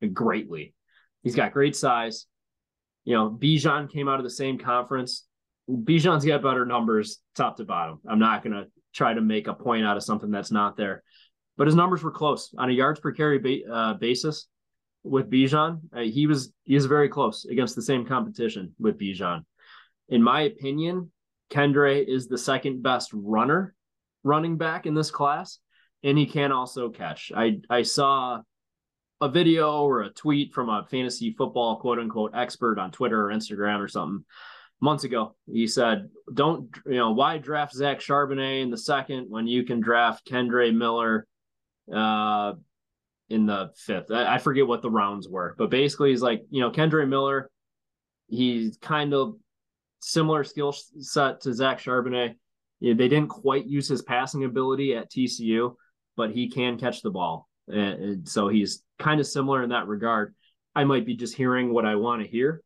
greatly. 0.08 0.74
He's 1.24 1.36
got 1.36 1.54
great 1.54 1.76
size. 1.76 2.26
You 3.04 3.16
know, 3.16 3.30
Bijan 3.30 3.92
came 3.92 4.08
out 4.08 4.20
of 4.20 4.24
the 4.24 4.30
same 4.30 4.58
conference. 4.58 5.26
Bijan's 5.70 6.26
got 6.26 6.44
better 6.44 6.66
numbers 6.66 7.20
top 7.36 7.58
to 7.58 7.64
bottom. 7.64 8.00
I'm 8.08 8.20
not 8.20 8.44
going 8.44 8.54
to 8.54 8.68
try 8.94 9.14
to 9.14 9.22
make 9.22 9.48
a 9.48 9.54
point 9.54 9.86
out 9.86 9.98
of 9.98 10.04
something 10.04 10.32
that's 10.32 10.52
not 10.52 10.76
there, 10.78 11.04
but 11.58 11.68
his 11.68 11.76
numbers 11.76 12.04
were 12.04 12.12
close 12.12 12.54
on 12.58 12.70
a 12.70 12.74
yards 12.74 13.00
per 13.00 13.12
carry 13.12 13.40
ba- 13.40 13.74
uh, 13.74 13.94
basis 13.96 14.48
with 15.04 15.30
Bijan. 15.30 15.80
Uh, 15.96 16.02
he 16.02 16.28
was 16.28 16.54
he 16.64 16.76
was 16.76 16.86
very 16.86 17.10
close 17.10 17.46
against 17.46 17.76
the 17.76 17.82
same 17.82 18.06
competition 18.06 18.76
with 18.80 19.00
Bijan 19.00 19.44
in 20.12 20.22
my 20.22 20.42
opinion, 20.42 21.10
Kendre 21.50 22.06
is 22.06 22.28
the 22.28 22.38
second 22.38 22.84
best 22.84 23.10
runner 23.14 23.74
running 24.24 24.58
back 24.58 24.86
in 24.86 24.94
this 24.94 25.10
class, 25.10 25.58
and 26.04 26.18
he 26.18 26.26
can 26.26 26.52
also 26.52 26.90
catch. 26.90 27.32
I 27.36 27.62
I 27.70 27.82
saw 27.82 28.42
a 29.22 29.30
video 29.30 29.84
or 29.84 30.02
a 30.02 30.10
tweet 30.10 30.52
from 30.52 30.70
a 30.70 30.86
fantasy 30.90 31.32
football 31.32 31.78
quote 31.78 32.00
unquote 32.00 32.32
expert 32.34 32.80
on 32.80 32.92
Twitter 32.92 33.28
or 33.30 33.34
Instagram 33.34 33.80
or 33.80 33.88
something 33.88 34.26
months 34.82 35.04
ago. 35.04 35.36
He 35.46 35.68
said, 35.68 36.10
"Don't 36.34 36.76
you 36.88 36.96
know 36.96 37.12
why 37.12 37.38
draft 37.38 37.74
Zach 37.74 38.00
Charbonnet 38.00 38.64
in 38.64 38.72
the 38.72 38.78
second 38.78 39.28
when 39.30 39.48
you 39.48 39.64
can 39.64 39.80
draft 39.80 40.28
Kendre 40.28 40.76
Miller 40.76 41.28
uh, 41.94 42.54
in 43.30 43.46
the 43.46 43.72
fifth? 43.78 44.12
I, 44.12 44.36
I 44.36 44.38
forget 44.40 44.68
what 44.68 44.82
the 44.82 44.90
rounds 44.90 45.30
were, 45.30 45.56
but 45.58 45.70
basically 45.70 46.10
he's 46.10 46.24
like, 46.24 46.42
you 46.50 46.62
know, 46.62 46.72
Kendre 46.72 47.08
Miller, 47.08 47.50
he's 48.28 48.78
kind 48.78 49.14
of 49.14 49.36
similar 50.00 50.44
skill 50.44 50.74
set 50.74 51.42
to 51.42 51.54
Zach 51.54 51.80
Charbonnet. 51.80 52.36
Yeah, 52.80 52.96
they 52.96 53.08
didn't 53.08 53.30
quite 53.30 53.68
use 53.68 53.88
his 53.88 54.02
passing 54.02 54.44
ability 54.44 54.96
at 54.96 55.12
TCU, 55.12 55.76
but 56.18 56.32
he 56.32 56.50
can 56.50 56.80
catch 56.80 57.04
the 57.04 57.12
ball. 57.12 57.48
And 57.72 58.28
so 58.28 58.48
he's 58.48 58.84
kind 59.00 59.20
of 59.20 59.28
similar 59.28 59.64
in 59.64 59.70
that 59.70 59.88
regard. 59.88 60.36
I 60.76 60.84
might 60.84 61.06
be 61.06 61.16
just 61.16 61.36
hearing 61.36 61.74
what 61.74 61.86
I 61.86 61.96
want 61.96 62.22
to 62.22 62.28
hear 62.28 62.62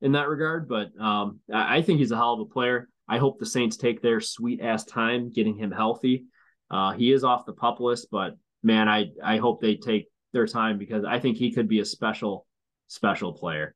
in 0.00 0.12
that 0.12 0.28
regard, 0.28 0.68
but 0.68 0.88
um, 0.98 1.40
I 1.52 1.82
think 1.82 1.98
he's 1.98 2.10
a 2.10 2.16
hell 2.16 2.32
of 2.34 2.40
a 2.40 2.46
player. 2.46 2.88
I 3.06 3.18
hope 3.18 3.38
the 3.38 3.46
Saints 3.46 3.76
take 3.76 4.00
their 4.00 4.20
sweet 4.20 4.60
ass 4.62 4.84
time 4.84 5.30
getting 5.30 5.56
him 5.56 5.70
healthy. 5.70 6.24
Uh, 6.70 6.92
he 6.92 7.12
is 7.12 7.24
off 7.24 7.44
the 7.44 7.52
pup 7.52 7.80
list, 7.80 8.08
but 8.10 8.36
man, 8.62 8.88
I 8.88 9.10
I 9.22 9.38
hope 9.38 9.60
they 9.60 9.74
take 9.74 10.08
their 10.32 10.46
time 10.46 10.78
because 10.78 11.04
I 11.04 11.18
think 11.18 11.36
he 11.36 11.52
could 11.52 11.68
be 11.68 11.80
a 11.80 11.84
special 11.84 12.46
special 12.86 13.32
player. 13.32 13.74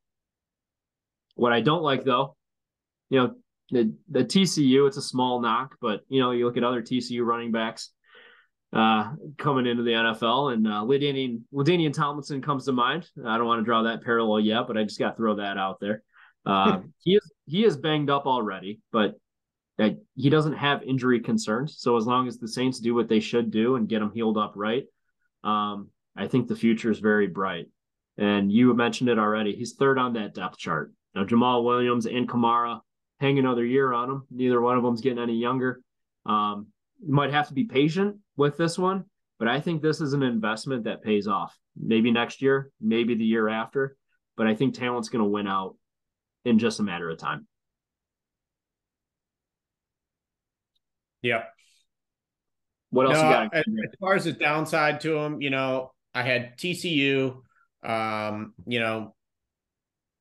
What 1.35 1.53
I 1.53 1.61
don't 1.61 1.83
like 1.83 2.05
though 2.05 2.37
you 3.11 3.21
know, 3.21 3.35
the 3.71 3.95
the 4.11 4.25
TCU, 4.25 4.87
it's 4.87 4.97
a 4.97 5.03
small 5.03 5.41
knock, 5.41 5.77
but 5.81 6.01
you 6.09 6.21
know, 6.21 6.33
you 6.33 6.45
look 6.45 6.57
at 6.57 6.65
other 6.65 6.83
TCU 6.83 7.25
running 7.25 7.53
backs 7.53 7.91
uh, 8.75 9.13
coming 9.39 9.67
into 9.67 9.85
the 9.85 9.93
NFL, 9.93 10.53
and 10.53 10.67
uh, 10.67 10.83
LaDainian, 10.83 11.43
LaDainian 11.53 11.93
Tomlinson 11.93 12.43
comes 12.43 12.65
to 12.65 12.73
mind. 12.73 13.09
I 13.25 13.39
don't 13.39 13.47
want 13.47 13.61
to 13.61 13.65
draw 13.65 13.83
that 13.83 14.03
parallel 14.03 14.41
yet, 14.41 14.67
but 14.67 14.77
I 14.77 14.83
just 14.83 14.99
got 14.99 15.11
to 15.11 15.17
throw 15.17 15.37
that 15.37 15.57
out 15.57 15.79
there. 15.81 16.03
Uh, 16.45 16.81
he 16.99 17.15
is 17.15 17.33
he 17.47 17.65
is 17.65 17.77
banged 17.77 18.11
up 18.11 18.27
already, 18.27 18.81
but 18.91 19.15
that 19.79 19.99
he 20.17 20.29
doesn't 20.29 20.55
have 20.55 20.83
injury 20.83 21.21
concerns. 21.21 21.77
So 21.79 21.97
as 21.97 22.07
long 22.07 22.27
as 22.27 22.39
the 22.39 22.49
Saints 22.49 22.81
do 22.81 22.95
what 22.95 23.09
they 23.09 23.21
should 23.21 23.51
do 23.51 23.77
and 23.77 23.89
get 23.89 24.03
him 24.03 24.11
healed 24.13 24.39
up 24.39 24.53
right, 24.57 24.85
um, 25.45 25.91
I 26.17 26.27
think 26.27 26.49
the 26.49 26.57
future 26.57 26.91
is 26.91 26.99
very 26.99 27.29
bright. 27.29 27.67
And 28.17 28.51
you 28.51 28.73
mentioned 28.75 29.11
it 29.11 29.19
already. 29.19 29.55
He's 29.55 29.75
third 29.75 29.99
on 29.99 30.15
that 30.15 30.35
depth 30.35 30.59
chart. 30.59 30.93
Now 31.15 31.25
Jamaal 31.25 31.65
Williams 31.65 32.07
and 32.07 32.29
Kamara 32.29 32.81
hang 33.21 33.39
another 33.39 33.65
year 33.65 33.93
on 33.93 34.11
him. 34.11 34.23
Neither 34.31 34.61
one 34.61 34.77
of 34.77 34.83
them's 34.83 35.01
getting 35.01 35.19
any 35.19 35.37
younger. 35.37 35.81
Um, 36.27 36.69
might 37.07 37.33
have 37.33 37.49
to 37.49 37.55
be 37.55 37.65
patient 37.65 38.17
with 38.37 38.57
this 38.57 38.79
one, 38.79 39.05
but 39.39 39.49
I 39.49 39.61
think 39.61 39.83
this 39.83 40.01
is 40.01 40.13
an 40.13 40.23
investment 40.23 40.85
that 40.85 41.03
pays 41.03 41.27
off. 41.27 41.57
Maybe 41.77 42.11
next 42.11 42.43
year, 42.43 42.71
maybe 42.81 43.15
the 43.15 43.25
year 43.25 43.49
after, 43.49 43.97
but 44.37 44.47
I 44.47 44.55
think 44.55 44.75
talent's 44.75 45.09
going 45.09 45.25
to 45.25 45.31
win 45.31 45.47
out 45.47 45.77
in 46.45 46.59
just 46.59 46.81
a 46.81 46.83
matter 46.83 47.11
of 47.11 47.19
time. 47.19 47.47
Yeah. 51.23 51.45
What 52.91 53.07
else 53.07 53.15
no, 53.15 53.25
you 53.25 53.31
got? 53.31 53.55
As, 53.55 53.65
as 53.67 53.91
far 53.99 54.15
as 54.15 54.25
the 54.25 54.33
downside 54.33 55.01
to 55.01 55.15
them, 55.15 55.41
you 55.41 55.51
know, 55.51 55.93
I 56.15 56.23
had 56.23 56.57
TCU. 56.59 57.41
Um, 57.83 58.55
you 58.67 58.81
know, 58.81 59.15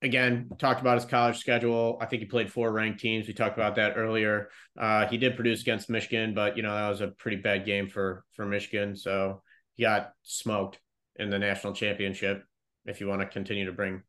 again, 0.04 0.49
talked 0.60 0.82
about 0.82 0.95
his 0.95 1.06
college 1.06 1.38
schedule. 1.38 1.97
I 2.01 2.06
think 2.06 2.22
he 2.22 2.28
played 2.28 2.51
four 2.51 2.72
ranked 2.72 2.99
teams. 2.99 3.28
We 3.28 3.34
talked 3.34 3.58
about 3.58 3.76
that 3.76 3.93
earlier. 3.95 4.49
Uh, 4.78 5.08
he 5.08 5.18
did 5.18 5.36
produce 5.36 5.62
against 5.62 5.89
Michigan, 5.89 6.34
but 6.34 6.58
you 6.58 6.64
know 6.64 6.76
that 6.76 6.89
was 6.89 7.01
a 7.01 7.08
pretty 7.08 7.38
bad 7.38 7.66
game 7.66 7.89
for 7.89 8.26
for 8.34 8.45
Michigan. 8.45 8.95
So 8.95 9.41
he 9.76 9.84
got 9.84 10.12
smoked 10.24 10.80
in 11.16 11.30
the 11.30 11.39
national 11.39 11.74
championship. 11.74 12.43
If 12.86 12.99
you 12.99 13.08
want 13.08 13.22
to 13.22 13.28
continue 13.28 13.66
to 13.66 13.72
bring 13.72 14.04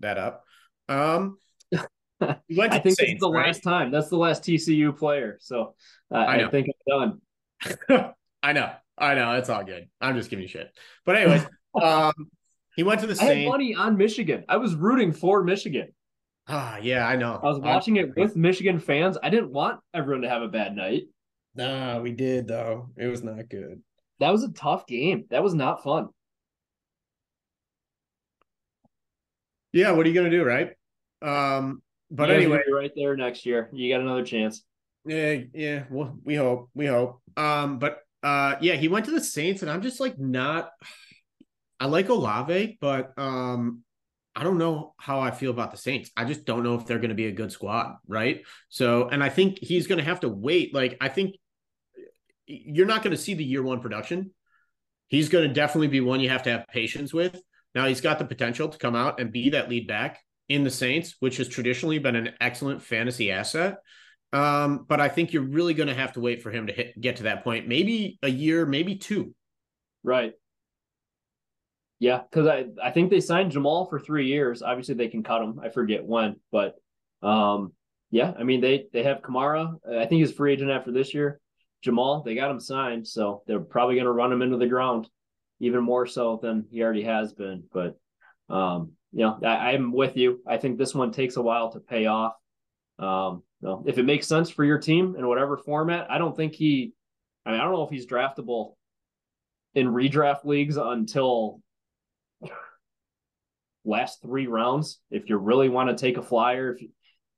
that 0.00 0.18
up, 0.18 0.44
um, 0.88 1.38
I 2.20 2.36
think 2.48 2.84
Saints, 2.84 2.84
this 2.84 3.00
is 3.00 3.18
the 3.20 3.30
right? 3.30 3.46
last 3.46 3.62
time. 3.62 3.90
That's 3.90 4.08
the 4.08 4.16
last 4.16 4.42
TCU 4.42 4.96
player. 4.96 5.38
So 5.40 5.74
uh, 6.12 6.16
I, 6.16 6.46
I, 6.46 6.50
think 6.50 6.68
I'm 6.92 7.20
done. 7.88 8.14
I 8.42 8.52
know. 8.52 8.70
I 8.96 9.14
know. 9.14 9.32
It's 9.32 9.48
all 9.48 9.64
good. 9.64 9.88
I'm 10.00 10.16
just 10.16 10.28
giving 10.28 10.42
you 10.42 10.48
shit. 10.48 10.70
But 11.06 11.16
anyways, 11.16 11.46
um, 11.82 12.12
he 12.78 12.84
went 12.84 13.00
to 13.00 13.08
the 13.08 13.16
same. 13.16 13.28
I 13.28 13.34
had 13.40 13.48
money 13.48 13.74
on 13.74 13.96
Michigan. 13.96 14.44
I 14.48 14.56
was 14.56 14.76
rooting 14.76 15.10
for 15.12 15.42
Michigan. 15.42 15.88
Ah, 16.46 16.76
yeah, 16.80 17.08
I 17.08 17.16
know. 17.16 17.40
I 17.42 17.46
was 17.46 17.58
watching 17.58 17.98
I'm... 17.98 18.04
it 18.04 18.16
with 18.16 18.36
Michigan 18.36 18.78
fans. 18.78 19.18
I 19.20 19.30
didn't 19.30 19.50
want 19.50 19.80
everyone 19.92 20.22
to 20.22 20.28
have 20.28 20.42
a 20.42 20.48
bad 20.48 20.76
night. 20.76 21.02
Nah, 21.56 21.98
we 21.98 22.12
did 22.12 22.46
though. 22.46 22.90
It 22.96 23.08
was 23.08 23.24
not 23.24 23.48
good. 23.48 23.82
That 24.20 24.30
was 24.30 24.44
a 24.44 24.52
tough 24.52 24.86
game. 24.86 25.24
That 25.30 25.42
was 25.42 25.54
not 25.54 25.82
fun. 25.82 26.10
Yeah, 29.72 29.90
what 29.90 30.06
are 30.06 30.08
you 30.08 30.14
gonna 30.14 30.30
do, 30.30 30.44
right? 30.44 30.70
Um, 31.20 31.82
but 32.12 32.30
anyway, 32.30 32.62
right 32.72 32.92
there 32.94 33.16
next 33.16 33.44
year, 33.44 33.70
you 33.72 33.92
got 33.92 34.02
another 34.02 34.24
chance. 34.24 34.62
Yeah, 35.04 35.38
yeah. 35.52 35.82
Well, 35.90 36.16
we 36.22 36.36
hope, 36.36 36.70
we 36.74 36.86
hope. 36.86 37.20
Um, 37.36 37.80
but 37.80 38.02
uh, 38.22 38.54
yeah, 38.60 38.74
he 38.74 38.86
went 38.86 39.06
to 39.06 39.10
the 39.10 39.20
Saints, 39.20 39.62
and 39.62 39.70
I'm 39.70 39.82
just 39.82 39.98
like 39.98 40.16
not. 40.16 40.70
I 41.80 41.86
like 41.86 42.08
Olave, 42.08 42.78
but 42.80 43.12
um, 43.18 43.82
I 44.34 44.44
don't 44.44 44.58
know 44.58 44.94
how 44.98 45.20
I 45.20 45.30
feel 45.30 45.50
about 45.50 45.70
the 45.70 45.76
Saints. 45.76 46.10
I 46.16 46.24
just 46.24 46.44
don't 46.44 46.62
know 46.62 46.74
if 46.74 46.86
they're 46.86 46.98
going 46.98 47.10
to 47.10 47.14
be 47.14 47.26
a 47.26 47.32
good 47.32 47.52
squad, 47.52 47.96
right? 48.06 48.42
So, 48.68 49.08
and 49.08 49.22
I 49.22 49.28
think 49.28 49.58
he's 49.58 49.86
going 49.86 49.98
to 49.98 50.04
have 50.04 50.20
to 50.20 50.28
wait. 50.28 50.74
Like, 50.74 50.96
I 51.00 51.08
think 51.08 51.36
you're 52.46 52.86
not 52.86 53.02
going 53.02 53.16
to 53.16 53.22
see 53.22 53.34
the 53.34 53.44
year 53.44 53.62
one 53.62 53.80
production. 53.80 54.32
He's 55.08 55.28
going 55.28 55.48
to 55.48 55.54
definitely 55.54 55.88
be 55.88 56.00
one 56.00 56.20
you 56.20 56.28
have 56.28 56.44
to 56.44 56.50
have 56.50 56.66
patience 56.68 57.12
with. 57.12 57.40
Now, 57.74 57.86
he's 57.86 58.00
got 58.00 58.18
the 58.18 58.24
potential 58.24 58.68
to 58.68 58.78
come 58.78 58.94
out 58.94 59.20
and 59.20 59.32
be 59.32 59.50
that 59.50 59.68
lead 59.68 59.86
back 59.86 60.20
in 60.48 60.64
the 60.64 60.70
Saints, 60.70 61.16
which 61.20 61.36
has 61.36 61.48
traditionally 61.48 61.98
been 61.98 62.16
an 62.16 62.30
excellent 62.40 62.82
fantasy 62.82 63.30
asset. 63.30 63.78
Um, 64.32 64.84
but 64.88 65.00
I 65.00 65.08
think 65.08 65.32
you're 65.32 65.42
really 65.42 65.74
going 65.74 65.88
to 65.88 65.94
have 65.94 66.12
to 66.14 66.20
wait 66.20 66.42
for 66.42 66.50
him 66.50 66.66
to 66.66 66.72
hit, 66.72 67.00
get 67.00 67.16
to 67.16 67.22
that 67.24 67.44
point. 67.44 67.68
Maybe 67.68 68.18
a 68.22 68.28
year, 68.28 68.66
maybe 68.66 68.96
two. 68.96 69.34
Right. 70.02 70.34
Yeah, 71.98 72.20
because 72.30 72.46
I 72.46 72.66
I 72.82 72.90
think 72.90 73.10
they 73.10 73.20
signed 73.20 73.52
Jamaal 73.52 73.88
for 73.90 73.98
three 73.98 74.26
years. 74.26 74.62
Obviously, 74.62 74.94
they 74.94 75.08
can 75.08 75.22
cut 75.22 75.42
him. 75.42 75.60
I 75.62 75.68
forget 75.68 76.04
when, 76.04 76.36
but 76.52 76.76
um, 77.22 77.72
yeah, 78.10 78.32
I 78.38 78.44
mean 78.44 78.60
they 78.60 78.86
they 78.92 79.02
have 79.02 79.20
Kamara. 79.22 79.74
I 79.86 80.06
think 80.06 80.20
he's 80.20 80.30
a 80.30 80.34
free 80.34 80.52
agent 80.52 80.70
after 80.70 80.92
this 80.92 81.12
year. 81.12 81.40
Jamaal, 81.84 82.24
they 82.24 82.34
got 82.34 82.50
him 82.50 82.60
signed, 82.60 83.06
so 83.06 83.42
they're 83.46 83.60
probably 83.60 83.96
going 83.96 84.06
to 84.06 84.12
run 84.12 84.32
him 84.32 84.42
into 84.42 84.56
the 84.56 84.66
ground, 84.66 85.08
even 85.60 85.82
more 85.82 86.06
so 86.06 86.38
than 86.40 86.66
he 86.70 86.82
already 86.82 87.02
has 87.02 87.32
been. 87.32 87.64
But 87.72 87.98
um, 88.48 88.92
you 89.12 89.24
know, 89.24 89.38
I, 89.44 89.72
I'm 89.72 89.92
with 89.92 90.16
you. 90.16 90.40
I 90.46 90.56
think 90.56 90.78
this 90.78 90.94
one 90.94 91.12
takes 91.12 91.36
a 91.36 91.42
while 91.42 91.72
to 91.72 91.80
pay 91.80 92.06
off. 92.06 92.34
Um, 92.98 93.42
if 93.86 93.98
it 93.98 94.04
makes 94.04 94.26
sense 94.28 94.50
for 94.50 94.64
your 94.64 94.78
team 94.78 95.16
in 95.18 95.26
whatever 95.26 95.56
format, 95.56 96.10
I 96.10 96.18
don't 96.18 96.36
think 96.36 96.54
he. 96.54 96.92
I 97.44 97.52
mean, 97.52 97.60
I 97.60 97.64
don't 97.64 97.72
know 97.72 97.84
if 97.84 97.90
he's 97.90 98.06
draftable 98.06 98.74
in 99.74 99.88
redraft 99.88 100.44
leagues 100.44 100.76
until 100.76 101.60
last 103.84 104.22
three 104.22 104.46
rounds. 104.46 105.00
If 105.10 105.28
you 105.28 105.38
really 105.38 105.68
want 105.68 105.90
to 105.90 105.96
take 105.96 106.16
a 106.16 106.22
flyer, 106.22 106.76
if 106.76 106.88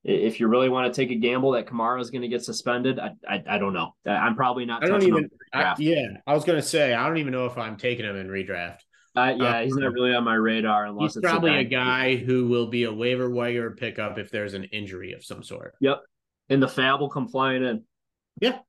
if 0.03 0.39
you 0.39 0.47
really 0.47 0.69
want 0.69 0.91
to 0.91 0.99
take 0.99 1.11
a 1.11 1.19
gamble 1.19 1.51
that 1.51 1.67
Kamara 1.67 2.01
is 2.01 2.09
going 2.09 2.23
to 2.23 2.27
get 2.27 2.43
suspended, 2.43 2.99
I, 2.99 3.11
I, 3.27 3.43
I 3.47 3.57
don't 3.59 3.73
know. 3.73 3.93
I'm 4.05 4.35
probably 4.35 4.65
not. 4.65 4.83
I 4.83 4.87
don't 4.87 5.03
even. 5.03 5.29
I, 5.53 5.75
yeah, 5.77 6.07
I 6.25 6.33
was 6.33 6.43
going 6.43 6.59
to 6.59 6.67
say 6.67 6.93
I 6.93 7.07
don't 7.07 7.17
even 7.17 7.31
know 7.31 7.45
if 7.45 7.57
I'm 7.57 7.77
taking 7.77 8.05
him 8.05 8.15
in 8.15 8.27
redraft. 8.27 8.79
Uh, 9.15 9.33
yeah, 9.37 9.43
uh, 9.43 9.63
he's 9.63 9.75
not 9.75 9.91
really 9.91 10.15
on 10.15 10.23
my 10.23 10.33
radar 10.33 10.85
unless 10.85 11.13
he's 11.13 11.21
probably 11.21 11.51
a, 11.51 11.59
a 11.59 11.63
guy 11.65 12.15
who 12.15 12.47
will 12.47 12.67
be 12.67 12.85
a 12.85 12.93
waiver 12.93 13.29
wire 13.29 13.71
pickup 13.71 14.17
if 14.17 14.31
there's 14.31 14.53
an 14.53 14.63
injury 14.65 15.13
of 15.13 15.23
some 15.23 15.43
sort. 15.43 15.75
Yep, 15.81 15.99
and 16.49 16.63
the 16.63 16.67
FAAB 16.67 16.99
will 16.99 17.09
come 17.09 17.27
flying 17.27 17.63
in. 17.63 17.83
Yeah. 18.39 18.59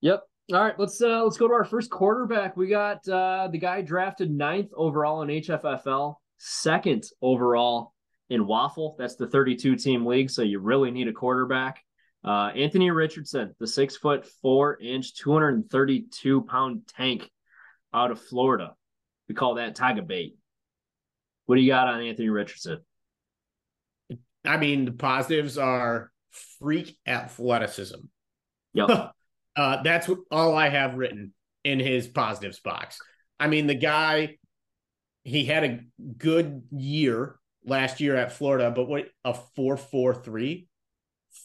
Yep. 0.00 0.22
All 0.50 0.62
right, 0.62 0.78
let's 0.78 1.02
uh 1.02 1.22
let's 1.24 1.36
go 1.36 1.46
to 1.46 1.52
our 1.52 1.64
first 1.64 1.90
quarterback. 1.90 2.56
We 2.56 2.68
got 2.68 3.06
uh 3.06 3.48
the 3.52 3.58
guy 3.58 3.82
drafted 3.82 4.30
ninth 4.30 4.70
overall 4.74 5.20
in 5.20 5.28
HFFL, 5.28 6.14
second 6.38 7.04
overall 7.20 7.92
in 8.30 8.46
Waffle. 8.46 8.96
That's 8.98 9.16
the 9.16 9.26
32 9.26 9.76
team 9.76 10.06
league, 10.06 10.30
so 10.30 10.40
you 10.40 10.58
really 10.60 10.90
need 10.90 11.06
a 11.06 11.12
quarterback. 11.12 11.82
Uh, 12.24 12.50
Anthony 12.54 12.90
Richardson, 12.90 13.54
the 13.60 13.66
six 13.66 13.96
foot 13.96 14.26
four 14.40 14.78
inch, 14.80 15.14
232 15.16 16.42
pound 16.42 16.82
tank 16.96 17.30
out 17.92 18.10
of 18.10 18.20
Florida. 18.20 18.74
We 19.28 19.34
call 19.34 19.56
that 19.56 19.74
tiger 19.74 20.02
bait. 20.02 20.36
What 21.44 21.56
do 21.56 21.60
you 21.60 21.70
got 21.70 21.88
on 21.88 22.00
Anthony 22.00 22.30
Richardson? 22.30 22.80
I 24.46 24.56
mean, 24.56 24.86
the 24.86 24.92
positives 24.92 25.58
are 25.58 26.10
freak 26.58 26.96
athleticism. 27.06 28.00
Yep. 28.72 29.12
Uh, 29.58 29.82
that's 29.82 30.06
what, 30.06 30.20
all 30.30 30.56
I 30.56 30.68
have 30.68 30.94
written 30.94 31.34
in 31.64 31.80
his 31.80 32.06
positives 32.06 32.60
box. 32.60 33.00
I 33.40 33.48
mean, 33.48 33.66
the 33.66 33.74
guy, 33.74 34.36
he 35.24 35.44
had 35.44 35.64
a 35.64 35.80
good 36.16 36.62
year 36.70 37.40
last 37.64 38.00
year 38.00 38.14
at 38.14 38.32
Florida, 38.32 38.70
but 38.70 38.88
what 38.88 39.08
a 39.24 39.34
443 39.34 40.68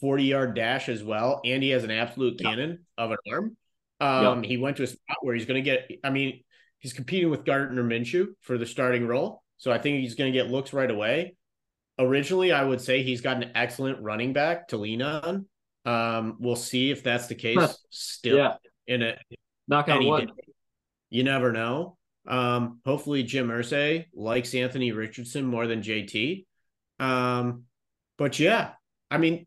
40 0.00 0.24
yard 0.24 0.54
dash 0.54 0.88
as 0.88 1.02
well. 1.02 1.40
And 1.44 1.60
he 1.60 1.70
has 1.70 1.82
an 1.82 1.90
absolute 1.90 2.40
cannon 2.40 2.86
of 2.96 3.10
an 3.10 3.16
arm. 3.30 3.56
Um. 4.00 4.42
He 4.44 4.58
went 4.58 4.76
to 4.76 4.84
a 4.84 4.86
spot 4.86 5.18
where 5.22 5.34
he's 5.34 5.46
going 5.46 5.62
to 5.62 5.68
get, 5.68 5.90
I 6.04 6.10
mean, 6.10 6.44
he's 6.78 6.92
competing 6.92 7.30
with 7.30 7.44
Gardner 7.44 7.82
Minshew 7.82 8.28
for 8.42 8.58
the 8.58 8.66
starting 8.66 9.08
role. 9.08 9.42
So 9.56 9.72
I 9.72 9.78
think 9.78 10.00
he's 10.00 10.14
going 10.14 10.32
to 10.32 10.38
get 10.38 10.50
looks 10.50 10.72
right 10.72 10.90
away. 10.90 11.34
Originally, 11.98 12.52
I 12.52 12.62
would 12.62 12.80
say 12.80 13.02
he's 13.02 13.20
got 13.20 13.42
an 13.42 13.50
excellent 13.56 14.00
running 14.02 14.32
back 14.32 14.68
to 14.68 14.76
lean 14.76 15.02
on. 15.02 15.46
Um, 15.84 16.36
we'll 16.38 16.56
see 16.56 16.90
if 16.90 17.02
that's 17.02 17.26
the 17.26 17.34
case. 17.34 17.78
Still, 17.90 18.36
yeah. 18.38 18.54
in 18.86 19.02
a 19.02 19.16
knock 19.68 19.88
on 19.88 20.04
wood. 20.06 20.32
You 21.10 21.24
never 21.24 21.52
know. 21.52 21.96
Um, 22.26 22.80
hopefully 22.84 23.22
Jim 23.22 23.48
Irsay 23.48 24.06
likes 24.14 24.54
Anthony 24.54 24.92
Richardson 24.92 25.44
more 25.44 25.66
than 25.66 25.82
JT. 25.82 26.46
Um, 26.98 27.64
but 28.16 28.38
yeah, 28.38 28.72
I 29.10 29.18
mean, 29.18 29.46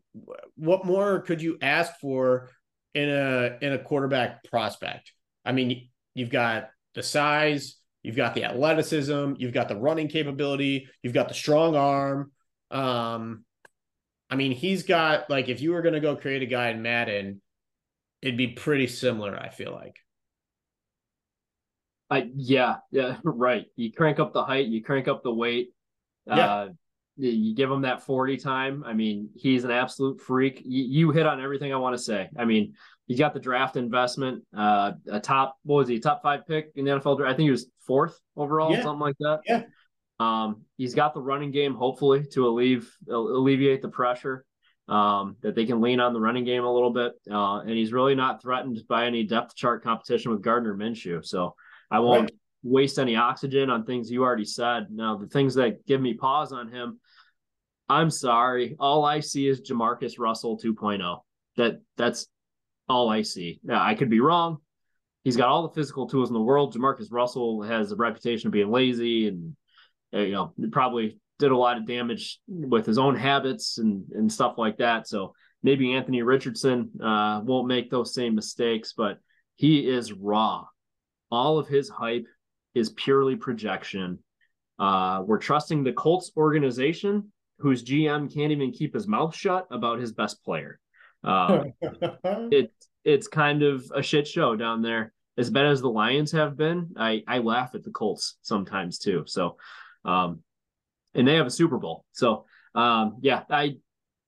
what 0.56 0.84
more 0.84 1.20
could 1.20 1.42
you 1.42 1.58
ask 1.60 1.92
for 2.00 2.50
in 2.94 3.08
a 3.08 3.58
in 3.60 3.72
a 3.72 3.78
quarterback 3.78 4.44
prospect? 4.44 5.12
I 5.44 5.52
mean, 5.52 5.88
you've 6.14 6.30
got 6.30 6.70
the 6.94 7.02
size, 7.02 7.76
you've 8.02 8.16
got 8.16 8.34
the 8.34 8.44
athleticism, 8.44 9.34
you've 9.38 9.52
got 9.52 9.68
the 9.68 9.76
running 9.76 10.08
capability, 10.08 10.88
you've 11.02 11.14
got 11.14 11.28
the 11.28 11.34
strong 11.34 11.74
arm. 11.74 12.32
Um, 12.70 13.44
I 14.30 14.36
mean, 14.36 14.52
he's 14.52 14.82
got 14.82 15.30
like 15.30 15.48
if 15.48 15.60
you 15.60 15.72
were 15.72 15.82
going 15.82 15.94
to 15.94 16.00
go 16.00 16.16
create 16.16 16.42
a 16.42 16.46
guy 16.46 16.68
in 16.68 16.82
Madden, 16.82 17.40
it'd 18.22 18.36
be 18.36 18.48
pretty 18.48 18.86
similar. 18.86 19.36
I 19.36 19.48
feel 19.48 19.72
like. 19.72 19.96
I 22.10 22.30
yeah 22.34 22.76
yeah 22.90 23.16
right. 23.24 23.66
You 23.76 23.92
crank 23.92 24.18
up 24.18 24.32
the 24.32 24.44
height, 24.44 24.66
you 24.66 24.82
crank 24.82 25.08
up 25.08 25.22
the 25.22 25.32
weight. 25.32 25.70
Yeah. 26.26 26.34
Uh, 26.34 26.68
you 27.18 27.54
give 27.54 27.70
him 27.70 27.82
that 27.82 28.02
40 28.02 28.36
time. 28.36 28.84
I 28.86 28.92
mean, 28.92 29.30
he's 29.34 29.64
an 29.64 29.72
absolute 29.72 30.20
freak. 30.20 30.62
You, 30.64 30.84
you 30.84 31.10
hit 31.10 31.26
on 31.26 31.42
everything 31.42 31.72
I 31.72 31.76
want 31.76 31.96
to 31.96 32.02
say. 32.02 32.28
I 32.38 32.44
mean, 32.44 32.74
he's 33.08 33.18
got 33.18 33.34
the 33.34 33.40
draft 33.40 33.76
investment, 33.76 34.44
uh, 34.56 34.92
a 35.10 35.18
top, 35.18 35.56
what 35.64 35.78
was 35.78 35.88
he, 35.88 35.98
top 35.98 36.22
five 36.22 36.46
pick 36.46 36.70
in 36.76 36.84
the 36.84 36.92
NFL 36.92 37.18
draft? 37.18 37.32
I 37.32 37.36
think 37.36 37.46
he 37.46 37.50
was 37.50 37.66
fourth 37.80 38.20
overall, 38.36 38.72
yeah. 38.72 38.82
something 38.82 39.00
like 39.00 39.16
that. 39.18 39.40
Yeah. 39.46 39.62
Um, 40.20 40.62
he's 40.76 40.94
got 40.94 41.14
the 41.14 41.20
running 41.22 41.50
game, 41.52 41.74
hopefully, 41.74 42.24
to 42.32 42.48
alleviate 42.48 42.88
alleviate 43.08 43.82
the 43.82 43.88
pressure. 43.88 44.44
um, 44.88 45.36
that 45.42 45.54
they 45.54 45.66
can 45.66 45.80
lean 45.80 46.00
on 46.00 46.14
the 46.14 46.20
running 46.20 46.44
game 46.44 46.64
a 46.64 46.72
little 46.72 46.92
bit. 46.92 47.12
Uh, 47.30 47.60
and 47.60 47.70
he's 47.70 47.92
really 47.92 48.14
not 48.14 48.40
threatened 48.40 48.80
by 48.88 49.06
any 49.06 49.22
depth 49.22 49.54
chart 49.54 49.82
competition 49.84 50.30
with 50.30 50.42
Gardner 50.42 50.74
Minshew. 50.74 51.24
So 51.24 51.54
I 51.90 52.00
won't 52.00 52.22
right. 52.22 52.34
waste 52.62 52.98
any 52.98 53.14
oxygen 53.14 53.68
on 53.70 53.84
things 53.84 54.10
you 54.10 54.22
already 54.24 54.46
said. 54.46 54.86
Now, 54.90 55.16
the 55.16 55.26
things 55.26 55.54
that 55.56 55.84
give 55.86 56.00
me 56.00 56.14
pause 56.14 56.52
on 56.52 56.68
him, 56.68 57.00
I'm 57.88 58.10
sorry. 58.10 58.76
All 58.78 59.04
I 59.04 59.20
see 59.20 59.46
is 59.46 59.60
Jamarcus 59.60 60.18
Russell 60.18 60.58
2.0. 60.58 61.20
That 61.56 61.80
that's 61.96 62.26
all 62.88 63.10
I 63.10 63.22
see. 63.22 63.60
Now 63.62 63.82
I 63.82 63.94
could 63.94 64.08
be 64.10 64.20
wrong. 64.20 64.58
He's 65.24 65.36
got 65.36 65.48
all 65.48 65.68
the 65.68 65.74
physical 65.74 66.08
tools 66.08 66.30
in 66.30 66.34
the 66.34 66.40
world. 66.40 66.74
Jamarcus 66.74 67.08
Russell 67.10 67.62
has 67.62 67.92
a 67.92 67.96
reputation 67.96 68.48
of 68.48 68.52
being 68.52 68.70
lazy 68.70 69.28
and 69.28 69.54
you 70.12 70.32
know 70.32 70.52
probably 70.72 71.18
did 71.38 71.52
a 71.52 71.56
lot 71.56 71.76
of 71.76 71.86
damage 71.86 72.40
with 72.48 72.84
his 72.86 72.98
own 72.98 73.14
habits 73.16 73.78
and 73.78 74.04
and 74.12 74.32
stuff 74.32 74.58
like 74.58 74.78
that. 74.78 75.08
So 75.08 75.34
maybe 75.62 75.94
Anthony 75.94 76.22
Richardson 76.22 76.90
uh, 77.02 77.40
won't 77.44 77.68
make 77.68 77.90
those 77.90 78.14
same 78.14 78.34
mistakes, 78.34 78.94
but 78.96 79.18
he 79.56 79.88
is 79.88 80.12
raw. 80.12 80.66
All 81.30 81.58
of 81.58 81.68
his 81.68 81.88
hype 81.88 82.26
is 82.74 82.90
purely 82.90 83.36
projection. 83.36 84.18
Uh, 84.78 85.22
we're 85.26 85.38
trusting 85.38 85.82
the 85.82 85.92
Colts 85.92 86.30
organization, 86.36 87.32
whose 87.58 87.82
GM 87.82 88.32
can't 88.32 88.52
even 88.52 88.70
keep 88.70 88.94
his 88.94 89.08
mouth 89.08 89.34
shut 89.34 89.66
about 89.70 89.98
his 89.98 90.12
best 90.12 90.42
player. 90.44 90.78
Uh, 91.24 91.64
it 92.24 92.72
it's 93.04 93.26
kind 93.26 93.62
of 93.62 93.90
a 93.94 94.02
shit 94.02 94.26
show 94.26 94.54
down 94.54 94.82
there. 94.82 95.12
As 95.36 95.50
bad 95.50 95.66
as 95.66 95.80
the 95.80 95.88
Lions 95.88 96.32
have 96.32 96.56
been, 96.56 96.90
I 96.96 97.22
I 97.26 97.38
laugh 97.38 97.74
at 97.74 97.84
the 97.84 97.90
Colts 97.90 98.36
sometimes 98.42 98.98
too. 98.98 99.24
So, 99.26 99.56
um, 100.08 100.42
and 101.14 101.28
they 101.28 101.34
have 101.34 101.46
a 101.46 101.50
Super 101.50 101.78
Bowl. 101.78 102.04
So, 102.12 102.46
um, 102.74 103.18
yeah, 103.20 103.42
I 103.50 103.76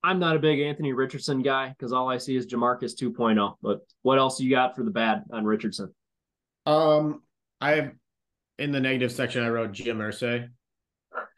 I'm 0.03 0.19
not 0.19 0.37
a 0.37 0.39
big 0.39 0.61
Anthony 0.61 0.93
Richardson 0.93 1.43
guy 1.43 1.69
because 1.69 1.93
all 1.93 2.09
I 2.09 2.19
see 2.19 2.37
is 2.37 2.47
Jamarcus 2.47 2.95
2.0. 3.01 3.55
But 3.63 3.81
what 4.03 4.19
else 4.19 4.41
you 4.41 4.51
got 4.51 4.77
for 4.77 4.83
the 4.83 4.91
bad 4.91 5.25
on 5.33 5.45
Richardson? 5.45 5.95
Um, 6.67 7.23
I 7.61 7.71
have 7.73 7.93
in 8.59 8.73
the 8.73 8.81
negative 8.81 9.13
section 9.13 9.43
I 9.43 9.49
wrote 9.49 9.73
Jim 9.73 9.99
Irsay. 9.99 10.49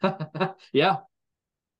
yeah, 0.73 0.97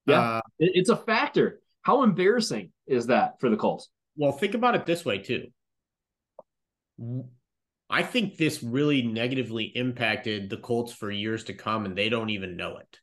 yeah, 0.06 0.19
uh, 0.19 0.41
it, 0.60 0.72
it's 0.76 0.90
a 0.90 0.98
factor. 0.98 1.60
How 1.81 2.03
embarrassing 2.03 2.72
is 2.88 3.07
that 3.07 3.40
for 3.40 3.49
the 3.49 3.57
Colts? 3.57 3.90
Well, 4.15 4.31
think 4.31 4.53
about 4.53 4.76
it 4.76 4.85
this 4.85 5.03
way 5.03 5.19
too. 5.19 5.48
I 7.93 8.01
think 8.01 8.37
this 8.37 8.63
really 8.63 9.03
negatively 9.03 9.65
impacted 9.65 10.49
the 10.49 10.57
Colts 10.57 10.91
for 10.91 11.11
years 11.11 11.43
to 11.43 11.53
come, 11.53 11.85
and 11.85 11.95
they 11.95 12.09
don't 12.09 12.31
even 12.31 12.57
know 12.57 12.77
it. 12.77 12.99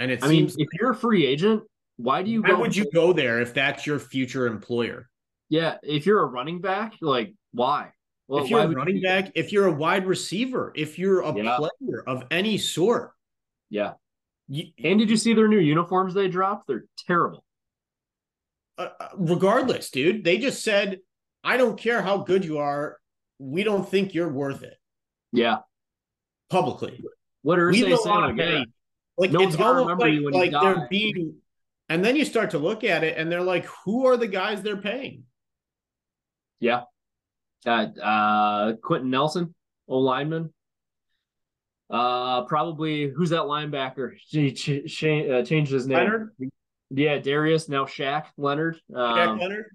And 0.00 0.10
it 0.10 0.20
I 0.20 0.26
seems 0.26 0.56
mean, 0.56 0.66
if 0.66 0.80
you're 0.80 0.90
a 0.90 0.96
free 0.96 1.24
agent, 1.24 1.62
why 1.96 2.24
do 2.24 2.30
you? 2.32 2.42
Why 2.42 2.54
would 2.54 2.74
you 2.74 2.90
go 2.92 3.12
there 3.12 3.40
if 3.40 3.54
that's 3.54 3.86
your 3.86 4.00
future 4.00 4.48
employer? 4.48 5.08
Yeah, 5.48 5.76
if 5.84 6.06
you're 6.06 6.20
a 6.20 6.26
running 6.26 6.60
back, 6.60 6.94
like 7.00 7.34
why? 7.52 7.92
Well, 8.26 8.42
if 8.42 8.50
you're 8.50 8.62
a 8.62 8.68
running 8.68 8.96
you... 8.96 9.02
back, 9.02 9.30
if 9.36 9.52
you're 9.52 9.66
a 9.66 9.72
wide 9.72 10.06
receiver, 10.06 10.72
if 10.74 10.98
you're 10.98 11.20
a 11.20 11.32
yeah. 11.32 11.58
player 11.58 12.02
of 12.08 12.24
any 12.32 12.58
sort, 12.58 13.12
yeah. 13.70 13.92
You, 14.48 14.64
and 14.82 14.98
did 14.98 15.08
you 15.08 15.16
see 15.16 15.34
their 15.34 15.46
new 15.46 15.60
uniforms 15.60 16.14
they 16.14 16.26
dropped? 16.26 16.66
They're 16.66 16.86
terrible. 17.06 17.44
Uh, 18.76 18.88
uh, 18.98 19.08
regardless, 19.14 19.90
dude, 19.90 20.24
they 20.24 20.38
just 20.38 20.64
said, 20.64 20.98
"I 21.44 21.56
don't 21.58 21.78
care 21.78 22.02
how 22.02 22.18
good 22.18 22.44
you 22.44 22.58
are. 22.58 22.98
We 23.38 23.62
don't 23.64 23.88
think 23.88 24.14
you're 24.14 24.28
worth 24.28 24.62
it." 24.62 24.76
Yeah, 25.32 25.58
publicly. 26.50 27.02
What 27.42 27.58
are 27.58 27.70
they 27.72 27.96
saying? 27.96 28.36
Like, 28.36 28.68
like 29.16 29.30
no 29.32 29.42
it's 29.42 29.56
almost 29.56 30.00
like, 30.00 30.20
like 30.32 30.50
they're 30.50 30.86
being, 30.90 31.36
and 31.88 32.04
then 32.04 32.16
you 32.16 32.24
start 32.24 32.50
to 32.50 32.58
look 32.58 32.84
at 32.84 33.04
it, 33.04 33.16
and 33.16 33.30
they're 33.30 33.42
like, 33.42 33.66
"Who 33.84 34.06
are 34.06 34.16
the 34.16 34.26
guys 34.26 34.62
they're 34.62 34.76
paying?" 34.76 35.24
Yeah, 36.60 36.82
uh, 37.66 37.86
uh 38.02 38.72
Quenton 38.76 39.10
Nelson, 39.10 39.54
O 39.88 39.98
lineman. 39.98 40.52
Uh, 41.88 42.42
probably 42.44 43.08
who's 43.08 43.30
that 43.30 43.42
linebacker? 43.42 44.12
He 44.28 44.52
ch- 44.52 44.90
ch- 44.90 45.04
uh, 45.04 45.44
changed 45.44 45.70
his 45.70 45.86
name. 45.86 45.98
Leonard? 45.98 46.36
Yeah, 46.90 47.18
Darius 47.18 47.68
now 47.68 47.84
Shaq 47.84 48.26
Leonard. 48.36 48.80
Um, 48.92 49.16
Shaq 49.16 49.40
Leonard. 49.40 49.66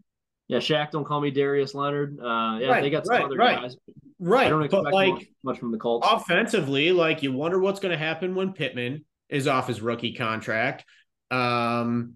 Yeah, 0.52 0.58
Shaq. 0.58 0.92
Don't 0.92 1.06
call 1.06 1.22
me 1.22 1.32
Darius 1.32 1.74
Leonard. 1.74 2.20
Uh, 2.20 2.58
yeah, 2.60 2.68
right, 2.68 2.82
they 2.82 2.90
got 2.90 3.06
some 3.06 3.16
right, 3.16 3.24
other 3.24 3.38
right. 3.38 3.62
guys. 3.62 3.78
Right, 4.20 4.48
I 4.48 4.50
don't 4.50 4.64
expect 4.64 4.84
but 4.84 4.94
like 4.94 5.14
much, 5.14 5.26
much 5.44 5.60
from 5.60 5.72
the 5.72 5.78
Colts. 5.78 6.06
Offensively, 6.12 6.92
like 6.92 7.24
you 7.24 7.32
wonder 7.32 7.58
what's 7.58 7.80
going 7.80 7.94
to 7.94 7.98
happen 7.98 8.36
when 8.36 8.52
Pittman 8.52 9.06
is 9.30 9.48
off 9.48 9.70
his 9.70 9.80
rookie 9.80 10.12
contract. 10.12 10.84
Um, 11.32 12.16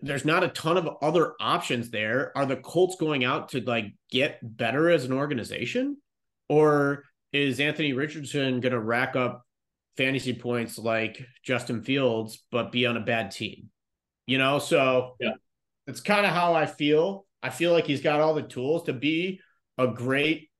there's 0.00 0.24
not 0.24 0.44
a 0.44 0.48
ton 0.48 0.78
of 0.78 0.88
other 1.02 1.34
options 1.38 1.90
there. 1.90 2.32
Are 2.34 2.46
the 2.46 2.56
Colts 2.56 2.96
going 2.98 3.22
out 3.22 3.50
to 3.50 3.60
like 3.60 3.92
get 4.10 4.38
better 4.42 4.88
as 4.88 5.04
an 5.04 5.12
organization, 5.12 5.98
or 6.48 7.04
is 7.34 7.60
Anthony 7.60 7.92
Richardson 7.92 8.60
going 8.60 8.72
to 8.72 8.80
rack 8.80 9.14
up 9.14 9.44
fantasy 9.98 10.32
points 10.32 10.78
like 10.78 11.22
Justin 11.44 11.82
Fields, 11.82 12.42
but 12.50 12.72
be 12.72 12.86
on 12.86 12.96
a 12.96 13.00
bad 13.00 13.30
team. 13.30 13.68
You 14.26 14.38
know, 14.38 14.58
so 14.58 15.16
yeah, 15.20 15.32
it's 15.86 16.00
kind 16.00 16.26
of 16.26 16.32
how 16.32 16.54
I 16.54 16.66
feel. 16.66 17.26
I 17.42 17.50
feel 17.50 17.72
like 17.72 17.86
he's 17.86 18.02
got 18.02 18.20
all 18.20 18.34
the 18.34 18.42
tools 18.42 18.84
to 18.84 18.92
be 18.92 19.40
a 19.78 19.88
great 19.88 20.50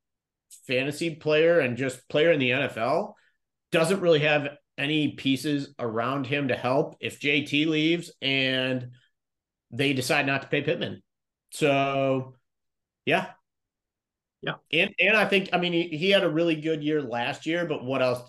fantasy 0.66 1.14
player 1.14 1.60
and 1.60 1.76
just 1.76 2.08
player 2.08 2.32
in 2.32 2.40
the 2.40 2.50
NFL. 2.50 3.14
Doesn't 3.70 4.00
really 4.00 4.20
have 4.20 4.48
any 4.76 5.12
pieces 5.12 5.74
around 5.78 6.26
him 6.26 6.48
to 6.48 6.56
help 6.56 6.96
if 7.00 7.20
JT 7.20 7.66
leaves 7.66 8.12
and 8.20 8.90
they 9.70 9.92
decide 9.92 10.26
not 10.26 10.42
to 10.42 10.48
pay 10.48 10.62
Pittman. 10.62 11.02
So, 11.52 12.34
yeah. 13.04 13.30
Yeah. 14.42 14.54
And 14.72 14.92
and 14.98 15.16
I 15.16 15.24
think 15.26 15.50
I 15.52 15.58
mean 15.58 15.72
he, 15.72 15.88
he 15.96 16.10
had 16.10 16.24
a 16.24 16.30
really 16.30 16.56
good 16.56 16.82
year 16.82 17.00
last 17.00 17.46
year, 17.46 17.64
but 17.64 17.84
what 17.84 18.02
else 18.02 18.28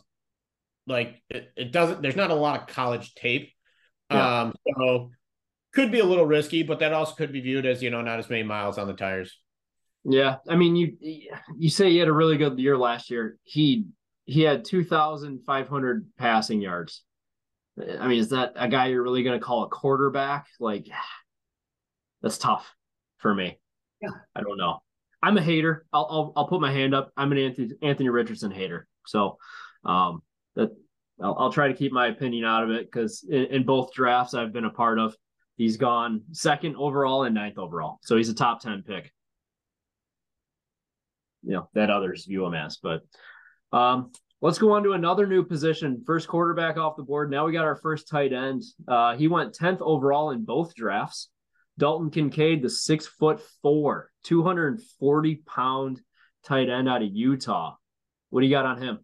like 0.88 1.22
it, 1.30 1.52
it 1.56 1.72
doesn't 1.72 2.02
there's 2.02 2.15
not 2.15 2.32
a 2.32 2.36
lot 2.36 2.61
of 2.61 2.68
college 2.68 3.15
tape 3.15 3.52
yeah. 4.11 4.41
um 4.41 4.53
so 4.68 5.11
could 5.74 5.91
be 5.91 6.00
a 6.00 6.06
little 6.06 6.26
risky 6.26 6.64
but 6.64 6.80
that 6.80 6.94
also 6.94 7.16
could 7.16 7.32
be 7.32 7.41
viewed 7.41 7.66
as 7.66 7.82
you 7.82 7.90
know 7.90 8.02
not 8.02 8.20
as 8.20 8.30
many 8.30 8.44
miles 8.44 8.78
on 8.78 8.88
the 8.88 8.94
tires. 8.94 9.38
Yeah 10.06 10.38
i 10.50 10.56
mean 10.56 10.76
you 10.76 10.98
you 11.58 11.70
say 11.70 11.90
he 11.90 11.98
had 11.98 12.10
a 12.10 12.14
really 12.14 12.38
good 12.38 12.60
year 12.60 12.78
last 12.78 13.10
year. 13.10 13.38
He 13.44 13.86
he 14.26 14.41
had 14.41 14.66
2500 14.66 16.08
passing 16.18 16.62
yards. 16.62 17.04
I 17.78 18.08
mean 18.08 18.20
is 18.20 18.30
that 18.30 18.54
a 18.56 18.68
guy 18.68 18.88
you're 18.88 19.04
really 19.04 19.24
going 19.24 19.40
to 19.40 19.45
call 19.45 19.64
a 19.64 19.70
quarterback? 19.70 20.48
Like 20.60 20.88
that's 22.22 22.38
tough 22.38 22.74
for 23.18 23.34
me. 23.34 23.60
Yeah. 24.02 24.10
I 24.36 24.41
don't 24.41 24.58
know. 24.58 24.80
I'm 25.22 25.38
a 25.38 25.41
hater. 25.41 25.86
I'll 25.94 26.08
i'll, 26.10 26.34
I'll 26.36 26.48
put 26.48 26.62
my 26.62 26.72
hand 26.72 26.94
up. 26.94 27.12
I'm 27.16 27.32
an 27.32 27.38
anthony 27.38 27.72
anthony 27.82 28.10
richardson 28.10 28.52
hater. 28.52 28.88
So 29.06 29.38
um 29.86 30.22
that 30.56 30.70
I'll, 31.22 31.36
I'll 31.40 31.52
try 31.52 31.68
to 31.68 31.74
keep 31.74 31.91
my 31.91 32.08
opinion 32.08 32.45
out 32.45 32.64
of 32.64 32.72
it 32.72 32.91
because 32.91 33.26
in, 33.30 33.45
in, 33.45 33.64
both 33.64 33.94
drafts 33.94 34.34
I've 34.34 34.54
been 34.54 34.66
a 34.66 34.70
part 34.70 35.00
of, 35.00 35.16
he's 35.56 35.78
gone 35.78 36.24
second 36.32 36.76
overall 36.76 37.24
and 37.24 37.36
ninth 37.36 37.58
overall. 37.58 38.00
So 38.02 38.18
he's 38.18 38.30
a 38.30 38.36
top 38.36 38.62
10 38.62 38.84
pick. 38.84 39.12
You 41.44 41.54
know, 41.54 41.70
that 41.74 41.90
others 41.90 42.26
view 42.26 42.46
him 42.46 42.54
as. 42.54 42.78
But 42.78 43.02
um, 43.72 44.12
let's 44.42 44.58
go 44.58 44.72
on 44.72 44.84
to 44.84 44.94
another 44.94 45.28
new 45.28 45.44
position. 45.44 46.04
First 46.06 46.28
quarterback 46.28 46.78
off 46.78 46.96
the 46.96 47.04
board. 47.04 47.30
Now 47.30 47.46
we 47.46 47.52
got 47.52 47.66
our 47.66 47.76
first 47.76 48.08
tight 48.08 48.34
end. 48.34 48.64
Uh, 48.88 49.16
he 49.16 49.28
went 49.28 49.58
10th 49.58 49.82
overall 49.82 50.32
in 50.32 50.46
both 50.46 50.74
drafts. 50.76 51.30
Dalton 51.78 52.12
Kincaid, 52.12 52.62
the 52.62 52.70
six 52.70 53.08
foot 53.08 53.42
four, 53.62 54.12
240 54.26 55.36
pound 55.48 56.02
tight 56.46 56.70
end 56.70 56.88
out 56.88 57.02
of 57.02 57.10
Utah. 57.12 57.76
What 58.30 58.42
do 58.42 58.48
you 58.48 58.54
got 58.54 58.66
on 58.66 58.82
him? 58.82 59.00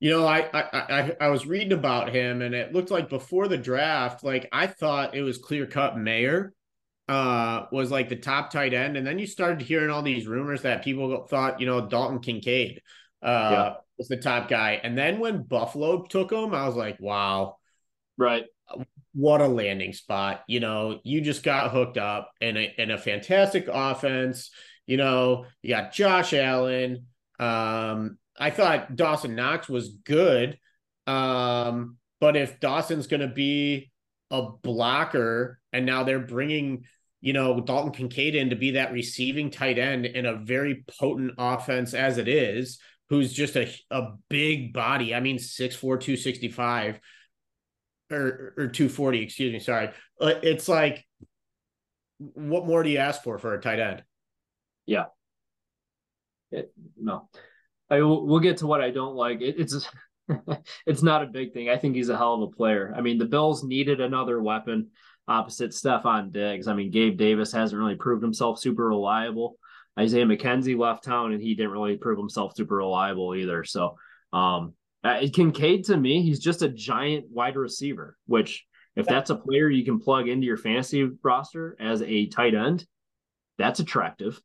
You 0.00 0.10
know, 0.10 0.26
I, 0.26 0.48
I 0.52 0.62
I 0.72 1.16
I 1.22 1.28
was 1.28 1.46
reading 1.46 1.72
about 1.72 2.14
him, 2.14 2.40
and 2.42 2.54
it 2.54 2.72
looked 2.72 2.90
like 2.90 3.08
before 3.08 3.48
the 3.48 3.58
draft, 3.58 4.22
like 4.22 4.48
I 4.52 4.66
thought 4.68 5.14
it 5.14 5.22
was 5.22 5.38
clear 5.38 5.66
cut 5.66 5.98
Mayer 5.98 6.54
uh 7.08 7.64
was 7.72 7.90
like 7.90 8.08
the 8.08 8.16
top 8.16 8.52
tight 8.52 8.74
end, 8.74 8.96
and 8.96 9.06
then 9.06 9.18
you 9.18 9.26
started 9.26 9.60
hearing 9.62 9.90
all 9.90 10.02
these 10.02 10.26
rumors 10.26 10.62
that 10.62 10.84
people 10.84 11.26
thought 11.26 11.58
you 11.60 11.66
know 11.66 11.86
Dalton 11.88 12.20
Kincaid 12.20 12.82
uh 13.22 13.50
yeah. 13.50 13.74
was 13.96 14.08
the 14.08 14.18
top 14.18 14.48
guy, 14.48 14.80
and 14.82 14.96
then 14.96 15.18
when 15.18 15.42
Buffalo 15.42 16.04
took 16.04 16.30
him, 16.30 16.54
I 16.54 16.66
was 16.66 16.76
like, 16.76 17.00
wow, 17.00 17.56
right, 18.16 18.44
what 19.14 19.40
a 19.40 19.48
landing 19.48 19.92
spot. 19.92 20.44
You 20.46 20.60
know, 20.60 21.00
you 21.02 21.20
just 21.20 21.42
got 21.42 21.72
hooked 21.72 21.98
up 21.98 22.30
in 22.40 22.56
a 22.56 22.74
in 22.78 22.90
a 22.90 22.98
fantastic 22.98 23.68
offense. 23.68 24.50
You 24.86 24.96
know, 24.96 25.46
you 25.62 25.70
got 25.70 25.92
Josh 25.92 26.32
Allen. 26.34 27.06
Um, 27.40 28.18
I 28.38 28.50
thought 28.50 28.96
Dawson 28.96 29.34
Knox 29.34 29.68
was 29.68 29.88
good. 30.04 30.58
Um, 31.06 31.96
but 32.20 32.36
if 32.36 32.60
Dawson's 32.60 33.06
going 33.06 33.20
to 33.20 33.28
be 33.28 33.90
a 34.30 34.42
blocker 34.42 35.58
and 35.72 35.86
now 35.86 36.04
they're 36.04 36.18
bringing, 36.18 36.84
you 37.20 37.32
know, 37.32 37.60
Dalton 37.60 37.92
Kincaid 37.92 38.34
in 38.34 38.50
to 38.50 38.56
be 38.56 38.72
that 38.72 38.92
receiving 38.92 39.50
tight 39.50 39.78
end 39.78 40.06
in 40.06 40.26
a 40.26 40.36
very 40.36 40.84
potent 40.98 41.32
offense 41.38 41.94
as 41.94 42.18
it 42.18 42.28
is, 42.28 42.78
who's 43.08 43.32
just 43.32 43.56
a, 43.56 43.72
a 43.90 44.12
big 44.28 44.72
body. 44.72 45.14
I 45.14 45.20
mean, 45.20 45.38
6'4, 45.38 45.80
265 45.80 47.00
or, 48.10 48.54
or 48.56 48.68
240, 48.68 49.22
excuse 49.22 49.52
me. 49.52 49.58
Sorry. 49.58 49.90
Uh, 50.20 50.34
it's 50.42 50.68
like 50.68 51.06
what 52.18 52.66
more 52.66 52.82
do 52.82 52.90
you 52.90 52.98
ask 52.98 53.22
for 53.22 53.38
for 53.38 53.54
a 53.54 53.60
tight 53.60 53.78
end? 53.78 54.02
Yeah. 54.86 55.06
It, 56.50 56.72
no, 56.96 57.28
I 57.90 58.00
will, 58.02 58.26
we'll 58.26 58.40
get 58.40 58.58
to 58.58 58.66
what 58.66 58.80
I 58.80 58.90
don't 58.90 59.14
like. 59.14 59.40
It, 59.40 59.56
it's 59.58 59.88
it's 60.86 61.02
not 61.02 61.22
a 61.22 61.26
big 61.26 61.52
thing. 61.52 61.68
I 61.68 61.76
think 61.76 61.96
he's 61.96 62.08
a 62.08 62.16
hell 62.16 62.34
of 62.34 62.42
a 62.42 62.54
player. 62.54 62.92
I 62.96 63.00
mean, 63.00 63.18
the 63.18 63.24
Bills 63.24 63.64
needed 63.64 64.00
another 64.00 64.42
weapon 64.42 64.88
opposite 65.26 65.72
Stefon 65.72 66.32
Diggs. 66.32 66.68
I 66.68 66.74
mean, 66.74 66.90
Gabe 66.90 67.16
Davis 67.16 67.52
hasn't 67.52 67.78
really 67.78 67.96
proved 67.96 68.22
himself 68.22 68.58
super 68.58 68.88
reliable. 68.88 69.56
Isaiah 69.98 70.26
McKenzie 70.26 70.78
left 70.78 71.04
town 71.04 71.32
and 71.32 71.42
he 71.42 71.54
didn't 71.54 71.72
really 71.72 71.96
prove 71.96 72.18
himself 72.18 72.54
super 72.56 72.76
reliable 72.76 73.34
either. 73.34 73.64
So, 73.64 73.96
um, 74.32 74.74
uh, 75.04 75.20
Kincaid 75.32 75.84
to 75.84 75.96
me, 75.96 76.22
he's 76.22 76.40
just 76.40 76.62
a 76.62 76.68
giant 76.68 77.26
wide 77.30 77.56
receiver, 77.56 78.16
which 78.26 78.64
if 78.96 79.06
that's 79.06 79.30
a 79.30 79.36
player 79.36 79.68
you 79.68 79.84
can 79.84 80.00
plug 80.00 80.28
into 80.28 80.46
your 80.46 80.56
fantasy 80.56 81.08
roster 81.22 81.76
as 81.78 82.02
a 82.02 82.26
tight 82.26 82.54
end, 82.54 82.84
that's 83.56 83.80
attractive. 83.80 84.40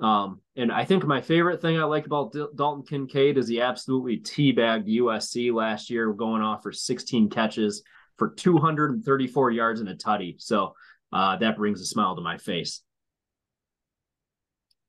Um, 0.00 0.40
and 0.56 0.70
I 0.70 0.84
think 0.84 1.04
my 1.04 1.20
favorite 1.20 1.60
thing 1.60 1.78
I 1.78 1.84
like 1.84 2.06
about 2.06 2.32
D- 2.32 2.46
Dalton 2.54 2.84
Kincaid 2.84 3.36
is 3.36 3.48
he 3.48 3.60
absolutely 3.60 4.20
teabagged 4.20 4.86
USC 4.86 5.52
last 5.52 5.90
year, 5.90 6.12
going 6.12 6.42
off 6.42 6.62
for 6.62 6.72
16 6.72 7.30
catches 7.30 7.82
for 8.16 8.30
234 8.30 9.50
yards 9.50 9.80
and 9.80 9.88
a 9.88 9.94
tutty. 9.94 10.40
So 10.40 10.74
uh, 11.12 11.36
that 11.38 11.56
brings 11.56 11.80
a 11.80 11.86
smile 11.86 12.16
to 12.16 12.22
my 12.22 12.38
face. 12.38 12.82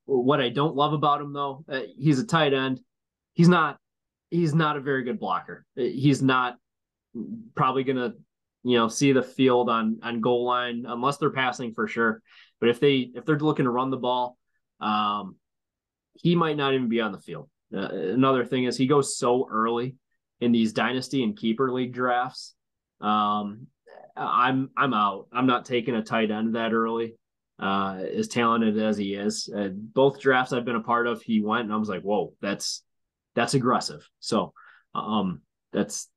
What 0.05 0.41
I 0.41 0.49
don't 0.49 0.75
love 0.75 0.93
about 0.93 1.21
him 1.21 1.33
though, 1.33 1.63
uh, 1.69 1.81
he's 1.97 2.19
a 2.19 2.25
tight 2.25 2.53
end. 2.53 2.81
He's 3.33 3.49
not. 3.49 3.77
He's 4.31 4.53
not 4.53 4.77
a 4.77 4.81
very 4.81 5.03
good 5.03 5.19
blocker. 5.19 5.65
Uh, 5.77 5.83
he's 5.83 6.21
not 6.21 6.57
probably 7.55 7.83
gonna, 7.83 8.13
you 8.63 8.77
know, 8.77 8.87
see 8.87 9.11
the 9.11 9.21
field 9.21 9.69
on 9.69 9.99
on 10.01 10.19
goal 10.19 10.45
line 10.45 10.85
unless 10.87 11.17
they're 11.17 11.29
passing 11.29 11.73
for 11.73 11.87
sure. 11.87 12.23
But 12.59 12.69
if 12.69 12.79
they 12.79 13.11
if 13.13 13.23
they're 13.25 13.37
looking 13.37 13.65
to 13.65 13.71
run 13.71 13.91
the 13.91 13.97
ball, 13.97 14.38
um, 14.79 15.35
he 16.13 16.35
might 16.35 16.57
not 16.57 16.73
even 16.73 16.89
be 16.89 17.01
on 17.01 17.11
the 17.11 17.19
field. 17.19 17.49
Uh, 17.73 17.87
another 17.89 18.45
thing 18.45 18.63
is 18.63 18.77
he 18.77 18.87
goes 18.87 19.17
so 19.17 19.47
early 19.49 19.95
in 20.41 20.51
these 20.51 20.73
dynasty 20.73 21.23
and 21.23 21.37
keeper 21.37 21.71
league 21.71 21.93
drafts. 21.93 22.55
Um, 23.01 23.67
I'm 24.15 24.69
I'm 24.75 24.93
out. 24.93 25.27
I'm 25.31 25.47
not 25.47 25.65
taking 25.65 25.95
a 25.95 26.03
tight 26.03 26.31
end 26.31 26.55
that 26.55 26.73
early. 26.73 27.15
Uh, 27.59 28.03
as 28.17 28.29
talented 28.29 28.77
as 28.79 28.95
he 28.95 29.15
is, 29.15 29.49
uh, 29.53 29.67
both 29.73 30.21
drafts 30.21 30.53
I've 30.53 30.63
been 30.63 30.77
a 30.77 30.81
part 30.81 31.07
of, 31.07 31.21
he 31.21 31.41
went 31.41 31.65
and 31.65 31.73
I 31.73 31.75
was 31.75 31.89
like, 31.89 32.03
whoa, 32.03 32.33
that's 32.41 32.83
that's 33.35 33.53
aggressive. 33.53 34.07
So, 34.21 34.53
um, 34.95 35.41
that's 35.73 36.07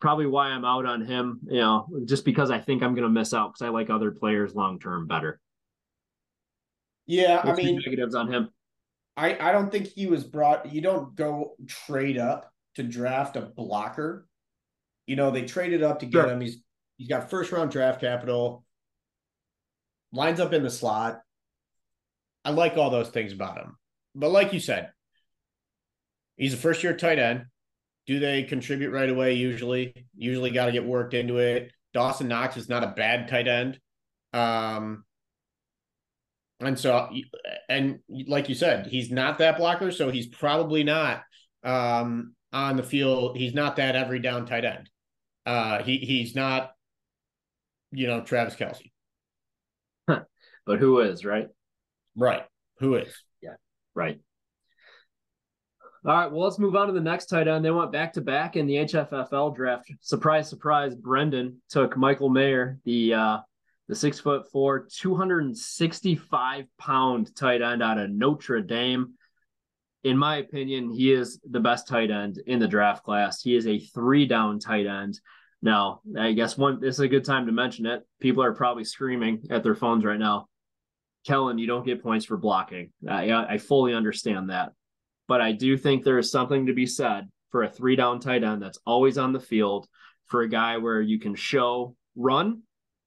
probably 0.00 0.26
why 0.26 0.48
I'm 0.48 0.64
out 0.64 0.86
on 0.86 1.04
him. 1.04 1.40
You 1.48 1.60
know, 1.60 1.86
just 2.06 2.24
because 2.24 2.50
I 2.50 2.60
think 2.60 2.82
I'm 2.82 2.94
going 2.94 3.02
to 3.02 3.10
miss 3.10 3.34
out 3.34 3.52
because 3.52 3.66
I 3.66 3.68
like 3.68 3.90
other 3.90 4.10
players 4.10 4.54
long 4.54 4.78
term 4.78 5.06
better. 5.06 5.38
Yeah, 7.06 7.46
What's 7.46 7.60
I 7.60 7.62
mean, 7.62 7.80
negatives 7.84 8.14
on 8.14 8.32
him. 8.32 8.50
I 9.16 9.36
I 9.38 9.52
don't 9.52 9.70
think 9.70 9.86
he 9.86 10.06
was 10.06 10.24
brought. 10.24 10.72
You 10.72 10.80
don't 10.80 11.14
go 11.14 11.56
trade 11.66 12.18
up 12.18 12.50
to 12.74 12.82
draft 12.82 13.36
a 13.36 13.40
blocker. 13.42 14.26
You 15.06 15.16
know, 15.16 15.30
they 15.30 15.42
traded 15.44 15.82
up 15.82 16.00
to 16.00 16.06
get 16.06 16.22
Sure. 16.22 16.28
him. 16.30 16.40
He's 16.40 16.58
he's 16.98 17.08
got 17.08 17.30
first 17.30 17.52
round 17.52 17.70
draft 17.70 18.00
capital. 18.00 18.64
Lines 20.12 20.40
up 20.40 20.52
in 20.52 20.62
the 20.62 20.70
slot. 20.70 21.20
I 22.44 22.50
like 22.50 22.76
all 22.76 22.90
those 22.90 23.08
things 23.08 23.32
about 23.32 23.58
him. 23.58 23.76
But 24.14 24.30
like 24.30 24.52
you 24.52 24.60
said, 24.60 24.90
he's 26.36 26.54
a 26.54 26.58
first 26.58 26.82
year 26.82 26.96
tight 26.96 27.18
end. 27.18 27.46
Do 28.06 28.20
they 28.20 28.44
contribute 28.44 28.90
right 28.90 29.10
away? 29.10 29.34
Usually, 29.34 30.06
usually 30.16 30.50
got 30.50 30.66
to 30.66 30.72
get 30.72 30.84
worked 30.86 31.12
into 31.12 31.38
it. 31.38 31.72
Dawson 31.92 32.28
Knox 32.28 32.56
is 32.56 32.68
not 32.68 32.84
a 32.84 32.88
bad 32.96 33.26
tight 33.28 33.48
end. 33.48 33.80
Um, 34.32 35.04
and 36.60 36.78
so, 36.78 37.10
and 37.68 38.00
like 38.08 38.48
you 38.48 38.54
said, 38.54 38.86
he's 38.86 39.10
not 39.10 39.38
that 39.38 39.58
blocker, 39.58 39.90
so 39.90 40.10
he's 40.10 40.26
probably 40.26 40.84
not 40.84 41.22
um, 41.62 42.34
on 42.52 42.76
the 42.76 42.82
field. 42.82 43.36
He's 43.36 43.54
not 43.54 43.76
that 43.76 43.96
every 43.96 44.20
down 44.20 44.46
tight 44.46 44.64
end. 44.64 44.88
Uh, 45.44 45.82
he 45.82 45.98
he's 45.98 46.34
not, 46.34 46.72
you 47.92 48.06
know, 48.06 48.22
Travis 48.22 48.56
Kelce. 48.56 48.90
But 50.66 50.80
who 50.80 50.98
is 51.00 51.24
right? 51.24 51.48
Right. 52.16 52.42
Who 52.80 52.96
is? 52.96 53.14
Yeah. 53.40 53.54
Right. 53.94 54.18
All 56.04 56.12
right. 56.12 56.30
Well, 56.30 56.42
let's 56.42 56.58
move 56.58 56.74
on 56.74 56.88
to 56.88 56.92
the 56.92 57.00
next 57.00 57.26
tight 57.26 57.48
end. 57.48 57.64
They 57.64 57.70
went 57.70 57.92
back 57.92 58.12
to 58.14 58.20
back 58.20 58.56
in 58.56 58.66
the 58.66 58.76
HFFL 58.76 59.54
draft. 59.54 59.90
Surprise, 60.00 60.50
surprise. 60.50 60.94
Brendan 60.94 61.62
took 61.70 61.96
Michael 61.96 62.28
Mayer, 62.28 62.78
the 62.84 63.14
uh, 63.14 63.38
the 63.88 63.94
six 63.94 64.18
foot 64.18 64.50
four, 64.50 64.86
265 64.90 66.66
pound 66.78 67.36
tight 67.36 67.62
end 67.62 67.82
out 67.82 67.98
of 67.98 68.10
Notre 68.10 68.60
Dame. 68.60 69.14
In 70.04 70.18
my 70.18 70.36
opinion, 70.36 70.90
he 70.92 71.12
is 71.12 71.40
the 71.48 71.60
best 71.60 71.88
tight 71.88 72.10
end 72.10 72.40
in 72.46 72.58
the 72.58 72.68
draft 72.68 73.04
class. 73.04 73.42
He 73.42 73.56
is 73.56 73.66
a 73.66 73.78
three 73.78 74.26
down 74.26 74.58
tight 74.58 74.86
end. 74.86 75.20
Now, 75.62 76.00
I 76.18 76.32
guess 76.32 76.56
one 76.56 76.80
this 76.80 76.96
is 76.96 77.00
a 77.00 77.08
good 77.08 77.24
time 77.24 77.46
to 77.46 77.52
mention 77.52 77.86
it. 77.86 78.02
People 78.20 78.42
are 78.42 78.54
probably 78.54 78.84
screaming 78.84 79.46
at 79.50 79.62
their 79.62 79.74
phones 79.74 80.04
right 80.04 80.18
now. 80.18 80.46
Kellen, 81.26 81.58
you 81.58 81.66
don't 81.66 81.84
get 81.84 82.02
points 82.02 82.24
for 82.24 82.36
blocking. 82.36 82.92
I, 83.08 83.32
I 83.32 83.58
fully 83.58 83.94
understand 83.94 84.50
that. 84.50 84.72
But 85.26 85.40
I 85.40 85.52
do 85.52 85.76
think 85.76 86.04
there 86.04 86.18
is 86.18 86.30
something 86.30 86.66
to 86.66 86.72
be 86.72 86.86
said 86.86 87.28
for 87.50 87.64
a 87.64 87.68
three 87.68 87.96
down 87.96 88.20
tight 88.20 88.44
end 88.44 88.62
that's 88.62 88.78
always 88.86 89.18
on 89.18 89.32
the 89.32 89.40
field 89.40 89.88
for 90.26 90.42
a 90.42 90.48
guy 90.48 90.76
where 90.76 91.00
you 91.00 91.18
can 91.18 91.34
show 91.34 91.96
run 92.16 92.62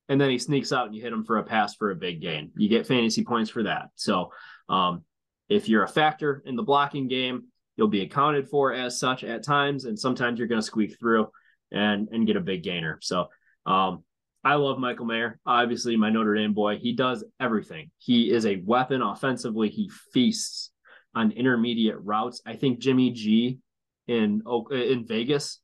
and 0.09 0.19
then 0.19 0.29
he 0.29 0.39
sneaks 0.39 0.73
out 0.73 0.87
and 0.87 0.95
you 0.95 1.01
hit 1.01 1.13
him 1.13 1.23
for 1.23 1.37
a 1.37 1.43
pass 1.43 1.75
for 1.75 1.91
a 1.91 1.95
big 1.95 2.19
gain. 2.19 2.51
You 2.57 2.67
get 2.67 2.87
fantasy 2.87 3.23
points 3.23 3.49
for 3.49 3.63
that. 3.63 3.89
So 3.95 4.31
um, 4.67 5.03
if 5.47 5.69
you're 5.69 5.83
a 5.83 5.87
factor 5.87 6.43
in 6.45 6.55
the 6.55 6.63
blocking 6.63 7.07
game, 7.07 7.45
you'll 7.77 7.87
be 7.87 8.01
accounted 8.01 8.49
for 8.49 8.73
as 8.73 8.99
such 8.99 9.23
at 9.23 9.43
times, 9.43 9.85
and 9.85 9.97
sometimes 9.97 10.37
you're 10.37 10.49
going 10.49 10.59
to 10.59 10.65
squeak 10.65 10.99
through 10.99 11.29
and 11.71 12.09
and 12.11 12.27
get 12.27 12.35
a 12.35 12.41
big 12.41 12.63
gainer. 12.63 12.97
So 13.01 13.29
um, 13.65 14.03
I 14.43 14.55
love 14.55 14.79
Michael 14.79 15.05
Mayer. 15.05 15.39
Obviously, 15.45 15.95
my 15.95 16.09
Notre 16.09 16.35
Dame 16.35 16.53
boy. 16.53 16.77
He 16.77 16.93
does 16.93 17.23
everything. 17.39 17.91
He 17.97 18.31
is 18.31 18.45
a 18.45 18.61
weapon 18.65 19.01
offensively. 19.01 19.69
He 19.69 19.91
feasts 20.13 20.71
on 21.15 21.31
intermediate 21.31 21.99
routes. 21.99 22.41
I 22.45 22.55
think 22.55 22.79
Jimmy 22.79 23.11
G 23.11 23.59
in 24.07 24.41
in 24.71 25.05
Vegas 25.07 25.59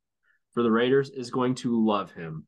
for 0.54 0.64
the 0.64 0.72
Raiders 0.72 1.10
is 1.10 1.32
going 1.32 1.56
to 1.56 1.86
love 1.86 2.12
him. 2.12 2.46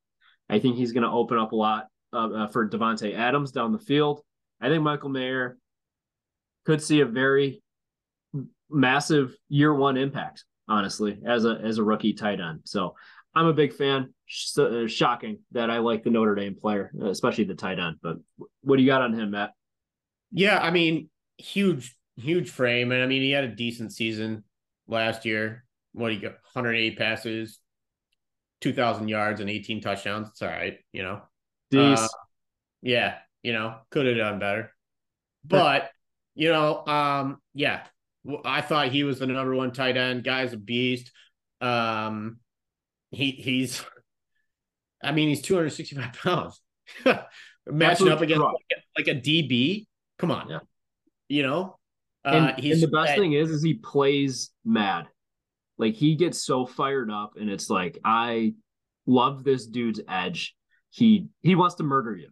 I 0.49 0.60
think 0.60 0.78
he's 0.78 0.94
going 0.94 1.03
to 1.03 1.10
open 1.10 1.38
up 1.38 1.52
a 1.52 1.56
lot 1.56 1.88
uh, 2.14 2.30
uh, 2.30 2.48
for 2.48 2.69
Davante 2.69 3.15
Adams 3.15 3.52
down 3.52 3.72
the 3.72 3.80
field. 3.80 4.22
I 4.61 4.69
think 4.69 4.84
Michael 4.84 5.10
Mayer 5.10 5.57
could 6.65 6.82
see 6.82 7.02
a 7.02 7.06
very 7.06 7.61
massive 8.69 9.36
year 9.49 9.74
one 9.74 9.98
impact, 9.98 10.45
honestly, 10.68 11.19
as 11.26 11.45
a 11.45 11.60
as 11.64 11.78
a 11.78 11.84
rookie 11.84 12.14
tight 12.14 12.40
end. 12.40 12.61
So 12.65 12.95
I'm 13.36 13.48
a 13.48 13.53
big 13.53 13.74
fan. 13.74 14.14
Sh- 14.26 14.57
uh, 14.57 14.88
shocking 14.88 15.40
that 15.52 15.69
I 15.69 15.78
like 15.78 16.03
the 16.03 16.10
Notre 16.10 16.36
Dame 16.36 16.56
player, 16.56 16.91
especially 17.03 17.45
the 17.45 17.56
tight 17.56 17.80
end. 17.80 17.98
But 18.02 18.18
what 18.61 18.78
do 18.78 18.84
you 18.84 18.88
got 18.88 19.02
on 19.02 19.14
him, 19.14 19.32
Matt? 19.32 19.52
Yeah, 20.32 20.60
I 20.60 20.72
mean, 20.72 21.10
huge, 21.38 21.95
huge 22.18 22.49
frame, 22.49 22.91
and 22.91 23.02
I 23.02 23.06
mean, 23.06 23.22
he 23.22 23.32
had 23.32 23.45
a 23.45 23.56
decent 23.56 23.94
season 23.94 24.44
last 24.88 25.26
year. 25.26 25.64
What 25.94 26.14
you 26.14 26.19
got? 26.19 26.34
108 26.53 26.98
passes, 26.98 27.60
2,000 28.61 29.07
yards, 29.07 29.41
and 29.41 29.49
18 29.49 29.81
touchdowns. 29.81 30.29
It's 30.29 30.41
all 30.41 30.49
right, 30.49 30.77
you 30.91 31.03
know. 31.03 31.21
Uh, 31.75 32.07
yeah, 32.81 33.15
you 33.43 33.53
know, 33.53 33.75
could 33.91 34.05
have 34.05 34.17
done 34.17 34.39
better. 34.39 34.71
But, 35.45 35.89
you 36.35 36.49
know, 36.49 36.85
um, 36.85 37.41
yeah, 37.53 37.84
I 38.43 38.61
thought 38.61 38.89
he 38.89 39.03
was 39.03 39.19
the 39.19 39.27
number 39.27 39.55
one 39.55 39.71
tight 39.71 39.97
end. 39.97 40.23
Guy's 40.23 40.53
a 40.53 40.57
beast. 40.57 41.11
Um, 41.61 42.38
he 43.11 43.31
he's, 43.31 43.84
I 45.03 45.11
mean, 45.11 45.29
he's 45.29 45.41
265 45.41 46.13
pounds. 46.13 46.61
Matching 47.65 48.09
up 48.09 48.21
against 48.21 48.41
like 48.41 48.53
a, 48.71 48.99
like 48.99 49.07
a 49.07 49.19
DB. 49.19 49.85
Come 50.19 50.31
on. 50.31 50.49
Yeah. 50.49 50.59
You 51.29 51.43
know? 51.43 51.77
and, 52.23 52.51
Uh, 52.51 52.53
he's 52.57 52.81
and 52.81 52.91
the 52.91 52.97
best 52.97 53.17
thing 53.17 53.34
is, 53.34 53.49
is 53.49 53.63
he 53.63 53.75
plays 53.75 54.51
mad. 54.65 55.07
Like 55.77 55.95
he 55.95 56.15
gets 56.15 56.43
so 56.43 56.65
fired 56.65 57.11
up, 57.11 57.33
and 57.39 57.49
it's 57.49 57.69
like 57.69 57.97
I 58.03 58.53
love 59.05 59.43
this 59.43 59.65
dude's 59.67 60.01
edge. 60.07 60.55
He 60.89 61.27
he 61.41 61.55
wants 61.55 61.75
to 61.75 61.83
murder 61.83 62.15
you, 62.15 62.29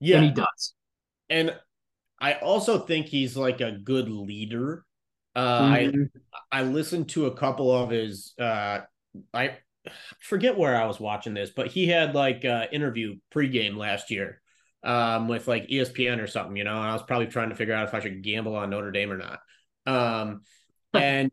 yeah. 0.00 0.16
and 0.16 0.24
he 0.26 0.30
does. 0.32 0.74
and 1.28 1.54
I 2.20 2.34
also 2.34 2.78
think 2.80 3.06
he's 3.06 3.36
like 3.36 3.60
a 3.60 3.72
good 3.72 4.08
leader. 4.08 4.84
Uh, 5.36 5.70
Mhm. 5.72 6.10
I 6.50 6.60
I 6.60 6.62
listened 6.64 7.10
to 7.10 7.26
a 7.26 7.34
couple 7.36 7.70
of 7.72 7.90
his. 7.90 8.34
Uh, 8.38 8.80
I 9.32 9.58
forget 10.20 10.56
where 10.58 10.76
I 10.80 10.86
was 10.86 11.00
watching 11.00 11.34
this, 11.34 11.50
but 11.50 11.68
he 11.68 11.86
had 11.86 12.14
like 12.14 12.44
uh, 12.44 12.66
interview 12.72 13.16
pregame 13.32 13.76
last 13.76 14.10
year 14.10 14.40
um, 14.84 15.28
with 15.28 15.48
like 15.48 15.68
ESPN 15.68 16.20
or 16.20 16.26
something, 16.26 16.56
you 16.56 16.64
know. 16.64 16.76
And 16.76 16.90
I 16.90 16.92
was 16.92 17.02
probably 17.02 17.26
trying 17.28 17.50
to 17.50 17.54
figure 17.56 17.74
out 17.74 17.88
if 17.88 17.94
I 17.94 18.00
should 18.00 18.22
gamble 18.22 18.56
on 18.56 18.70
Notre 18.70 18.90
Dame 18.90 19.12
or 19.12 19.18
not. 19.18 19.40
Um, 19.86 20.42
and 20.94 21.30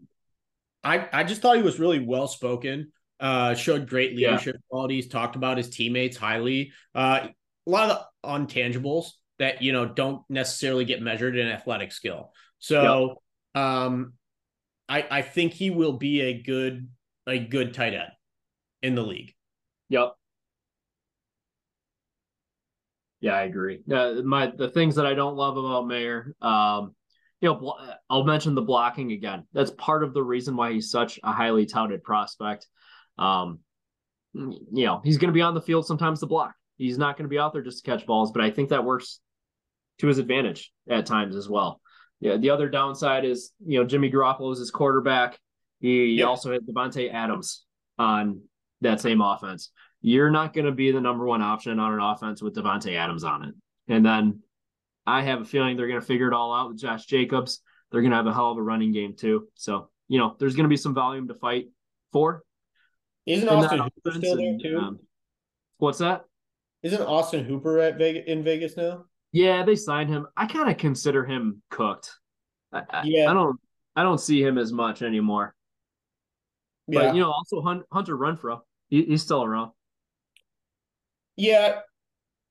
I 0.86 1.10
I 1.12 1.24
just 1.24 1.42
thought 1.42 1.58
he 1.58 1.64
was 1.64 1.80
really 1.80 2.00
well 2.00 2.28
spoken. 2.28 2.92
Uh, 3.20 3.56
showed 3.56 3.90
great 3.90 4.14
Yeah. 4.14 4.32
leadership 4.32 4.58
qualities. 4.70 5.08
Talked 5.08 5.36
about 5.36 5.58
his 5.58 5.70
teammates 5.70 6.16
highly. 6.16 6.72
Uh, 6.94 7.28
a 7.68 7.70
lot 7.70 7.90
of 7.90 8.06
the 8.24 8.30
intangibles 8.30 9.08
that 9.40 9.62
you 9.62 9.74
know 9.74 9.86
don't 9.86 10.22
necessarily 10.30 10.86
get 10.86 11.02
measured 11.02 11.36
in 11.36 11.48
athletic 11.48 11.92
skill. 11.92 12.32
So 12.60 13.18
yep. 13.56 13.64
um 13.64 14.14
I 14.88 15.06
I 15.10 15.22
think 15.24 15.54
he 15.54 15.72
will 15.72 15.94
be 15.94 16.22
a 16.22 16.42
good 16.42 16.88
a 17.28 17.40
good 17.40 17.74
tight 17.74 17.94
end 17.94 18.12
in 18.82 18.96
the 18.96 19.02
league. 19.02 19.34
Yep. 19.90 20.16
Yeah, 23.22 23.34
I 23.36 23.44
agree. 23.44 23.82
Uh, 23.92 24.22
my 24.24 24.52
the 24.56 24.70
things 24.70 24.96
that 24.96 25.08
I 25.08 25.16
don't 25.16 25.36
love 25.36 25.58
about 25.58 25.88
Mayer, 25.88 26.36
um, 26.42 26.94
you 27.42 27.50
know, 27.50 27.76
I'll 28.10 28.24
mention 28.24 28.56
the 28.56 28.62
blocking 28.62 29.12
again. 29.12 29.46
That's 29.54 29.72
part 29.72 30.04
of 30.04 30.14
the 30.14 30.24
reason 30.24 30.56
why 30.56 30.74
he's 30.74 30.90
such 30.90 31.20
a 31.24 31.32
highly 31.32 31.66
touted 31.66 32.04
prospect. 32.04 32.68
Um, 33.18 33.60
you 34.34 34.86
know, 34.86 35.02
he's 35.04 35.18
going 35.18 35.30
to 35.30 35.34
be 35.34 35.42
on 35.42 35.54
the 35.54 35.62
field 35.62 35.86
sometimes 35.86 36.20
to 36.20 36.26
block. 36.26 36.54
He's 36.78 36.98
not 36.98 37.18
going 37.18 37.26
to 37.26 37.30
be 37.30 37.40
out 37.40 37.54
there 37.54 37.62
just 37.62 37.84
to 37.84 37.92
catch 37.92 38.06
balls, 38.06 38.32
but 38.32 38.44
I 38.44 38.52
think 38.52 38.70
that 38.70 38.84
works 38.84 39.20
to 40.00 40.08
his 40.08 40.18
advantage 40.18 40.72
at 40.90 41.06
times 41.06 41.36
as 41.36 41.48
well. 41.48 41.82
Yeah, 42.20 42.38
the 42.38 42.50
other 42.50 42.70
downside 42.70 43.26
is 43.26 43.52
you 43.66 43.80
know 43.80 43.86
Jimmy 43.86 44.12
Garoppolo 44.12 44.52
is 44.54 44.60
his 44.60 44.72
quarterback. 44.72 45.40
He 45.80 46.06
yep. 46.16 46.28
also 46.28 46.52
had 46.52 46.62
Davante 46.66 47.14
Adams 47.14 47.66
on 47.98 48.42
that 48.82 49.02
same 49.02 49.22
offense. 49.22 49.72
You're 50.02 50.32
not 50.32 50.54
going 50.54 50.66
to 50.66 50.72
be 50.72 50.92
the 50.92 51.02
number 51.02 51.26
one 51.26 51.42
option 51.42 51.80
on 51.80 51.94
an 51.94 52.00
offense 52.00 52.42
with 52.42 52.56
Davante 52.56 52.96
Adams 52.96 53.24
on 53.24 53.44
it. 53.44 53.56
And 53.88 54.06
then 54.06 54.42
I 55.08 55.22
have 55.24 55.42
a 55.42 55.46
feeling 55.46 55.78
they're 55.78 55.88
going 55.88 56.00
to 56.00 56.06
figure 56.06 56.28
it 56.28 56.34
all 56.34 56.54
out 56.54 56.70
with 56.70 56.80
Josh 56.80 57.06
Jacobs. 57.06 57.62
They're 57.92 58.02
going 58.02 58.12
to 58.12 58.18
have 58.18 58.28
a 58.28 58.34
hell 58.34 58.52
of 58.52 58.58
a 58.58 58.62
running 58.62 58.92
game 58.92 59.16
too. 59.16 59.48
So 59.56 59.90
you 60.08 60.20
know, 60.20 60.36
there's 60.40 60.56
going 60.56 60.66
to 60.66 60.70
be 60.70 60.78
some 60.78 60.94
volume 60.94 61.28
to 61.28 61.34
fight 61.36 61.68
for. 62.12 62.44
Isn't 63.26 63.50
Austin 63.50 63.80
Hooper 63.80 64.18
still 64.18 64.38
there 64.38 64.58
too? 64.62 64.78
Um, 64.78 65.00
what's 65.78 65.98
that? 66.00 66.26
Isn't 66.84 67.02
Austin 67.02 67.44
Hooper 67.44 67.80
at 67.80 67.98
Vegas 67.98 68.24
in 68.28 68.44
Vegas 68.44 68.78
now? 68.78 69.06
Yeah, 69.32 69.64
they 69.64 69.76
signed 69.76 70.10
him. 70.10 70.28
I 70.38 70.46
kind 70.46 70.70
of 70.70 70.78
consider 70.78 71.26
him 71.26 71.62
cooked. 71.70 72.12
I, 72.72 73.04
yeah, 73.06 73.30
I 73.30 73.34
don't. 73.34 73.60
I 73.96 74.04
don't 74.04 74.20
see 74.20 74.44
him 74.44 74.58
as 74.58 74.72
much 74.72 75.02
anymore. 75.02 75.56
Yeah. 76.88 77.00
But 77.00 77.16
you 77.16 77.22
know, 77.22 77.32
also 77.32 77.62
Hunter 77.92 78.18
Renfrow, 78.18 78.62
he, 78.90 79.04
he's 79.04 79.22
still 79.22 79.44
around. 79.44 79.72
Yeah, 81.36 81.80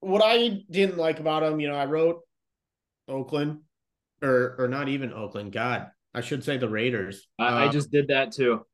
what 0.00 0.22
I 0.22 0.62
didn't 0.70 0.98
like 0.98 1.20
about 1.20 1.42
him, 1.42 1.60
you 1.60 1.68
know, 1.68 1.76
I 1.76 1.86
wrote 1.86 2.20
Oakland, 3.08 3.60
or 4.22 4.56
or 4.58 4.68
not 4.68 4.88
even 4.88 5.12
Oakland. 5.12 5.52
God, 5.52 5.90
I 6.14 6.20
should 6.20 6.44
say 6.44 6.56
the 6.56 6.68
Raiders. 6.68 7.26
I, 7.38 7.48
um, 7.48 7.54
I 7.54 7.68
just 7.68 7.90
did 7.90 8.08
that 8.08 8.32
too. 8.32 8.64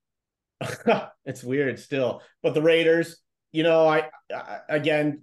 it's 1.24 1.42
weird 1.42 1.78
still, 1.78 2.22
but 2.42 2.54
the 2.54 2.62
Raiders, 2.62 3.18
you 3.52 3.62
know, 3.62 3.86
I, 3.88 4.08
I 4.34 4.60
again, 4.68 5.22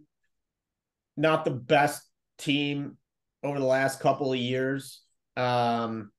not 1.16 1.46
the 1.46 1.52
best 1.52 2.02
team 2.38 2.98
over 3.44 3.60
the 3.60 3.66
last 3.66 4.00
couple 4.00 4.34
of 4.34 4.40
years. 4.40 5.02
Um, 5.36 6.12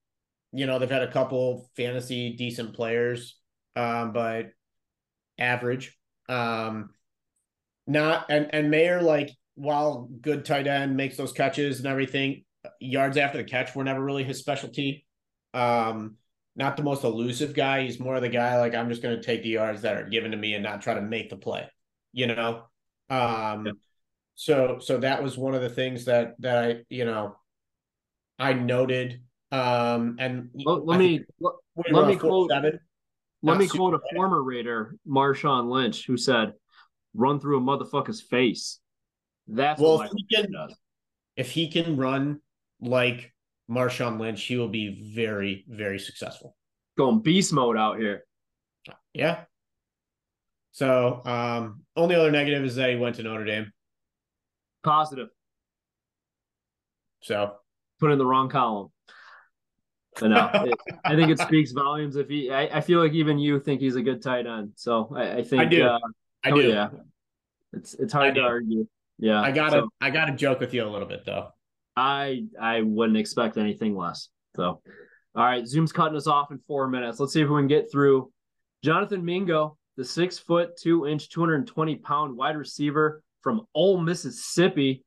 you 0.53 0.67
know, 0.67 0.79
they've 0.79 0.91
had 0.91 1.03
a 1.03 1.13
couple 1.13 1.69
fantasy 1.77 2.35
decent 2.35 2.75
players, 2.75 3.37
um, 3.77 4.13
but 4.13 4.51
average. 5.39 5.97
Um, 6.29 6.91
not 7.87 8.27
and 8.29 8.49
and 8.53 8.71
Mayer 8.71 9.01
like 9.01 9.31
while 9.55 10.09
good 10.21 10.45
tight 10.45 10.67
end 10.67 10.97
makes 10.97 11.17
those 11.17 11.33
catches 11.33 11.79
and 11.79 11.87
everything, 11.87 12.45
yards 12.81 13.17
after 13.17 13.39
the 13.39 13.45
catch 13.45 13.75
were 13.75 13.85
never 13.85 14.03
really 14.03 14.25
his 14.25 14.39
specialty. 14.39 15.07
Um, 15.55 16.17
not 16.57 16.77
the 16.77 16.83
most 16.83 17.05
elusive 17.05 17.55
guy. 17.55 17.85
He's 17.85 18.01
more 18.01 18.17
of 18.17 18.23
the 18.23 18.29
guy 18.29 18.59
like 18.59 18.75
I'm 18.75 18.89
just 18.89 19.03
going 19.03 19.17
to 19.17 19.23
take 19.23 19.43
the 19.43 19.51
yards 19.51 19.83
that 19.83 19.97
are 19.97 20.09
given 20.09 20.33
to 20.33 20.37
me 20.37 20.55
and 20.55 20.63
not 20.63 20.83
try 20.83 20.95
to 20.95 21.01
make 21.01 21.31
the 21.31 21.37
play. 21.37 21.69
You 22.13 22.27
know. 22.27 22.65
Um, 23.09 23.67
yeah. 23.67 23.73
So 24.35 24.79
so 24.81 24.99
that 24.99 25.23
was 25.23 25.39
one 25.39 25.55
of 25.55 25.63
the 25.63 25.71
things 25.71 26.05
that 26.07 26.35
that 26.41 26.65
I 26.65 26.85
you 26.89 27.05
know 27.05 27.37
I 28.39 28.53
noted. 28.53 29.23
Um, 29.51 30.17
and 30.19 30.51
let, 30.55 30.85
let 30.85 30.99
me 30.99 31.25
let, 31.41 31.55
let 31.91 32.07
me 32.07 32.17
quote 32.17 32.51
seven. 32.51 32.79
let 33.43 33.57
me 33.57 33.67
quote 33.67 33.95
a 33.95 34.01
former 34.15 34.43
Raider, 34.43 34.97
Marshawn 35.09 35.71
Lynch, 35.71 36.07
who 36.07 36.17
said, 36.17 36.53
"Run 37.15 37.41
through 37.41 37.59
a 37.59 37.61
motherfucker's 37.61 38.21
face." 38.21 38.79
That's 39.47 39.81
well, 39.81 40.03
if 40.03 40.11
he, 40.15 40.27
can, 40.37 40.53
does. 40.53 40.77
if 41.37 41.51
he 41.51 41.69
can 41.71 41.97
run 41.97 42.41
like 42.81 43.33
Marshawn 43.71 44.19
Lynch, 44.19 44.43
he 44.45 44.57
will 44.57 44.69
be 44.69 45.13
very, 45.15 45.65
very 45.69 45.99
successful. 45.99 46.57
Going 46.97 47.21
beast 47.21 47.53
mode 47.53 47.77
out 47.77 47.99
here. 47.99 48.25
Yeah. 49.13 49.45
So, 50.73 51.23
um, 51.25 51.83
only 51.97 52.15
other 52.15 52.31
negative 52.31 52.65
is 52.65 52.77
that 52.77 52.91
he 52.91 52.97
went 52.97 53.17
to 53.17 53.23
Notre 53.23 53.45
Dame. 53.45 53.73
Positive. 54.85 55.29
So, 57.23 57.57
put 57.99 58.13
in 58.13 58.19
the 58.19 58.27
wrong 58.27 58.49
column. 58.49 58.91
But 60.21 60.29
no, 60.29 60.51
it, 60.55 60.79
I 61.05 61.17
think 61.17 61.31
it 61.31 61.39
speaks 61.39 61.73
volumes. 61.73 62.17
If 62.17 62.29
he, 62.29 62.51
I, 62.51 62.79
I, 62.79 62.81
feel 62.81 63.01
like 63.01 63.13
even 63.13 63.39
you 63.39 63.61
think 63.61 63.81
he's 63.81 63.97
a 63.97 64.03
good 64.03 64.23
tight 64.23 64.47
end. 64.47 64.73
So 64.77 65.13
I, 65.15 65.39
I 65.39 65.45
think 65.45 65.63
I 65.63 65.65
do. 65.67 65.85
Uh, 65.85 65.99
I 66.45 66.51
oh, 66.51 66.55
do. 66.55 66.69
Yeah, 66.69 66.89
it's 67.73 67.95
it's 67.95 68.13
hard 68.13 68.35
to 68.35 68.41
argue. 68.41 68.87
Yeah, 69.19 69.41
I 69.41 69.51
gotta 69.51 69.81
so, 69.81 69.89
I 70.01 70.11
gotta 70.11 70.33
joke 70.33 70.61
with 70.61 70.75
you 70.75 70.85
a 70.85 70.91
little 70.91 71.09
bit 71.09 71.25
though. 71.25 71.49
I 71.99 72.45
I 72.61 72.83
wouldn't 72.83 73.19
expect 73.19 73.57
anything 73.57 73.97
less. 73.97 74.29
So, 74.55 74.81
all 75.35 75.45
right, 75.45 75.67
Zoom's 75.67 75.93
cutting 75.93 76.17
us 76.17 76.27
off 76.27 76.53
in 76.53 76.59
four 76.59 76.89
minutes. 76.89 77.19
Let's 77.19 77.33
see 77.33 77.43
if 77.43 77.49
we 77.49 77.61
can 77.61 77.67
get 77.67 77.91
through. 77.91 78.31
Jonathan 78.85 79.25
Mingo, 79.25 79.77
the 79.97 80.05
six 80.05 80.39
foot 80.39 80.77
two 80.77 81.07
inch, 81.07 81.29
two 81.29 81.41
hundred 81.41 81.57
and 81.57 81.67
twenty 81.67 81.97
pound 81.97 82.37
wide 82.37 82.57
receiver 82.57 83.23
from 83.43 83.67
Ole 83.75 84.01
Mississippi, 84.01 85.05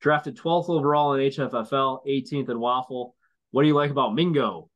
drafted 0.00 0.36
12th 0.36 0.68
overall 0.68 1.14
in 1.14 1.20
HFFL, 1.30 2.06
18th 2.06 2.48
in 2.48 2.58
Waffle. 2.58 3.14
What 3.50 3.62
do 3.62 3.68
you 3.68 3.74
like 3.74 3.90
about 3.90 4.14
Mingo? 4.14 4.68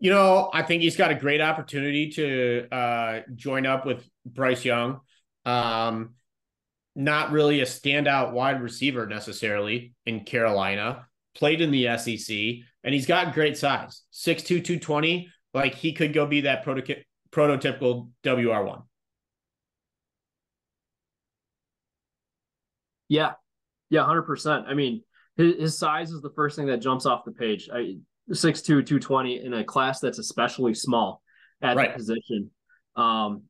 You 0.00 0.10
know, 0.10 0.50
I 0.52 0.62
think 0.62 0.82
he's 0.82 0.96
got 0.96 1.10
a 1.10 1.14
great 1.14 1.40
opportunity 1.40 2.10
to 2.10 2.68
uh, 2.72 3.20
join 3.34 3.64
up 3.64 3.86
with 3.86 4.08
Bryce 4.26 4.64
Young. 4.64 5.00
Um, 5.44 6.14
not 6.94 7.30
really 7.30 7.60
a 7.60 7.64
standout 7.64 8.32
wide 8.32 8.62
receiver 8.62 9.06
necessarily 9.06 9.94
in 10.06 10.24
Carolina, 10.24 11.06
played 11.34 11.60
in 11.60 11.70
the 11.70 11.96
SEC, 11.96 12.36
and 12.84 12.94
he's 12.94 13.06
got 13.06 13.34
great 13.34 13.56
size 13.56 14.02
6'2, 14.12 14.46
220. 14.64 15.30
Like 15.54 15.74
he 15.74 15.92
could 15.92 16.12
go 16.12 16.26
be 16.26 16.42
that 16.42 16.64
prototyp- 16.64 17.04
prototypical 17.32 18.10
WR1. 18.24 18.82
Yeah. 23.08 23.32
Yeah, 23.88 24.02
100%. 24.02 24.66
I 24.66 24.74
mean, 24.74 25.02
his, 25.36 25.56
his 25.56 25.78
size 25.78 26.12
is 26.12 26.22
the 26.22 26.30
first 26.30 26.56
thing 26.56 26.66
that 26.66 26.78
jumps 26.78 27.06
off 27.06 27.24
the 27.24 27.32
page. 27.32 27.68
I 27.72 27.96
6'2, 28.30 28.64
220 28.64 29.44
in 29.44 29.54
a 29.54 29.64
class 29.64 29.98
that's 30.00 30.18
especially 30.18 30.74
small 30.74 31.22
at 31.60 31.76
right. 31.76 31.92
the 31.92 31.98
position. 31.98 32.50
Um, 32.94 33.42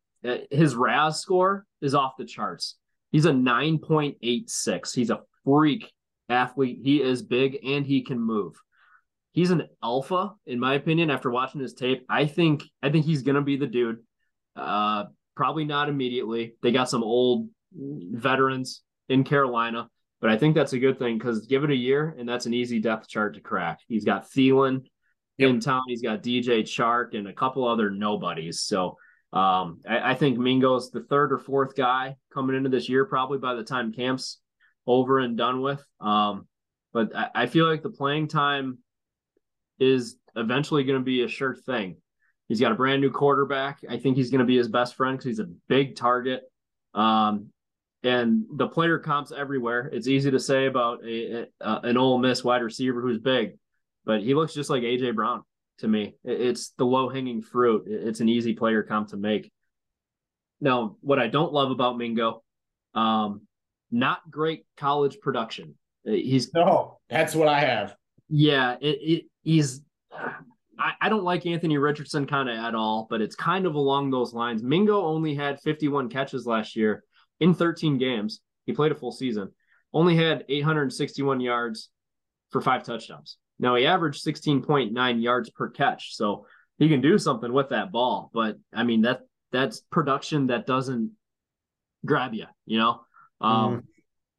his 0.51 0.75
RAS 0.75 1.21
score 1.21 1.67
is 1.83 1.95
off 1.95 2.13
the 2.19 2.25
charts. 2.25 2.77
He's 3.11 3.27
a 3.27 3.33
9.86. 3.33 4.95
He's 4.95 5.11
a 5.11 5.21
freak 5.45 5.91
athlete. 6.29 6.79
He 6.83 7.03
is 7.03 7.23
big 7.23 7.59
and 7.65 7.85
he 7.85 8.03
can 8.03 8.21
move. 8.21 8.55
He's 9.33 9.51
an 9.51 9.69
alpha, 9.83 10.33
in 10.47 10.59
my 10.59 10.75
opinion, 10.75 11.11
after 11.11 11.31
watching 11.31 11.61
his 11.61 11.75
tape. 11.75 12.05
I 12.09 12.27
think 12.27 12.65
I 12.83 12.91
think 12.91 13.05
he's 13.05 13.23
gonna 13.23 13.43
be 13.43 13.57
the 13.57 13.67
dude. 13.67 13.99
Uh 14.57 15.05
probably 15.37 15.65
not 15.65 15.89
immediately. 15.89 16.55
They 16.63 16.73
got 16.73 16.91
some 16.91 17.03
old 17.03 17.49
veterans 17.73 18.83
in 19.09 19.25
Carolina, 19.25 19.89
but 20.21 20.31
I 20.31 20.37
think 20.37 20.55
that's 20.55 20.73
a 20.73 20.79
good 20.79 20.99
thing 20.99 21.17
because 21.17 21.47
give 21.47 21.65
it 21.65 21.71
a 21.71 21.77
year 21.77 22.15
and 22.19 22.29
that's 22.29 22.47
an 22.47 22.55
easy 22.55 22.81
depth 22.81 23.09
chart 23.09 23.35
to 23.35 23.41
crack. 23.41 23.81
He's 23.89 24.05
got 24.05 24.29
Thielen 24.31 24.85
yep. 25.39 25.51
in 25.51 25.61
town, 25.61 25.83
he's 25.87 26.03
got 26.03 26.23
DJ 26.23 26.63
Chark 26.63 27.17
and 27.17 27.29
a 27.29 27.33
couple 27.33 27.67
other 27.67 27.91
nobodies. 27.91 28.61
So 28.61 28.97
um, 29.33 29.81
I, 29.89 30.11
I, 30.11 30.15
think 30.15 30.39
Mingo's 30.39 30.91
the 30.91 31.03
third 31.03 31.33
or 31.33 31.39
fourth 31.39 31.77
guy 31.77 32.17
coming 32.35 32.57
into 32.57 32.69
this 32.69 32.89
year, 32.89 33.05
probably 33.05 33.39
by 33.39 33.55
the 33.55 33.63
time 33.63 33.93
camp's 33.93 34.41
over 34.89 35.21
and 35.21 35.37
done 35.37 35.61
with. 35.61 35.85
Um, 36.01 36.49
but 36.93 37.15
I, 37.15 37.31
I 37.35 37.47
feel 37.47 37.65
like 37.65 37.83
the 37.83 37.91
playing 37.91 38.27
time 38.27 38.79
is 39.79 40.17
eventually 40.35 40.83
going 40.83 40.99
to 40.99 41.05
be 41.05 41.23
a 41.23 41.29
sure 41.29 41.55
thing. 41.55 41.99
He's 42.49 42.59
got 42.59 42.73
a 42.73 42.75
brand 42.75 43.03
new 43.03 43.11
quarterback. 43.11 43.79
I 43.89 43.99
think 43.99 44.17
he's 44.17 44.33
going 44.33 44.41
to 44.41 44.45
be 44.47 44.57
his 44.57 44.69
best 44.69 44.97
friend 44.97 45.17
because 45.17 45.27
he's 45.27 45.39
a 45.39 45.51
big 45.69 45.95
target. 45.95 46.43
Um, 46.93 47.51
and 48.03 48.47
the 48.53 48.67
player 48.67 48.99
comps 48.99 49.31
everywhere. 49.31 49.89
It's 49.93 50.09
easy 50.09 50.33
to 50.33 50.41
say 50.41 50.67
about 50.67 51.05
a, 51.05 51.47
a, 51.61 51.81
an 51.85 51.97
Ole 51.97 52.19
Miss 52.19 52.43
wide 52.43 52.63
receiver 52.63 53.01
who's 53.01 53.19
big, 53.19 53.59
but 54.05 54.23
he 54.23 54.35
looks 54.35 54.55
just 54.55 54.71
like 54.71 54.83
AJ 54.83 55.15
Brown 55.15 55.45
to 55.81 55.89
me. 55.89 56.15
It's 56.25 56.71
the 56.79 56.87
low 56.87 57.09
hanging 57.09 57.43
fruit. 57.43 57.85
It's 57.87 58.21
an 58.21 58.29
easy 58.29 58.55
player 58.55 58.83
comp 58.83 59.09
to 59.09 59.17
make. 59.17 59.51
Now, 60.61 60.97
what 61.01 61.19
I 61.19 61.27
don't 61.27 61.53
love 61.53 61.71
about 61.71 61.99
Mingo, 61.99 62.43
um, 62.95 63.43
not 63.91 64.31
great 64.31 64.65
college 64.77 65.21
production. 65.21 65.75
He's 66.05 66.53
no, 66.55 66.99
that's 67.09 67.35
what 67.35 67.49
I 67.49 67.61
have. 67.61 67.95
Yeah, 68.29 68.77
it, 68.81 68.99
it 69.01 69.25
he's. 69.43 69.83
I, 70.79 70.93
I 71.01 71.09
don't 71.09 71.25
like 71.25 71.45
Anthony 71.45 71.77
Richardson 71.77 72.27
kind 72.27 72.49
of 72.49 72.57
at 72.57 72.75
all, 72.75 73.07
but 73.11 73.21
it's 73.21 73.37
kind 73.37 73.67
of 73.67 73.75
along 73.75 74.11
those 74.11 74.33
lines. 74.33 74.63
Mingo 74.63 75.03
only 75.05 75.35
had 75.35 75.61
51 75.61 76.09
catches 76.09 76.47
last 76.47 76.75
year 76.75 77.05
in 77.41 77.53
13 77.53 77.99
games. 77.99 78.41
He 78.65 78.73
played 78.73 78.93
a 78.93 78.95
full 78.95 79.13
season. 79.13 79.51
only 79.93 80.17
had 80.17 80.45
861 80.49 81.41
yards 81.41 81.91
for 82.51 82.61
five 82.61 82.83
touchdowns. 82.83 83.37
Now 83.61 83.77
he 83.77 83.87
averaged 83.87 84.25
16.9 84.25 85.23
yards 85.23 85.51
per 85.51 85.69
catch, 85.69 86.17
so 86.17 86.47
he 86.79 86.89
can 86.89 87.01
do 87.01 87.19
something 87.19 87.53
with 87.53 87.69
that 87.69 87.93
ball. 87.93 88.31
But 88.33 88.59
I 88.75 88.83
mean 88.83 89.03
that 89.03 89.21
that's 89.53 89.81
production 89.81 90.49
that 90.49 90.67
doesn't 90.67 91.13
grab 92.05 92.35
you, 92.35 92.47
you 92.67 92.79
know. 92.79 93.03
Um, 93.41 93.53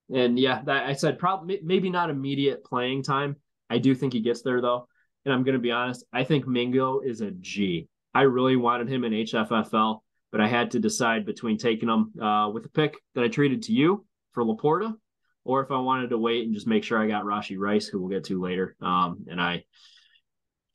mm-hmm. 0.10 0.16
And 0.16 0.40
yeah, 0.40 0.62
that, 0.66 0.86
I 0.86 0.94
said 0.94 1.20
probably 1.20 1.60
maybe 1.64 1.90
not 1.90 2.10
immediate 2.10 2.66
playing 2.66 3.04
time. 3.04 3.38
I 3.70 3.78
do 3.78 3.96
think 3.96 4.14
he 4.14 4.20
gets 4.20 4.42
there 4.42 4.62
though. 4.62 4.88
And 5.24 5.34
I'm 5.34 5.44
going 5.44 5.54
to 5.54 5.60
be 5.60 5.72
honest, 5.72 6.04
I 6.12 6.24
think 6.24 6.48
Mingo 6.48 7.00
is 7.00 7.22
a 7.22 7.32
G. 7.32 7.88
I 8.14 8.24
really 8.24 8.56
wanted 8.56 8.90
him 8.90 9.04
in 9.04 9.14
HFFL, 9.14 10.00
but 10.32 10.42
I 10.42 10.48
had 10.48 10.72
to 10.72 10.80
decide 10.80 11.26
between 11.26 11.58
taking 11.58 11.90
him 11.90 12.12
uh, 12.20 12.50
with 12.50 12.66
a 12.66 12.70
pick 12.70 12.98
that 13.16 13.24
I 13.24 13.28
traded 13.28 13.64
to 13.64 13.72
you 13.72 14.06
for 14.34 14.44
Laporta, 14.44 14.96
or 15.44 15.64
if 15.64 15.72
I 15.72 15.80
wanted 15.80 16.10
to 16.12 16.18
wait 16.18 16.46
and 16.46 16.54
just 16.54 16.68
make 16.68 16.84
sure 16.84 17.00
I 17.00 17.08
got 17.08 17.24
Rashee 17.24 17.58
Rice, 17.58 17.88
who 17.88 18.00
we'll 18.00 18.10
get 18.10 18.26
to 18.26 18.42
later. 18.42 18.76
Um, 18.82 19.26
and 19.30 19.42
I 19.42 19.64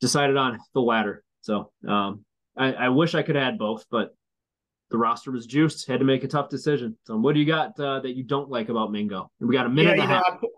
decided 0.01 0.37
on 0.37 0.59
the 0.73 0.81
latter. 0.81 1.23
So 1.41 1.71
um, 1.87 2.25
I, 2.57 2.73
I, 2.73 2.89
wish 2.89 3.15
I 3.15 3.23
could 3.23 3.37
add 3.37 3.57
both, 3.57 3.85
but 3.89 4.13
the 4.89 4.97
roster 4.97 5.31
was 5.31 5.45
juiced. 5.45 5.87
Had 5.87 5.99
to 5.99 6.05
make 6.05 6.23
a 6.23 6.27
tough 6.27 6.49
decision. 6.49 6.97
So 7.05 7.17
what 7.17 7.33
do 7.33 7.39
you 7.39 7.45
got 7.45 7.79
uh, 7.79 8.01
that 8.01 8.15
you 8.15 8.23
don't 8.23 8.49
like 8.49 8.69
about 8.69 8.91
Mingo? 8.91 9.31
We 9.39 9.55
got 9.55 9.65
a 9.65 9.69
minute 9.69 9.97
yeah, 9.97 10.03
and 10.03 10.11
a 10.11 10.15
half. 10.15 10.41
Know, 10.41 10.49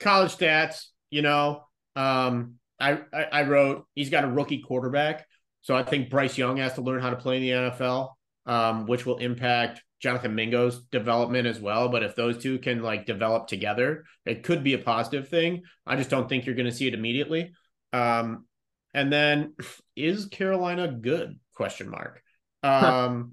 college 0.00 0.36
stats, 0.36 0.86
you 1.10 1.22
know. 1.22 1.64
Um, 1.96 2.54
I, 2.80 2.98
I, 3.12 3.24
I 3.32 3.42
wrote 3.42 3.86
he's 3.94 4.10
got 4.10 4.24
a 4.24 4.28
rookie 4.28 4.60
quarterback, 4.60 5.26
so 5.60 5.76
I 5.76 5.82
think 5.82 6.10
Bryce 6.10 6.36
Young 6.36 6.56
has 6.56 6.74
to 6.74 6.82
learn 6.82 7.00
how 7.00 7.10
to 7.10 7.16
play 7.16 7.36
in 7.36 7.42
the 7.42 7.70
NFL, 7.70 8.10
um, 8.46 8.86
which 8.86 9.06
will 9.06 9.18
impact 9.18 9.82
Jonathan 10.04 10.34
Mingo's 10.34 10.82
development 10.92 11.46
as 11.46 11.58
well. 11.58 11.88
But 11.88 12.02
if 12.02 12.14
those 12.14 12.36
two 12.36 12.58
can 12.58 12.82
like 12.82 13.06
develop 13.06 13.46
together, 13.46 14.04
it 14.26 14.42
could 14.42 14.62
be 14.62 14.74
a 14.74 14.78
positive 14.78 15.28
thing. 15.30 15.62
I 15.86 15.96
just 15.96 16.10
don't 16.10 16.28
think 16.28 16.44
you're 16.44 16.54
going 16.54 16.68
to 16.68 16.76
see 16.76 16.86
it 16.86 16.92
immediately. 16.92 17.52
Um, 17.94 18.44
and 18.92 19.10
then 19.10 19.54
is 19.96 20.26
Carolina 20.26 20.88
good? 20.88 21.40
Question 21.54 21.88
mark. 21.88 22.22
Um, 22.62 23.32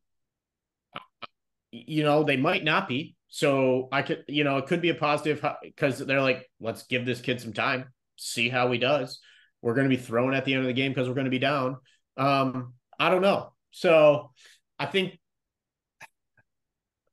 you 1.71 2.03
know, 2.03 2.23
they 2.23 2.37
might 2.37 2.63
not 2.63 2.87
be. 2.87 3.15
So 3.27 3.89
I 3.91 4.01
could, 4.01 4.23
you 4.29 4.45
know, 4.45 4.57
it 4.57 4.67
could 4.67 4.81
be 4.81 4.89
a 4.89 4.95
positive 4.95 5.45
because 5.61 5.99
they're 5.99 6.21
like, 6.21 6.49
let's 6.61 6.83
give 6.83 7.05
this 7.05 7.19
kid 7.19 7.41
some 7.41 7.53
time, 7.53 7.91
see 8.15 8.47
how 8.47 8.71
he 8.71 8.77
does. 8.77 9.19
We're 9.61 9.73
going 9.73 9.89
to 9.89 9.95
be 9.95 10.01
thrown 10.01 10.33
at 10.33 10.45
the 10.45 10.53
end 10.53 10.61
of 10.61 10.67
the 10.67 10.73
game 10.73 10.93
because 10.93 11.09
we're 11.09 11.15
going 11.15 11.25
to 11.25 11.31
be 11.31 11.39
down. 11.39 11.77
Um, 12.15 12.75
I 12.97 13.09
don't 13.09 13.21
know. 13.21 13.51
So 13.71 14.31
I 14.79 14.85
think 14.85 15.19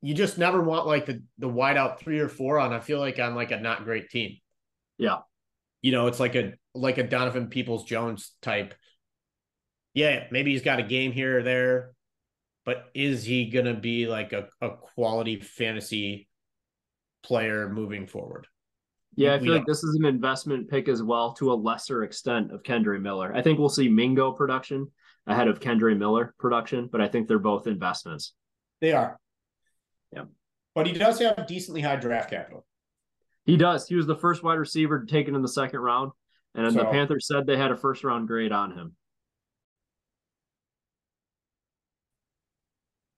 you 0.01 0.15
just 0.15 0.39
never 0.39 0.63
want 0.63 0.87
like 0.87 1.07
the 1.07 1.23
the 1.39 1.49
wide 1.49 1.77
out 1.77 2.01
three 2.01 2.21
or 2.21 2.29
four 2.29 2.59
on. 2.59 2.73
I 2.73 2.81
feel 2.81 3.01
like 3.01 3.19
on 3.19 3.35
like 3.35 3.51
a 3.51 3.61
not 3.61 3.85
great 3.85 4.11
team. 4.11 4.37
Yeah. 4.97 5.19
You 5.83 5.93
know, 5.93 6.07
it's 6.07 6.21
like 6.21 6.35
a 6.35 6.55
like 6.75 6.99
a 6.99 7.03
Donovan 7.03 7.49
Peoples 7.49 7.85
Jones 7.85 8.33
type. 8.43 8.75
Yeah, 9.95 10.25
maybe 10.31 10.53
he's 10.53 10.63
got 10.63 10.79
a 10.79 10.85
game 10.85 11.13
here 11.13 11.39
or 11.39 11.43
there, 11.43 11.93
but 12.65 12.87
is 12.95 13.25
he 13.25 13.51
gonna 13.51 13.75
be 13.75 14.07
like 14.07 14.33
a, 14.33 14.49
a 14.61 14.71
quality 14.71 15.41
fantasy 15.41 16.29
player 17.23 17.69
moving 17.69 18.07
forward? 18.07 18.47
Yeah, 19.17 19.35
I 19.35 19.41
feel 19.41 19.55
like 19.55 19.67
this 19.67 19.83
is 19.83 19.97
an 19.97 20.05
investment 20.05 20.71
pick 20.71 20.89
as 20.89 21.03
well 21.03 21.33
to 21.35 21.53
a 21.53 21.55
lesser 21.55 22.05
extent 22.05 22.53
of 22.53 22.63
Kendre 22.63 23.01
Miller. 23.01 23.35
I 23.35 23.43
think 23.43 23.59
we'll 23.59 23.69
see 23.69 23.89
Mingo 23.89 24.31
production 24.31 24.87
ahead 25.27 25.49
of 25.49 25.59
Kendre 25.59 25.97
Miller 25.97 26.35
production, 26.39 26.89
but 26.91 27.01
I 27.01 27.09
think 27.09 27.27
they're 27.27 27.41
both 27.41 27.67
investments. 27.67 28.35
They 28.81 28.93
are. 28.93 29.19
Yeah. 30.13 30.25
But 30.75 30.87
he 30.87 30.93
does 30.93 31.19
have 31.19 31.47
decently 31.47 31.81
high 31.81 31.97
draft 31.97 32.31
capital. 32.31 32.65
He 33.45 33.57
does. 33.57 33.89
He 33.89 33.95
was 33.95 34.07
the 34.07 34.17
first 34.17 34.43
wide 34.43 34.59
receiver 34.59 35.05
taken 35.05 35.35
in 35.35 35.43
the 35.43 35.49
second 35.49 35.81
round. 35.81 36.13
And 36.55 36.73
so, 36.73 36.81
the 36.81 36.85
Panthers 36.87 37.27
said 37.27 37.47
they 37.47 37.57
had 37.57 37.71
a 37.71 37.77
first 37.77 38.05
round 38.05 38.27
grade 38.27 38.53
on 38.53 38.73
him. 38.73 38.95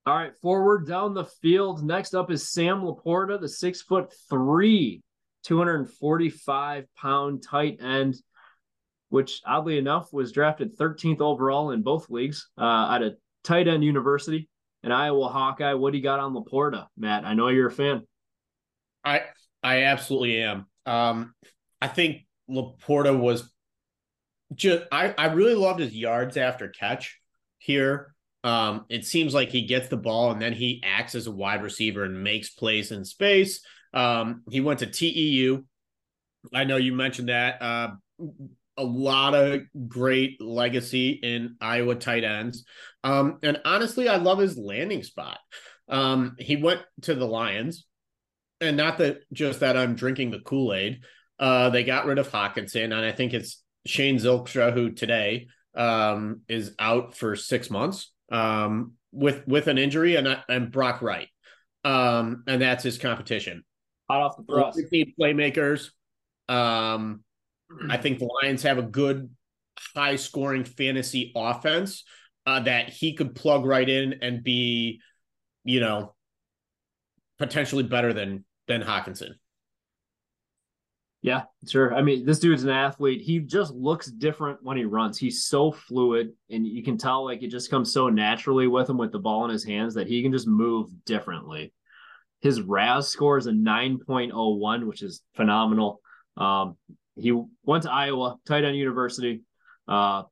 All 0.07 0.17
right, 0.17 0.33
forward 0.43 0.87
down 0.87 1.15
the 1.15 1.25
field. 1.25 1.85
Next 1.85 2.15
up 2.15 2.31
is 2.31 2.51
Sam 2.51 2.83
Laporta, 2.83 3.41
the 3.41 3.49
six 3.49 3.83
foot 3.83 4.13
three 4.29 5.03
245 5.45 6.85
pound 6.97 7.43
tight 7.43 7.79
end, 7.81 8.17
which 9.09 9.41
oddly 9.47 9.79
enough 9.79 10.13
was 10.13 10.33
drafted 10.33 10.77
13th 10.77 11.21
overall 11.21 11.71
in 11.71 11.83
both 11.83 12.11
leagues 12.11 12.49
uh, 12.59 12.89
at 12.93 13.03
a 13.03 13.17
tight 13.45 13.69
end 13.69 13.85
university. 13.85 14.49
An 14.83 14.93
Iowa 14.93 15.29
Hawkeye. 15.29 15.75
What 15.75 15.93
do 15.93 15.99
you 15.99 16.03
got 16.03 16.21
on 16.21 16.35
Laporta, 16.35 16.87
Matt? 16.97 17.25
I 17.25 17.35
know 17.35 17.49
you're 17.49 17.69
a 17.69 17.73
fan. 17.73 18.03
I 19.05 19.23
I 19.63 19.83
absolutely 19.85 20.43
am. 20.43 20.67
Um, 20.87 21.35
I 21.81 21.89
think 21.89 22.27
Laporta 22.49 23.19
was 23.19 23.51
just 24.55 24.85
I, 24.91 25.15
I 25.17 25.27
really 25.27 25.55
loved 25.55 25.81
his 25.81 25.95
yards 25.95 26.37
after 26.37 26.69
catch 26.69 27.21
here. 27.59 28.15
Um, 28.43 28.87
it 28.89 29.05
seems 29.05 29.35
like 29.35 29.51
he 29.51 29.67
gets 29.67 29.89
the 29.89 29.97
ball 29.97 30.33
and 30.33 30.41
then 30.41 30.55
he 30.55 30.83
acts 30.85 31.15
as 31.15 31.27
a 31.27 31.31
wide 31.31 31.63
receiver 31.63 32.05
and 32.05 32.25
makes 32.25 32.51
plays 32.51 32.91
in 32.91 33.05
space. 33.05 33.61
Um, 33.93 34.43
he 34.51 34.61
went 34.61 34.79
to 34.81 34.87
TEU. 34.87 35.65
I 36.55 36.65
know 36.65 36.77
you 36.77 36.95
mentioned 36.95 37.29
that. 37.29 37.61
Uh, 37.61 37.91
a 38.79 38.85
lot 38.85 39.35
of 39.35 39.61
great 39.89 40.41
legacy 40.41 41.11
in 41.11 41.57
Iowa 41.61 41.97
tight 41.97 42.25
ends. 42.25 42.65
Um, 43.03 43.39
and 43.43 43.61
honestly, 43.65 44.09
I 44.09 44.17
love 44.17 44.39
his 44.39 44.59
landing 44.59 45.03
spot. 45.03 45.39
Um, 45.89 46.37
he 46.39 46.57
went 46.57 46.81
to 47.03 47.15
the 47.15 47.27
Lions, 47.27 47.87
and 48.61 48.77
not 48.77 48.99
that 48.99 49.21
just 49.33 49.61
that 49.61 49.77
I'm 49.77 49.95
drinking 49.95 50.31
the 50.31 50.41
Kool 50.41 50.75
Aid. 50.75 51.01
Uh, 51.39 51.71
they 51.71 51.85
got 51.85 52.07
rid 52.07 52.19
of 52.19 52.31
Hockenson, 52.31 52.85
and 52.85 52.95
I 52.95 53.13
think 53.13 53.33
it's 53.33 53.63
Shane 53.87 54.19
Zylstra 54.19 54.73
who 54.73 54.91
today 54.91 55.49
um, 55.75 56.43
is 56.49 56.75
out 56.79 57.17
for 57.17 57.35
six 57.35 57.71
months 57.71 58.13
um, 58.31 58.93
with 59.13 59.47
with 59.47 59.67
an 59.67 59.79
injury, 59.79 60.17
and 60.17 60.39
and 60.49 60.71
Brock 60.71 61.03
Wright, 61.03 61.29
um, 61.85 62.45
and 62.47 62.63
that's 62.63 62.85
his 62.85 62.99
competition. 62.99 63.65
Hot 64.11 64.21
off 64.21 64.37
the 64.37 64.43
press. 64.43 64.79
Need 64.93 65.15
playmakers. 65.19 65.91
Um, 66.49 67.25
I 67.89 67.97
think 67.97 68.19
the 68.19 68.29
Lions 68.43 68.65
have 68.65 68.79
a 68.79 68.83
good, 68.83 69.31
high 69.95 70.17
scoring 70.17 70.65
fantasy 70.65 71.33
offense 71.35 72.05
uh, 72.47 72.61
that 72.61 72.91
he 72.91 73.15
could 73.15 73.35
plug 73.35 73.65
right 73.65 73.89
in 73.89 74.15
and 74.23 74.43
be, 74.43 75.01
you 75.65 75.81
know, 75.81 76.15
potentially 77.39 77.83
better 77.83 78.13
than 78.13 78.45
than 78.67 78.83
Hockenson. 78.83 79.33
Yeah, 81.23 81.43
sure. 81.69 81.95
I 81.95 82.01
mean, 82.01 82.25
this 82.25 82.39
dude's 82.39 82.65
an 82.65 82.71
athlete. 82.71 83.21
He 83.21 83.41
just 83.41 83.75
looks 83.75 84.11
different 84.11 84.61
when 84.63 84.79
he 84.79 84.85
runs. 84.85 85.19
He's 85.19 85.45
so 85.45 85.71
fluid, 85.71 86.33
and 86.49 86.67
you 86.67 86.83
can 86.83 86.97
tell 86.97 87.25
like 87.25 87.43
it 87.43 87.51
just 87.51 87.71
comes 87.71 87.93
so 87.93 88.09
naturally 88.09 88.67
with 88.67 88.89
him 88.89 88.97
with 88.97 89.13
the 89.13 89.19
ball 89.19 89.45
in 89.45 89.51
his 89.51 89.65
hands 89.65 89.95
that 89.95 90.07
he 90.07 90.23
can 90.23 90.33
just 90.33 90.47
move 90.47 90.89
differently. 91.05 91.75
His 92.41 92.63
RAS 92.63 93.09
score 93.09 93.37
is 93.37 93.47
a 93.47 93.53
9.01, 93.53 94.87
which 94.87 95.03
is 95.03 95.21
phenomenal. 95.35 96.01
Um, 96.39 96.77
he 97.17 97.39
went 97.65 97.83
to 97.83 97.93
Iowa, 97.93 98.39
tight 98.47 98.65
end 98.65 98.79
university. 98.79 99.43
Uh, 99.87 100.23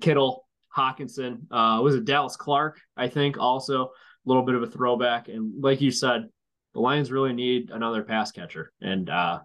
Kittle, 0.00 0.45
Hockenson, 0.76 1.40
uh, 1.50 1.80
was 1.82 1.94
it 1.94 2.04
Dallas 2.04 2.36
Clark? 2.36 2.80
I 2.96 3.08
think 3.08 3.38
also 3.38 3.84
a 3.84 3.88
little 4.24 4.42
bit 4.42 4.54
of 4.54 4.62
a 4.62 4.66
throwback. 4.66 5.28
And 5.28 5.62
like 5.62 5.80
you 5.80 5.90
said, 5.90 6.28
the 6.74 6.80
Lions 6.80 7.10
really 7.10 7.32
need 7.32 7.70
another 7.70 8.02
pass 8.02 8.32
catcher, 8.32 8.70
and 8.82 9.08
uh, 9.08 9.40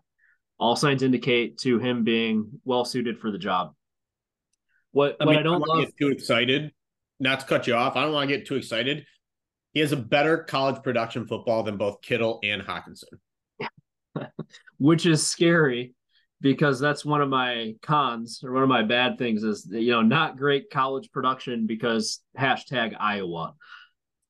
all 0.59 0.75
signs 0.75 1.01
indicate 1.01 1.57
to 1.59 1.79
him 1.79 2.03
being 2.03 2.59
well 2.65 2.83
suited 2.83 3.17
for 3.17 3.31
the 3.31 3.37
job. 3.37 3.73
What, 4.91 5.15
I, 5.21 5.25
what 5.25 5.31
mean, 5.31 5.39
I 5.39 5.43
don't, 5.43 5.63
I 5.63 5.75
love, 5.75 5.85
get 5.85 5.97
too 5.97 6.09
excited. 6.09 6.73
Not 7.21 7.39
to 7.39 7.45
cut 7.45 7.67
you 7.67 7.75
off, 7.75 7.95
I 7.95 8.03
don't 8.03 8.11
want 8.11 8.29
to 8.29 8.37
get 8.37 8.45
too 8.45 8.55
excited. 8.55 9.05
He 9.73 9.79
has 9.79 9.93
a 9.93 9.97
better 9.97 10.39
college 10.39 10.83
production 10.83 11.25
football 11.25 11.63
than 11.63 11.77
both 11.77 12.01
Kittle 12.01 12.39
and 12.43 12.61
Hockenson, 12.61 13.19
Which 14.77 15.05
is 15.05 15.25
scary 15.25 15.93
because 16.41 16.79
that's 16.79 17.05
one 17.05 17.21
of 17.21 17.29
my 17.29 17.75
cons 17.81 18.41
or 18.43 18.51
one 18.51 18.63
of 18.63 18.69
my 18.69 18.83
bad 18.83 19.17
things 19.17 19.43
is 19.43 19.67
you 19.69 19.91
know 19.91 20.01
not 20.01 20.37
great 20.37 20.69
college 20.69 21.11
production 21.11 21.67
because 21.67 22.19
hashtag 22.37 22.95
Iowa. 22.99 23.53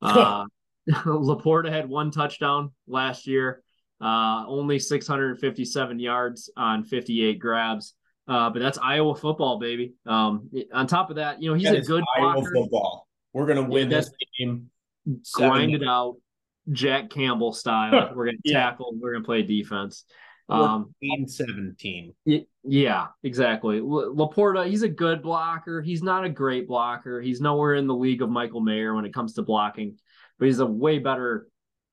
Uh, 0.04 0.46
Laporta 0.90 1.70
had 1.72 1.88
one 1.88 2.10
touchdown 2.10 2.72
last 2.88 3.28
year, 3.28 3.62
uh, 4.02 4.44
only 4.48 4.80
657 4.80 6.00
yards 6.00 6.50
on 6.58 6.84
58 6.84 7.38
grabs. 7.38 7.94
Uh, 8.28 8.50
but 8.50 8.58
that's 8.58 8.80
Iowa 8.80 9.16
football, 9.16 9.60
baby. 9.60 9.94
Um, 10.08 10.50
on 10.74 10.88
top 10.88 11.12
of 11.12 11.18
that, 11.18 11.40
you 11.40 11.52
know 11.52 11.56
he's 11.56 11.66
that 11.66 11.78
a 11.78 11.82
good 11.82 12.04
Iowa 12.18 12.34
blocker. 12.34 12.52
football. 12.52 13.08
We're 13.32 13.46
gonna 13.46 13.62
win 13.62 13.92
yeah, 13.92 14.00
this 14.00 14.12
game 14.40 14.72
grind 15.36 15.76
it 15.76 15.84
out, 15.84 16.16
Jack 16.72 17.10
Campbell 17.12 17.54
style. 17.54 18.12
We're 18.16 18.26
gonna 18.26 18.38
yeah. 18.44 18.64
tackle. 18.64 18.94
We're 19.00 19.14
gonna 19.14 19.24
play 19.24 19.44
defense. 19.44 20.06
Um, 20.52 20.94
17. 21.26 22.14
Yeah, 22.64 23.08
exactly. 23.24 23.80
Laporta, 23.80 24.68
he's 24.68 24.84
a 24.84 24.90
good 24.90 25.24
blocker. 25.24 25.82
He's 25.82 26.04
not 26.04 26.26
a 26.26 26.30
great 26.30 26.68
blocker. 26.68 27.22
He's 27.22 27.40
nowhere 27.40 27.76
in 27.76 27.88
the 27.88 27.96
league 27.96 28.22
of 28.22 28.30
Michael 28.30 28.62
Mayer 28.62 28.94
when 28.94 29.06
it 29.06 29.14
comes 29.14 29.34
to 29.36 29.44
blocking, 29.44 29.98
but 30.38 30.48
he's 30.48 30.60
a 30.60 30.66
way 30.66 31.00
better. 31.00 31.48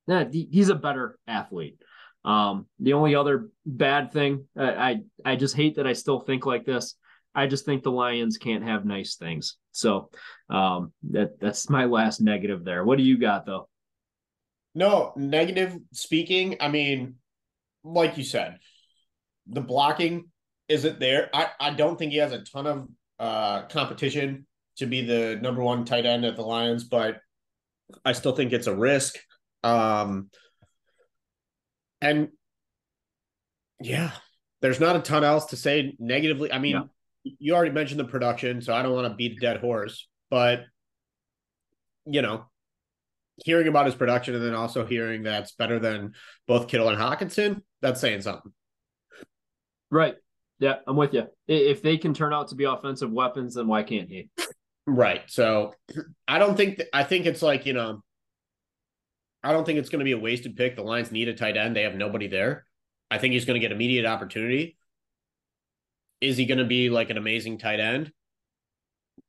Yeah, 0.07 0.25
he's 0.31 0.71
a 0.71 0.75
better 0.75 1.19
athlete. 1.29 1.79
Um, 2.25 2.67
the 2.81 2.95
only 2.95 3.15
other 3.15 3.49
bad 3.65 4.13
thing, 4.13 4.47
I, 4.57 4.73
I 4.73 4.97
I 5.25 5.37
just 5.37 5.55
hate 5.55 5.77
that 5.77 5.87
I 5.87 5.93
still 5.93 6.21
think 6.21 6.45
like 6.45 6.65
this. 6.65 6.97
I 7.35 7.47
just 7.47 7.65
think 7.65 7.85
the 7.85 7.93
Lions 7.93 8.39
can't 8.39 8.65
have 8.65 8.85
nice 8.85 9.15
things. 9.15 9.57
So 9.71 10.11
um, 10.51 10.93
that 11.11 11.39
that's 11.39 11.71
my 11.71 11.85
last 11.85 12.21
negative 12.21 12.65
there. 12.65 12.85
What 12.85 12.99
do 12.99 13.05
you 13.05 13.19
got 13.19 13.47
though? 13.47 13.69
No, 14.75 15.13
negative 15.17 15.77
speaking. 15.93 16.57
I 16.61 16.69
mean, 16.69 17.17
like 17.85 18.17
you 18.19 18.25
said, 18.25 18.59
the 19.47 19.61
blocking 19.61 20.31
isn't 20.69 21.01
there. 21.01 21.31
I, 21.33 21.49
I 21.59 21.71
don't 21.71 21.99
think 21.99 22.13
he 22.13 22.19
has 22.19 22.33
a 22.33 22.43
ton 22.43 22.67
of 22.67 22.89
uh, 23.19 23.63
competition 23.67 24.47
to 24.77 24.87
be 24.87 25.03
the 25.03 25.39
number 25.41 25.63
one 25.63 25.85
tight 25.85 26.07
end 26.07 26.25
at 26.25 26.37
the 26.37 26.43
Lions, 26.43 26.85
but 26.85 27.19
I 28.05 28.13
still 28.13 28.33
think 28.33 28.53
it's 28.53 28.67
a 28.67 28.77
risk. 28.77 29.17
Um, 29.65 30.31
and 32.01 32.29
yeah, 33.81 34.13
there's 34.61 34.81
not 34.81 34.97
a 34.97 35.01
ton 35.01 35.25
else 35.25 35.47
to 35.47 35.57
say 35.57 35.97
negatively. 35.99 36.53
I 36.53 36.59
mean, 36.59 36.89
yeah. 37.25 37.33
you 37.39 37.55
already 37.55 37.73
mentioned 37.73 38.01
the 38.01 38.05
production, 38.05 38.61
so 38.61 38.75
I 38.75 38.83
don't 38.83 38.93
want 38.93 39.09
to 39.09 39.15
beat 39.15 39.37
a 39.37 39.41
dead 39.41 39.61
horse, 39.61 40.09
but 40.31 40.65
you 42.07 42.23
know, 42.23 42.47
hearing 43.45 43.69
about 43.69 43.87
his 43.87 43.95
production 43.95 44.35
and 44.35 44.45
then 44.45 44.55
also 44.55 44.87
hearing 44.87 45.23
that's 45.23 45.53
better 45.53 45.79
than 45.79 46.13
both 46.47 46.69
Kittle 46.69 46.89
and 46.89 46.99
Hockenson, 46.99 47.63
that's 47.81 48.01
saying 48.01 48.23
something. 48.23 48.53
Right. 49.91 50.15
Yeah, 50.59 50.77
I'm 50.87 50.97
with 50.97 51.15
you. 51.15 51.27
If 51.47 51.83
they 51.83 51.99
can 51.99 52.13
turn 52.13 52.33
out 52.33 52.49
to 52.49 52.55
be 52.55 52.65
offensive 52.65 53.13
weapons, 53.13 53.55
then 53.55 53.69
why 53.69 53.85
can't 53.85 54.09
he? 54.09 54.29
Right. 54.87 55.23
So 55.29 55.75
I 56.27 56.39
don't 56.39 56.57
think 56.57 56.79
that, 56.79 56.89
I 56.93 57.05
think 57.05 57.27
it's 57.27 57.43
like, 57.43 57.65
you 57.65 57.75
know, 57.75 58.03
I 59.45 59.53
don't 59.53 59.65
think 59.65 59.79
it's 59.79 59.89
going 59.89 60.01
to 60.01 60.05
be 60.05 60.13
a 60.13 60.19
wasted 60.19 60.57
pick. 60.57 60.75
The 60.75 60.83
Lions 60.83 61.13
need 61.13 61.29
a 61.29 61.35
tight 61.35 61.57
end. 61.57 61.77
They 61.77 61.83
have 61.83 61.95
nobody 61.95 62.27
there. 62.27 62.65
I 63.11 63.19
think 63.19 63.35
he's 63.35 63.45
going 63.45 63.55
to 63.55 63.61
get 63.61 63.71
immediate 63.71 64.05
opportunity. 64.05 64.77
Is 66.21 66.37
he 66.37 66.45
going 66.45 66.59
to 66.59 66.65
be 66.65 66.91
like 66.91 67.11
an 67.11 67.19
amazing 67.19 67.59
tight 67.59 67.79
end? 67.79 68.11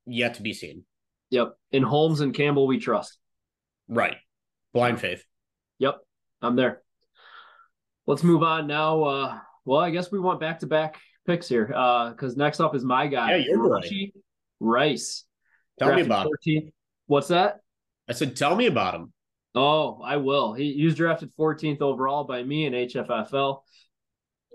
Yet 0.07 0.33
to 0.35 0.41
be 0.41 0.53
seen. 0.53 0.85
Yep. 1.29 1.55
In 1.71 1.83
Holmes 1.83 2.21
and 2.21 2.33
Campbell, 2.33 2.65
we 2.65 2.79
trust. 2.79 3.19
Right. 3.87 4.17
Blind 4.73 4.99
faith. 4.99 5.23
Yep. 5.77 5.99
I'm 6.41 6.55
there. 6.55 6.81
Let's 8.09 8.23
move 8.23 8.41
on 8.41 8.65
now. 8.65 9.03
Uh, 9.03 9.39
well, 9.65 9.79
I 9.79 9.91
guess 9.91 10.11
we 10.11 10.17
want 10.17 10.39
back 10.39 10.61
to 10.61 10.65
back 10.65 10.99
picks 11.27 11.47
here. 11.47 11.67
because 11.67 12.33
uh, 12.33 12.37
next 12.37 12.59
up 12.59 12.73
is 12.73 12.83
my 12.83 13.05
guy. 13.05 13.35
Yeah, 13.35 13.45
you're 13.49 13.69
right. 13.69 14.11
Rice. 14.59 15.25
Tell 15.77 15.93
me 15.93 16.01
about 16.01 16.25
14th. 16.25 16.63
Him. 16.63 16.71
What's 17.05 17.27
that? 17.27 17.59
I 18.09 18.13
said, 18.13 18.35
tell 18.35 18.55
me 18.55 18.65
about 18.65 18.95
him. 18.95 19.13
Oh, 19.53 20.01
I 20.03 20.17
will. 20.17 20.53
He, 20.53 20.73
he 20.73 20.85
was 20.85 20.95
drafted 20.95 21.29
14th 21.37 21.81
overall 21.81 22.23
by 22.23 22.41
me 22.41 22.65
in 22.65 22.73
HFFL, 22.73 23.61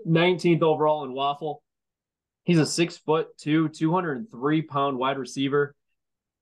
19th 0.05 0.61
overall 0.61 1.05
in 1.05 1.13
Waffle. 1.13 1.63
He's 2.43 2.59
a 2.59 2.65
six 2.65 2.97
foot 2.97 3.37
two, 3.37 3.69
203 3.69 4.61
pound 4.63 4.97
wide 4.97 5.17
receiver 5.17 5.73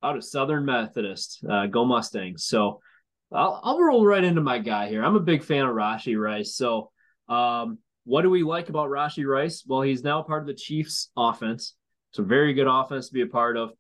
out 0.01 0.17
of 0.17 0.23
Southern 0.23 0.65
Methodist. 0.65 1.45
Uh, 1.47 1.67
go 1.67 1.85
Mustangs. 1.85 2.43
So 2.43 2.81
I'll, 3.31 3.61
I'll 3.63 3.79
roll 3.79 4.03
right 4.03 4.23
into 4.23 4.41
my 4.41 4.57
guy 4.57 4.89
here. 4.89 5.05
I'm 5.05 5.15
a 5.15 5.19
big 5.19 5.43
fan 5.43 5.65
of 5.65 5.75
Rashee 5.75 6.19
Rice. 6.19 6.55
So, 6.55 6.89
um, 7.29 7.79
what 8.05 8.23
do 8.23 8.29
we 8.29 8.43
like 8.43 8.69
about 8.69 8.89
Rashee 8.89 9.25
Rice? 9.25 9.63
Well, 9.65 9.81
he's 9.81 10.03
now 10.03 10.21
part 10.21 10.41
of 10.41 10.47
the 10.47 10.53
Chiefs 10.53 11.09
offense. 11.15 11.75
It's 12.11 12.19
a 12.19 12.23
very 12.23 12.53
good 12.53 12.67
offense 12.67 13.07
to 13.07 13.13
be 13.13 13.21
a 13.21 13.27
part 13.27 13.57
of. 13.57 13.71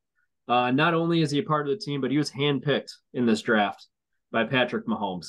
Uh, 0.47 0.71
not 0.71 0.93
only 0.93 1.21
is 1.21 1.31
he 1.31 1.39
a 1.39 1.43
part 1.43 1.67
of 1.67 1.73
the 1.73 1.83
team, 1.83 2.01
but 2.01 2.11
he 2.11 2.17
was 2.17 2.31
handpicked 2.31 2.91
in 3.13 3.25
this 3.25 3.41
draft 3.41 3.87
by 4.31 4.43
Patrick 4.45 4.87
Mahomes. 4.87 5.27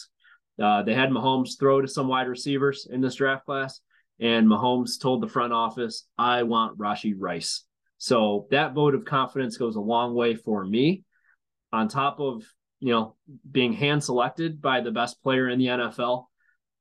Uh, 0.60 0.82
they 0.82 0.94
had 0.94 1.10
Mahomes 1.10 1.58
throw 1.58 1.80
to 1.80 1.88
some 1.88 2.08
wide 2.08 2.28
receivers 2.28 2.86
in 2.90 3.00
this 3.00 3.16
draft 3.16 3.44
class, 3.44 3.80
and 4.20 4.46
Mahomes 4.46 5.00
told 5.00 5.22
the 5.22 5.28
front 5.28 5.52
office, 5.52 6.06
I 6.16 6.44
want 6.44 6.78
Rashee 6.78 7.14
Rice. 7.16 7.64
So 7.98 8.46
that 8.50 8.74
vote 8.74 8.94
of 8.94 9.04
confidence 9.04 9.56
goes 9.56 9.76
a 9.76 9.80
long 9.80 10.14
way 10.14 10.34
for 10.34 10.64
me. 10.64 11.04
On 11.72 11.88
top 11.88 12.20
of, 12.20 12.44
you 12.78 12.92
know, 12.92 13.16
being 13.50 13.72
hand 13.72 14.04
selected 14.04 14.60
by 14.60 14.80
the 14.80 14.92
best 14.92 15.22
player 15.22 15.48
in 15.48 15.58
the 15.58 15.66
NFL, 15.66 16.26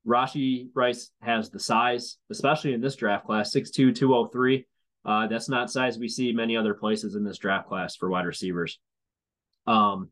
Rashee 0.06 0.68
Rice 0.74 1.10
has 1.22 1.50
the 1.50 1.58
size, 1.58 2.18
especially 2.30 2.74
in 2.74 2.80
this 2.80 2.96
draft 2.96 3.26
class, 3.26 3.54
6'2, 3.54 3.94
203. 3.94 4.66
Uh, 5.04 5.26
that's 5.26 5.48
not 5.48 5.70
size 5.70 5.98
we 5.98 6.08
see 6.08 6.32
many 6.32 6.56
other 6.56 6.74
places 6.74 7.14
in 7.14 7.24
this 7.24 7.38
draft 7.38 7.68
class 7.68 7.96
for 7.96 8.08
wide 8.08 8.26
receivers. 8.26 8.78
Um, 9.66 10.10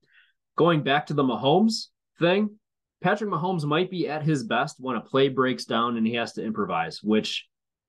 going 0.57 0.83
back 0.83 1.07
to 1.07 1.15
the 1.15 1.23
Mahomes 1.23 1.87
thing, 2.19 2.59
Patrick 3.03 3.31
Mahomes 3.31 3.65
might 3.65 3.91
be 3.91 4.09
at 4.09 4.23
his 4.23 4.45
best 4.45 4.77
when 4.79 4.97
a 4.97 5.01
play 5.01 5.29
breaks 5.29 5.65
down 5.65 5.97
and 5.97 6.07
he 6.07 6.15
has 6.15 6.35
to 6.35 6.45
improvise, 6.45 7.03
which 7.03 7.47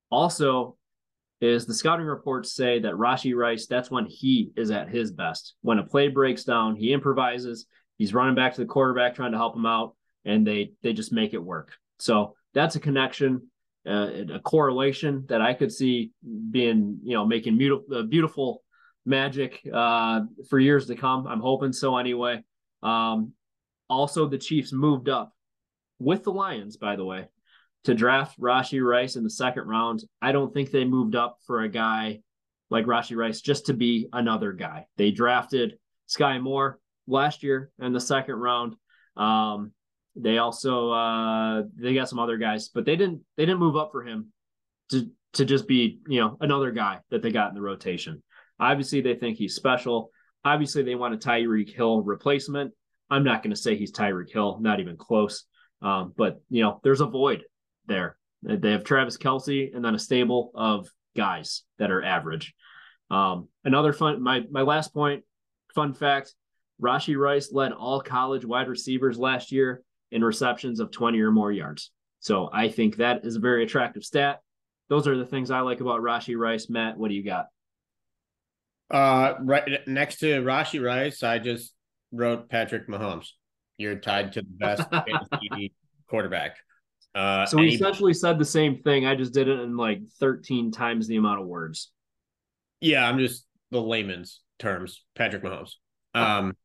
also 0.10 0.78
is 1.42 1.66
the 1.66 1.74
scouting 1.74 2.06
reports 2.06 2.54
say 2.54 2.80
that 2.80 2.94
Rashee 2.94 3.36
Rice, 3.36 3.68
that's 3.68 3.92
when 3.92 4.06
he 4.06 4.52
is 4.56 4.72
at 4.72 4.90
his 4.90 5.12
best. 5.12 5.56
When 5.62 5.78
a 5.78 5.84
play 5.84 6.08
breaks 6.08 6.46
down, 6.46 6.76
he 6.76 6.94
improvises, 6.94 7.66
he's 7.98 8.14
running 8.14 8.36
back 8.36 8.56
to 8.56 8.62
the 8.62 8.68
quarterback 8.68 9.16
trying 9.16 9.34
to 9.34 9.38
help 9.38 9.56
him 9.56 9.66
out, 9.66 9.96
and 10.26 10.48
they 10.48 10.72
they 10.82 10.94
just 10.94 11.12
make 11.12 11.34
it 11.34 11.44
work. 11.44 11.74
So 12.04 12.36
that's 12.54 12.76
a 12.76 12.80
connection 12.80 13.50
uh, 13.88 14.10
a 14.34 14.40
correlation 14.40 15.26
that 15.28 15.42
I 15.42 15.54
could 15.54 15.72
see 15.72 16.12
being, 16.52 17.00
you 17.04 17.16
know, 17.16 17.26
making 17.26 17.58
beautiful, 17.58 17.98
uh, 17.98 18.04
beautiful 18.04 18.64
magic 19.06 19.60
uh, 19.74 20.22
for 20.50 20.60
years 20.60 20.88
to 20.88 20.96
come. 20.96 21.28
I'm 21.28 21.42
hoping 21.42 21.74
so 21.74 21.98
anyway. 21.98 22.44
Um, 22.82 23.34
also, 23.90 24.28
the 24.28 24.38
Chiefs 24.38 24.72
moved 24.72 25.10
up 25.10 25.34
with 26.00 26.24
the 26.24 26.32
Lions, 26.32 26.78
by 26.78 26.96
the 26.96 27.04
way, 27.04 27.28
to 27.84 27.94
draft 27.94 28.40
Rashee 28.40 28.82
Rice 28.82 29.18
in 29.18 29.24
the 29.24 29.30
second 29.30 29.68
round. 29.68 30.04
I 30.22 30.32
don't 30.32 30.54
think 30.54 30.72
they 30.72 30.86
moved 30.86 31.16
up 31.16 31.40
for 31.46 31.62
a 31.62 31.70
guy 31.70 32.22
like 32.70 32.86
Rashee 32.86 33.18
Rice 33.18 33.42
just 33.42 33.66
to 33.66 33.74
be 33.74 34.08
another 34.14 34.54
guy. 34.54 34.88
They 34.96 35.12
drafted 35.12 35.78
Skyy 36.08 36.42
Moore 36.42 36.80
last 37.06 37.44
year 37.44 37.70
in 37.82 37.92
the 37.92 38.00
second 38.00 38.36
round. 38.36 38.76
Um, 39.18 39.74
they 40.16 40.38
also 40.38 40.92
uh, 40.92 41.64
they 41.76 41.94
got 41.94 42.10
some 42.10 42.20
other 42.20 42.38
guys, 42.38 42.70
but 42.70 42.86
they 42.86 42.96
didn't 42.96 43.22
they 43.36 43.46
didn't 43.46 43.60
move 43.60 43.76
up 43.76 43.92
for 43.92 44.04
him 44.04 44.32
to 44.92 45.10
to 45.34 45.46
just 45.46 45.68
be 45.68 46.00
you 46.08 46.20
know 46.20 46.38
another 46.40 46.72
guy 46.72 47.00
that 47.10 47.22
they 47.22 47.32
got 47.32 47.50
in 47.50 47.56
the 47.56 47.62
rotation. 47.62 48.22
Obviously, 48.60 49.02
they 49.02 49.16
think 49.16 49.38
he's 49.38 49.56
special. 49.56 50.12
Obviously, 50.46 50.84
they 50.84 50.96
want 50.96 51.16
a 51.16 51.18
Tyreek 51.18 51.74
Hill 51.74 52.02
replacement. 52.02 52.74
I'm 53.10 53.24
not 53.24 53.44
going 53.44 53.56
to 53.56 53.60
say 53.60 53.76
he's 53.76 53.92
Tyreek 53.92 54.32
Hill, 54.32 54.60
not 54.62 54.80
even 54.80 54.98
close. 54.98 55.46
Um, 55.82 56.14
but 56.16 56.42
you 56.50 56.64
know, 56.64 56.80
there's 56.84 57.02
a 57.02 57.06
void 57.08 57.44
there. 57.88 58.18
They 58.44 58.72
have 58.72 58.84
Travis 58.84 59.18
Kelce 59.18 59.74
and 59.74 59.84
then 59.84 59.96
a 59.96 60.00
stable 60.00 60.52
of 60.54 60.88
guys 61.16 61.64
that 61.80 61.92
are 61.92 62.04
average. 62.04 62.54
Um, 63.10 63.48
another 63.64 63.94
fun, 63.94 64.22
my 64.22 64.42
my 64.52 64.62
last 64.62 64.94
point, 64.94 65.24
fun 65.74 65.94
fact: 65.94 66.36
Rashee 66.80 67.18
Rice 67.18 67.52
led 67.52 67.72
all 67.72 68.00
college 68.02 68.46
wide 68.46 68.68
receivers 68.68 69.18
last 69.18 69.52
year 69.52 69.82
in 70.14 70.24
receptions 70.24 70.80
of 70.80 70.92
20 70.92 71.20
or 71.20 71.32
more 71.32 71.52
yards. 71.52 71.92
So 72.20 72.50
I 72.54 72.70
think 72.70 72.98
that 72.98 73.26
is 73.26 73.36
a 73.36 73.40
very 73.40 73.64
attractive 73.64 74.04
stat. 74.04 74.42
Those 74.88 75.08
are 75.08 75.18
the 75.18 75.26
things 75.26 75.52
I 75.52 75.60
like 75.62 75.82
about 75.82 76.02
Rashee 76.02 76.38
Rice. 76.38 76.70
Matt, 76.70 76.98
what 76.98 77.10
do 77.10 77.16
you 77.16 77.24
got? 77.24 77.48
Uh, 78.92 79.34
right 79.42 79.88
next 79.88 80.20
to 80.20 80.28
Rashee 80.42 80.84
Rice, 80.84 81.24
I 81.24 81.40
just 81.40 81.74
wrote 82.12 82.50
Patrick 82.50 82.88
Mahomes. 82.88 83.28
You're 83.78 83.96
tied 83.96 84.34
to 84.34 84.42
the 84.42 84.48
best 84.48 84.84
quarterback. 86.10 86.58
Uh, 87.16 87.46
so 87.46 87.58
we 87.58 87.74
essentially 87.74 88.14
said 88.14 88.40
the 88.40 88.46
same 88.46 88.78
thing. 88.78 89.06
I 89.06 89.16
just 89.16 89.34
did 89.34 89.48
it 89.48 89.60
in 89.60 89.78
like 89.78 90.02
13 90.20 90.72
times 90.72 91.08
the 91.08 91.18
amount 91.18 91.42
of 91.42 91.48
words. 91.48 91.92
Yeah, 92.82 93.08
I'm 93.08 93.20
just 93.20 93.46
the 93.72 93.82
layman's 93.82 94.42
terms. 94.60 95.04
Patrick 95.16 95.44
Mahomes. 95.44 95.74
Um, 96.14 96.56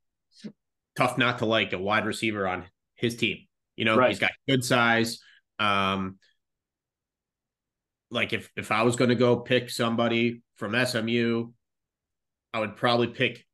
tough 0.97 1.16
not 1.16 1.39
to 1.39 1.47
like 1.47 1.73
a 1.73 1.79
wide 1.79 2.07
receiver 2.07 2.47
on 2.47 2.65
his 2.99 3.16
team. 3.16 3.39
You 3.77 3.85
know, 3.85 3.97
right. 3.97 4.11
he's 4.11 4.19
got 4.19 4.33
good 4.49 4.65
size. 4.65 5.20
Um, 5.59 6.19
like 8.11 8.33
if 8.33 8.51
if 8.57 8.70
I 8.70 8.83
was 8.83 8.97
going 8.97 9.11
to 9.11 9.15
go 9.15 9.37
pick 9.37 9.70
somebody 9.70 10.43
from 10.57 10.75
SMU, 10.85 11.51
I 12.53 12.61
would 12.61 12.77
probably 12.77 13.09
pick 13.09 13.45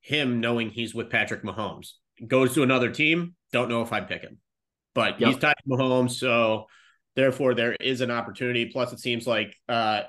him, 0.00 0.40
knowing 0.40 0.70
he's 0.70 0.94
with 0.94 1.10
Patrick 1.10 1.42
Mahomes. 1.42 1.92
Goes 2.26 2.54
to 2.54 2.62
another 2.62 2.90
team, 2.90 3.34
don't 3.52 3.68
know 3.68 3.82
if 3.82 3.92
I'd 3.92 4.08
pick 4.08 4.22
him, 4.22 4.38
but 4.94 5.20
yep. 5.20 5.30
he's 5.30 5.38
tied 5.38 5.54
to 5.56 5.68
Mahomes, 5.68 6.12
so 6.12 6.66
therefore 7.14 7.54
there 7.54 7.72
is 7.72 8.00
an 8.00 8.10
opportunity. 8.10 8.66
Plus, 8.66 8.92
it 8.92 9.00
seems 9.00 9.26
like 9.26 9.54
uh, 9.68 10.02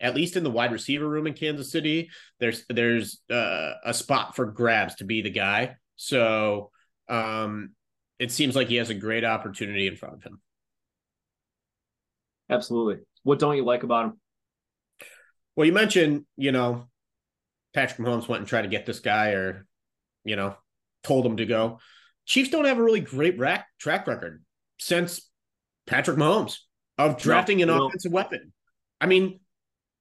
at 0.00 0.14
least 0.14 0.36
in 0.36 0.44
the 0.44 0.50
wide 0.50 0.72
receiver 0.72 1.08
room 1.08 1.26
in 1.26 1.34
Kansas 1.34 1.70
City, 1.70 2.10
there's 2.38 2.64
there's 2.68 3.20
uh, 3.30 3.72
a 3.84 3.92
spot 3.92 4.34
for 4.34 4.46
grabs 4.46 4.96
to 4.96 5.04
be 5.04 5.20
the 5.20 5.30
guy. 5.30 5.76
So 5.96 6.70
um, 7.08 7.74
it 8.20 8.30
seems 8.30 8.54
like 8.54 8.68
he 8.68 8.76
has 8.76 8.90
a 8.90 8.94
great 8.94 9.24
opportunity 9.24 9.86
in 9.86 9.96
front 9.96 10.14
of 10.14 10.22
him. 10.22 10.40
Absolutely. 12.50 12.98
What 13.22 13.38
don't 13.38 13.56
you 13.56 13.64
like 13.64 13.82
about 13.82 14.04
him? 14.04 14.20
Well, 15.56 15.66
you 15.66 15.72
mentioned, 15.72 16.26
you 16.36 16.52
know, 16.52 16.86
Patrick 17.72 17.98
Mahomes 17.98 18.28
went 18.28 18.40
and 18.40 18.48
tried 18.48 18.62
to 18.62 18.68
get 18.68 18.84
this 18.84 19.00
guy 19.00 19.30
or, 19.30 19.66
you 20.24 20.36
know, 20.36 20.54
told 21.02 21.24
him 21.24 21.38
to 21.38 21.46
go. 21.46 21.78
Chiefs 22.26 22.50
don't 22.50 22.66
have 22.66 22.78
a 22.78 22.82
really 22.82 23.00
great 23.00 23.38
rack, 23.38 23.66
track 23.78 24.06
record 24.06 24.44
since 24.78 25.28
Patrick 25.86 26.18
Mahomes 26.18 26.58
of 26.98 27.16
drafting 27.16 27.62
an 27.62 27.68
no. 27.68 27.86
offensive 27.86 28.12
weapon. 28.12 28.52
I 29.00 29.06
mean, 29.06 29.40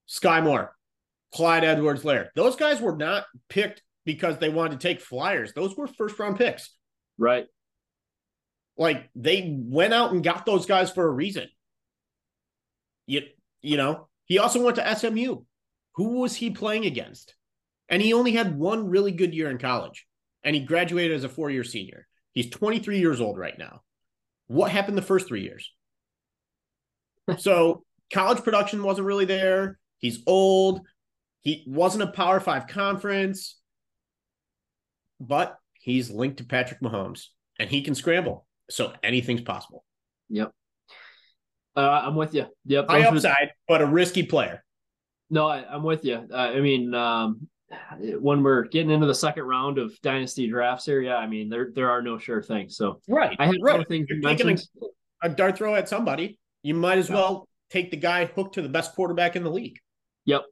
Skyy 0.09 0.43
Moore, 0.43 0.75
Clyde 1.33 1.63
Edwards-Helaire. 1.63 2.29
Those 2.35 2.57
guys 2.57 2.81
were 2.81 2.97
not 2.97 3.25
picked 3.47 3.81
because 4.05 4.39
they 4.39 4.49
wanted 4.49 4.79
to 4.79 4.87
take 4.87 4.99
flyers. 4.99 5.53
Those 5.53 5.77
were 5.77 5.87
first 5.87 6.19
round 6.19 6.37
picks. 6.37 6.75
Right. 7.17 7.45
Like 8.79 9.09
they 9.13 9.53
went 9.59 9.93
out 9.93 10.13
and 10.13 10.23
got 10.23 10.45
those 10.45 10.65
guys 10.65 10.89
for 10.89 11.05
a 11.05 11.11
reason. 11.11 11.49
You, 13.05 13.23
you 13.61 13.75
know, 13.75 14.07
he 14.23 14.39
also 14.39 14.63
went 14.63 14.77
to 14.77 14.95
SMU. 14.95 15.41
Who 15.95 16.19
was 16.21 16.35
he 16.35 16.49
playing 16.49 16.85
against? 16.85 17.35
And 17.89 18.01
he 18.01 18.13
only 18.13 18.31
had 18.31 18.57
one 18.57 18.87
really 18.87 19.11
good 19.11 19.35
year 19.35 19.49
in 19.49 19.57
college. 19.57 20.07
And 20.43 20.55
he 20.55 20.61
graduated 20.61 21.17
as 21.17 21.25
a 21.25 21.29
four 21.29 21.49
year 21.49 21.65
senior. 21.65 22.07
He's 22.31 22.49
23 22.49 22.99
years 22.99 23.19
old 23.19 23.37
right 23.37 23.57
now. 23.59 23.81
What 24.47 24.71
happened 24.71 24.97
the 24.97 25.03
first 25.03 25.27
three 25.27 25.43
years? 25.43 25.69
so 27.37 27.83
college 28.13 28.43
production 28.43 28.81
wasn't 28.81 29.07
really 29.07 29.25
there. 29.25 29.77
He's 29.97 30.23
old. 30.25 30.81
He 31.41 31.65
wasn't 31.67 32.03
a 32.03 32.11
Power 32.11 32.39
Five 32.39 32.67
conference, 32.67 33.57
but 35.19 35.57
he's 35.73 36.09
linked 36.09 36.37
to 36.37 36.45
Patrick 36.45 36.79
Mahomes 36.79 37.25
and 37.59 37.69
he 37.69 37.81
can 37.81 37.95
scramble. 37.95 38.45
So 38.69 38.93
anything's 39.03 39.41
possible. 39.41 39.83
Yep. 40.29 40.51
Uh, 41.75 42.01
I'm 42.05 42.15
with 42.15 42.33
you. 42.33 42.45
Yep. 42.65 42.87
High 42.89 43.03
upside, 43.03 43.51
but 43.67 43.81
a 43.81 43.85
risky 43.85 44.23
player. 44.23 44.63
No, 45.29 45.47
I, 45.47 45.63
I'm 45.69 45.83
with 45.83 46.03
you. 46.03 46.27
Uh, 46.31 46.35
I 46.35 46.59
mean, 46.59 46.93
um, 46.93 47.47
when 48.19 48.41
we're 48.43 48.63
getting 48.63 48.89
into 48.91 49.05
the 49.05 49.13
second 49.15 49.43
round 49.43 49.77
of 49.77 49.93
dynasty 50.01 50.47
drafts 50.47 50.85
here, 50.85 51.01
yeah, 51.01 51.17
I 51.17 51.27
mean, 51.27 51.49
there 51.49 51.69
there 51.73 51.89
are 51.89 52.01
no 52.01 52.17
sure 52.17 52.41
things. 52.41 52.75
So 52.75 52.99
Right. 53.07 53.35
I 53.39 53.45
had 53.45 53.55
right. 53.61 53.87
things 53.87 54.07
you 54.09 54.15
You're 54.15 54.23
mentioned. 54.23 54.63
a, 55.21 55.27
a 55.27 55.29
dart 55.29 55.57
throw 55.57 55.75
at 55.75 55.87
somebody. 55.87 56.37
You 56.63 56.73
might 56.73 56.97
as 56.97 57.09
well 57.09 57.47
take 57.69 57.91
the 57.91 57.97
guy 57.97 58.25
hooked 58.25 58.55
to 58.55 58.61
the 58.61 58.69
best 58.69 58.95
quarterback 58.95 59.35
in 59.35 59.43
the 59.43 59.51
league. 59.51 59.77
Yep. 60.25 60.45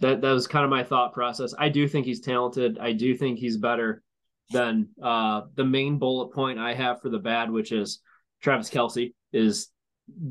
That 0.00 0.22
that 0.22 0.32
was 0.32 0.46
kind 0.46 0.64
of 0.64 0.70
my 0.70 0.82
thought 0.82 1.12
process. 1.12 1.54
I 1.58 1.68
do 1.68 1.86
think 1.86 2.06
he's 2.06 2.20
talented. 2.20 2.78
I 2.80 2.92
do 2.92 3.14
think 3.14 3.38
he's 3.38 3.58
better 3.58 4.02
than 4.50 4.88
uh 5.02 5.42
the 5.54 5.64
main 5.64 5.98
bullet 5.98 6.32
point 6.32 6.58
I 6.58 6.74
have 6.74 7.00
for 7.00 7.08
the 7.08 7.18
bad, 7.18 7.50
which 7.50 7.72
is 7.72 8.00
Travis 8.42 8.70
Kelce 8.70 9.14
is 9.32 9.68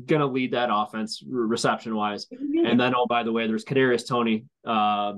gonna 0.06 0.26
lead 0.26 0.52
that 0.52 0.68
offense 0.72 1.22
reception 1.26 1.94
wise. 1.94 2.26
And 2.30 2.78
then 2.78 2.94
oh 2.94 3.06
by 3.06 3.22
the 3.22 3.32
way, 3.32 3.46
there's 3.46 3.64
Kadarius 3.64 4.06
Toney, 4.06 4.46
uh, 4.64 5.14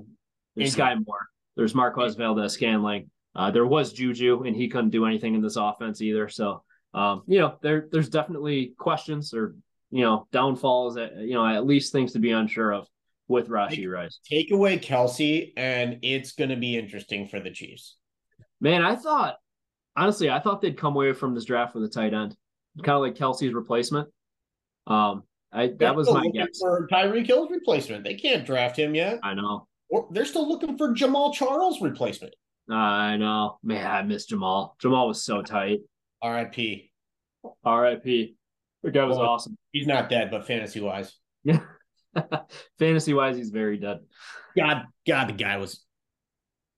there's 0.55 0.75
Injury. 0.75 0.95
Skyy 0.95 1.07
Moore, 1.07 1.27
there's 1.57 1.75
Marquez 1.75 2.15
Valdes-Scantling. 2.15 3.11
Uh, 3.35 3.51
there 3.51 3.67
was 3.67 3.93
Juju, 3.93 4.45
and 4.45 4.57
he 4.57 4.69
couldn't 4.69 4.91
do 4.91 5.05
anything 5.05 5.35
in 5.35 5.43
this 5.43 5.57
offense 5.57 6.01
either. 6.01 6.27
So 6.31 6.63
um, 6.97 7.23
you 7.27 7.39
know, 7.39 7.57
there 7.61 7.89
there's 7.93 8.09
definitely 8.09 8.73
questions 8.79 9.35
or 9.35 9.55
you 9.91 10.03
know 10.03 10.27
downfalls 10.33 10.95
that 10.95 11.17
you 11.19 11.35
know 11.35 11.47
at 11.47 11.67
least 11.67 11.93
things 11.93 12.15
to 12.15 12.19
be 12.19 12.31
unsure 12.31 12.73
of 12.73 12.89
with 13.29 13.49
Rashee 13.49 13.91
Rice. 13.91 14.19
Take 14.29 14.51
away 14.51 14.79
Kelce, 14.79 15.53
and 15.57 15.99
it's 16.03 16.33
going 16.33 16.51
to 16.51 16.57
be 16.57 16.77
interesting 16.79 17.29
for 17.29 17.39
the 17.39 17.51
Chiefs. 17.51 17.97
Man, 18.61 18.85
I 18.85 18.97
thought 18.97 19.37
honestly, 19.97 20.31
I 20.31 20.41
thought 20.41 20.61
they'd 20.61 20.79
come 20.79 20.95
away 20.95 21.13
from 21.13 21.35
this 21.35 21.45
draft 21.45 21.75
with 21.75 21.85
a 21.85 21.89
tight 21.89 22.15
end, 22.15 22.37
kind 22.83 22.97
of 22.97 23.03
like 23.03 23.15
Kelce's 23.15 23.55
replacement. 23.55 24.09
Um, 24.87 25.25
I 25.53 25.69
They're 25.69 25.77
that 25.79 25.97
was 25.97 26.09
still 26.09 26.21
my 26.21 26.29
guess. 26.29 26.59
for 26.61 26.87
Tyreek 26.93 27.27
Hill's 27.27 27.51
replacement. 27.51 28.05
They 28.05 28.15
can't 28.15 28.45
draft 28.47 28.79
him 28.79 28.95
yet. 28.95 29.19
I 29.23 29.35
know, 29.35 29.67
Or 29.91 30.09
they're 30.11 30.25
still 30.25 30.49
looking 30.49 30.77
for 30.77 30.89
Jamaal 30.91 31.33
Charles' 31.33 31.81
replacement. 31.81 32.35
I 32.69 33.17
know. 33.17 33.59
Man, 33.63 33.87
I 33.89 34.03
miss 34.03 34.27
Jamaal. 34.31 34.73
Jamaal 34.83 35.09
was 35.09 35.23
so 35.25 35.41
tight. 35.43 35.81
R.I.P. 36.21 36.91
R.I.P. 37.65 38.35
The 38.83 38.91
guy 38.91 39.05
was 39.05 39.19
Well, 39.19 39.29
awesome. 39.29 39.57
He's 39.73 39.87
not 39.87 40.09
dead, 40.09 40.31
but 40.31 40.47
fantasy 40.47 40.81
wise, 40.81 41.17
Yeah. 41.45 41.61
Fantasy 42.79 43.15
wise, 43.15 43.37
he's 43.37 43.51
very 43.51 43.77
dead. 43.79 43.99
God, 44.57 44.85
God, 45.07 45.29
the 45.29 45.33
guy 45.35 45.59
was. 45.59 45.85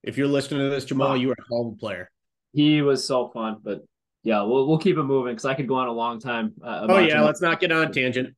If 0.03 0.17
you're 0.17 0.27
listening 0.27 0.61
to 0.61 0.69
this, 0.69 0.85
Jamaal, 0.85 1.19
you 1.19 1.29
are 1.31 1.33
a 1.33 1.43
hell 1.51 1.67
of 1.67 1.73
a 1.73 1.75
player. 1.77 2.09
He 2.53 2.81
was 2.81 3.05
so 3.05 3.27
fun, 3.29 3.57
but 3.63 3.81
yeah, 4.23 4.41
we'll 4.43 4.67
we'll 4.67 4.77
keep 4.79 4.97
it 4.97 5.03
moving 5.03 5.33
because 5.33 5.45
I 5.45 5.53
could 5.53 5.67
go 5.67 5.75
on 5.75 5.87
a 5.87 5.91
long 5.91 6.19
time. 6.19 6.53
Uh, 6.63 6.87
Oh 6.89 6.99
yeah, 6.99 7.15
Jamaal. 7.15 7.25
let's 7.25 7.41
not 7.41 7.59
get 7.59 7.71
on 7.71 7.87
a 7.87 7.93
tangent. 7.93 8.35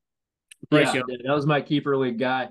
Bryce 0.69 0.87
yeah, 0.93 1.01
Young. 1.07 1.17
that 1.25 1.33
was 1.33 1.45
my 1.45 1.61
keeper 1.61 1.97
league 1.97 2.19
guy. 2.19 2.49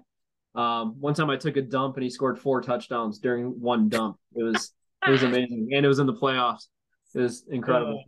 Um, 0.54 0.96
one 1.00 1.14
time 1.14 1.30
I 1.30 1.36
took 1.36 1.56
a 1.56 1.62
dump 1.62 1.96
and 1.96 2.02
he 2.02 2.10
scored 2.10 2.38
four 2.38 2.60
touchdowns 2.60 3.18
during 3.20 3.60
one 3.60 3.88
dump. 3.88 4.16
It 4.34 4.42
was 4.42 4.72
it 5.06 5.10
was 5.10 5.22
amazing, 5.22 5.68
and 5.72 5.84
it 5.84 5.88
was 5.88 5.98
in 6.00 6.06
the 6.06 6.14
playoffs. 6.14 6.66
It 7.14 7.20
was 7.20 7.44
incredible. 7.50 8.02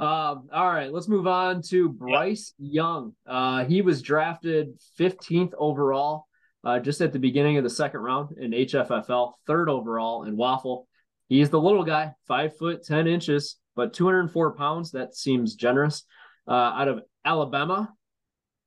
Um, 0.00 0.48
all 0.52 0.68
right, 0.68 0.92
let's 0.92 1.08
move 1.08 1.26
on 1.26 1.62
to 1.70 1.88
Bryce 1.90 2.54
Young. 2.58 3.14
Uh, 3.26 3.64
he 3.64 3.82
was 3.82 4.00
drafted 4.02 4.78
15th 4.98 5.52
overall, 5.58 6.26
uh, 6.68 6.78
just 6.78 7.00
at 7.00 7.14
the 7.14 7.18
beginning 7.18 7.56
of 7.56 7.64
the 7.64 7.70
second 7.70 8.00
round 8.00 8.36
in 8.36 8.50
HFFL, 8.50 9.32
third 9.46 9.70
overall 9.70 10.24
in 10.24 10.36
Waffle. 10.36 10.86
He's 11.26 11.48
the 11.48 11.60
little 11.60 11.82
guy, 11.82 12.12
five 12.26 12.58
foot 12.58 12.84
ten 12.84 13.06
inches, 13.06 13.56
but 13.74 13.94
204 13.94 14.54
pounds. 14.54 14.90
That 14.90 15.14
seems 15.14 15.54
generous. 15.54 16.02
Uh, 16.46 16.52
out 16.52 16.88
of 16.88 17.00
Alabama. 17.24 17.90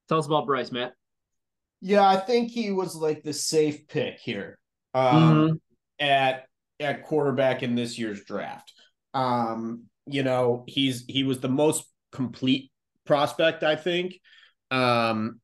Tell 0.10 0.18
us 0.18 0.26
about 0.26 0.48
Bryce, 0.48 0.72
Matt. 0.72 0.94
Yeah, 1.80 2.08
I 2.08 2.18
think 2.18 2.50
he 2.50 2.72
was 2.72 2.96
like 2.96 3.22
the 3.22 3.34
safe 3.34 3.88
pick 3.88 4.18
here 4.20 4.58
um, 4.96 5.62
at 6.00 6.46
at 6.80 7.04
quarterback 7.04 7.62
in 7.62 7.76
this 7.76 8.00
year's 8.00 8.24
draft. 8.24 8.74
Um, 9.14 9.84
you 10.08 10.24
know, 10.24 10.64
he's 10.68 11.06
he 11.08 11.24
was 11.24 11.40
the 11.40 11.50
most 11.50 11.86
complete 12.12 12.72
prospect, 13.06 13.64
I 13.64 13.76
think. 13.76 14.20
Um, 14.72 15.41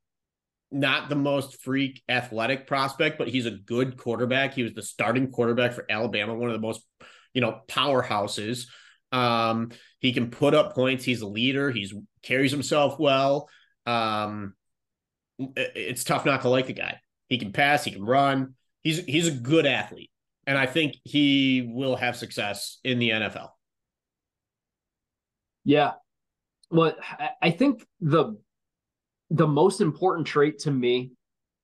not 0.71 1.09
the 1.09 1.15
most 1.15 1.61
freak 1.61 2.01
athletic 2.09 2.67
prospect, 2.67 3.17
but 3.17 3.27
he's 3.27 3.45
a 3.45 3.51
good 3.51 3.97
quarterback. 3.97 4.53
He 4.53 4.63
was 4.63 4.73
the 4.73 4.81
starting 4.81 5.31
quarterback 5.31 5.73
for 5.73 5.85
Alabama, 5.89 6.35
one 6.35 6.49
of 6.49 6.53
the 6.53 6.65
most, 6.65 6.81
you 7.33 7.41
know, 7.41 7.61
powerhouses. 7.67 8.67
Um, 9.11 9.71
he 9.99 10.11
can 10.11 10.29
put 10.29 10.53
up 10.53 10.73
points. 10.75 11.05
He's 11.05 11.21
a 11.21 11.27
leader. 11.27 11.71
He's 11.71 11.93
carries 12.21 12.51
himself 12.51 12.99
well. 12.99 13.49
Um, 13.85 14.53
it- 15.39 15.71
it's 15.75 16.03
tough 16.03 16.25
not 16.25 16.41
to 16.41 16.49
like 16.49 16.67
the 16.67 16.73
guy. 16.73 16.99
He 17.29 17.37
can 17.37 17.53
pass. 17.53 17.83
He 17.83 17.91
can 17.91 18.03
run. 18.03 18.55
He's 18.83 19.03
he's 19.05 19.27
a 19.27 19.31
good 19.31 19.65
athlete, 19.65 20.11
and 20.45 20.57
I 20.57 20.65
think 20.65 20.95
he 21.03 21.69
will 21.73 21.95
have 21.95 22.15
success 22.15 22.79
in 22.83 22.99
the 22.99 23.09
NFL. 23.11 23.49
Yeah. 25.63 25.93
Well, 26.69 26.95
I 27.41 27.51
think 27.51 27.85
the 28.01 28.37
the 29.29 29.47
most 29.47 29.81
important 29.81 30.27
trait 30.27 30.59
to 30.59 30.71
me 30.71 31.11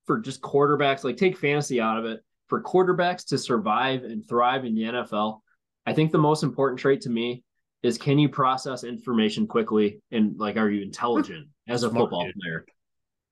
for 0.06 0.20
just 0.20 0.42
quarterbacks, 0.42 1.04
like 1.04 1.18
take 1.18 1.38
fantasy 1.38 1.80
out 1.80 1.98
of 1.98 2.06
it, 2.06 2.22
for 2.48 2.62
quarterbacks 2.62 3.26
to 3.28 3.38
survive 3.38 4.04
and 4.04 4.28
thrive 4.28 4.66
in 4.66 4.76
the 4.76 4.84
NFL, 4.84 5.40
I 5.86 5.94
think 5.94 6.12
the 6.12 6.18
most 6.18 6.44
important 6.44 6.80
trait 6.80 7.02
to 7.02 7.10
me 7.10 7.44
is 7.82 7.98
can 7.98 8.18
you 8.18 8.30
process 8.30 8.84
information 8.84 9.48
quickly 9.48 10.02
and 10.12 10.38
like 10.38 10.58
are 10.58 10.70
you 10.70 10.82
intelligent 10.82 11.48
as 11.68 11.84
a 11.84 11.90
Smart, 11.90 12.04
football 12.04 12.26
dude. 12.26 12.36
player? 12.36 12.66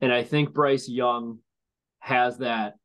And 0.02 0.12
I 0.12 0.24
think 0.24 0.54
Bryce 0.54 0.90
Young 0.90 1.40
has 2.00 2.40
that 2.40 2.76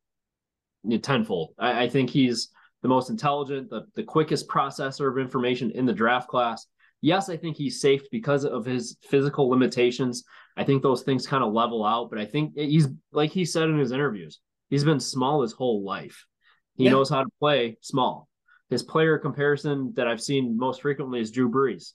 tenfold. 1.01 1.53
I, 1.57 1.83
I 1.83 1.89
think 1.89 2.09
he's 2.09 2.49
the 2.81 2.87
most 2.87 3.09
intelligent, 3.09 3.69
the, 3.69 3.85
the 3.95 4.03
quickest 4.03 4.47
processor 4.47 5.09
of 5.09 5.17
information 5.17 5.71
in 5.71 5.85
the 5.85 5.93
draft 5.93 6.29
class. 6.29 6.67
Yes, 7.01 7.29
I 7.29 7.37
think 7.37 7.57
he's 7.57 7.81
safe 7.81 8.03
because 8.11 8.45
of 8.45 8.65
his 8.65 8.97
physical 9.09 9.49
limitations. 9.49 10.23
I 10.57 10.63
think 10.63 10.81
those 10.81 11.03
things 11.03 11.27
kind 11.27 11.43
of 11.43 11.53
level 11.53 11.85
out, 11.85 12.09
but 12.09 12.19
I 12.19 12.25
think 12.25 12.53
he's 12.55 12.87
like 13.11 13.31
he 13.31 13.45
said 13.45 13.69
in 13.69 13.77
his 13.77 13.91
interviews, 13.91 14.39
he's 14.69 14.83
been 14.83 14.99
small 14.99 15.41
his 15.43 15.53
whole 15.53 15.83
life. 15.83 16.25
He 16.75 16.85
Yeah. 16.85 16.91
knows 16.91 17.09
how 17.09 17.23
to 17.23 17.29
play 17.39 17.77
small. 17.81 18.27
His 18.69 18.83
player 18.83 19.17
comparison 19.17 19.93
that 19.95 20.07
I've 20.07 20.21
seen 20.21 20.57
most 20.57 20.81
frequently 20.81 21.19
is 21.21 21.31
Drew 21.31 21.49
Brees, 21.49 21.93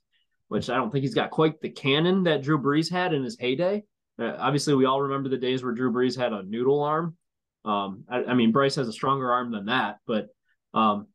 which 0.49 0.71
I 0.71 0.77
don't 0.77 0.91
think 0.91 1.03
he's 1.03 1.15
got 1.15 1.31
quite 1.31 1.61
the 1.61 1.69
cannon 1.71 2.23
that 2.23 2.43
Drew 2.43 2.59
Brees 2.59 2.91
had 2.91 3.13
in 3.13 3.23
his 3.25 3.37
heyday. 3.39 3.83
Uh, 4.19 4.37
obviously, 4.39 4.75
we 4.75 4.85
all 4.85 5.03
remember 5.03 5.29
the 5.29 5.37
days 5.39 5.63
where 5.65 5.73
Drew 5.75 5.93
Brees 5.93 6.17
had 6.17 6.33
a 6.33 6.43
noodle 6.45 6.83
arm. 6.83 7.17
Um, 7.65 8.05
I, 8.09 8.25
I 8.25 8.35
mean, 8.35 8.53
Bryce 8.53 8.77
has 8.77 8.89
a 8.89 8.93
stronger 8.93 9.31
arm 9.33 9.51
than 9.53 9.67
that, 9.67 9.99
but 10.07 10.29
um, 10.75 11.09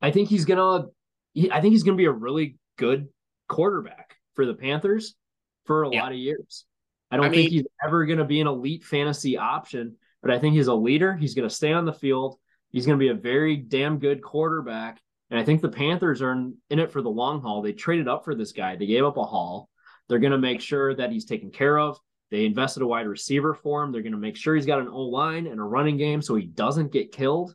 I 0.00 0.10
think 0.10 0.28
he's 0.28 0.44
gonna. 0.44 0.86
He, 1.34 1.50
I 1.50 1.60
think 1.60 1.72
he's 1.72 1.82
gonna 1.84 1.96
be 1.96 2.04
a 2.06 2.12
really 2.12 2.56
good 2.76 3.08
quarterback 3.48 4.16
for 4.34 4.46
the 4.46 4.54
Panthers 4.54 5.14
for 5.66 5.84
a 5.84 5.90
Yeah. 5.92 6.02
lot 6.02 6.12
of 6.12 6.18
years. 6.18 6.64
I 7.10 7.16
don't 7.16 7.26
I 7.26 7.30
think 7.30 7.50
mean- 7.50 7.50
he's 7.50 7.66
ever 7.84 8.06
gonna 8.06 8.24
be 8.24 8.40
an 8.40 8.46
elite 8.46 8.84
fantasy 8.84 9.36
option, 9.36 9.96
but 10.22 10.30
I 10.30 10.38
think 10.38 10.54
he's 10.54 10.68
a 10.68 10.74
leader. 10.74 11.14
He's 11.14 11.34
gonna 11.34 11.50
stay 11.50 11.72
on 11.72 11.84
the 11.84 11.92
field. 11.92 12.38
He's 12.70 12.86
gonna 12.86 12.98
be 12.98 13.08
a 13.08 13.14
very 13.14 13.56
damn 13.56 13.98
good 13.98 14.22
quarterback. 14.22 15.00
And 15.30 15.38
I 15.38 15.44
think 15.44 15.62
the 15.62 15.68
Panthers 15.68 16.22
are 16.22 16.32
in, 16.32 16.56
in 16.70 16.78
it 16.80 16.90
for 16.90 17.02
the 17.02 17.08
long 17.10 17.40
haul. 17.40 17.62
They 17.62 17.72
traded 17.72 18.08
up 18.08 18.24
for 18.24 18.34
this 18.34 18.52
guy. 18.52 18.76
They 18.76 18.86
gave 18.86 19.04
up 19.04 19.16
a 19.16 19.24
haul. 19.24 19.68
They're 20.08 20.18
going 20.18 20.32
to 20.32 20.38
make 20.38 20.60
sure 20.60 20.92
that 20.96 21.12
he's 21.12 21.24
taken 21.24 21.50
care 21.52 21.78
of. 21.78 21.98
They 22.32 22.44
invested 22.44 22.82
a 22.82 22.86
wide 22.86 23.06
receiver 23.06 23.54
for 23.54 23.82
him. 23.82 23.92
They're 23.92 24.02
going 24.02 24.10
to 24.12 24.18
make 24.18 24.36
sure 24.36 24.56
he's 24.56 24.66
got 24.66 24.80
an 24.80 24.88
O 24.88 25.02
line 25.02 25.46
and 25.46 25.60
a 25.60 25.62
running 25.62 25.96
game 25.96 26.20
so 26.20 26.34
he 26.34 26.46
doesn't 26.46 26.90
get 26.90 27.12
killed 27.12 27.54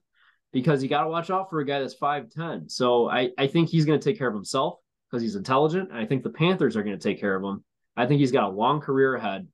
because 0.54 0.82
you 0.82 0.88
got 0.88 1.04
to 1.04 1.10
watch 1.10 1.30
out 1.30 1.50
for 1.50 1.60
a 1.60 1.66
guy 1.66 1.80
that's 1.80 1.96
5'10. 1.96 2.72
So 2.72 3.10
I, 3.10 3.32
I 3.38 3.48
think 3.48 3.68
he's 3.68 3.84
going 3.84 4.00
to 4.00 4.04
take 4.04 4.18
care 4.18 4.30
of 4.30 4.34
himself 4.34 4.80
because 5.12 5.22
he's 5.22 5.36
intelligent. 5.36 5.90
And 5.90 6.00
I 6.00 6.06
think 6.06 6.24
the 6.24 6.30
Panthers 6.30 6.78
are 6.78 6.84
going 6.84 6.98
to 6.98 7.04
take 7.04 7.20
care 7.20 7.36
of 7.36 7.44
him. 7.44 7.64
I 7.96 8.06
think 8.06 8.20
he's 8.20 8.32
got 8.32 8.50
a 8.50 8.56
long 8.56 8.82
career 8.82 9.16
ahead. 9.16 9.48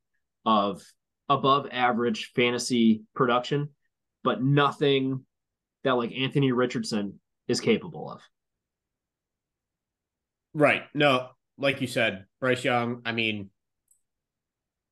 of 0.46 0.82
above 1.30 1.68
average 1.72 2.32
fantasy 2.36 3.04
production, 3.16 3.70
but 4.24 4.44
nothing 4.44 5.24
that 5.84 5.94
like 5.94 6.12
Anthony 6.12 6.52
Richardson 6.52 7.20
is 7.48 7.62
capable 7.62 8.12
of. 8.12 8.22
Right. 10.54 10.84
No, 10.94 11.30
like 11.58 11.80
you 11.80 11.88
said, 11.88 12.26
Bryce 12.40 12.64
Young, 12.64 13.02
I 13.06 13.14
mean, 13.14 13.50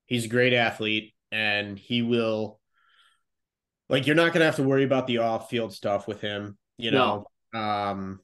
he's 0.06 0.24
a 0.24 0.28
great 0.28 0.54
athlete 0.54 1.14
and 1.30 1.78
he 1.78 2.02
will 2.02 2.58
like 3.88 4.06
you're 4.06 4.16
not 4.16 4.32
going 4.32 4.40
to 4.40 4.46
have 4.46 4.56
to 4.56 4.62
worry 4.62 4.84
about 4.84 5.06
the 5.06 5.18
off-field 5.18 5.72
stuff 5.74 6.08
with 6.08 6.20
him, 6.20 6.56
you 6.78 6.90
know. 6.90 7.26
No. 7.52 7.60
Um 7.60 8.20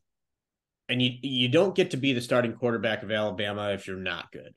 and 0.88 1.02
you 1.02 1.10
you 1.20 1.48
don't 1.48 1.74
get 1.74 1.90
to 1.90 1.96
be 1.96 2.12
the 2.12 2.20
starting 2.20 2.52
quarterback 2.52 3.02
of 3.02 3.10
Alabama 3.10 3.72
if 3.72 3.86
you're 3.86 3.96
not 3.96 4.30
good. 4.32 4.54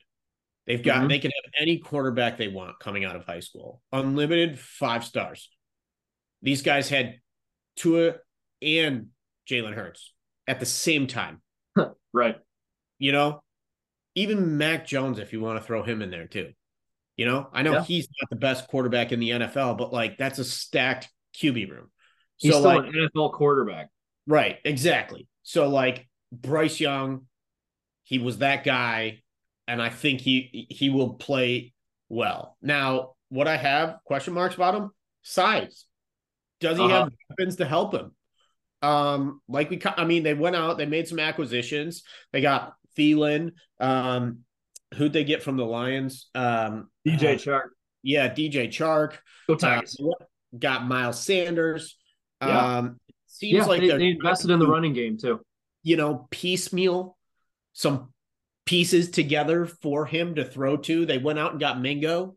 They've 0.70 0.80
got 0.80 0.98
mm-hmm. 0.98 1.08
they 1.08 1.18
can 1.18 1.32
have 1.32 1.52
any 1.60 1.78
quarterback 1.78 2.38
they 2.38 2.46
want 2.46 2.78
coming 2.78 3.04
out 3.04 3.16
of 3.16 3.24
high 3.24 3.40
school. 3.40 3.82
Unlimited 3.90 4.56
five 4.56 5.04
stars. 5.04 5.50
These 6.42 6.62
guys 6.62 6.88
had 6.88 7.16
Tua 7.74 8.14
and 8.62 9.08
Jalen 9.48 9.74
Hurts 9.74 10.12
at 10.46 10.60
the 10.60 10.66
same 10.66 11.08
time. 11.08 11.42
right. 12.12 12.36
You 13.00 13.10
know, 13.10 13.42
even 14.14 14.58
Mac 14.58 14.86
Jones, 14.86 15.18
if 15.18 15.32
you 15.32 15.40
want 15.40 15.58
to 15.58 15.66
throw 15.66 15.82
him 15.82 16.02
in 16.02 16.10
there 16.12 16.28
too. 16.28 16.52
You 17.16 17.26
know, 17.26 17.48
I 17.52 17.62
know 17.62 17.72
yeah. 17.72 17.82
he's 17.82 18.06
not 18.20 18.30
the 18.30 18.36
best 18.36 18.68
quarterback 18.68 19.10
in 19.10 19.18
the 19.18 19.30
NFL, 19.30 19.76
but 19.76 19.92
like 19.92 20.18
that's 20.18 20.38
a 20.38 20.44
stacked 20.44 21.08
QB 21.34 21.68
room. 21.68 21.90
He's 22.36 22.52
so, 22.52 22.60
still 22.60 22.76
like, 22.76 22.94
an 22.94 23.08
NFL 23.12 23.32
quarterback. 23.32 23.88
Right, 24.28 24.58
exactly. 24.64 25.26
So 25.42 25.68
like 25.68 26.08
Bryce 26.30 26.78
Young, 26.78 27.26
he 28.04 28.20
was 28.20 28.38
that 28.38 28.62
guy, 28.62 29.22
and 29.70 29.80
I 29.80 29.88
think 29.88 30.20
he 30.20 30.66
he 30.68 30.90
will 30.90 31.14
play 31.14 31.72
well. 32.08 32.56
Now, 32.60 33.12
what 33.28 33.46
I 33.46 33.56
have 33.56 33.98
question 34.04 34.34
marks 34.34 34.56
about 34.56 34.74
him: 34.74 34.90
size. 35.22 35.86
Does 36.58 36.76
he 36.76 36.84
uh-huh. 36.84 37.04
have 37.04 37.12
weapons 37.30 37.56
to 37.56 37.64
help 37.64 37.94
him? 37.94 38.10
Um, 38.82 39.40
like 39.48 39.70
we, 39.70 39.80
I 39.96 40.04
mean, 40.04 40.24
they 40.24 40.34
went 40.34 40.56
out, 40.56 40.76
they 40.76 40.86
made 40.86 41.06
some 41.06 41.20
acquisitions. 41.20 42.02
They 42.32 42.40
got 42.40 42.74
Thielen. 42.98 43.52
Um, 43.78 44.40
who'd 44.94 45.12
they 45.12 45.24
get 45.24 45.42
from 45.42 45.56
the 45.56 45.64
Lions? 45.64 46.28
Um, 46.34 46.90
DJ 47.06 47.34
uh, 47.34 47.36
Chark. 47.36 47.68
Yeah, 48.02 48.28
DJ 48.28 48.68
Chark. 48.68 49.18
Go 49.46 49.54
Tigers. 49.54 49.96
Uh, 50.02 50.24
got 50.58 50.86
Miles 50.86 51.22
Sanders. 51.22 51.96
Yeah. 52.42 52.78
Um, 52.78 53.00
seems 53.26 53.58
yeah, 53.58 53.64
like 53.66 53.80
they, 53.80 53.88
they 53.88 54.08
invested 54.08 54.50
in 54.50 54.58
the 54.58 54.66
running 54.66 54.94
game 54.94 55.16
too. 55.16 55.40
You 55.84 55.96
know, 55.96 56.26
piecemeal 56.30 57.16
some 57.72 58.12
pieces 58.70 59.10
together 59.10 59.66
for 59.66 60.06
him 60.06 60.36
to 60.36 60.44
throw 60.44 60.76
to. 60.76 61.04
They 61.04 61.18
went 61.18 61.40
out 61.40 61.50
and 61.50 61.58
got 61.58 61.80
Mingo. 61.80 62.36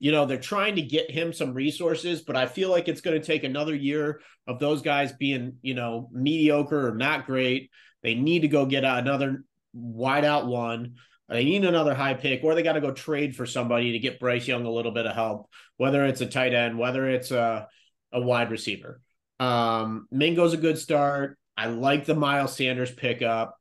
You 0.00 0.10
know, 0.10 0.26
they're 0.26 0.36
trying 0.36 0.74
to 0.74 0.82
get 0.82 1.08
him 1.08 1.32
some 1.32 1.54
resources, 1.54 2.20
but 2.20 2.34
I 2.34 2.46
feel 2.46 2.68
like 2.68 2.88
it's 2.88 3.00
going 3.00 3.20
to 3.20 3.24
take 3.24 3.44
another 3.44 3.76
year 3.76 4.20
of 4.48 4.58
those 4.58 4.82
guys 4.82 5.12
being, 5.12 5.58
you 5.62 5.74
know, 5.74 6.08
mediocre 6.12 6.88
or 6.88 6.96
not 6.96 7.26
great. 7.26 7.70
They 8.02 8.16
need 8.16 8.40
to 8.40 8.48
go 8.48 8.66
get 8.66 8.82
another 8.82 9.44
wide 9.72 10.24
out 10.24 10.48
one. 10.48 10.96
They 11.28 11.44
need 11.44 11.64
another 11.64 11.94
high 11.94 12.14
pick, 12.14 12.42
or 12.42 12.56
they 12.56 12.64
got 12.64 12.72
to 12.72 12.80
go 12.80 12.90
trade 12.90 13.36
for 13.36 13.46
somebody 13.46 13.92
to 13.92 14.00
get 14.00 14.18
Bryce 14.18 14.48
Young 14.48 14.64
a 14.64 14.72
little 14.72 14.92
bit 14.92 15.06
of 15.06 15.14
help, 15.14 15.48
whether 15.76 16.04
it's 16.06 16.22
a 16.22 16.26
tight 16.26 16.54
end, 16.54 16.76
whether 16.76 17.08
it's 17.08 17.30
a, 17.30 17.68
a 18.10 18.20
wide 18.20 18.50
receiver. 18.50 19.00
Um, 19.38 20.08
Mingo's 20.10 20.54
a 20.54 20.56
good 20.56 20.78
start. 20.78 21.38
I 21.56 21.66
like 21.66 22.04
the 22.04 22.16
Miles 22.16 22.56
Sanders 22.56 22.90
pickup, 22.90 23.56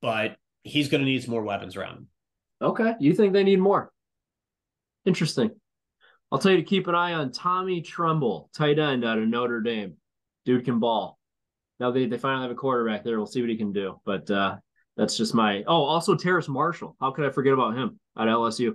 but 0.00 0.36
he's 0.62 0.88
going 0.88 1.00
to 1.00 1.04
need 1.04 1.22
some 1.22 1.32
more 1.32 1.42
weapons 1.42 1.76
around 1.76 1.98
him. 1.98 2.08
Okay. 2.62 2.94
You 3.00 3.14
think 3.14 3.32
they 3.32 3.44
need 3.44 3.60
more? 3.60 3.92
Interesting. 5.04 5.50
I'll 6.30 6.38
tell 6.38 6.52
you 6.52 6.58
to 6.58 6.62
keep 6.62 6.86
an 6.86 6.94
eye 6.94 7.14
on 7.14 7.32
Tommy 7.32 7.80
Tremble, 7.80 8.50
tight 8.54 8.78
end 8.78 9.04
out 9.04 9.18
of 9.18 9.26
Notre 9.26 9.60
Dame. 9.60 9.94
Dude 10.44 10.64
can 10.64 10.78
ball. 10.78 11.18
Now 11.80 11.90
they, 11.90 12.06
they 12.06 12.18
finally 12.18 12.42
have 12.42 12.50
a 12.50 12.54
quarterback 12.54 13.02
there. 13.02 13.16
We'll 13.16 13.26
see 13.26 13.40
what 13.40 13.50
he 13.50 13.56
can 13.56 13.72
do. 13.72 14.00
But 14.04 14.30
uh, 14.30 14.56
that's 14.96 15.16
just 15.16 15.34
my. 15.34 15.64
Oh, 15.66 15.82
also 15.82 16.14
Terrace 16.14 16.48
Marshall. 16.48 16.96
How 17.00 17.10
could 17.10 17.24
I 17.24 17.30
forget 17.30 17.54
about 17.54 17.76
him 17.76 17.98
at 18.16 18.28
LSU? 18.28 18.74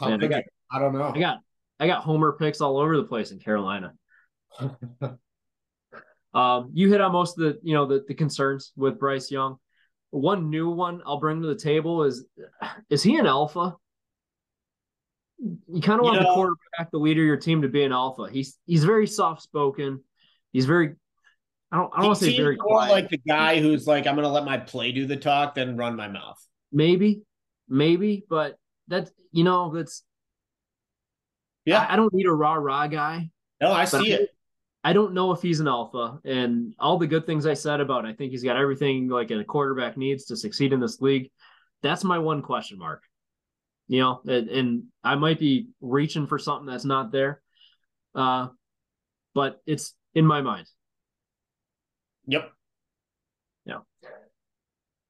Man, 0.00 0.22
I, 0.24 0.26
got, 0.26 0.42
I 0.70 0.78
don't 0.78 0.94
know. 0.94 1.12
I 1.14 1.18
got 1.18 1.38
I 1.80 1.86
got 1.86 2.02
homer 2.02 2.32
picks 2.32 2.60
all 2.60 2.78
over 2.78 2.96
the 2.96 3.04
place 3.04 3.30
in 3.30 3.38
Carolina. 3.38 3.92
um, 6.34 6.70
you 6.72 6.90
hit 6.90 7.00
on 7.00 7.12
most 7.12 7.38
of 7.38 7.44
the 7.44 7.60
you 7.62 7.74
know 7.74 7.86
the, 7.86 8.04
the 8.06 8.14
concerns 8.14 8.72
with 8.76 8.98
Bryce 8.98 9.30
Young. 9.30 9.58
One 10.14 10.48
new 10.48 10.70
one 10.70 11.02
I'll 11.04 11.18
bring 11.18 11.42
to 11.42 11.48
the 11.48 11.56
table 11.56 12.04
is 12.04 12.24
is 12.88 13.02
he 13.02 13.16
an 13.16 13.26
alpha? 13.26 13.74
You 15.38 15.82
kind 15.82 15.98
of 15.98 16.04
want 16.04 16.20
the 16.20 16.24
quarterback, 16.24 16.92
the 16.92 16.98
leader 16.98 17.22
of 17.22 17.26
your 17.26 17.36
team, 17.36 17.62
to 17.62 17.68
be 17.68 17.82
an 17.82 17.90
alpha. 17.90 18.28
He's 18.30 18.56
he's 18.64 18.84
very 18.84 19.08
soft 19.08 19.42
spoken. 19.42 20.04
He's 20.52 20.66
very 20.66 20.94
I 21.72 21.78
don't, 21.78 21.92
I 21.92 21.96
don't 21.96 22.06
want 22.06 22.18
to 22.20 22.26
say 22.26 22.36
very 22.36 22.54
more 22.54 22.66
quiet. 22.66 22.92
like 22.92 23.08
the 23.08 23.20
guy 23.26 23.60
who's 23.60 23.88
like, 23.88 24.06
I'm 24.06 24.14
going 24.14 24.22
to 24.22 24.30
let 24.30 24.44
my 24.44 24.56
play 24.56 24.92
do 24.92 25.04
the 25.04 25.16
talk, 25.16 25.56
then 25.56 25.76
run 25.76 25.96
my 25.96 26.06
mouth. 26.06 26.40
Maybe, 26.70 27.22
maybe, 27.68 28.24
but 28.30 28.56
that's 28.86 29.10
you 29.32 29.42
know 29.42 29.74
that's 29.74 30.04
yeah. 31.64 31.80
I, 31.80 31.94
I 31.94 31.96
don't 31.96 32.14
need 32.14 32.26
a 32.26 32.32
rah 32.32 32.54
rah 32.54 32.86
guy. 32.86 33.30
No, 33.60 33.72
I 33.72 33.84
see 33.84 34.12
it. 34.12 34.30
I 34.84 34.92
don't 34.92 35.14
know 35.14 35.32
if 35.32 35.40
he's 35.40 35.60
an 35.60 35.66
alpha, 35.66 36.20
and 36.26 36.74
all 36.78 36.98
the 36.98 37.06
good 37.06 37.24
things 37.24 37.46
I 37.46 37.54
said 37.54 37.80
about, 37.80 38.04
I 38.04 38.12
think 38.12 38.32
he's 38.32 38.44
got 38.44 38.58
everything 38.58 39.08
like 39.08 39.30
a 39.30 39.42
quarterback 39.42 39.96
needs 39.96 40.26
to 40.26 40.36
succeed 40.36 40.74
in 40.74 40.80
this 40.80 41.00
league. 41.00 41.30
That's 41.82 42.04
my 42.04 42.18
one 42.18 42.42
question 42.42 42.78
mark. 42.78 43.02
You 43.88 44.00
know, 44.00 44.20
and, 44.26 44.48
and 44.48 44.82
I 45.02 45.14
might 45.14 45.38
be 45.38 45.68
reaching 45.80 46.26
for 46.26 46.38
something 46.38 46.66
that's 46.66 46.84
not 46.84 47.12
there, 47.12 47.40
uh, 48.14 48.48
but 49.34 49.62
it's 49.66 49.94
in 50.14 50.26
my 50.26 50.42
mind. 50.42 50.66
Yep. 52.26 52.52
Yeah. 53.64 53.78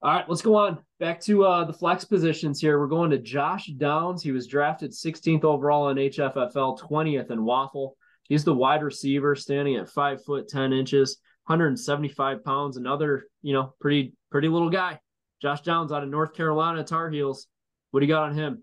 All 0.02 0.12
right, 0.12 0.28
let's 0.28 0.42
go 0.42 0.54
on 0.54 0.78
back 1.00 1.20
to 1.22 1.44
uh, 1.44 1.64
the 1.64 1.72
flex 1.72 2.04
positions 2.04 2.60
here. 2.60 2.78
We're 2.78 2.86
going 2.86 3.10
to 3.10 3.18
Josh 3.18 3.66
Downs. 3.66 4.22
He 4.22 4.30
was 4.30 4.46
drafted 4.46 4.92
16th 4.92 5.42
overall 5.42 5.88
in 5.88 5.96
HFFL, 5.96 6.78
20th 6.78 7.30
in 7.32 7.44
Waffle. 7.44 7.96
He's 8.24 8.44
the 8.44 8.54
wide 8.54 8.82
receiver, 8.82 9.34
standing 9.34 9.76
at 9.76 9.88
five 9.88 10.24
foot 10.24 10.48
ten 10.48 10.72
inches, 10.72 11.18
175 11.46 12.44
pounds. 12.44 12.76
Another, 12.76 13.26
you 13.42 13.52
know, 13.52 13.74
pretty 13.80 14.14
pretty 14.30 14.48
little 14.48 14.70
guy. 14.70 14.98
Josh 15.42 15.60
Downs 15.60 15.92
out 15.92 16.02
of 16.02 16.08
North 16.08 16.32
Carolina 16.34 16.84
Tar 16.84 17.10
Heels. 17.10 17.46
What 17.90 18.00
do 18.00 18.06
you 18.06 18.12
got 18.12 18.30
on 18.30 18.34
him? 18.34 18.62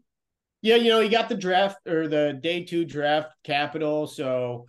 Yeah, 0.61 0.75
you 0.75 0.89
know, 0.89 0.99
he 0.99 1.09
got 1.09 1.29
the 1.29 1.35
draft 1.35 1.77
or 1.88 2.07
the 2.07 2.38
day 2.41 2.63
two 2.63 2.85
draft 2.85 3.31
capital, 3.43 4.07
so 4.07 4.65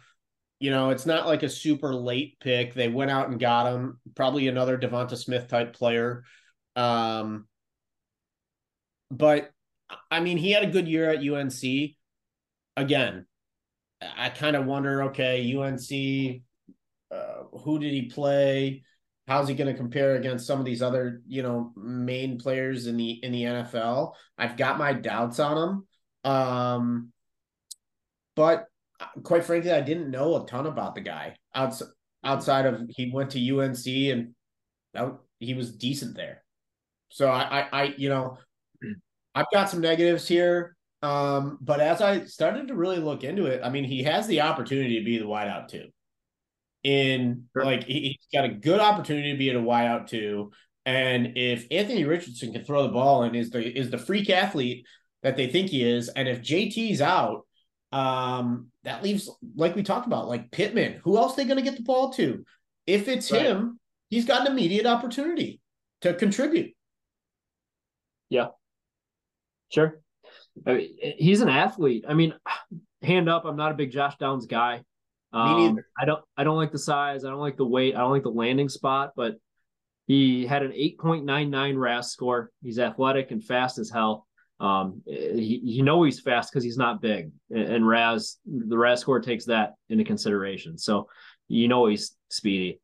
you 0.62 0.70
know, 0.70 0.90
it's 0.90 1.06
not 1.06 1.26
like 1.26 1.42
a 1.42 1.48
super 1.48 1.92
late 1.92 2.38
pick. 2.38 2.72
They 2.72 2.86
went 2.86 3.10
out 3.10 3.28
and 3.28 3.40
got 3.40 3.66
him, 3.66 3.98
probably 4.14 4.46
another 4.46 4.78
DeVonta 4.78 5.16
Smith 5.16 5.48
type 5.48 5.72
player. 5.72 6.22
Um, 6.76 7.48
but 9.10 9.50
I 10.08 10.20
mean, 10.20 10.38
he 10.38 10.52
had 10.52 10.62
a 10.62 10.70
good 10.70 10.86
year 10.86 11.10
at 11.10 11.18
UNC. 11.18 11.96
Again, 12.76 13.26
I 14.16 14.30
kind 14.30 14.56
of 14.56 14.66
wonder, 14.66 15.04
okay, 15.04 15.54
UNC, 15.54 16.42
uh, 17.10 17.44
who 17.58 17.78
did 17.78 17.92
he 17.92 18.02
play? 18.02 18.82
How's 19.28 19.48
he 19.48 19.54
going 19.54 19.72
to 19.72 19.78
compare 19.78 20.16
against 20.16 20.46
some 20.46 20.58
of 20.58 20.64
these 20.64 20.82
other, 20.82 21.22
you 21.26 21.42
know, 21.42 21.72
main 21.76 22.38
players 22.38 22.86
in 22.86 22.96
the 22.96 23.12
in 23.22 23.32
the 23.32 23.42
NFL? 23.42 24.12
I've 24.36 24.56
got 24.56 24.78
my 24.78 24.92
doubts 24.92 25.38
on 25.38 25.58
him. 26.24 26.30
Um, 26.30 27.12
but 28.34 28.66
quite 29.22 29.44
frankly, 29.44 29.72
I 29.72 29.80
didn't 29.80 30.10
know 30.10 30.42
a 30.42 30.46
ton 30.46 30.66
about 30.66 30.94
the 30.94 31.00
guy 31.00 31.36
outside 31.54 31.88
outside 32.24 32.66
of 32.66 32.82
he 32.88 33.10
went 33.10 33.30
to 33.30 33.58
UNC 33.58 33.86
and 33.86 34.34
that, 34.94 35.18
he 35.40 35.54
was 35.54 35.72
decent 35.72 36.16
there. 36.16 36.44
So 37.08 37.28
I, 37.28 37.60
I, 37.60 37.68
I, 37.72 37.94
you 37.96 38.08
know, 38.08 38.38
I've 39.34 39.50
got 39.52 39.68
some 39.68 39.80
negatives 39.80 40.28
here. 40.28 40.76
Um, 41.02 41.58
but 41.60 41.80
as 41.80 42.00
I 42.00 42.24
started 42.26 42.68
to 42.68 42.74
really 42.74 42.98
look 42.98 43.24
into 43.24 43.46
it, 43.46 43.60
I 43.64 43.70
mean, 43.70 43.84
he 43.84 44.04
has 44.04 44.26
the 44.26 44.42
opportunity 44.42 44.98
to 44.98 45.04
be 45.04 45.18
the 45.18 45.24
wideout 45.24 45.68
too. 45.68 45.88
In 46.84 47.44
sure. 47.52 47.64
like 47.64 47.84
he, 47.84 48.18
has 48.20 48.40
got 48.40 48.50
a 48.50 48.54
good 48.54 48.80
opportunity 48.80 49.32
to 49.32 49.38
be 49.38 49.50
at 49.50 49.56
a 49.56 49.60
wideout 49.60 50.08
too. 50.08 50.52
And 50.84 51.36
if 51.36 51.66
Anthony 51.70 52.04
Richardson 52.04 52.52
can 52.52 52.64
throw 52.64 52.82
the 52.82 52.92
ball 52.92 53.22
and 53.22 53.36
is 53.36 53.50
the 53.50 53.64
is 53.64 53.90
the 53.90 53.98
freak 53.98 54.30
athlete 54.30 54.86
that 55.22 55.36
they 55.36 55.48
think 55.48 55.70
he 55.70 55.88
is, 55.88 56.08
and 56.08 56.28
if 56.28 56.40
JT's 56.40 57.00
out, 57.00 57.46
um, 57.92 58.68
that 58.82 59.02
leaves, 59.02 59.30
like 59.54 59.76
we 59.76 59.82
talked 59.82 60.06
about, 60.06 60.28
like 60.28 60.50
Pittman. 60.50 61.00
Who 61.04 61.16
else 61.16 61.34
they 61.34 61.44
going 61.44 61.56
to 61.56 61.62
get 61.62 61.76
the 61.76 61.84
ball 61.84 62.12
to? 62.14 62.44
If 62.86 63.06
it's 63.06 63.30
right. 63.30 63.42
him, 63.42 63.78
he's 64.08 64.24
got 64.24 64.40
an 64.40 64.52
immediate 64.52 64.86
opportunity 64.86 65.60
to 66.00 66.14
contribute. 66.14 66.74
Yeah, 68.28 68.48
sure. 69.68 70.01
I 70.66 70.74
mean, 70.74 70.96
he's 71.18 71.40
an 71.40 71.48
athlete. 71.48 72.04
I 72.08 72.14
mean, 72.14 72.34
hand 73.02 73.28
up, 73.28 73.44
I'm 73.44 73.56
not 73.56 73.72
a 73.72 73.74
big 73.74 73.90
Josh 73.90 74.16
Downs 74.18 74.46
guy. 74.46 74.82
Um, 75.32 75.56
Me 75.56 75.68
neither. 75.68 75.86
I 75.98 76.04
don't. 76.04 76.22
I 76.36 76.44
don't 76.44 76.56
like 76.56 76.72
the 76.72 76.78
size. 76.78 77.24
I 77.24 77.30
don't 77.30 77.40
like 77.40 77.56
the 77.56 77.66
weight. 77.66 77.94
I 77.94 78.00
don't 78.00 78.10
like 78.10 78.22
the 78.22 78.30
landing 78.30 78.68
spot. 78.68 79.12
But 79.16 79.36
he 80.06 80.46
had 80.46 80.62
an 80.62 80.72
8.99 80.72 81.78
RAS 81.78 82.12
score. 82.12 82.50
He's 82.62 82.78
athletic 82.78 83.30
and 83.30 83.42
fast 83.42 83.78
as 83.78 83.90
hell. 83.90 84.26
Um, 84.60 85.02
he, 85.06 85.60
you 85.62 85.82
know 85.82 86.02
he's 86.04 86.20
fast 86.20 86.52
because 86.52 86.62
he's 86.62 86.76
not 86.76 87.02
big, 87.02 87.32
and, 87.50 87.64
and 87.64 87.88
RAS 87.88 88.38
the 88.46 88.78
RAS 88.78 89.00
score 89.00 89.20
takes 89.20 89.46
that 89.46 89.74
into 89.88 90.04
consideration. 90.04 90.78
So 90.78 91.08
you 91.48 91.66
know 91.66 91.86
he's 91.86 92.16
speedy. 92.30 92.80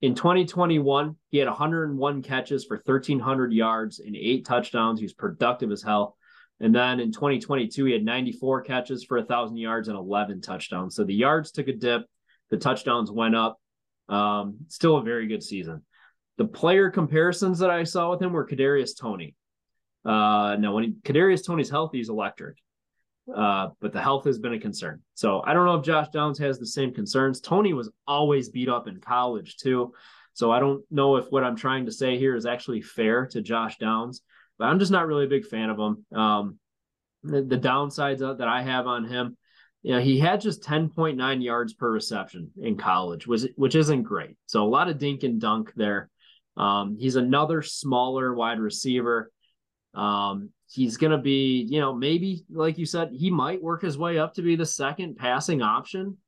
In 0.00 0.14
2021, 0.14 1.16
he 1.30 1.38
had 1.38 1.48
101 1.48 2.22
catches 2.22 2.64
for 2.64 2.76
1,300 2.76 3.52
yards 3.52 4.00
and 4.00 4.14
eight 4.14 4.46
touchdowns. 4.46 4.98
He 5.00 5.04
was 5.04 5.14
productive 5.14 5.70
as 5.72 5.82
hell. 5.82 6.16
And 6.60 6.74
then 6.74 7.00
in 7.00 7.10
2022, 7.12 7.84
he 7.84 7.92
had 7.92 8.04
94 8.04 8.62
catches 8.62 9.04
for 9.04 9.18
1,000 9.18 9.56
yards 9.56 9.88
and 9.88 9.96
11 9.96 10.40
touchdowns. 10.40 10.94
So 10.94 11.04
the 11.04 11.14
yards 11.14 11.50
took 11.50 11.68
a 11.68 11.72
dip, 11.72 12.06
the 12.50 12.56
touchdowns 12.56 13.10
went 13.10 13.34
up. 13.34 13.58
Um, 14.08 14.58
still 14.68 14.98
a 14.98 15.02
very 15.02 15.26
good 15.26 15.42
season. 15.42 15.82
The 16.36 16.44
player 16.44 16.90
comparisons 16.90 17.58
that 17.60 17.70
I 17.70 17.84
saw 17.84 18.10
with 18.10 18.20
him 18.20 18.32
were 18.32 18.46
Kadarius 18.46 18.98
Toney. 18.98 19.34
Uh, 20.04 20.56
now, 20.58 20.74
when 20.74 20.84
he, 20.84 20.90
Kadarius 21.02 21.46
Toney's 21.46 21.70
healthy, 21.70 21.98
he's 21.98 22.10
electric, 22.10 22.58
uh, 23.34 23.68
but 23.80 23.92
the 23.92 24.02
health 24.02 24.24
has 24.26 24.38
been 24.38 24.52
a 24.52 24.60
concern. 24.60 25.00
So 25.14 25.42
I 25.46 25.54
don't 25.54 25.64
know 25.64 25.76
if 25.76 25.84
Josh 25.84 26.08
Downs 26.08 26.38
has 26.38 26.58
the 26.58 26.66
same 26.66 26.92
concerns. 26.92 27.40
Toney 27.40 27.72
was 27.72 27.90
always 28.06 28.50
beat 28.50 28.68
up 28.68 28.86
in 28.86 29.00
college 29.00 29.56
too, 29.56 29.94
so 30.34 30.50
I 30.50 30.60
don't 30.60 30.82
know 30.90 31.16
if 31.16 31.26
what 31.30 31.44
I'm 31.44 31.56
trying 31.56 31.86
to 31.86 31.92
say 31.92 32.18
here 32.18 32.36
is 32.36 32.44
actually 32.44 32.82
fair 32.82 33.26
to 33.28 33.40
Josh 33.40 33.78
Downs. 33.78 34.20
But 34.58 34.66
I'm 34.66 34.78
just 34.78 34.92
not 34.92 35.06
really 35.06 35.24
a 35.24 35.28
big 35.28 35.46
fan 35.46 35.70
of 35.70 35.78
him. 35.78 36.06
Um, 36.16 36.58
the, 37.22 37.42
the 37.42 37.58
downsides 37.58 38.18
that 38.18 38.48
I 38.48 38.62
have 38.62 38.86
on 38.86 39.04
him, 39.04 39.36
you 39.82 39.92
know, 39.92 40.00
he 40.00 40.18
had 40.18 40.40
just 40.40 40.62
10.9 40.62 41.42
yards 41.42 41.74
per 41.74 41.90
reception 41.90 42.50
in 42.60 42.76
college, 42.76 43.26
which 43.26 43.46
which 43.56 43.74
isn't 43.74 44.02
great. 44.04 44.36
So 44.46 44.62
a 44.62 44.68
lot 44.68 44.88
of 44.88 44.98
dink 44.98 45.22
and 45.22 45.40
dunk 45.40 45.72
there. 45.76 46.10
Um, 46.56 46.96
he's 46.98 47.16
another 47.16 47.62
smaller 47.62 48.34
wide 48.34 48.60
receiver. 48.60 49.30
Um, 49.92 50.50
he's 50.70 50.96
going 50.96 51.12
to 51.12 51.18
be, 51.18 51.66
you 51.68 51.80
know, 51.80 51.94
maybe 51.94 52.44
like 52.50 52.78
you 52.78 52.86
said, 52.86 53.10
he 53.12 53.30
might 53.30 53.62
work 53.62 53.82
his 53.82 53.98
way 53.98 54.18
up 54.18 54.34
to 54.34 54.42
be 54.42 54.56
the 54.56 54.66
second 54.66 55.16
passing 55.16 55.62
option. 55.62 56.18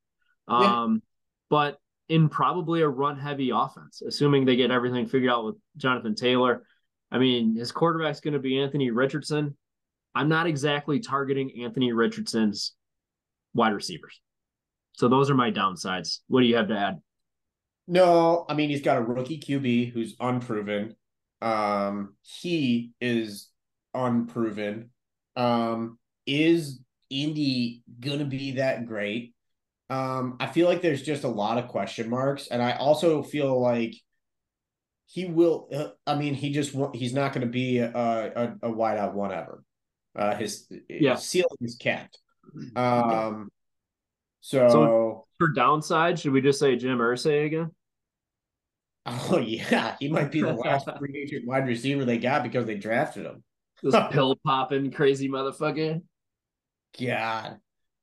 Um, 0.49 0.95
yeah. 0.95 0.99
but 1.51 1.79
in 2.09 2.29
probably 2.29 2.83
a 2.83 2.89
run 2.89 3.19
heavy 3.19 3.51
offense, 3.51 4.03
assuming 4.03 4.45
they 4.45 4.57
get 4.57 4.71
everything 4.71 5.07
figured 5.07 5.31
out 5.31 5.45
with 5.45 5.57
Jonathan 5.77 6.15
Taylor. 6.15 6.63
I 7.11 7.19
mean, 7.19 7.55
his 7.55 7.73
quarterback's 7.73 8.21
going 8.21 8.35
to 8.35 8.41
be 8.41 8.61
Anthony 8.61 8.91
Richardson. 8.91 9.57
I'm 10.15 10.29
not 10.29 10.47
exactly 10.47 10.99
targeting 11.01 11.63
Anthony 11.63 11.93
Richardson's 11.93 12.75
wide 13.55 13.75
receivers. 13.75 14.21
So 14.93 15.09
those 15.09 15.31
are 15.31 15.35
my 15.35 15.51
downsides. 15.51 16.21
What 16.29 16.41
do 16.41 16.47
you 16.47 16.57
have 16.57 16.69
to 16.69 16.79
add? 16.79 17.01
No, 17.87 18.45
I 18.49 18.55
mean 18.55 18.71
he's 18.71 18.81
got 18.81 18.97
a 18.97 19.03
rookie 19.03 19.39
QB 19.39 19.93
who's 19.93 20.17
unproven. 20.19 20.97
Um, 21.41 22.15
he 22.23 22.93
is 23.01 23.51
unproven. 23.95 24.91
Um, 25.37 25.99
is 26.27 26.81
Indy 27.11 27.83
gonna 28.01 28.25
be 28.25 28.53
that 28.53 28.87
great? 28.87 29.35
Um, 29.89 30.37
I 30.41 30.47
feel 30.47 30.67
like 30.67 30.83
there's 30.83 31.03
just 31.03 31.23
a 31.23 31.29
lot 31.29 31.59
of 31.59 31.69
question 31.69 32.11
marks, 32.11 32.49
and 32.49 32.61
I 32.61 32.73
also 32.73 33.23
feel 33.23 33.61
like 33.61 33.95
he 35.07 35.27
will. 35.27 35.69
Uh, 35.73 35.89
I 36.07 36.17
mean, 36.17 36.35
he 36.35 36.53
just 36.53 36.75
he's 36.95 37.15
not 37.15 37.33
going 37.33 37.47
to 37.47 37.53
be 37.53 37.79
a, 37.79 37.91
a, 37.91 38.69
a 38.69 38.73
wideout 38.73 39.15
one 39.15 39.33
ever. 39.33 39.63
Uh, 40.15 40.35
his, 40.35 40.67
yeah. 40.89 41.15
his 41.15 41.25
ceiling 41.25 41.59
is 41.61 41.77
capped. 41.77 42.19
Um, 42.75 43.51
so, 44.41 44.69
so 44.69 45.27
for 45.39 45.49
downside, 45.49 46.19
should 46.19 46.33
we 46.33 46.41
just 46.41 46.59
say 46.59 46.77
Jim 46.77 46.99
Irsay 46.99 47.47
again? 47.47 47.71
Oh 49.05 49.39
yeah, 49.47 49.97
he 50.01 50.09
might 50.09 50.33
be 50.33 50.41
the 50.41 50.53
last 50.53 50.89
free 50.99 51.23
agent 51.23 51.47
wide 51.47 51.67
receiver 51.67 52.05
they 52.05 52.19
got 52.19 52.43
because 52.43 52.67
they 52.67 52.77
drafted 52.77 53.27
him. 53.27 53.43
This 53.83 53.95
pill 54.11 54.37
popping 54.45 54.91
crazy 54.91 55.29
motherfucker. 55.29 56.03
God. 56.99 57.59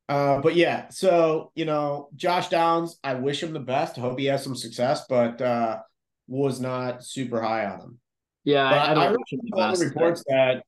Uh, 0.08 0.42
but 0.42 0.56
yeah, 0.56 0.90
so 0.90 1.52
you 1.56 1.66
know, 1.66 2.10
Josh 2.16 2.50
Downs, 2.50 3.00
I 3.04 3.16
wish 3.16 3.42
him 3.42 3.54
the 3.54 3.60
best. 3.60 3.96
Hope 3.98 4.20
he 4.20 4.26
has 4.26 4.44
some 4.44 4.56
success, 4.56 5.06
but 5.10 5.42
uh 5.42 5.80
was 6.28 6.60
not 6.60 7.04
super 7.04 7.42
high 7.42 7.66
on 7.66 7.80
him. 7.80 8.00
Yeah, 8.44 8.70
but 8.70 8.98
I, 8.98 9.06
I, 9.06 9.12
I 9.12 9.16
all 9.54 9.76
the 9.76 9.86
reports 9.86 10.24
that 10.28 10.64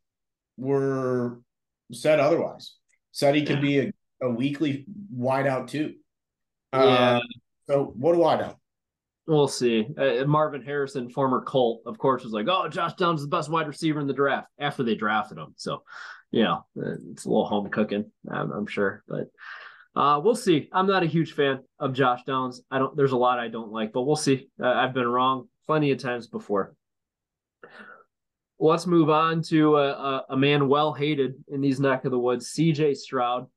were 0.57 1.41
said 1.91 2.19
otherwise. 2.19 2.75
Said 3.11 3.35
he 3.35 3.45
could 3.45 3.61
be 3.61 3.79
a, 3.79 3.91
a 4.21 4.29
weekly 4.29 4.85
wideout 5.15 5.69
too. 5.69 5.95
Yeah. 6.73 6.79
Uh, 6.79 7.19
so 7.67 7.93
what 7.95 8.13
do 8.13 8.25
I 8.25 8.37
know? 8.37 8.55
We'll 9.27 9.47
see. 9.47 9.87
Uh, 9.97 10.25
Marvin 10.25 10.61
Harrison, 10.61 11.09
former 11.09 11.41
Colt, 11.41 11.81
of 11.85 11.97
course, 11.97 12.23
was 12.23 12.33
like, 12.33 12.47
"Oh, 12.47 12.67
Josh 12.69 12.93
Downs 12.93 13.21
is 13.21 13.25
the 13.25 13.35
best 13.35 13.49
wide 13.49 13.67
receiver 13.67 13.99
in 13.99 14.07
the 14.07 14.13
draft." 14.13 14.49
After 14.59 14.83
they 14.83 14.95
drafted 14.95 15.37
him, 15.37 15.53
so 15.55 15.83
you 16.31 16.43
know 16.43 16.65
it's 16.75 17.25
a 17.25 17.29
little 17.29 17.45
home 17.45 17.69
cooking, 17.69 18.11
I'm, 18.29 18.51
I'm 18.51 18.67
sure, 18.67 19.03
but 19.07 19.27
uh, 19.95 20.19
we'll 20.23 20.35
see. 20.35 20.69
I'm 20.73 20.87
not 20.87 21.03
a 21.03 21.07
huge 21.07 21.33
fan 21.33 21.59
of 21.79 21.93
Josh 21.93 22.23
Downs. 22.25 22.61
I 22.69 22.79
don't. 22.79 22.95
There's 22.97 23.13
a 23.13 23.17
lot 23.17 23.39
I 23.39 23.47
don't 23.47 23.71
like, 23.71 23.93
but 23.93 24.01
we'll 24.01 24.15
see. 24.15 24.49
Uh, 24.61 24.67
I've 24.67 24.93
been 24.93 25.07
wrong 25.07 25.47
plenty 25.65 25.91
of 25.91 25.99
times 25.99 26.27
before. 26.27 26.75
Let's 28.59 28.87
move 28.87 29.09
on 29.09 29.41
to 29.43 29.77
a, 29.77 29.89
a, 29.89 30.25
a 30.29 30.37
man 30.37 30.67
well 30.67 30.93
hated 30.93 31.35
in 31.49 31.61
these 31.61 31.79
neck 31.79 32.05
of 32.05 32.11
the 32.11 32.19
woods, 32.19 32.47
C.J. 32.47 32.93
Stroud, 32.93 33.47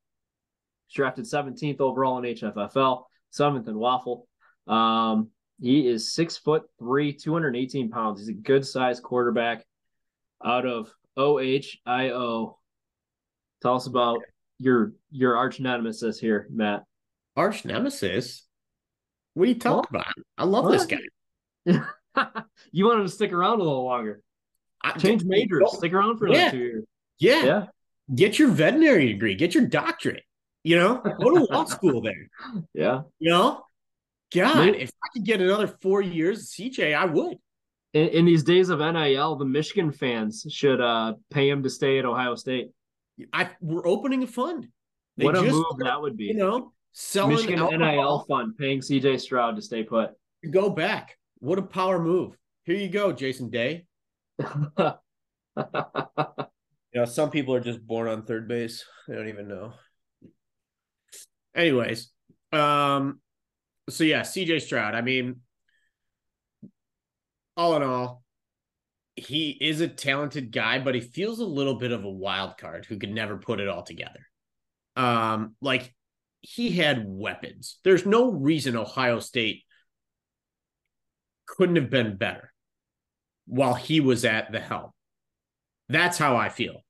drafted 0.93 1.24
17th 1.24 1.81
overall 1.81 2.19
in 2.19 2.35
HFFL, 2.35 3.05
seventh 3.31 3.69
in 3.69 3.78
Waffle. 3.78 4.27
Um, 4.66 5.31
he 5.60 5.89
is 5.89 6.12
six 6.12 6.36
foot 6.36 6.65
three, 6.78 7.12
218 7.12 7.90
pounds. 7.90 8.20
He's 8.20 8.28
a 8.28 8.32
good 8.32 8.66
sized 8.66 9.02
quarterback 9.02 9.65
out 10.44 10.66
of 10.66 10.93
OHIO. 11.16 12.59
Tell 13.60 13.74
us 13.74 13.86
about 13.86 14.20
your 14.59 14.93
your 15.10 15.36
arch 15.36 15.60
nemesis 15.60 16.18
here, 16.18 16.47
Matt. 16.51 16.85
Arch 17.36 17.64
nemesis? 17.64 18.44
What 19.35 19.44
are 19.44 19.48
you 19.48 19.59
talking 19.59 19.76
what? 19.76 19.90
about? 19.90 20.14
I 20.36 20.44
love 20.44 20.64
what? 20.64 20.72
this 20.72 20.86
guy. 20.86 21.80
you 22.72 22.86
wanted 22.86 23.05
to 23.05 23.09
stick 23.09 23.32
around 23.32 23.60
a 23.60 23.62
little 23.62 23.85
longer. 23.85 24.22
I, 24.82 24.93
Change 24.98 25.24
majors. 25.24 25.76
Stick 25.76 25.93
around 25.93 26.18
for 26.18 26.28
yeah. 26.28 26.51
two 26.51 26.59
years. 26.59 26.85
Yeah. 27.18 27.44
Yeah. 27.44 27.66
Get 28.14 28.39
your 28.39 28.48
veterinary 28.48 29.12
degree. 29.12 29.35
Get 29.35 29.55
your 29.55 29.66
doctorate. 29.66 30.24
You 30.64 30.76
know, 30.76 31.01
go 31.20 31.39
to 31.39 31.44
law 31.44 31.64
school 31.64 32.01
there. 32.01 32.28
Yeah. 32.74 33.02
You 33.18 33.30
know, 33.30 33.62
God, 34.35 34.56
Maybe. 34.56 34.82
if 34.82 34.90
I 35.02 35.09
could 35.12 35.24
get 35.24 35.40
another 35.40 35.66
four 35.66 36.02
years, 36.02 36.51
CJ, 36.51 36.94
I 36.94 37.06
would. 37.06 37.39
In, 37.94 38.09
in, 38.09 38.24
these 38.26 38.43
days 38.43 38.68
of 38.68 38.80
NIL, 38.80 39.36
the 39.36 39.44
Michigan 39.47 39.90
fans 39.90 40.47
should 40.51 40.80
uh, 40.80 41.14
pay 41.30 41.48
him 41.48 41.62
to 41.62 41.70
stay 41.70 41.98
at 41.98 42.05
Ohio 42.05 42.35
State. 42.35 42.70
I 43.32 43.51
we're 43.61 43.86
opening 43.86 44.23
a 44.23 44.27
fund. 44.27 44.69
They 45.16 45.24
what 45.24 45.36
a 45.36 45.43
move 45.43 45.65
that 45.78 46.01
would 46.01 46.16
be. 46.16 46.27
You 46.27 46.35
know, 46.35 46.73
selling 46.93 47.36
Michigan 47.36 47.59
alcohol. 47.59 47.78
NIL 47.78 48.24
fund 48.28 48.57
paying 48.57 48.81
CJ 48.81 49.20
Stroud 49.20 49.57
to 49.57 49.62
stay 49.62 49.82
put. 49.82 50.11
Go 50.51 50.70
back. 50.70 51.16
What 51.40 51.59
a 51.59 51.62
power 51.62 52.01
move. 52.01 52.36
Here 52.65 52.77
you 52.77 52.89
go, 52.89 53.12
Jason 53.12 53.51
Day. 53.51 53.86
you 54.39 54.95
know, 56.95 57.05
some 57.05 57.31
people 57.31 57.55
are 57.55 57.61
just 57.61 57.85
born 57.85 58.09
on 58.09 58.24
third 58.24 58.49
base. 58.49 58.85
They 59.07 59.15
don't 59.15 59.28
even 59.28 59.49
know. 59.49 59.73
Anyways, 61.55 62.11
um, 62.53 63.20
so 63.89 64.05
yeah, 64.05 64.20
CJ 64.20 64.62
Stroud. 64.62 64.95
I 64.95 65.01
mean, 65.01 65.40
all 67.57 67.74
in 67.77 67.82
all, 67.82 68.23
he 69.19 69.51
is 69.61 69.81
a 69.81 69.89
talented 69.89 70.53
guy, 70.53 70.78
but 70.78 70.95
he 70.95 71.01
feels 71.01 71.40
a 71.40 71.45
little 71.45 71.77
bit 71.77 71.93
of 71.93 72.05
a 72.05 72.11
wild 72.11 72.59
card 72.59 72.86
who 72.86 72.99
could 72.99 73.11
never 73.11 73.36
put 73.36 73.61
it 73.61 73.69
all 73.69 73.82
together. 73.82 74.27
Um, 74.97 75.55
like 75.61 75.95
he 76.40 76.70
had 76.70 77.05
weapons. 77.07 77.78
There's 77.85 78.07
no 78.07 78.31
reason 78.31 78.77
Ohio 78.77 79.20
State 79.20 79.65
couldn't 81.47 81.77
have 81.77 81.90
been 81.90 82.16
better 82.16 82.53
while 83.47 83.74
he 83.74 84.01
was 84.01 84.24
at 84.24 84.53
the 84.53 84.61
helm. 84.61 84.90
That's 85.89 86.19
how 86.19 86.36
I 86.36 86.49
feel. 86.49 86.85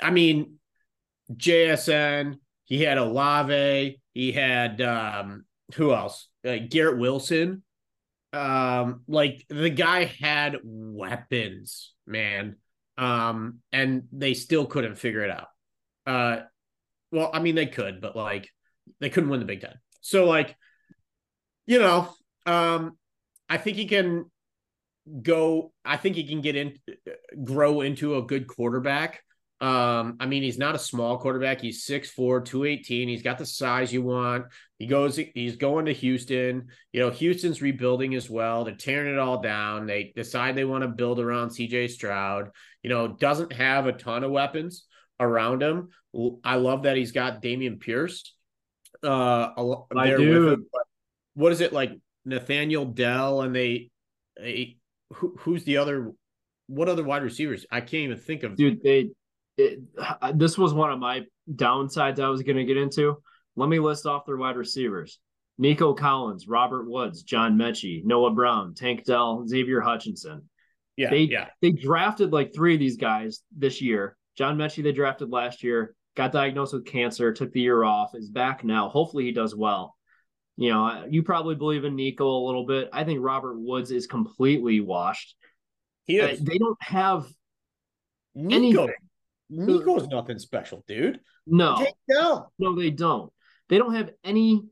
I 0.00 0.10
mean, 0.10 0.58
JSN, 1.32 2.36
he 2.64 2.82
had 2.82 2.98
Olave, 2.98 4.00
he 4.12 4.32
had 4.32 4.80
um, 4.80 5.44
who 5.74 5.92
else? 5.92 6.28
Uh, 6.46 6.56
Garrett 6.68 6.98
Wilson. 6.98 7.62
Um, 8.32 9.02
like 9.06 9.44
the 9.48 9.70
guy 9.70 10.04
had 10.04 10.56
weapons, 10.64 11.92
man. 12.06 12.56
Um, 12.96 13.60
and 13.72 14.04
they 14.12 14.34
still 14.34 14.66
couldn't 14.66 14.96
figure 14.96 15.24
it 15.24 15.30
out. 15.30 15.48
Uh, 16.06 16.42
well, 17.10 17.30
I 17.32 17.40
mean 17.40 17.54
they 17.54 17.66
could, 17.66 18.00
but 18.00 18.16
like 18.16 18.48
they 19.00 19.10
couldn't 19.10 19.30
win 19.30 19.40
the 19.40 19.46
Big 19.46 19.60
Ten. 19.60 19.74
So 20.00 20.26
like, 20.26 20.56
you 21.66 21.78
know, 21.78 22.08
um, 22.46 22.98
I 23.48 23.58
think 23.58 23.76
he 23.76 23.86
can 23.86 24.24
go. 25.22 25.72
I 25.84 25.96
think 25.96 26.16
he 26.16 26.24
can 26.24 26.40
get 26.40 26.56
in, 26.56 26.76
grow 27.44 27.80
into 27.82 28.16
a 28.16 28.22
good 28.22 28.46
quarterback. 28.46 29.22
Um, 29.62 30.16
I 30.18 30.26
mean, 30.26 30.42
he's 30.42 30.58
not 30.58 30.74
a 30.74 30.78
small 30.78 31.18
quarterback. 31.18 31.60
He's 31.60 31.86
6'4, 31.86 32.44
218. 32.44 33.08
He's 33.08 33.22
got 33.22 33.38
the 33.38 33.46
size 33.46 33.92
you 33.92 34.02
want. 34.02 34.46
He 34.80 34.88
goes, 34.88 35.16
he's 35.16 35.54
going 35.54 35.84
to 35.84 35.92
Houston. 35.92 36.66
You 36.92 37.00
know, 37.00 37.10
Houston's 37.10 37.62
rebuilding 37.62 38.16
as 38.16 38.28
well. 38.28 38.64
They're 38.64 38.74
tearing 38.74 39.12
it 39.12 39.20
all 39.20 39.40
down. 39.40 39.86
They 39.86 40.12
decide 40.16 40.56
they 40.56 40.64
want 40.64 40.82
to 40.82 40.88
build 40.88 41.20
around 41.20 41.50
CJ 41.50 41.90
Stroud. 41.90 42.50
You 42.82 42.90
know, 42.90 43.06
doesn't 43.06 43.52
have 43.52 43.86
a 43.86 43.92
ton 43.92 44.24
of 44.24 44.32
weapons 44.32 44.84
around 45.20 45.62
him. 45.62 45.90
I 46.42 46.56
love 46.56 46.82
that 46.82 46.96
he's 46.96 47.12
got 47.12 47.40
Dameon 47.40 47.78
Pierce. 47.78 48.34
Uh, 49.00 49.50
I 49.96 50.08
do. 50.08 50.66
What 51.34 51.52
is 51.52 51.60
it 51.60 51.72
like 51.72 51.92
Nathaniel 52.24 52.84
Dell 52.84 53.42
and 53.42 53.54
they, 53.54 53.92
they 54.36 54.76
who, 55.14 55.36
who's 55.38 55.62
the 55.62 55.76
other 55.76 56.10
what 56.66 56.88
other 56.88 57.04
wide 57.04 57.22
receivers? 57.22 57.64
I 57.70 57.80
can't 57.80 57.94
even 57.94 58.18
think 58.18 58.42
of. 58.42 58.56
Dude, 58.56 58.82
they 58.82 59.10
it, 59.62 59.80
uh, 59.98 60.32
this 60.34 60.58
was 60.58 60.74
one 60.74 60.90
of 60.90 60.98
my 60.98 61.22
downsides 61.54 62.20
I 62.20 62.28
was 62.28 62.42
going 62.42 62.56
to 62.56 62.64
get 62.64 62.76
into. 62.76 63.22
Let 63.56 63.68
me 63.68 63.78
list 63.78 64.06
off 64.06 64.26
their 64.26 64.36
wide 64.36 64.56
receivers: 64.56 65.18
Nico 65.58 65.94
Collins, 65.94 66.48
Robert 66.48 66.88
Woods, 66.88 67.22
John 67.22 67.56
Metchie, 67.56 68.04
Noah 68.04 68.32
Brown, 68.32 68.74
Tank 68.74 69.04
Dell, 69.04 69.46
Xavier 69.46 69.80
Hutchinson. 69.80 70.48
Yeah, 70.96 71.10
they 71.10 71.20
yeah. 71.20 71.48
they 71.60 71.70
drafted 71.70 72.32
like 72.32 72.54
three 72.54 72.74
of 72.74 72.80
these 72.80 72.96
guys 72.96 73.42
this 73.56 73.80
year. 73.80 74.16
John 74.36 74.56
Metchie 74.56 74.82
they 74.82 74.92
drafted 74.92 75.30
last 75.30 75.62
year, 75.62 75.94
got 76.16 76.32
diagnosed 76.32 76.72
with 76.72 76.86
cancer, 76.86 77.32
took 77.32 77.52
the 77.52 77.60
year 77.60 77.84
off, 77.84 78.14
is 78.14 78.28
back 78.28 78.64
now. 78.64 78.88
Hopefully 78.88 79.24
he 79.24 79.32
does 79.32 79.54
well. 79.54 79.96
You 80.56 80.70
know, 80.70 81.06
you 81.08 81.22
probably 81.22 81.54
believe 81.54 81.84
in 81.84 81.96
Nico 81.96 82.28
a 82.28 82.44
little 82.46 82.66
bit. 82.66 82.90
I 82.92 83.04
think 83.04 83.20
Robert 83.22 83.58
Woods 83.58 83.90
is 83.90 84.06
completely 84.06 84.80
washed. 84.80 85.34
He 86.04 86.20
uh, 86.20 86.28
is. 86.28 86.40
They 86.40 86.58
don't 86.58 86.76
have 86.82 87.26
Nico. 88.34 88.56
Anything. 88.82 88.94
Nico's 89.52 90.08
nothing 90.08 90.38
special, 90.38 90.84
dude. 90.88 91.20
No, 91.46 91.86
no, 92.08 92.76
they 92.76 92.90
don't. 92.90 93.32
They 93.68 93.78
don't 93.78 93.94
have 93.94 94.10
any 94.24 94.62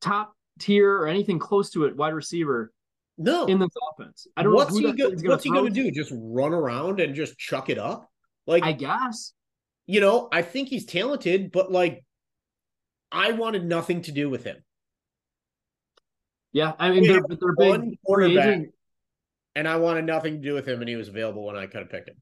top 0.00 0.34
tier 0.58 0.92
or 0.92 1.06
anything 1.06 1.38
close 1.38 1.70
to 1.70 1.84
it 1.84 1.96
wide 1.96 2.14
receiver. 2.14 2.72
No, 3.18 3.46
in 3.46 3.58
this 3.58 3.68
offense, 3.90 4.26
I 4.36 4.42
don't 4.42 4.54
what's 4.54 4.74
know. 4.74 4.92
He 4.92 4.96
go, 4.96 5.10
what's 5.28 5.44
he 5.44 5.50
going 5.50 5.72
to 5.72 5.82
do? 5.82 5.90
Just 5.90 6.12
run 6.14 6.54
around 6.54 7.00
and 7.00 7.14
just 7.14 7.38
chuck 7.38 7.68
it 7.68 7.78
up? 7.78 8.08
Like 8.46 8.64
I 8.64 8.72
guess. 8.72 9.32
You 9.84 10.00
know, 10.00 10.28
I 10.30 10.42
think 10.42 10.68
he's 10.68 10.86
talented, 10.86 11.50
but 11.50 11.72
like, 11.72 12.04
I 13.10 13.32
wanted 13.32 13.64
nothing 13.64 14.02
to 14.02 14.12
do 14.12 14.30
with 14.30 14.44
him. 14.44 14.56
Yeah, 16.52 16.72
I 16.78 16.90
mean, 16.90 17.02
they're, 17.02 17.20
they're 17.28 17.56
big 17.58 17.98
quarterback, 18.06 18.60
and 19.56 19.68
I 19.68 19.76
wanted 19.76 20.04
nothing 20.04 20.34
to 20.34 20.40
do 20.40 20.54
with 20.54 20.68
him, 20.68 20.80
and 20.80 20.88
he 20.88 20.94
was 20.94 21.08
available 21.08 21.44
when 21.44 21.56
I 21.56 21.66
could 21.66 21.80
have 21.80 21.90
picked 21.90 22.08
him. 22.08 22.16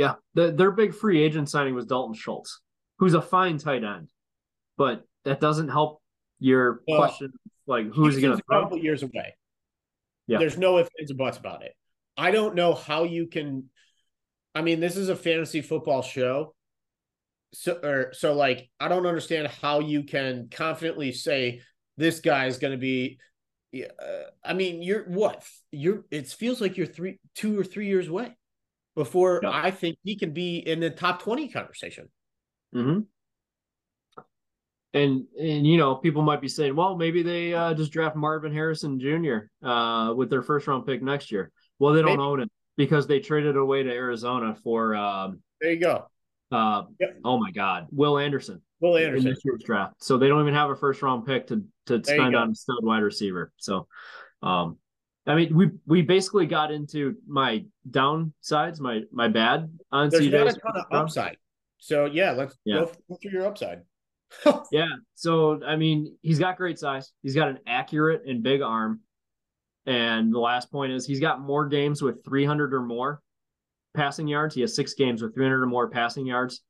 Yeah, 0.00 0.14
the, 0.32 0.50
their 0.50 0.70
big 0.70 0.94
free 0.94 1.22
agent 1.22 1.50
signing 1.50 1.74
was 1.74 1.84
Dalton 1.84 2.14
Schultz, 2.14 2.62
who's 2.98 3.12
a 3.12 3.20
fine 3.20 3.58
tight 3.58 3.84
end, 3.84 4.08
but 4.78 5.04
that 5.26 5.40
doesn't 5.40 5.68
help 5.68 6.00
your 6.38 6.80
well, 6.88 7.00
question. 7.02 7.34
Like, 7.66 7.92
who's 7.92 8.14
he 8.14 8.22
going 8.22 8.34
to 8.34 8.42
throw? 8.42 8.60
A 8.60 8.62
couple 8.62 8.78
years 8.78 9.02
away. 9.02 9.36
Yeah, 10.26 10.38
there's 10.38 10.56
no 10.56 10.78
ifs 10.78 10.88
ands 10.98 11.10
or 11.10 11.16
buts 11.16 11.36
about 11.36 11.64
it. 11.64 11.74
I 12.16 12.30
don't 12.30 12.54
know 12.54 12.72
how 12.72 13.04
you 13.04 13.26
can. 13.26 13.64
I 14.54 14.62
mean, 14.62 14.80
this 14.80 14.96
is 14.96 15.10
a 15.10 15.16
fantasy 15.16 15.60
football 15.60 16.00
show, 16.00 16.54
so 17.52 17.74
or 17.82 18.14
so 18.14 18.32
like 18.32 18.70
I 18.80 18.88
don't 18.88 19.04
understand 19.04 19.48
how 19.48 19.80
you 19.80 20.04
can 20.04 20.48
confidently 20.50 21.12
say 21.12 21.60
this 21.98 22.20
guy 22.20 22.46
is 22.46 22.56
going 22.56 22.72
to 22.72 22.78
be. 22.78 23.18
Uh, 23.76 24.30
I 24.42 24.54
mean, 24.54 24.80
you're 24.80 25.04
what? 25.10 25.44
You're. 25.72 26.06
It 26.10 26.26
feels 26.28 26.62
like 26.62 26.78
you're 26.78 26.86
three, 26.86 27.18
two 27.34 27.60
or 27.60 27.64
three 27.64 27.88
years 27.88 28.08
away 28.08 28.34
before 29.00 29.40
yeah. 29.42 29.50
I 29.50 29.70
think 29.70 29.96
he 30.04 30.14
can 30.14 30.34
be 30.34 30.58
in 30.58 30.78
the 30.78 30.90
top 30.90 31.22
20 31.22 31.48
conversation. 31.48 32.10
Mm-hmm. 32.74 33.00
And 34.92 35.24
and 35.40 35.66
you 35.66 35.78
know, 35.78 35.94
people 35.94 36.20
might 36.20 36.42
be 36.42 36.48
saying, 36.48 36.76
well, 36.76 36.98
maybe 36.98 37.22
they 37.22 37.54
uh, 37.54 37.72
just 37.72 37.92
draft 37.92 38.14
Marvin 38.14 38.52
Harrison 38.52 39.00
Jr. 39.00 39.66
Uh, 39.66 40.12
with 40.12 40.28
their 40.28 40.42
first 40.42 40.66
round 40.66 40.84
pick 40.84 41.02
next 41.02 41.32
year. 41.32 41.50
Well, 41.78 41.94
they 41.94 42.02
don't 42.02 42.18
maybe. 42.18 42.22
own 42.22 42.40
it 42.42 42.50
because 42.76 43.06
they 43.06 43.20
traded 43.20 43.56
away 43.56 43.82
to 43.84 43.90
Arizona 43.90 44.54
for 44.54 44.94
um, 44.94 45.40
there 45.62 45.72
you 45.72 45.80
go. 45.80 46.08
Uh, 46.52 46.82
yep. 46.98 47.16
oh 47.24 47.38
my 47.38 47.52
God, 47.52 47.86
Will 47.90 48.18
Anderson. 48.18 48.60
Will 48.80 48.98
Anderson 48.98 49.28
in 49.28 49.32
this 49.32 49.42
year's 49.44 49.62
draft. 49.64 49.94
So 50.02 50.18
they 50.18 50.28
don't 50.28 50.42
even 50.42 50.54
have 50.54 50.68
a 50.68 50.76
first 50.76 51.00
round 51.00 51.24
pick 51.24 51.46
to 51.46 51.64
to 51.86 52.04
spend 52.04 52.36
on 52.36 52.50
a 52.50 52.54
stud 52.54 52.82
wide 52.82 53.02
receiver. 53.02 53.52
So 53.56 53.86
um 54.42 54.76
I 55.30 55.34
mean, 55.34 55.56
we 55.56 55.70
we 55.86 56.02
basically 56.02 56.46
got 56.46 56.70
into 56.70 57.16
my 57.26 57.64
downsides, 57.88 58.80
my 58.80 59.02
my 59.12 59.28
bad 59.28 59.70
on 59.92 60.08
There's 60.08 60.24
CJ. 60.26 60.32
Not 60.32 60.48
a 60.48 60.52
ton 60.52 60.76
of 60.76 60.84
upside. 60.90 61.36
So 61.78 62.04
yeah, 62.06 62.32
let's 62.32 62.56
yeah. 62.64 62.86
go 63.08 63.16
through 63.20 63.30
your 63.30 63.46
upside. 63.46 63.82
yeah. 64.72 64.86
So 65.14 65.62
I 65.64 65.76
mean, 65.76 66.16
he's 66.22 66.38
got 66.38 66.56
great 66.56 66.78
size. 66.78 67.12
He's 67.22 67.34
got 67.34 67.48
an 67.48 67.58
accurate 67.66 68.22
and 68.26 68.42
big 68.42 68.62
arm. 68.62 69.00
And 69.86 70.32
the 70.32 70.38
last 70.38 70.70
point 70.70 70.92
is 70.92 71.06
he's 71.06 71.20
got 71.20 71.40
more 71.40 71.66
games 71.66 72.02
with 72.02 72.24
300 72.24 72.74
or 72.74 72.82
more 72.82 73.22
passing 73.94 74.28
yards. 74.28 74.54
He 74.54 74.60
has 74.60 74.74
six 74.74 74.94
games 74.94 75.22
with 75.22 75.34
300 75.34 75.62
or 75.62 75.66
more 75.66 75.88
passing 75.88 76.26
yards 76.26 76.62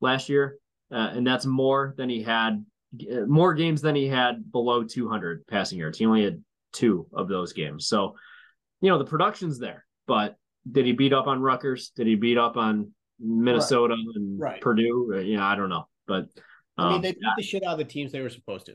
last 0.00 0.28
year, 0.28 0.58
uh, 0.90 1.10
and 1.12 1.26
that's 1.26 1.46
more 1.46 1.94
than 1.96 2.08
he 2.08 2.22
had 2.22 2.64
uh, 3.10 3.26
more 3.26 3.54
games 3.54 3.80
than 3.80 3.94
he 3.94 4.08
had 4.08 4.50
below 4.50 4.82
200 4.82 5.46
passing 5.46 5.78
yards. 5.78 5.98
He 5.98 6.06
only 6.06 6.24
had 6.24 6.42
two 6.74 7.06
of 7.14 7.28
those 7.28 7.54
games. 7.54 7.86
So, 7.86 8.16
you 8.80 8.90
know, 8.90 8.98
the 8.98 9.04
production's 9.04 9.58
there, 9.58 9.86
but 10.06 10.36
did 10.70 10.84
he 10.84 10.92
beat 10.92 11.12
up 11.14 11.26
on 11.26 11.40
Rutgers? 11.40 11.90
Did 11.96 12.06
he 12.06 12.16
beat 12.16 12.36
up 12.36 12.56
on 12.56 12.92
Minnesota 13.18 13.94
right. 13.94 14.16
and 14.16 14.40
right. 14.40 14.60
Purdue? 14.60 15.12
Uh, 15.14 15.18
you 15.20 15.36
know, 15.36 15.42
I 15.42 15.54
don't 15.54 15.70
know, 15.70 15.88
but 16.06 16.24
um, 16.76 16.78
I 16.78 16.84
mean, 16.88 16.94
um, 16.96 17.02
they 17.02 17.12
beat 17.12 17.20
yeah. 17.22 17.32
the 17.36 17.42
shit 17.42 17.64
out 17.64 17.72
of 17.72 17.78
the 17.78 17.84
teams 17.84 18.12
they 18.12 18.20
were 18.20 18.28
supposed 18.28 18.66
to. 18.66 18.74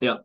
Yeah, 0.00 0.16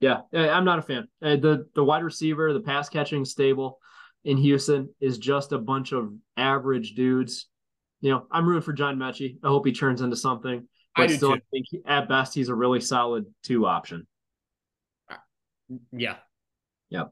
yeah. 0.00 0.22
I'm 0.32 0.64
not 0.64 0.78
a 0.78 0.82
fan. 0.82 1.08
Uh, 1.22 1.36
the 1.36 1.66
the 1.74 1.84
wide 1.84 2.02
receiver, 2.02 2.52
the 2.52 2.60
pass 2.60 2.88
catching 2.88 3.24
stable 3.24 3.78
in 4.24 4.36
Houston 4.36 4.88
is 5.00 5.18
just 5.18 5.52
a 5.52 5.58
bunch 5.58 5.92
of 5.92 6.12
average 6.36 6.94
dudes. 6.94 7.48
You 8.00 8.10
know, 8.10 8.26
I'm 8.30 8.46
rooting 8.46 8.62
for 8.62 8.72
John 8.72 8.96
Metchie. 8.96 9.38
I 9.42 9.48
hope 9.48 9.66
he 9.66 9.72
turns 9.72 10.00
into 10.00 10.16
something. 10.16 10.68
But 10.96 11.10
I 11.10 11.16
still, 11.16 11.30
too. 11.30 11.36
I 11.36 11.40
think 11.50 11.66
at 11.86 12.08
best 12.08 12.34
he's 12.34 12.48
a 12.48 12.54
really 12.54 12.80
solid 12.80 13.26
two 13.42 13.66
option. 13.66 14.06
Yeah. 15.92 16.16
Yep. 16.90 17.10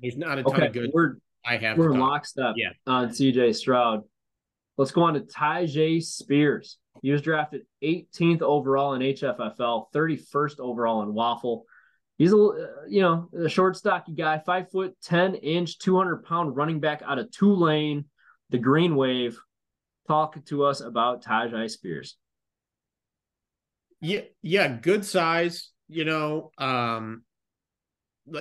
There's 0.00 0.16
not 0.16 0.38
a 0.38 0.42
ton 0.42 0.54
okay, 0.54 0.66
of 0.66 0.72
good. 0.72 0.90
We're, 0.92 1.16
I 1.44 1.56
have. 1.56 1.78
We're 1.78 1.92
lockstep 1.92 2.54
yeah. 2.56 2.70
on 2.86 3.08
CJ 3.08 3.54
Stroud. 3.54 4.02
Let's 4.76 4.90
go 4.90 5.02
on 5.04 5.14
to 5.14 5.20
Tyjae 5.20 6.02
Spears. 6.02 6.78
He 7.02 7.10
was 7.10 7.22
drafted 7.22 7.62
18th 7.82 8.42
overall 8.42 8.94
in 8.94 9.00
HFFL, 9.00 9.86
31st 9.94 10.60
overall 10.60 11.02
in 11.02 11.14
Waffle. 11.14 11.64
He's 12.18 12.32
a 12.32 12.36
you 12.88 13.02
know 13.02 13.28
a 13.38 13.48
short, 13.48 13.76
stocky 13.76 14.12
guy, 14.14 14.38
five 14.38 14.70
foot, 14.70 14.96
10 15.02 15.34
inch, 15.36 15.78
200 15.78 16.24
pound 16.24 16.56
running 16.56 16.80
back 16.80 17.02
out 17.04 17.18
of 17.18 17.30
Tulane, 17.30 18.06
the 18.50 18.58
Green 18.58 18.96
Wave. 18.96 19.38
Talk 20.08 20.42
to 20.46 20.64
us 20.64 20.80
about 20.80 21.24
Tyjae 21.24 21.70
Spears. 21.70 22.16
Yeah, 24.00 24.22
yeah, 24.42 24.68
good 24.68 25.04
size. 25.04 25.70
You 25.88 26.04
know, 26.04 26.50
um, 26.58 27.22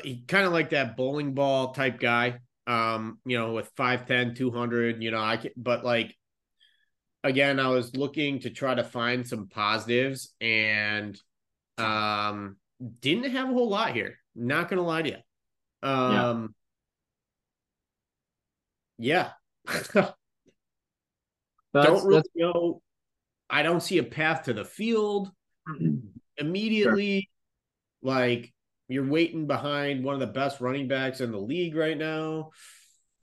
he 0.04 0.24
kind 0.28 0.46
of 0.46 0.54
like 0.54 0.72
that 0.72 0.98
bowling 0.98 1.34
ball 1.34 1.74
type 1.74 2.00
guy. 2.00 2.40
Um, 2.68 3.20
you 3.26 3.38
know, 3.38 3.54
with 3.54 3.70
5'10, 3.76 4.36
200, 4.36 5.04
you 5.04 5.12
know, 5.12 5.22
I 5.22 5.38
can, 5.38 5.52
but 5.56 5.86
like, 5.86 6.16
again, 7.24 7.60
I 7.60 7.68
was 7.68 7.96
looking 7.96 8.40
to 8.40 8.50
try 8.50 8.74
to 8.74 8.84
find 8.84 9.28
some 9.28 9.48
positives 9.48 10.34
and 10.40 11.20
um 11.78 12.56
didn't 13.02 13.32
have 13.32 13.50
a 13.50 13.54
whole 13.54 13.70
lot 13.70 13.94
here. 13.94 14.18
Not 14.36 14.70
gonna 14.70 14.84
lie 14.84 15.02
to 15.04 15.10
you. 15.10 15.88
Um 15.90 16.56
yeah. 18.98 19.32
yeah. 19.96 20.12
don't 21.74 22.06
really 22.06 22.24
know. 22.36 22.82
I 23.50 23.64
don't 23.64 23.82
see 23.82 23.98
a 23.98 24.04
path 24.04 24.44
to 24.44 24.54
the 24.54 24.66
field 24.66 25.32
immediately. 26.38 27.30
Sure. 28.02 28.14
Like 28.14 28.54
you're 28.88 29.08
waiting 29.08 29.48
behind 29.48 30.04
one 30.04 30.14
of 30.14 30.20
the 30.20 30.28
best 30.28 30.62
running 30.62 30.88
backs 30.88 31.22
in 31.22 31.32
the 31.32 31.40
league 31.40 31.76
right 31.76 31.98
now. 31.98 32.52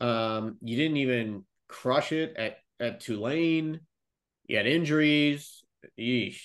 Um, 0.00 0.56
you 0.60 0.76
didn't 0.76 0.96
even 0.96 1.44
crush 1.68 2.12
it 2.12 2.36
at 2.36 2.58
at 2.80 3.00
Tulane. 3.00 3.80
You 4.46 4.56
had 4.56 4.66
injuries. 4.66 5.64
Yeesh. 5.98 6.40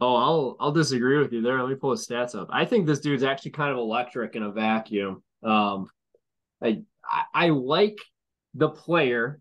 Oh, 0.00 0.16
I'll 0.16 0.56
I'll 0.60 0.72
disagree 0.72 1.18
with 1.18 1.32
you 1.32 1.42
there. 1.42 1.60
Let 1.60 1.68
me 1.68 1.76
pull 1.76 1.92
his 1.92 2.06
stats 2.06 2.34
up. 2.34 2.48
I 2.50 2.64
think 2.64 2.86
this 2.86 3.00
dude's 3.00 3.22
actually 3.22 3.52
kind 3.52 3.72
of 3.72 3.78
electric 3.78 4.36
in 4.36 4.42
a 4.42 4.52
vacuum. 4.52 5.22
Um, 5.42 5.88
I 6.62 6.82
I, 7.04 7.22
I 7.34 7.48
like 7.50 7.98
the 8.54 8.68
player, 8.68 9.40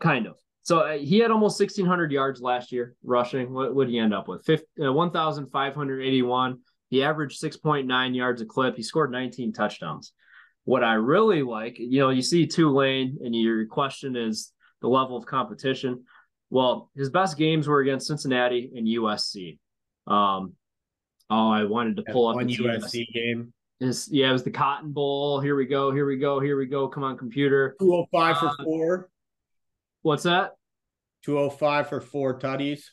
kind 0.00 0.26
of. 0.26 0.36
So 0.62 0.80
uh, 0.80 0.98
he 0.98 1.20
had 1.20 1.30
almost 1.30 1.60
1,600 1.60 2.10
yards 2.10 2.40
last 2.40 2.72
year 2.72 2.96
rushing. 3.04 3.52
What 3.52 3.74
would 3.74 3.88
he 3.88 3.98
end 3.98 4.12
up 4.12 4.26
with? 4.26 4.44
50, 4.44 4.66
uh, 4.84 4.92
1,581. 4.92 6.58
He 6.88 7.02
averaged 7.02 7.42
6.9 7.42 8.14
yards 8.14 8.40
a 8.42 8.46
clip. 8.46 8.76
He 8.76 8.82
scored 8.82 9.10
19 9.10 9.52
touchdowns. 9.52 10.12
What 10.64 10.82
I 10.82 10.94
really 10.94 11.42
like, 11.42 11.78
you 11.78 12.00
know, 12.00 12.10
you 12.10 12.22
see 12.22 12.46
Tulane, 12.46 13.18
and 13.24 13.34
your 13.34 13.66
question 13.66 14.16
is 14.16 14.52
the 14.80 14.88
level 14.88 15.16
of 15.16 15.26
competition. 15.26 16.04
Well, 16.50 16.90
his 16.96 17.10
best 17.10 17.36
games 17.38 17.68
were 17.68 17.80
against 17.80 18.06
Cincinnati 18.06 18.70
and 18.74 18.86
USC. 18.86 19.58
Um, 20.06 20.54
oh, 21.30 21.50
I 21.50 21.64
wanted 21.64 21.96
to 21.96 22.04
pull 22.12 22.28
up 22.28 22.36
one 22.36 22.48
USC 22.48 23.12
game. 23.12 23.52
Yeah, 23.80 24.30
it 24.30 24.32
was 24.32 24.44
the 24.44 24.50
Cotton 24.50 24.92
Bowl. 24.92 25.40
Here 25.40 25.54
we 25.54 25.66
go. 25.66 25.92
Here 25.92 26.06
we 26.06 26.16
go. 26.16 26.40
Here 26.40 26.56
we 26.56 26.66
go. 26.66 26.88
Come 26.88 27.04
on, 27.04 27.16
computer. 27.16 27.76
205 27.78 28.38
for 28.38 28.46
Uh, 28.46 28.64
four. 28.64 29.10
What's 30.02 30.22
that? 30.22 30.52
205 31.24 31.88
for 31.88 32.00
four 32.00 32.38
tutties. 32.38 32.84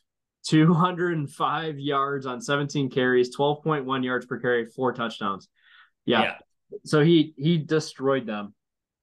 205 0.43 1.79
yards 1.79 2.25
on 2.25 2.41
17 2.41 2.89
carries, 2.89 3.35
12.1 3.35 4.03
yards 4.03 4.25
per 4.25 4.39
carry, 4.39 4.65
four 4.65 4.93
touchdowns. 4.93 5.47
Yeah. 6.05 6.35
So 6.85 7.01
he 7.01 7.33
he 7.37 7.57
destroyed 7.57 8.25
them. 8.25 8.53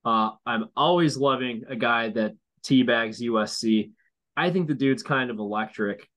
Uh, 0.04 0.30
I'm 0.44 0.68
always 0.76 1.16
loving 1.16 1.62
a 1.68 1.76
guy 1.76 2.10
that 2.10 2.32
teabags 2.62 3.20
USC. 3.20 3.92
I 4.36 4.50
think 4.50 4.68
the 4.68 4.74
dude's 4.74 5.02
kind 5.02 5.30
of 5.30 5.38
electric, 5.38 6.08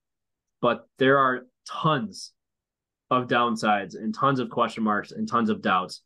but 0.61 0.87
there 0.97 1.17
are 1.17 1.45
tons 1.67 2.31
of 3.11 3.27
downsides 3.27 3.95
and 3.95 4.13
tons 4.13 4.39
of 4.39 4.49
question 4.49 4.83
marks 4.83 5.11
and 5.11 5.27
tons 5.27 5.49
of 5.49 5.61
doubts. 5.61 6.01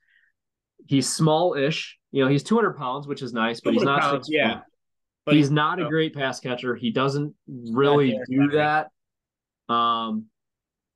He's 0.87 1.07
small-ish. 1.07 1.97
You 2.11 2.23
know, 2.23 2.29
he's 2.29 2.43
200 2.43 2.77
pounds, 2.77 3.07
which 3.07 3.21
is 3.21 3.33
nice, 3.33 3.59
but 3.61 3.73
he's 3.73 3.83
not 3.83 4.01
pounds, 4.01 4.27
yeah. 4.29 4.61
But 5.25 5.35
he's 5.35 5.51
not 5.51 5.81
a 5.81 5.89
great 5.89 6.15
pass 6.15 6.39
catcher. 6.39 6.75
He 6.75 6.89
doesn't 6.89 7.35
really 7.47 8.17
do 8.29 8.51
that. 8.51 8.87
Um, 9.69 10.25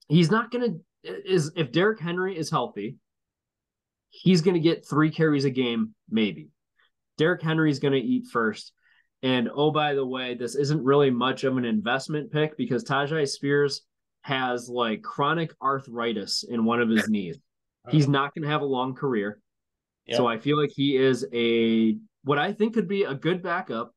he's 0.07 0.31
not 0.31 0.51
gonna 0.51 0.75
is 1.03 1.51
if 1.55 1.71
Derrick 1.71 1.99
Henry 1.99 2.37
is 2.37 2.49
healthy, 2.49 2.97
he's 4.09 4.41
gonna 4.41 4.59
get 4.59 4.87
three 4.87 5.11
carries 5.11 5.45
a 5.45 5.49
game, 5.49 5.95
maybe. 6.09 6.49
Derrick 7.17 7.41
Henry's 7.41 7.79
gonna 7.79 7.97
eat 7.97 8.27
first. 8.31 8.73
And 9.23 9.49
oh, 9.53 9.71
by 9.71 9.93
the 9.93 10.05
way, 10.05 10.33
this 10.33 10.55
isn't 10.55 10.83
really 10.83 11.11
much 11.11 11.43
of 11.43 11.57
an 11.57 11.65
investment 11.65 12.31
pick 12.31 12.57
because 12.57 12.83
Tyjae 12.83 13.27
Spears 13.27 13.81
has 14.23 14.67
like 14.67 15.01
chronic 15.03 15.53
arthritis 15.61 16.43
in 16.43 16.65
one 16.65 16.81
of 16.81 16.89
his 16.89 17.07
knees. 17.07 17.37
He's 17.89 18.07
not 18.07 18.33
going 18.33 18.43
to 18.43 18.49
have 18.49 18.61
a 18.61 18.65
long 18.65 18.93
career. 18.93 19.39
So 20.11 20.27
I 20.27 20.37
feel 20.39 20.59
like 20.59 20.71
he 20.75 20.97
is 20.97 21.25
a 21.33 21.97
what 22.23 22.37
I 22.37 22.53
think 22.53 22.73
could 22.73 22.87
be 22.87 23.03
a 23.03 23.13
good 23.13 23.41
backup 23.41 23.93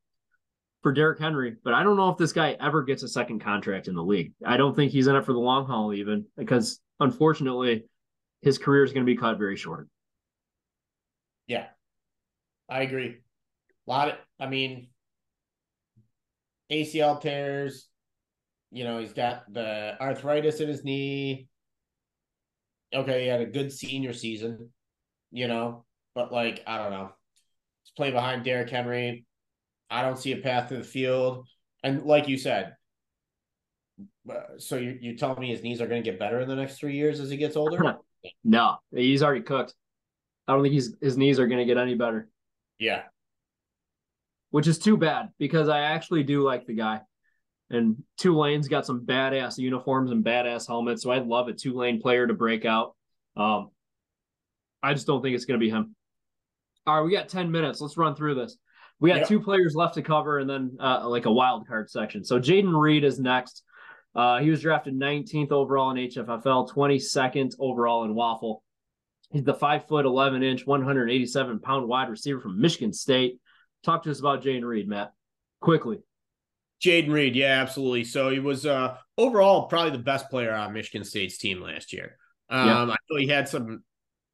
for 0.85 0.93
Derrick 0.93 1.19
Henry, 1.19 1.56
but 1.65 1.73
I 1.73 1.82
don't 1.82 1.97
know 1.97 2.11
if 2.11 2.19
this 2.19 2.35
guy 2.35 2.59
ever 2.61 2.82
gets 2.82 3.02
a 3.02 3.09
second 3.09 3.40
contract 3.40 3.89
in 3.89 3.94
the 3.94 4.05
league. 4.05 4.35
I 4.44 4.59
don't 4.59 4.77
think 4.77 4.93
he's 4.93 5.06
in 5.06 5.16
it 5.16 5.24
for 5.24 5.32
the 5.32 5.39
long 5.39 5.65
haul, 5.65 5.94
even 5.94 6.27
because 6.36 6.78
unfortunately, 7.01 7.86
his 8.43 8.59
career 8.59 8.85
is 8.85 8.93
going 8.93 9.05
to 9.05 9.11
be 9.11 9.16
cut 9.16 9.39
very 9.39 9.56
short. 9.56 9.89
Yeah, 11.47 11.69
I 12.69 12.82
agree. 12.82 13.16
A 13.86 13.90
lot 13.90 14.09
of, 14.09 14.15
I 14.39 14.47
mean, 14.47 14.89
ACL 16.70 17.19
tears. 17.19 17.89
You 18.70 18.85
know, 18.85 18.98
he's 18.98 19.15
got 19.15 19.51
the 19.51 19.97
arthritis 19.98 20.61
in 20.61 20.69
his 20.69 20.85
knee. 20.85 21.48
Okay, 22.94 23.23
he 23.23 23.28
had 23.28 23.40
a 23.40 23.47
good 23.47 23.73
senior 23.73 24.12
season, 24.12 24.69
you 25.32 25.48
know, 25.48 25.86
but 26.15 26.31
like, 26.31 26.62
I 26.66 26.77
don't 26.77 26.90
know. 26.90 27.11
He's 27.85 27.93
playing 27.97 28.12
behind 28.12 28.44
Derrick 28.44 28.69
Henry. 28.69 29.24
I 29.90 30.02
don't 30.02 30.19
see 30.19 30.32
a 30.32 30.39
path 30.39 30.69
to 30.69 30.77
the 30.77 30.85
field. 30.85 31.47
And 31.82 32.05
like 32.05 32.28
you 32.28 32.36
said, 32.36 32.74
uh, 34.28 34.35
so 34.59 34.77
you 34.77 34.98
you 35.01 35.16
telling 35.16 35.40
me 35.40 35.51
his 35.51 35.62
knees 35.62 35.81
are 35.81 35.86
going 35.86 36.02
to 36.02 36.11
get 36.11 36.19
better 36.19 36.40
in 36.40 36.48
the 36.48 36.56
next 36.56 36.78
three 36.78 36.97
years 36.97 37.20
as 37.20 37.31
he 37.31 37.36
gets 37.36 37.56
older? 37.56 37.97
No, 38.43 38.77
he's 38.90 39.23
already 39.23 39.43
cooked. 39.43 39.74
I 40.48 40.55
don't 40.55 40.62
think 40.62 40.73
he's 40.73 40.97
his 41.02 41.19
knees 41.19 41.39
are 41.39 41.47
going 41.47 41.59
to 41.59 41.66
get 41.66 41.77
any 41.77 41.94
better, 41.94 42.31
yeah, 42.78 43.02
which 44.51 44.66
is 44.66 44.78
too 44.78 44.97
bad 44.97 45.28
because 45.39 45.69
I 45.69 45.81
actually 45.81 46.23
do 46.23 46.43
like 46.43 46.66
the 46.66 46.73
guy. 46.73 47.02
And 47.69 48.02
Tulane's 48.16 48.69
got 48.69 48.86
some 48.86 49.05
badass 49.05 49.59
uniforms 49.59 50.11
and 50.11 50.24
badass 50.24 50.66
helmets, 50.66 51.02
so 51.02 51.11
I'd 51.11 51.27
love 51.27 51.48
a 51.48 51.52
Tulane 51.52 52.01
player 52.01 52.27
to 52.27 52.32
break 52.32 52.65
out. 52.65 52.94
Um, 53.36 53.69
I 54.82 54.94
just 54.94 55.06
don't 55.06 55.20
think 55.20 55.35
it's 55.35 55.44
going 55.44 55.61
to 55.61 55.65
be 55.65 55.70
him. 55.70 55.94
All 56.86 56.97
right, 56.97 57.05
we 57.05 57.12
got 57.12 57.28
10 57.28 57.51
minutes. 57.51 57.81
Let's 57.81 57.97
run 57.97 58.15
through 58.15 58.36
this. 58.36 58.56
We 59.05 59.10
got 59.10 59.18
Yep. 59.18 59.28
two 59.28 59.40
players 59.40 59.74
left 59.76 59.97
to 59.97 60.02
cover 60.02 60.39
and 60.39 60.48
then 60.48 60.78
uh, 60.81 61.06
like 61.06 61.26
a 61.26 61.31
wild 61.31 61.68
card 61.68 61.90
section. 61.90 62.24
So 62.24 62.40
Jayden 62.40 62.74
Reed 62.74 63.05
is 63.05 63.20
next. 63.20 63.62
Uh, 64.14 64.39
he 64.39 64.48
was 64.48 64.62
drafted 64.62 64.94
19th 64.94 65.52
overall 65.52 65.90
in 65.90 65.98
HFFL, 65.98 66.72
22nd 66.72 67.55
overall 67.59 68.05
in 68.05 68.14
Waffle. 68.14 68.62
He's 69.31 69.44
the 69.44 69.52
five 69.52 69.86
foot 69.89 70.06
11 70.06 70.43
inch, 70.43 70.66
187 70.66 71.59
pound 71.59 71.86
wide 71.86 72.09
receiver 72.09 72.40
from 72.40 72.59
Michigan 72.59 72.94
State. 72.94 73.40
Talk 73.85 74.05
to 74.05 74.10
us 74.10 74.20
about 74.20 74.43
Jayden 74.43 74.64
Reed, 74.64 74.89
Matt, 74.89 75.12
quickly. 75.60 75.98
Jayden 76.82 77.12
Reed, 77.12 77.36
yeah, 77.36 77.60
absolutely. 77.60 78.05
So 78.05 78.31
he 78.31 78.39
was 78.39 78.64
uh 78.64 78.97
overall 79.18 79.66
probably 79.66 79.90
the 79.90 79.98
best 80.02 80.31
player 80.31 80.55
on 80.55 80.72
Michigan 80.72 81.05
State's 81.05 81.36
team 81.36 81.60
last 81.60 81.93
year. 81.93 82.16
Um, 82.48 82.66
Yeah. 82.68 82.82
I 82.85 82.97
know 83.10 83.18
he 83.18 83.28
had 83.28 83.51
some 83.51 83.85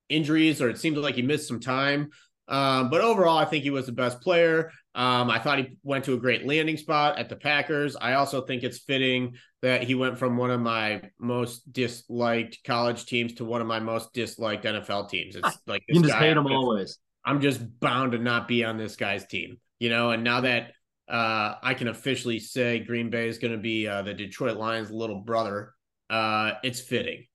injuries, 0.09 0.63
or 0.63 0.69
it 0.69 0.79
seemed 0.79 0.97
like 0.97 1.17
he 1.17 1.23
missed 1.23 1.49
some 1.49 1.59
time. 1.59 2.11
Um, 2.51 2.91
but 2.91 3.01
overall, 3.01 3.39
I 3.39 3.45
think 3.47 3.63
he 3.63 3.71
was 3.71 3.87
the 3.87 3.93
best 3.93 4.21
player. 4.21 4.73
Um, 4.95 5.31
I 5.31 5.39
thought 5.39 5.59
he 5.61 5.77
went 5.85 6.05
to 6.07 6.15
a 6.15 6.19
great 6.19 6.45
landing 6.45 6.77
spot 6.77 7.17
at 7.19 7.29
the 7.29 7.37
Packers. 7.37 7.97
I 7.97 8.15
also 8.15 8.41
think 8.43 8.65
it's 8.65 8.81
fitting 8.81 9.37
that 9.63 9.85
he 9.85 9.95
went 9.95 10.19
from 10.19 10.37
one 10.37 10.51
of 10.51 10.61
my 10.61 11.01
most 11.21 11.73
disliked 11.73 12.59
college 12.65 13.07
teams 13.07 13.35
to 13.35 13.45
one 13.45 13.61
of 13.61 13.69
my 13.69 13.79
most 13.79 14.13
disliked 14.13 14.65
NFL 14.65 15.09
teams. 15.09 15.37
It's 15.37 15.59
like 15.69 15.83
You 15.89 16.03
just 16.03 16.13
guy, 16.13 16.19
hate 16.19 16.33
him 16.33 16.39
I'm 16.39 16.47
just- 16.49 16.55
always. 16.55 16.99
I'm 17.25 17.41
just 17.41 17.81
bound 17.81 18.13
to 18.13 18.19
not 18.19 18.49
be 18.49 18.65
on 18.65 18.79
this 18.79 18.97
guy's 18.97 19.27
team, 19.27 19.59
you 19.79 19.91
know. 19.91 20.11
And 20.11 20.25
now 20.25 20.41
that 20.41 20.73
uh, 21.07 21.55
I 21.63 21.75
can 21.75 21.89
officially 21.89 22.39
say 22.41 22.79
Green 22.81 23.11
Bay 23.11 23.29
is 23.29 23.39
going 23.39 23.53
to 23.53 23.59
be 23.59 23.87
uh, 23.87 24.03
the 24.03 24.15
Detroit 24.15 24.57
Lions' 24.57 24.91
little 24.91 25.21
brother, 25.21 25.75
uh, 26.09 26.53
it's 26.65 26.81
fitting. 26.81 27.27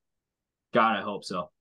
God, 0.74 0.98
I 0.98 1.02
hope 1.02 1.24
so. 1.24 1.52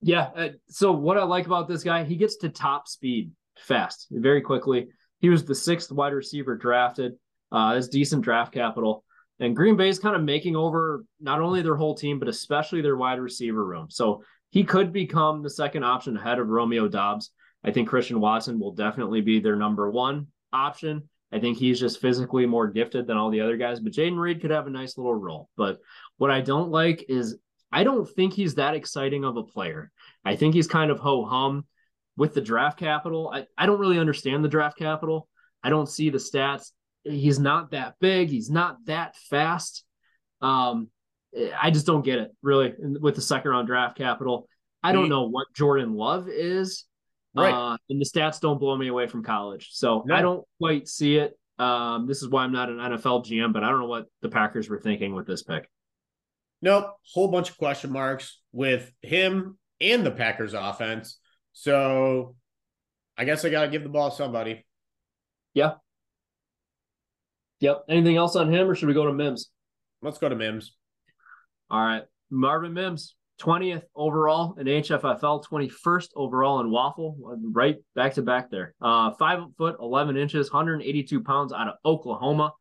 Yeah. 0.00 0.28
Uh, 0.34 0.48
so 0.68 0.92
what 0.92 1.18
I 1.18 1.24
like 1.24 1.46
about 1.46 1.68
this 1.68 1.82
guy, 1.82 2.04
he 2.04 2.16
gets 2.16 2.36
to 2.38 2.48
top 2.48 2.86
speed 2.88 3.32
fast, 3.58 4.06
very 4.10 4.40
quickly. 4.40 4.88
He 5.20 5.28
was 5.28 5.44
the 5.44 5.54
sixth 5.54 5.90
wide 5.90 6.12
receiver 6.12 6.56
drafted. 6.56 7.14
Uh, 7.50 7.74
it's 7.76 7.88
decent 7.88 8.22
draft 8.22 8.52
capital. 8.52 9.04
And 9.40 9.54
Green 9.54 9.76
Bay 9.76 9.88
is 9.88 9.98
kind 9.98 10.16
of 10.16 10.22
making 10.22 10.56
over 10.56 11.04
not 11.20 11.40
only 11.40 11.62
their 11.62 11.76
whole 11.76 11.94
team, 11.94 12.18
but 12.18 12.28
especially 12.28 12.80
their 12.80 12.96
wide 12.96 13.20
receiver 13.20 13.64
room. 13.64 13.86
So 13.90 14.22
he 14.50 14.64
could 14.64 14.92
become 14.92 15.42
the 15.42 15.50
second 15.50 15.84
option 15.84 16.16
ahead 16.16 16.38
of 16.38 16.48
Romeo 16.48 16.88
Doubs. 16.88 17.30
I 17.64 17.70
think 17.70 17.88
Christian 17.88 18.20
Watson 18.20 18.58
will 18.58 18.72
definitely 18.72 19.20
be 19.20 19.40
their 19.40 19.56
number 19.56 19.90
one 19.90 20.28
option. 20.52 21.08
I 21.30 21.38
think 21.38 21.58
he's 21.58 21.78
just 21.78 22.00
physically 22.00 22.46
more 22.46 22.68
gifted 22.68 23.06
than 23.06 23.16
all 23.16 23.30
the 23.30 23.42
other 23.42 23.56
guys, 23.56 23.80
but 23.80 23.92
Jayden 23.92 24.18
Reed 24.18 24.40
could 24.40 24.50
have 24.50 24.66
a 24.66 24.70
nice 24.70 24.96
little 24.96 25.14
role. 25.14 25.50
But 25.56 25.78
what 26.16 26.30
I 26.30 26.40
don't 26.40 26.70
like 26.70 27.04
is 27.08 27.36
I 27.70 27.84
don't 27.84 28.08
think 28.08 28.32
he's 28.32 28.54
that 28.54 28.74
exciting 28.74 29.24
of 29.24 29.36
a 29.36 29.42
player. 29.42 29.90
I 30.24 30.36
think 30.36 30.54
he's 30.54 30.66
kind 30.66 30.90
of 30.90 30.98
ho 30.98 31.24
hum 31.24 31.66
with 32.16 32.34
the 32.34 32.40
draft 32.40 32.78
capital. 32.78 33.30
I, 33.32 33.46
I 33.56 33.66
don't 33.66 33.78
really 33.78 33.98
understand 33.98 34.44
the 34.44 34.48
draft 34.48 34.78
capital. 34.78 35.28
I 35.62 35.70
don't 35.70 35.88
see 35.88 36.10
the 36.10 36.18
stats. 36.18 36.72
He's 37.04 37.38
not 37.38 37.70
that 37.72 37.94
big. 38.00 38.28
He's 38.28 38.50
not 38.50 38.78
that 38.86 39.16
fast. 39.30 39.84
Um, 40.40 40.88
I 41.60 41.70
just 41.70 41.86
don't 41.86 42.04
get 42.04 42.18
it 42.18 42.30
really 42.42 42.74
with 42.78 43.14
the 43.14 43.20
second 43.20 43.50
round 43.50 43.66
draft 43.66 43.96
capital. 43.96 44.48
I 44.82 44.92
don't 44.92 45.08
know 45.08 45.28
what 45.28 45.46
Jordan 45.54 45.94
Love 45.94 46.28
is. 46.28 46.84
Right. 47.34 47.52
Uh, 47.52 47.76
and 47.90 48.00
the 48.00 48.04
stats 48.04 48.40
don't 48.40 48.58
blow 48.58 48.76
me 48.76 48.88
away 48.88 49.06
from 49.06 49.22
college. 49.22 49.68
So 49.72 50.02
No. 50.06 50.14
I 50.14 50.22
don't 50.22 50.44
quite 50.58 50.88
see 50.88 51.16
it. 51.16 51.38
Um, 51.58 52.06
this 52.06 52.22
is 52.22 52.28
why 52.28 52.44
I'm 52.44 52.52
not 52.52 52.68
an 52.68 52.76
NFL 52.76 53.26
GM, 53.26 53.52
but 53.52 53.64
I 53.64 53.70
don't 53.70 53.80
know 53.80 53.86
what 53.86 54.06
the 54.22 54.28
Packers 54.28 54.68
were 54.68 54.78
thinking 54.78 55.14
with 55.14 55.26
this 55.26 55.42
pick. 55.42 55.68
Nope, 56.60 56.86
whole 57.12 57.28
bunch 57.28 57.50
of 57.50 57.58
question 57.58 57.92
marks 57.92 58.40
with 58.52 58.90
him 59.02 59.58
and 59.80 60.04
the 60.04 60.10
Packers 60.10 60.54
offense. 60.54 61.18
So 61.52 62.34
I 63.16 63.24
guess 63.24 63.44
I 63.44 63.50
got 63.50 63.62
to 63.62 63.68
give 63.68 63.82
the 63.82 63.88
ball 63.88 64.10
to 64.10 64.16
somebody. 64.16 64.64
Yeah. 65.54 65.74
Yep. 67.60 67.84
Anything 67.88 68.16
else 68.16 68.36
on 68.36 68.52
him, 68.52 68.68
or 68.68 68.74
should 68.74 68.88
we 68.88 68.94
go 68.94 69.06
to 69.06 69.12
Mims? 69.12 69.50
Let's 70.02 70.18
go 70.18 70.28
to 70.28 70.36
Mims. 70.36 70.76
All 71.70 71.80
right. 71.80 72.02
Marvin 72.30 72.74
Mims, 72.74 73.16
20th 73.40 73.82
overall 73.94 74.54
in 74.58 74.66
HFFL, 74.66 75.44
21st 75.44 76.08
overall 76.14 76.60
in 76.60 76.70
Waffle, 76.70 77.16
right 77.52 77.76
back 77.94 78.14
to 78.14 78.22
back 78.22 78.50
there. 78.50 78.74
Uh, 78.80 79.12
five 79.12 79.40
foot, 79.56 79.76
11 79.80 80.16
inches, 80.16 80.52
182 80.52 81.22
pounds 81.22 81.52
out 81.52 81.68
of 81.68 81.74
Oklahoma. 81.84 82.52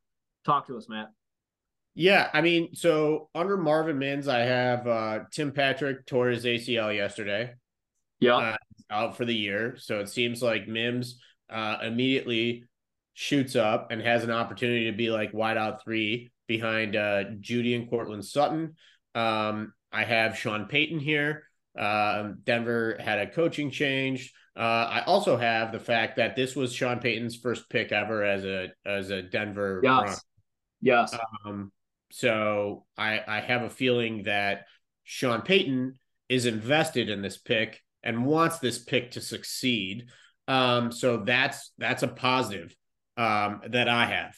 Talk 0.46 0.68
to 0.68 0.78
us, 0.78 0.88
Matt. 0.88 1.10
Yeah, 2.00 2.30
I 2.32 2.42
mean, 2.42 2.76
so 2.76 3.28
under 3.34 3.58
Marvin 3.58 3.98
Mims, 3.98 4.28
I 4.28 4.42
have 4.42 4.86
uh, 4.86 5.20
Tim 5.32 5.52
Patrick 5.52 6.06
tore 6.06 6.28
his 6.28 6.46
ACL 6.46 6.96
yesterday. 6.96 7.56
Yeah. 8.20 8.38
Uh, 8.38 8.56
out 8.92 9.18
for 9.18 9.26
the 9.26 9.34
year. 9.34 9.78
So 9.80 10.00
it 10.00 10.08
seems 10.08 10.44
like 10.44 10.68
Mims 10.68 11.20
uh, 11.50 11.78
immediately 11.82 12.66
shoots 13.16 13.56
up 13.56 13.90
and 13.90 14.00
has 14.00 14.24
an 14.24 14.30
opportunity 14.30 14.92
to 14.92 14.96
be 14.96 15.10
like 15.10 15.34
wide 15.34 15.58
out 15.58 15.84
three 15.84 16.30
behind 16.46 16.96
uh, 16.96 17.24
Jeudy 17.40 17.76
and 17.76 17.90
Courtland 17.90 18.24
Sutton. 18.24 18.76
Um, 19.16 19.74
I 19.92 20.04
have 20.04 20.38
Sean 20.38 20.66
Payton 20.66 21.00
here. 21.00 21.46
Um, 21.76 22.42
Denver 22.44 22.98
had 23.00 23.18
a 23.18 23.32
coaching 23.32 23.72
change. 23.72 24.34
Uh, 24.56 24.60
I 24.60 25.04
also 25.08 25.36
have 25.36 25.72
the 25.72 25.80
fact 25.80 26.18
that 26.18 26.36
this 26.36 26.56
was 26.56 26.74
Sean 26.74 27.00
Payton's 27.00 27.36
first 27.36 27.72
pick 27.72 27.92
ever 27.92 28.24
as 28.24 28.46
a 28.46 28.68
as 28.86 29.10
a 29.10 29.24
Denver. 29.24 29.82
Yes. 29.84 30.24
Yes. 30.80 31.18
Um, 31.44 31.72
so 32.12 32.86
I 32.98 33.22
I 33.28 33.40
have 33.42 33.64
a 33.64 33.70
feeling 33.70 34.24
that 34.24 34.66
Sean 35.04 35.42
Payton 35.42 35.98
is 36.30 36.46
invested 36.46 37.10
in 37.10 37.22
this 37.22 37.38
pick 37.38 37.82
and 38.04 38.26
wants 38.26 38.60
this 38.60 38.80
pick 38.80 39.12
to 39.12 39.22
succeed. 39.22 40.08
Um, 40.48 40.92
so 40.92 41.18
that's 41.18 41.72
that's 41.78 42.04
a 42.04 42.08
positive 42.08 42.76
um, 43.18 43.62
that 43.70 43.90
I 43.90 44.06
have. 44.06 44.36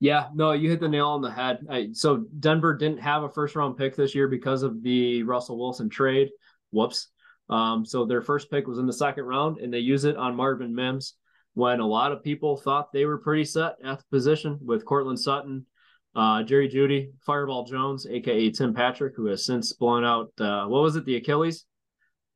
Yeah, 0.00 0.28
no, 0.32 0.52
you 0.52 0.70
hit 0.70 0.80
the 0.80 0.88
nail 0.88 1.08
on 1.08 1.22
the 1.22 1.30
head. 1.30 1.58
I, 1.68 1.88
so 1.92 2.24
Denver 2.38 2.74
didn't 2.76 3.00
have 3.00 3.24
a 3.24 3.28
first 3.28 3.56
round 3.56 3.76
pick 3.76 3.96
this 3.96 4.14
year 4.14 4.28
because 4.28 4.62
of 4.62 4.82
the 4.82 5.24
Russell 5.24 5.58
Wilson 5.58 5.88
trade. 5.88 6.30
Whoops. 6.70 7.08
Um, 7.50 7.84
so 7.84 8.04
their 8.04 8.22
first 8.22 8.50
pick 8.50 8.66
was 8.66 8.78
in 8.78 8.86
the 8.86 8.92
second 8.92 9.24
round, 9.24 9.58
and 9.58 9.72
they 9.72 9.78
use 9.78 10.04
it 10.04 10.16
on 10.16 10.36
Marvin 10.36 10.74
Mims 10.74 11.14
when 11.58 11.80
a 11.80 11.86
lot 11.86 12.12
of 12.12 12.22
people 12.22 12.56
thought 12.56 12.92
they 12.92 13.04
were 13.04 13.18
pretty 13.18 13.44
set 13.44 13.74
at 13.82 13.98
the 13.98 14.04
position 14.12 14.56
with 14.64 14.84
Courtland 14.84 15.18
Sutton, 15.18 15.66
uh, 16.14 16.44
Jerry 16.44 16.68
Jeudy, 16.68 17.10
Fireball 17.18 17.64
Jones, 17.64 18.06
aka 18.06 18.48
Tim 18.50 18.72
Patrick, 18.72 19.16
who 19.16 19.26
has 19.26 19.44
since 19.44 19.72
blown 19.72 20.04
out 20.04 20.30
uh, 20.38 20.66
what 20.66 20.82
was 20.82 20.94
it, 20.94 21.04
the 21.04 21.16
Achilles? 21.16 21.64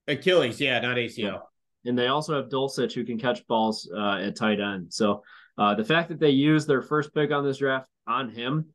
Achilles, 0.08 0.60
yeah, 0.60 0.80
not 0.80 0.96
ACL. 0.96 1.42
And 1.84 1.96
they 1.96 2.08
also 2.08 2.34
have 2.34 2.50
Dulcich 2.50 2.94
who 2.94 3.04
can 3.04 3.16
catch 3.16 3.46
balls 3.46 3.88
uh, 3.96 4.16
at 4.16 4.34
tight 4.34 4.58
end. 4.58 4.92
So 4.92 5.22
uh, 5.56 5.76
the 5.76 5.84
fact 5.84 6.08
that 6.08 6.18
they 6.18 6.30
used 6.30 6.66
their 6.66 6.82
first 6.82 7.14
pick 7.14 7.30
on 7.30 7.44
this 7.44 7.58
draft 7.58 7.88
on 8.08 8.28
him 8.28 8.70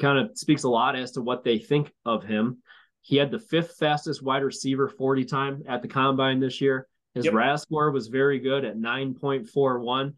kind 0.00 0.18
of 0.18 0.36
speaks 0.36 0.64
a 0.64 0.68
lot 0.68 0.96
as 0.96 1.12
to 1.12 1.22
what 1.22 1.44
they 1.44 1.58
think 1.58 1.92
of 2.04 2.24
him. 2.24 2.58
He 3.02 3.16
had 3.16 3.30
the 3.30 3.38
fifth 3.38 3.76
fastest 3.78 4.24
wide 4.24 4.42
receiver 4.42 4.88
40 4.88 5.24
time 5.24 5.62
at 5.68 5.82
the 5.82 5.88
combine 5.88 6.40
this 6.40 6.60
year. 6.60 6.88
His 7.14 7.26
Yep. 7.26 7.34
RAS 7.34 7.62
score 7.62 7.90
was 7.90 8.08
very 8.08 8.38
good 8.38 8.64
at 8.64 8.76
9.41. 8.76 10.14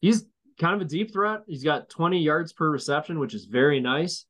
He's 0.00 0.24
kind 0.60 0.74
of 0.74 0.80
a 0.80 0.88
deep 0.88 1.12
threat. 1.12 1.40
He's 1.46 1.64
got 1.64 1.88
20 1.88 2.20
yards 2.20 2.52
per 2.52 2.70
reception, 2.70 3.18
which 3.18 3.34
is 3.34 3.44
very 3.46 3.80
nice. 3.80 4.24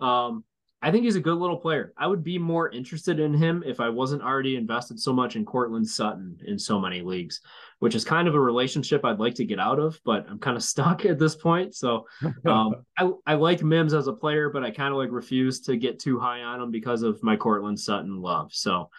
Um, 0.00 0.44
I 0.84 0.90
think 0.90 1.04
he's 1.04 1.14
a 1.14 1.20
good 1.20 1.36
little 1.38 1.58
player. 1.58 1.92
I 1.96 2.08
would 2.08 2.24
be 2.24 2.38
more 2.38 2.68
interested 2.68 3.20
in 3.20 3.32
him 3.32 3.62
if 3.64 3.78
I 3.78 3.88
wasn't 3.88 4.22
already 4.22 4.56
invested 4.56 4.98
so 4.98 5.12
much 5.12 5.36
in 5.36 5.44
Courtland 5.44 5.88
Sutton 5.88 6.38
in 6.44 6.58
so 6.58 6.80
many 6.80 7.02
leagues, 7.02 7.40
which 7.78 7.94
is 7.94 8.04
kind 8.04 8.26
of 8.26 8.34
a 8.34 8.40
relationship 8.40 9.04
I'd 9.04 9.20
like 9.20 9.36
to 9.36 9.44
get 9.44 9.60
out 9.60 9.78
of, 9.78 10.00
but 10.04 10.26
I'm 10.28 10.40
kind 10.40 10.56
of 10.56 10.62
stuck 10.72 11.04
at 11.04 11.20
this 11.20 11.36
point. 11.36 11.76
So 11.76 12.06
um, 12.46 12.84
I, 12.98 13.10
I 13.26 13.34
like 13.34 13.62
Mims 13.62 13.94
as 13.94 14.08
a 14.08 14.12
player, 14.12 14.50
but 14.50 14.64
I 14.64 14.72
kind 14.72 14.92
of 14.92 14.98
like 14.98 15.12
refuse 15.12 15.60
to 15.62 15.76
get 15.76 16.00
too 16.00 16.18
high 16.18 16.40
on 16.40 16.60
him 16.60 16.72
because 16.72 17.02
of 17.02 17.22
my 17.22 17.36
Courtland 17.36 17.78
Sutton 17.78 18.20
love. 18.20 18.52
So 18.52 18.90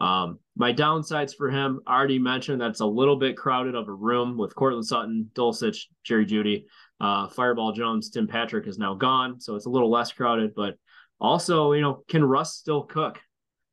um, 0.00 0.38
my 0.56 0.72
downsides 0.72 1.34
for 1.36 1.50
him, 1.50 1.80
I 1.86 1.96
already 1.96 2.18
mentioned 2.18 2.60
that's 2.60 2.80
a 2.80 2.86
little 2.86 3.16
bit 3.16 3.36
crowded 3.36 3.74
of 3.74 3.88
a 3.88 3.92
room 3.92 4.36
with 4.36 4.54
Courtland 4.54 4.86
Sutton, 4.86 5.30
Dulcich, 5.34 5.86
Jerry 6.04 6.26
Jeudy, 6.26 6.64
uh, 7.00 7.28
Fireball 7.28 7.72
Jones, 7.72 8.10
Tim 8.10 8.26
Patrick 8.26 8.66
is 8.66 8.78
now 8.78 8.94
gone, 8.94 9.40
so 9.40 9.54
it's 9.56 9.66
a 9.66 9.70
little 9.70 9.90
less 9.90 10.12
crowded. 10.12 10.54
But 10.54 10.76
also, 11.20 11.72
you 11.72 11.80
know, 11.80 12.04
can 12.08 12.24
Russ 12.24 12.56
still 12.56 12.82
cook? 12.82 13.20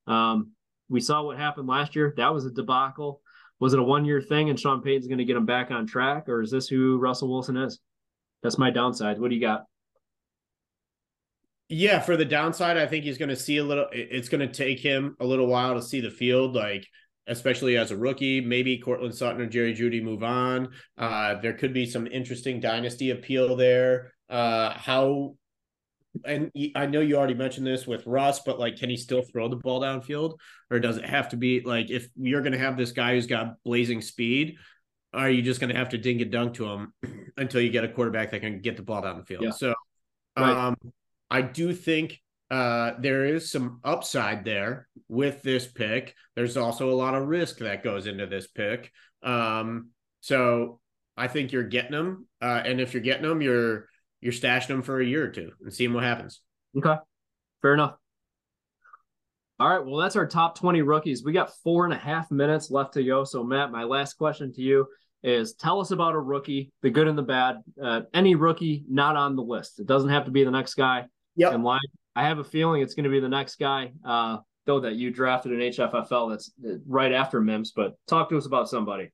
Um, 0.08 0.52
we 0.90 1.00
saw 1.00 1.24
what 1.24 1.38
happened 1.38 1.68
last 1.68 1.96
year. 1.96 2.14
That 2.18 2.34
was 2.34 2.46
a 2.46 2.52
debacle. 2.52 3.22
Was 3.60 3.74
it 3.74 3.80
a 3.80 3.84
one 3.84 4.06
year 4.06 4.22
thing 4.22 4.50
and 4.50 4.60
Sean 4.60 4.82
Payton's 4.82 5.08
going 5.08 5.20
to 5.20 5.26
get 5.26 5.38
him 5.38 5.46
back 5.46 5.72
on 5.72 5.88
track, 5.88 6.28
or 6.28 6.42
is 6.42 6.52
this 6.52 6.68
who 6.68 6.98
Russell 6.98 7.32
Wilson 7.32 7.58
is? 7.58 7.80
That's 8.44 8.58
my 8.58 8.70
downside. 8.70 9.20
What 9.20 9.30
do 9.30 9.36
you 9.36 9.42
got? 9.42 9.66
Yeah, 11.78 12.00
for 12.00 12.16
the 12.16 12.24
downside, 12.24 12.78
I 12.78 12.88
think 12.88 13.04
he's 13.04 13.18
going 13.18 13.28
to 13.30 13.36
see 13.36 13.58
a 13.58 13.64
little. 13.64 13.88
It's 13.92 14.30
going 14.30 14.40
to 14.40 14.48
take 14.48 14.80
him 14.80 15.18
a 15.20 15.26
little 15.26 15.48
while 15.48 15.74
to 15.74 15.82
see 15.82 16.00
the 16.00 16.10
field, 16.10 16.56
like 16.56 16.88
especially 17.28 17.76
as 17.76 17.92
a 17.92 17.98
rookie. 17.98 18.40
Maybe 18.40 18.78
Courtland 18.78 19.14
Sutton 19.14 19.42
or 19.42 19.46
Jerry 19.46 19.74
Jeudy 19.74 20.02
move 20.02 20.24
on. 20.24 20.70
Uh, 20.98 21.36
there 21.42 21.52
could 21.52 21.74
be 21.74 21.86
some 21.86 22.08
interesting 22.08 22.62
dynasty 22.62 23.10
appeal 23.10 23.58
there. 23.58 24.14
Uh, 24.30 24.70
how, 24.70 25.36
and 26.24 26.50
I 26.78 26.86
know 26.86 27.02
you 27.02 27.18
already 27.18 27.34
mentioned 27.34 27.68
this 27.68 27.86
with 27.86 28.08
Russ, 28.08 28.40
but 28.46 28.58
like, 28.58 28.78
can 28.78 28.90
he 28.90 28.96
still 28.96 29.24
throw 29.24 29.50
the 29.50 29.58
ball 29.58 29.82
downfield, 29.82 30.38
or 30.72 30.80
does 30.80 30.96
it 30.96 31.06
have 31.06 31.28
to 31.30 31.36
be 31.36 31.60
like 31.60 31.90
if 31.90 32.08
you're 32.16 32.42
going 32.42 32.54
to 32.54 32.58
have 32.58 32.78
this 32.78 32.94
guy 32.94 33.16
who's 33.16 33.28
got 33.28 33.62
blazing 33.66 34.02
speed? 34.02 34.56
Are 35.14 35.30
you 35.30 35.42
just 35.42 35.60
going 35.60 35.74
to 35.74 35.78
have 35.78 35.90
to 35.90 35.98
dink 35.98 36.22
and 36.22 36.32
dunk 36.32 36.54
to 36.54 36.68
him 36.68 36.94
until 37.38 37.60
you 37.60 37.70
get 37.70 37.84
a 37.84 37.90
quarterback 37.90 38.32
that 38.32 38.40
can 38.40 38.62
get 38.62 38.78
the 38.78 38.84
ball 38.84 39.02
down 39.02 39.18
the 39.18 39.26
field? 39.26 39.44
Yeah. 39.44 39.52
So, 39.52 39.74
Right. 40.38 40.68
um, 40.68 40.78
I 41.30 41.42
do 41.42 41.74
think 41.74 42.22
uh, 42.52 42.92
there 43.00 43.26
is 43.26 43.52
some 43.52 43.80
upside 43.84 44.46
there 44.46 44.88
with 45.08 45.42
this 45.42 45.68
pick. 45.68 46.16
There's 46.36 46.58
also 46.58 46.92
a 46.92 46.96
lot 46.96 47.16
of 47.16 47.28
risk 47.28 47.58
that 47.60 47.84
goes 47.84 48.08
into 48.08 48.28
this 48.28 48.48
pick. 48.48 48.92
Um, 49.24 49.90
so 50.22 50.80
I 51.18 51.28
think 51.28 51.52
you're 51.52 51.64
getting 51.64 51.92
them, 51.92 52.28
uh, 52.42 52.62
and 52.64 52.80
if 52.80 52.94
you're 52.94 53.04
getting 53.04 53.28
them, 53.28 53.42
you're 53.42 53.88
you're 54.22 54.34
stashing 54.34 54.68
them 54.68 54.82
for 54.82 55.00
a 55.00 55.06
year 55.06 55.26
or 55.26 55.30
two 55.30 55.52
and 55.62 55.74
seeing 55.74 55.94
what 55.94 56.04
happens. 56.04 56.42
Okay. 56.78 56.96
Fair 57.62 57.74
enough. 57.74 57.96
All 59.60 59.70
right. 59.70 59.86
Well, 59.86 59.98
that's 59.98 60.16
our 60.16 60.28
top 60.28 60.58
20 60.58 60.82
rookies. 60.82 61.24
We 61.24 61.32
got 61.32 61.56
four 61.64 61.86
and 61.86 61.94
a 61.94 61.98
half 61.98 62.32
minutes 62.32 62.72
left 62.72 62.94
to 62.96 63.04
go. 63.04 63.24
So, 63.24 63.44
Matt, 63.44 63.72
my 63.72 63.84
last 63.84 64.16
question 64.16 64.52
to 64.54 64.62
you 64.62 64.88
is 65.24 65.54
tell 65.54 65.80
us 65.80 65.92
about 65.92 66.16
a 66.16 66.20
rookie, 66.20 66.72
the 66.82 66.90
good 66.90 67.08
and 67.08 67.18
the 67.18 67.24
bad. 67.24 67.58
Uh, 67.82 68.02
any 68.14 68.36
rookie 68.36 68.84
not 68.90 69.16
on 69.16 69.36
the 69.36 69.44
list. 69.44 69.80
It 69.80 69.88
doesn't 69.88 70.10
have 70.10 70.26
to 70.26 70.32
be 70.32 70.44
the 70.44 70.52
next 70.52 70.74
guy 70.74 71.06
Yep. 71.36 71.54
in 71.54 71.64
line. 71.64 71.80
I 72.16 72.24
have 72.28 72.40
a 72.40 72.44
feeling 72.44 72.82
it's 72.82 72.94
going 72.94 73.04
to 73.04 73.10
be 73.10 73.20
the 73.20 73.30
next 73.30 73.58
guy, 73.58 73.92
uh, 74.06 74.38
though, 74.66 74.80
that 74.80 74.96
you 74.96 75.12
drafted 75.12 75.52
in 75.52 75.60
HFFL 75.60 76.30
that's 76.30 76.52
uh, 76.66 76.78
right 76.88 77.12
after 77.12 77.42
Mims. 77.42 77.72
But 77.72 77.96
talk 78.08 78.30
to 78.30 78.38
us 78.38 78.46
about 78.46 78.70
somebody. 78.70 79.12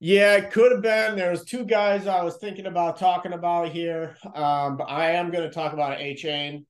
Yeah, 0.00 0.36
it 0.36 0.50
could 0.50 0.72
have 0.72 0.82
been. 0.82 1.14
There's 1.14 1.44
two 1.44 1.64
guys 1.64 2.06
I 2.06 2.22
was 2.24 2.38
thinking 2.38 2.66
about 2.66 2.98
talking 2.98 3.34
about 3.34 3.68
here. 3.68 4.16
Um, 4.34 4.78
but 4.78 4.84
I 4.84 5.12
am 5.12 5.30
going 5.30 5.46
to 5.46 5.54
talk 5.54 5.74
about 5.74 5.98
Achane, 5.98 6.64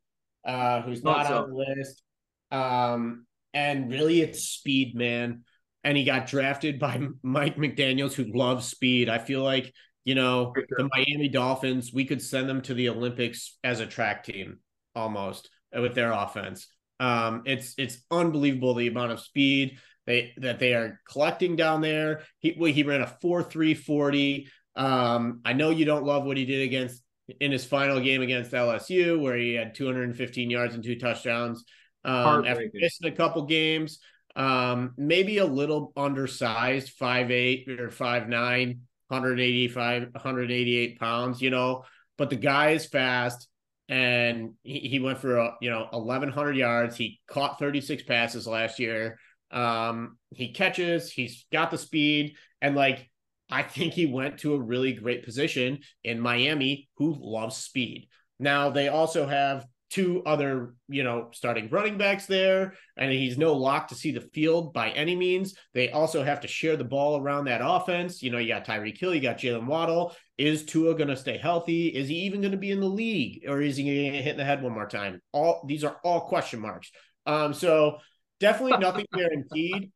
uh, 0.44 0.82
who's 0.82 1.04
not 1.04 1.28
so. 1.28 1.44
on 1.44 1.50
the 1.50 1.56
list. 1.56 2.02
Um, 2.50 3.26
and 3.54 3.90
really, 3.90 4.20
it's 4.20 4.42
speed, 4.42 4.96
man. 4.96 5.44
And 5.84 5.96
he 5.96 6.04
got 6.04 6.26
drafted 6.26 6.80
by 6.80 7.00
Mike 7.22 7.56
McDaniel's, 7.56 8.14
who 8.14 8.24
loves 8.34 8.66
speed. 8.66 9.08
I 9.08 9.18
feel 9.18 9.42
like 9.42 9.72
you 10.04 10.14
know 10.14 10.52
sure. 10.56 10.66
the 10.76 10.88
Miami 10.94 11.28
Dolphins. 11.28 11.92
We 11.92 12.04
could 12.04 12.22
send 12.22 12.48
them 12.48 12.62
to 12.62 12.74
the 12.74 12.88
Olympics 12.88 13.58
as 13.64 13.80
a 13.80 13.86
track 13.86 14.24
team 14.24 14.58
almost 14.94 15.50
with 15.72 15.94
their 15.94 16.12
offense. 16.12 16.68
Um, 16.98 17.42
it's 17.46 17.74
it's 17.78 17.98
unbelievable 18.10 18.74
the 18.74 18.88
amount 18.88 19.12
of 19.12 19.20
speed 19.20 19.78
they 20.06 20.32
that 20.38 20.58
they 20.58 20.74
are 20.74 21.00
collecting 21.08 21.56
down 21.56 21.80
there. 21.80 22.22
He 22.38 22.54
well, 22.58 22.72
he 22.72 22.82
ran 22.82 23.02
a 23.02 23.06
four 23.06 23.42
three 23.42 23.74
forty. 23.74 24.48
Um, 24.76 25.40
I 25.44 25.52
know 25.52 25.70
you 25.70 25.84
don't 25.84 26.04
love 26.04 26.24
what 26.24 26.36
he 26.36 26.44
did 26.44 26.62
against 26.62 27.02
in 27.40 27.52
his 27.52 27.64
final 27.64 28.00
game 28.00 28.22
against 28.22 28.52
LSU, 28.52 29.20
where 29.20 29.36
he 29.36 29.54
had 29.54 29.74
215 29.74 30.50
yards 30.50 30.74
and 30.74 30.82
two 30.82 30.98
touchdowns. 30.98 31.64
Um, 32.04 32.44
after 32.44 32.68
missing 32.72 33.12
a 33.12 33.14
couple 33.14 33.44
games, 33.44 34.00
um, 34.34 34.94
maybe 34.96 35.38
a 35.38 35.44
little 35.44 35.92
undersized, 35.96 36.90
five 36.90 37.30
eight 37.30 37.68
or 37.68 37.90
five 37.90 38.28
nine, 38.28 38.82
185, 39.10 40.08
188 40.12 40.98
pounds, 40.98 41.42
you 41.42 41.50
know, 41.50 41.84
but 42.16 42.30
the 42.30 42.36
guy 42.36 42.70
is 42.70 42.86
fast 42.86 43.48
and 43.88 44.54
he, 44.62 44.78
he 44.78 45.00
went 45.00 45.18
for 45.18 45.36
a, 45.36 45.54
you 45.60 45.68
know 45.68 45.88
1100 45.90 46.56
yards. 46.56 46.96
He 46.96 47.20
caught 47.26 47.58
36 47.58 48.04
passes 48.04 48.46
last 48.46 48.78
year. 48.78 49.18
Um 49.50 50.16
he 50.30 50.52
catches 50.52 51.10
he's 51.10 51.44
got 51.52 51.72
the 51.72 51.78
speed 51.78 52.36
and 52.62 52.76
like 52.76 53.10
i 53.50 53.64
think 53.64 53.94
he 53.94 54.06
went 54.06 54.38
to 54.38 54.54
a 54.54 54.60
really 54.60 54.92
great 54.92 55.24
position 55.24 55.80
in 56.04 56.20
miami 56.20 56.88
who 56.98 57.16
loves 57.18 57.56
speed. 57.56 58.08
Now 58.38 58.70
they 58.70 58.86
also 58.88 59.26
have 59.26 59.66
two 59.90 60.22
other 60.24 60.74
you 60.88 61.02
know 61.02 61.28
starting 61.32 61.68
running 61.68 61.98
backs 61.98 62.26
there 62.26 62.74
and 62.96 63.10
he's 63.10 63.36
no 63.36 63.52
lock 63.52 63.88
to 63.88 63.94
see 63.94 64.12
the 64.12 64.20
field 64.20 64.72
by 64.72 64.90
any 64.90 65.16
means 65.16 65.54
they 65.74 65.90
also 65.90 66.22
have 66.22 66.40
to 66.40 66.48
share 66.48 66.76
the 66.76 66.84
ball 66.84 67.20
around 67.20 67.44
that 67.44 67.60
offense 67.62 68.22
you 68.22 68.30
know 68.30 68.38
you 68.38 68.48
got 68.48 68.64
Tyreek 68.64 68.98
Hill, 68.98 69.14
you 69.14 69.20
got 69.20 69.38
Jaylen 69.38 69.66
Waddle 69.66 70.14
is 70.40 70.64
Tua 70.64 70.94
going 70.94 71.08
to 71.08 71.16
stay 71.16 71.36
healthy? 71.36 71.88
Is 71.88 72.08
he 72.08 72.14
even 72.20 72.40
going 72.40 72.52
to 72.52 72.56
be 72.56 72.70
in 72.70 72.80
the 72.80 72.88
league, 72.88 73.44
or 73.46 73.60
is 73.60 73.76
he 73.76 73.84
going 73.84 73.96
to 73.96 74.16
get 74.16 74.24
hit 74.24 74.32
in 74.32 74.38
the 74.38 74.44
head 74.44 74.62
one 74.62 74.72
more 74.72 74.88
time? 74.88 75.20
All 75.32 75.62
these 75.66 75.84
are 75.84 75.98
all 76.02 76.22
question 76.22 76.60
marks. 76.60 76.90
Um, 77.26 77.52
so 77.52 77.98
definitely 78.40 78.78
nothing 78.78 79.04
guaranteed, 79.14 79.92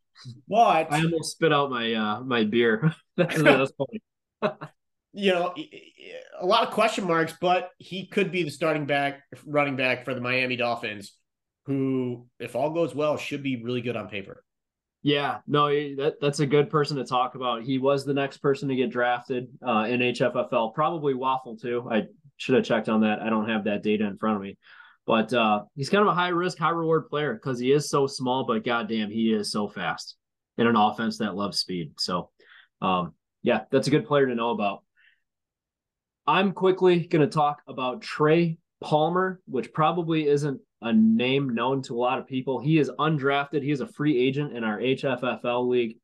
but 0.47 0.93
I 0.93 1.03
almost 1.03 1.33
spit 1.33 1.53
out 1.53 1.71
my 1.71 1.95
uh, 1.95 2.21
my 2.21 2.45
beer. 2.45 2.95
that's, 3.16 3.43
that's 3.43 3.73
funny. 3.79 4.03
you 5.15 5.32
know, 5.32 5.55
a 6.41 6.47
lot 6.47 6.66
of 6.66 6.74
question 6.74 7.07
marks. 7.07 7.35
But 7.41 7.70
he 7.78 8.07
could 8.07 8.32
be 8.32 8.43
the 8.43 8.51
starting 8.51 8.86
back, 8.86 9.23
running 9.47 9.77
back 9.77 10.05
for 10.05 10.15
the 10.15 10.20
Miami 10.20 10.57
Dolphins, 10.57 11.15
who, 11.66 12.27
if 12.39 12.57
all 12.57 12.70
goes 12.70 12.95
well, 12.95 13.16
should 13.16 13.43
be 13.43 13.62
really 13.62 13.81
good 13.81 13.97
on 13.97 14.09
paper. 14.09 14.45
Yeah, 15.03 15.39
no, 15.47 15.69
that 15.69 16.15
that's 16.20 16.41
a 16.41 16.47
good 16.47 16.70
person 16.70 16.97
to 16.97 17.05
talk 17.05 17.35
about. 17.35 17.62
He 17.62 17.78
was 17.78 18.05
the 18.05 18.15
next 18.15 18.39
person 18.39 18.70
to 18.70 18.74
get 18.74 18.91
drafted 18.91 19.49
uh, 19.66 19.86
in 19.89 20.01
HFFL, 20.01 20.74
probably 20.74 21.12
Waffle 21.12 21.59
too. 21.59 21.86
I 21.91 22.05
should 22.39 22.55
have 22.55 22.65
checked 22.65 22.89
on 22.89 23.03
that. 23.03 23.20
I 23.20 23.28
don't 23.28 23.49
have 23.49 23.65
that 23.65 23.82
data 23.82 24.07
in 24.07 24.16
front 24.16 24.36
of 24.36 24.43
me. 24.43 24.57
But 25.07 25.32
uh, 25.35 25.65
he's 25.77 25.91
kind 25.91 26.03
of 26.03 26.09
a 26.09 26.15
high 26.15 26.28
risk, 26.28 26.59
high 26.59 26.70
reward 26.70 27.09
player 27.11 27.35
because 27.35 27.59
he 27.59 27.70
is 27.73 27.91
so 27.91 28.07
small, 28.07 28.45
but 28.45 28.65
goddamn, 28.65 29.11
he 29.11 29.32
is 29.32 29.53
so 29.53 29.69
fast 29.69 30.16
in 30.57 30.66
an 30.66 30.77
offense 30.77 31.19
that 31.19 31.35
loves 31.35 31.59
speed. 31.59 31.93
So, 31.99 32.31
um, 32.81 33.12
yeah, 33.43 33.65
that's 33.70 33.86
a 33.86 33.91
good 33.91 34.07
player 34.07 34.27
to 34.27 34.35
know 34.35 34.51
about. 34.51 34.82
I'm 36.27 36.53
quickly 36.53 37.01
going 37.07 37.29
to 37.29 37.33
talk 37.33 37.63
about 37.69 38.01
Trey 38.01 38.59
Palmer, 38.81 39.41
which 39.47 39.73
probably 39.73 40.27
isn't 40.27 40.61
a 40.81 40.93
name 40.93 41.55
known 41.55 41.83
to 41.83 41.95
a 41.95 42.01
lot 42.01 42.19
of 42.19 42.27
people. 42.27 42.61
He 42.61 42.79
is 42.79 42.91
undrafted. 42.99 43.63
He 43.63 43.71
is 43.71 43.81
a 43.81 43.87
free 43.87 44.19
agent 44.19 44.57
in 44.57 44.65
our 44.65 44.79
HFFL 44.79 45.69
league. 45.69 45.99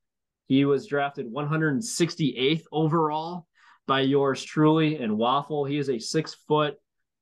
He 0.47 0.65
was 0.65 0.87
drafted 0.87 1.33
168th 1.33 2.65
overall 2.71 3.47
by 3.87 4.01
yours 4.01 4.43
truly 4.43 4.97
and 4.97 5.17
Waffle. 5.17 5.65
He 5.65 5.79
is 5.79 5.89
a 5.89 5.99
six 5.99 6.35
foot, 6.35 6.75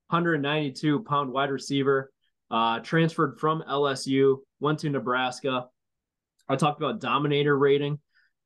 192 0.08 1.04
pound 1.04 1.32
wide 1.32 1.50
receiver, 1.50 2.10
uh, 2.50 2.80
transferred 2.80 3.38
from 3.38 3.62
LSU, 3.68 4.38
went 4.58 4.80
to 4.80 4.90
Nebraska. 4.90 5.66
I 6.48 6.56
talked 6.56 6.80
about 6.80 7.00
dominator 7.00 7.56
rating 7.56 8.00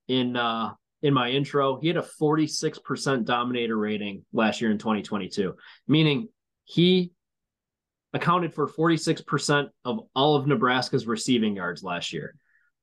in 0.08 0.36
uh, 0.36 0.72
in 1.02 1.12
my 1.12 1.30
intro. 1.30 1.78
He 1.80 1.88
had 1.88 1.96
a 1.96 2.06
46% 2.20 3.24
dominator 3.24 3.76
rating 3.76 4.24
last 4.32 4.60
year 4.60 4.70
in 4.70 4.78
2022, 4.78 5.54
meaning 5.86 6.28
he 6.64 7.12
accounted 8.12 8.54
for 8.54 8.68
46% 8.68 9.68
of 9.84 10.00
all 10.14 10.36
of 10.36 10.46
Nebraska's 10.46 11.06
receiving 11.06 11.56
yards 11.56 11.82
last 11.82 12.12
year. 12.12 12.34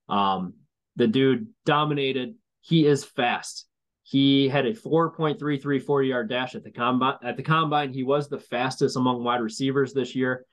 Um, 0.07 0.55
the 0.95 1.07
dude 1.07 1.47
dominated. 1.65 2.35
He 2.61 2.85
is 2.85 3.03
fast. 3.03 3.67
He 4.03 4.49
had 4.49 4.65
a 4.65 4.73
4.33 4.73 5.83
40 5.83 6.07
yard 6.07 6.29
dash 6.29 6.55
at 6.55 6.63
the 6.63 6.71
combine. 6.71 7.17
At 7.23 7.37
the 7.37 7.43
combine, 7.43 7.93
he 7.93 8.03
was 8.03 8.27
the 8.27 8.39
fastest 8.39 8.97
among 8.97 9.23
wide 9.23 9.41
receivers 9.41 9.93
this 9.93 10.15
year. 10.15 10.45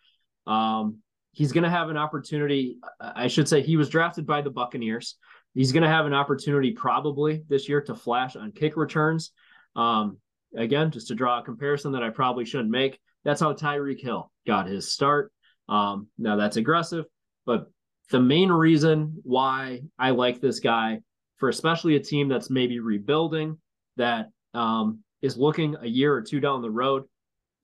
Um, 0.46 0.98
he's 1.32 1.52
going 1.52 1.64
to 1.64 1.70
have 1.70 1.88
an 1.88 1.96
opportunity. 1.96 2.78
I 3.00 3.28
should 3.28 3.48
say 3.48 3.62
he 3.62 3.76
was 3.76 3.88
drafted 3.88 4.26
by 4.26 4.42
the 4.42 4.50
Buccaneers. 4.50 5.16
He's 5.56 5.72
going 5.72 5.84
to 5.84 5.88
have 5.88 6.04
an 6.04 6.12
opportunity 6.12 6.72
probably 6.72 7.42
this 7.48 7.66
year 7.66 7.80
to 7.80 7.94
flash 7.94 8.36
on 8.36 8.52
kick 8.52 8.76
returns. 8.76 9.32
Um, 9.74 10.18
again, 10.54 10.90
just 10.90 11.08
to 11.08 11.14
draw 11.14 11.40
a 11.40 11.42
comparison 11.42 11.92
that 11.92 12.02
I 12.02 12.10
probably 12.10 12.44
shouldn't 12.44 12.68
make. 12.68 13.00
That's 13.24 13.40
how 13.40 13.54
Tyreek 13.54 14.00
Hill 14.00 14.30
got 14.46 14.68
his 14.68 14.92
start. 14.92 15.32
Um, 15.66 16.08
now 16.18 16.36
that's 16.36 16.58
aggressive, 16.58 17.06
but 17.46 17.70
the 18.10 18.20
main 18.20 18.50
reason 18.50 19.20
why 19.22 19.80
I 19.98 20.10
like 20.10 20.42
this 20.42 20.60
guy 20.60 21.00
for 21.38 21.48
especially 21.48 21.96
a 21.96 22.00
team 22.00 22.28
that's 22.28 22.50
maybe 22.50 22.78
rebuilding 22.78 23.58
that 23.96 24.28
um, 24.52 25.00
is 25.22 25.38
looking 25.38 25.74
a 25.80 25.88
year 25.88 26.14
or 26.14 26.20
two 26.20 26.38
down 26.38 26.60
the 26.60 26.70
road, 26.70 27.04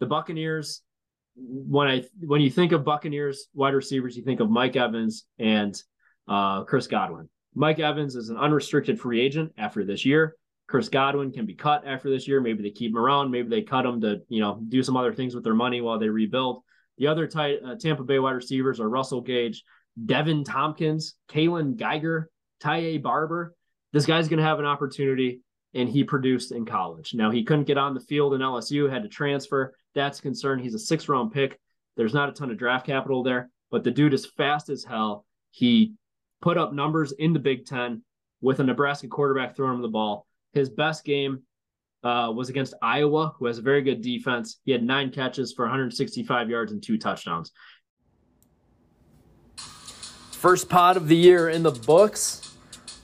the 0.00 0.06
Buccaneers. 0.06 0.80
When 1.36 1.88
I 1.88 2.04
when 2.20 2.40
you 2.40 2.50
think 2.50 2.72
of 2.72 2.84
Buccaneers 2.84 3.48
wide 3.54 3.74
receivers, 3.74 4.16
you 4.16 4.24
think 4.24 4.40
of 4.40 4.50
Mike 4.50 4.76
Evans 4.76 5.26
and 5.38 5.80
uh, 6.26 6.64
Chris 6.64 6.86
Godwin. 6.86 7.28
Mike 7.54 7.78
Evans 7.78 8.16
is 8.16 8.28
an 8.28 8.36
unrestricted 8.36 9.00
free 9.00 9.20
agent 9.20 9.52
after 9.58 9.84
this 9.84 10.04
year. 10.04 10.36
Chris 10.68 10.88
Godwin 10.88 11.32
can 11.32 11.44
be 11.44 11.54
cut 11.54 11.86
after 11.86 12.08
this 12.08 12.26
year. 12.26 12.40
Maybe 12.40 12.62
they 12.62 12.70
keep 12.70 12.92
him 12.92 12.98
around. 12.98 13.30
Maybe 13.30 13.48
they 13.48 13.62
cut 13.62 13.84
him 13.84 14.00
to, 14.00 14.22
you 14.28 14.40
know, 14.40 14.62
do 14.68 14.82
some 14.82 14.96
other 14.96 15.12
things 15.12 15.34
with 15.34 15.44
their 15.44 15.54
money 15.54 15.80
while 15.80 15.98
they 15.98 16.08
rebuild. 16.08 16.62
The 16.98 17.08
other 17.08 17.26
tight, 17.26 17.58
uh, 17.64 17.76
Tampa 17.76 18.04
Bay 18.04 18.18
wide 18.18 18.32
receivers 18.32 18.80
are 18.80 18.88
Russell 18.88 19.20
Gage, 19.20 19.64
Deven 20.06 20.44
Thompkins, 20.44 21.14
Kaylon 21.28 21.76
Geiger, 21.76 22.30
Taye 22.62 23.02
Barber. 23.02 23.54
This 23.92 24.06
guy's 24.06 24.28
going 24.28 24.38
to 24.38 24.44
have 24.44 24.60
an 24.60 24.64
opportunity, 24.64 25.42
and 25.74 25.88
he 25.88 26.04
produced 26.04 26.52
in 26.52 26.64
college. 26.64 27.12
Now, 27.12 27.30
he 27.30 27.44
couldn't 27.44 27.64
get 27.64 27.76
on 27.76 27.92
the 27.92 28.00
field 28.00 28.32
in 28.34 28.40
LSU, 28.40 28.90
had 28.90 29.02
to 29.02 29.08
transfer. 29.08 29.74
That's 29.94 30.20
a 30.20 30.22
concern. 30.22 30.58
He's 30.58 30.74
a 30.74 30.78
six 30.78 31.08
round 31.08 31.32
pick. 31.32 31.58
There's 31.96 32.14
not 32.14 32.30
a 32.30 32.32
ton 32.32 32.50
of 32.50 32.56
draft 32.56 32.86
capital 32.86 33.22
there, 33.22 33.50
but 33.70 33.84
the 33.84 33.90
dude 33.90 34.14
is 34.14 34.24
fast 34.24 34.70
as 34.70 34.84
hell. 34.84 35.26
He 35.50 35.92
put 36.42 36.58
up 36.58 36.74
numbers 36.74 37.12
in 37.12 37.32
the 37.32 37.38
Big 37.38 37.64
Ten 37.64 38.02
with 38.42 38.60
a 38.60 38.64
Nebraska 38.64 39.08
quarterback 39.08 39.56
throwing 39.56 39.76
him 39.76 39.82
the 39.82 39.88
ball. 39.88 40.26
His 40.52 40.68
best 40.68 41.04
game 41.04 41.42
uh, 42.02 42.32
was 42.34 42.50
against 42.50 42.74
Iowa, 42.82 43.32
who 43.38 43.46
has 43.46 43.58
a 43.58 43.62
very 43.62 43.80
good 43.80 44.02
defense. 44.02 44.58
He 44.64 44.72
had 44.72 44.82
nine 44.82 45.10
catches 45.10 45.52
for 45.52 45.64
165 45.64 46.50
yards 46.50 46.72
and 46.72 46.82
two 46.82 46.98
touchdowns. 46.98 47.52
First 50.32 50.68
pod 50.68 50.96
of 50.96 51.06
the 51.06 51.16
year 51.16 51.48
in 51.48 51.62
the 51.62 51.70
books. 51.70 52.40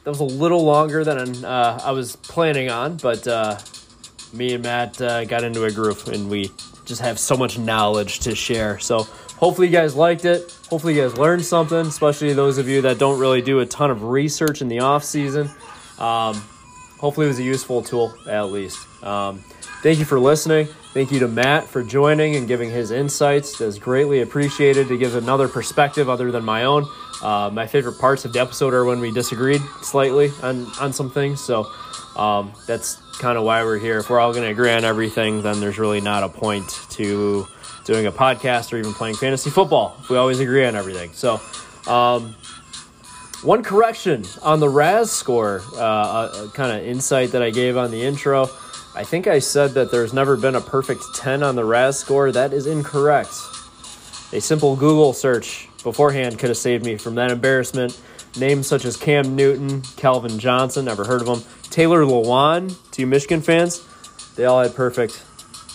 That 0.02 0.10
was 0.10 0.20
a 0.20 0.24
little 0.24 0.64
longer 0.64 1.04
than 1.04 1.44
uh, 1.44 1.80
I 1.82 1.92
was 1.92 2.16
planning 2.16 2.70
on, 2.70 2.96
but 2.96 3.26
uh, 3.28 3.58
me 4.32 4.54
and 4.54 4.64
Matt 4.64 5.00
uh, 5.00 5.24
got 5.24 5.44
into 5.44 5.64
a 5.64 5.70
groove 5.70 6.08
and 6.08 6.28
we 6.28 6.50
just 6.84 7.00
have 7.02 7.18
so 7.18 7.36
much 7.36 7.58
knowledge 7.58 8.20
to 8.20 8.34
share. 8.34 8.78
So 8.78 9.06
hopefully 9.38 9.68
you 9.68 9.72
guys 9.72 9.94
liked 9.94 10.24
it. 10.24 10.56
Hopefully 10.68 10.94
you 10.94 11.02
guys 11.02 11.16
learned 11.16 11.44
something, 11.44 11.78
especially 11.78 12.32
those 12.32 12.58
of 12.58 12.68
you 12.68 12.82
that 12.82 12.98
don't 12.98 13.18
really 13.18 13.42
do 13.42 13.60
a 13.60 13.66
ton 13.66 13.90
of 13.90 14.02
research 14.02 14.60
in 14.60 14.68
the 14.68 14.80
off 14.80 15.04
season. 15.04 15.50
Um, 15.98 16.34
hopefully 16.98 17.26
it 17.26 17.28
was 17.28 17.38
a 17.38 17.44
useful 17.44 17.82
tool 17.82 18.14
at 18.28 18.50
least. 18.50 18.78
Um, 19.02 19.38
thank 19.82 19.98
you 19.98 20.04
for 20.04 20.18
listening. 20.20 20.68
Thank 20.92 21.12
you 21.12 21.20
to 21.20 21.28
Matt 21.28 21.64
for 21.66 21.82
joining 21.82 22.36
and 22.36 22.48
giving 22.48 22.70
his 22.70 22.90
insights. 22.90 23.58
That's 23.58 23.78
greatly 23.78 24.20
appreciated 24.20 24.88
to 24.88 24.98
give 24.98 25.14
another 25.14 25.46
perspective 25.48 26.08
other 26.08 26.30
than 26.32 26.44
my 26.44 26.64
own. 26.64 26.86
Uh, 27.22 27.50
my 27.52 27.66
favorite 27.66 27.98
parts 27.98 28.24
of 28.24 28.32
the 28.32 28.40
episode 28.40 28.74
are 28.74 28.84
when 28.84 29.00
we 29.00 29.12
disagreed 29.12 29.60
slightly 29.82 30.30
on, 30.42 30.66
on 30.80 30.92
some 30.92 31.10
things. 31.10 31.40
So 31.40 31.66
um, 32.16 32.52
that's 32.66 32.96
kind 33.18 33.36
of 33.36 33.44
why 33.44 33.62
we're 33.62 33.78
here. 33.78 33.98
If 33.98 34.10
we're 34.10 34.20
all 34.20 34.32
going 34.32 34.44
to 34.44 34.50
agree 34.50 34.72
on 34.72 34.84
everything, 34.84 35.42
then 35.42 35.60
there's 35.60 35.78
really 35.78 36.00
not 36.00 36.22
a 36.24 36.28
point 36.28 36.68
to 36.90 37.46
doing 37.88 38.04
a 38.04 38.12
podcast 38.12 38.70
or 38.70 38.76
even 38.76 38.92
playing 38.92 39.16
fantasy 39.16 39.48
football 39.48 39.96
we 40.10 40.16
always 40.18 40.40
agree 40.40 40.66
on 40.66 40.76
everything. 40.76 41.10
So, 41.14 41.40
um, 41.86 42.36
one 43.42 43.62
correction 43.62 44.24
on 44.42 44.60
the 44.60 44.68
RAS 44.68 45.10
score, 45.10 45.62
uh, 45.74 46.46
a 46.46 46.50
kind 46.52 46.76
of 46.76 46.86
insight 46.86 47.32
that 47.32 47.42
I 47.42 47.48
gave 47.50 47.78
on 47.78 47.90
the 47.90 48.02
intro. 48.02 48.50
I 48.94 49.04
think 49.04 49.26
I 49.26 49.38
said 49.38 49.70
that 49.72 49.90
there's 49.90 50.12
never 50.12 50.36
been 50.36 50.54
a 50.54 50.60
perfect 50.60 51.02
10 51.14 51.42
on 51.42 51.54
the 51.54 51.64
RAS 51.64 51.98
score. 51.98 52.30
That 52.30 52.52
is 52.52 52.66
incorrect. 52.66 53.32
A 54.32 54.40
simple 54.40 54.76
Google 54.76 55.14
search 55.14 55.68
beforehand 55.82 56.38
could 56.38 56.50
have 56.50 56.58
saved 56.58 56.84
me 56.84 56.96
from 56.96 57.14
that 57.14 57.30
embarrassment. 57.30 57.98
Names 58.38 58.66
such 58.66 58.84
as 58.84 58.96
Cam 58.96 59.34
Newton, 59.34 59.82
Calvin 59.96 60.38
Johnson, 60.38 60.84
never 60.84 61.04
heard 61.04 61.22
of 61.22 61.28
him, 61.28 61.42
Taylor 61.70 62.02
Lewan, 62.02 62.74
to 62.90 63.02
you 63.02 63.06
Michigan 63.06 63.40
fans, 63.40 63.86
they 64.36 64.44
all 64.44 64.60
had 64.60 64.74
perfect 64.74 65.24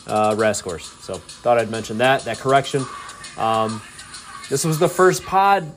uh, 0.07 0.35
RAS 0.38 0.57
scores. 0.57 0.84
So 0.84 1.15
thought 1.15 1.57
I'd 1.57 1.71
mention 1.71 1.97
that, 1.99 2.21
that 2.23 2.39
correction. 2.39 2.85
Um, 3.38 3.81
this 4.49 4.63
was 4.65 4.80
the 4.80 4.89
first 4.89 5.23
pod 5.23 5.71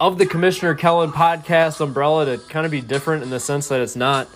of 0.00 0.18
the 0.18 0.26
Commissioner 0.26 0.74
Kellen 0.74 1.10
podcast 1.10 1.80
umbrella 1.80 2.24
to 2.24 2.38
kind 2.48 2.64
of 2.64 2.72
be 2.72 2.80
different 2.80 3.22
in 3.22 3.30
the 3.30 3.40
sense 3.40 3.68
that 3.68 3.80
it's 3.80 3.96
not 3.96 4.28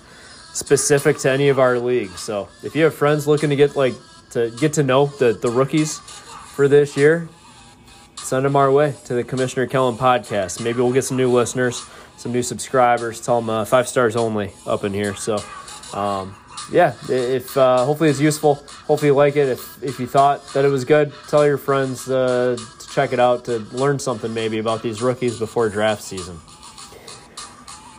specific 0.52 1.18
to 1.18 1.30
any 1.30 1.48
of 1.48 1.58
our 1.58 1.78
leagues. 1.78 2.20
So 2.20 2.48
if 2.62 2.74
you 2.74 2.84
have 2.84 2.94
friends 2.94 3.26
looking 3.26 3.50
to 3.50 3.56
get 3.56 3.76
like 3.76 3.94
to 4.30 4.50
get 4.58 4.72
to 4.74 4.82
know 4.82 5.06
the 5.06 5.32
the 5.32 5.50
rookies 5.50 5.98
for 5.98 6.68
this 6.68 6.96
year, 6.96 7.28
send 8.16 8.44
them 8.44 8.56
our 8.56 8.70
way 8.70 8.94
to 9.04 9.14
the 9.14 9.24
Commissioner 9.24 9.66
Kellen 9.66 9.96
podcast. 9.96 10.62
Maybe 10.62 10.80
we'll 10.80 10.92
get 10.92 11.04
some 11.04 11.16
new 11.16 11.30
listeners, 11.30 11.86
some 12.16 12.32
new 12.32 12.42
subscribers. 12.42 13.20
Tell 13.20 13.40
them 13.40 13.48
uh, 13.48 13.64
five 13.64 13.88
stars 13.88 14.16
only 14.16 14.52
up 14.66 14.84
in 14.84 14.92
here. 14.92 15.14
So. 15.14 15.38
Um, 15.94 16.34
yeah, 16.70 16.94
if 17.08 17.56
uh, 17.56 17.84
hopefully 17.84 18.10
it's 18.10 18.20
useful. 18.20 18.54
Hopefully 18.86 19.08
you 19.08 19.14
like 19.14 19.36
it. 19.36 19.48
If 19.48 19.82
if 19.82 19.98
you 19.98 20.06
thought 20.06 20.46
that 20.52 20.64
it 20.64 20.68
was 20.68 20.84
good, 20.84 21.12
tell 21.28 21.46
your 21.46 21.58
friends 21.58 22.08
uh, 22.08 22.56
to 22.78 22.88
check 22.88 23.12
it 23.12 23.20
out 23.20 23.44
to 23.46 23.58
learn 23.72 23.98
something 23.98 24.32
maybe 24.32 24.58
about 24.58 24.82
these 24.82 25.02
rookies 25.02 25.38
before 25.38 25.68
draft 25.68 26.02
season. 26.02 26.38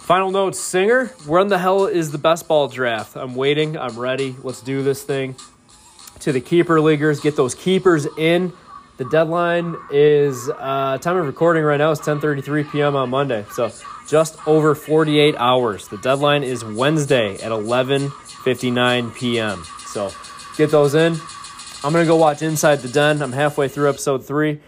Final 0.03 0.31
notes, 0.31 0.60
Singer. 0.60 1.07
When 1.26 1.48
the 1.48 1.57
hell 1.57 1.85
is 1.85 2.11
the 2.11 2.18
best 2.18 2.48
ball 2.48 2.68
draft? 2.68 3.15
I'm 3.15 3.35
waiting. 3.35 3.77
I'm 3.77 3.98
ready. 3.98 4.35
Let's 4.44 4.61
do 4.61 4.84
this 4.84 5.02
thing. 5.03 5.35
To 6.19 6.31
the 6.31 6.41
keeper 6.41 6.81
leaguers, 6.81 7.19
get 7.19 7.35
those 7.35 7.56
keepers 7.56 8.06
in. 8.18 8.53
The 8.98 9.06
deadline 9.06 9.76
is 9.91 10.49
uh, 10.49 10.98
time 10.99 11.18
of 11.18 11.26
recording 11.26 11.64
right 11.64 11.77
now 11.77 11.91
is 11.91 11.99
10:33 11.99 12.72
p.m. 12.72 12.95
on 12.95 13.10
Monday, 13.10 13.45
so 13.52 13.72
just 14.07 14.38
over 14.48 14.76
48 14.76 15.35
hours. 15.38 15.88
The 15.88 15.98
deadline 15.98 16.44
is 16.44 16.64
Wednesday 16.64 17.35
at 17.41 17.52
11 17.52 18.11
59 18.44 19.11
p.m. 19.11 19.64
So 19.88 20.11
get 20.57 20.72
those 20.72 20.95
in. 20.95 21.14
I'm 21.84 21.91
to 21.94 22.06
go 22.06 22.15
watch 22.15 22.41
Inside 22.41 22.78
the 22.78 22.88
Den. 22.88 23.22
I'm 23.22 23.34
halfway 23.34 23.68
through 23.68 23.90
episode 23.90 24.26
three. 24.26 24.61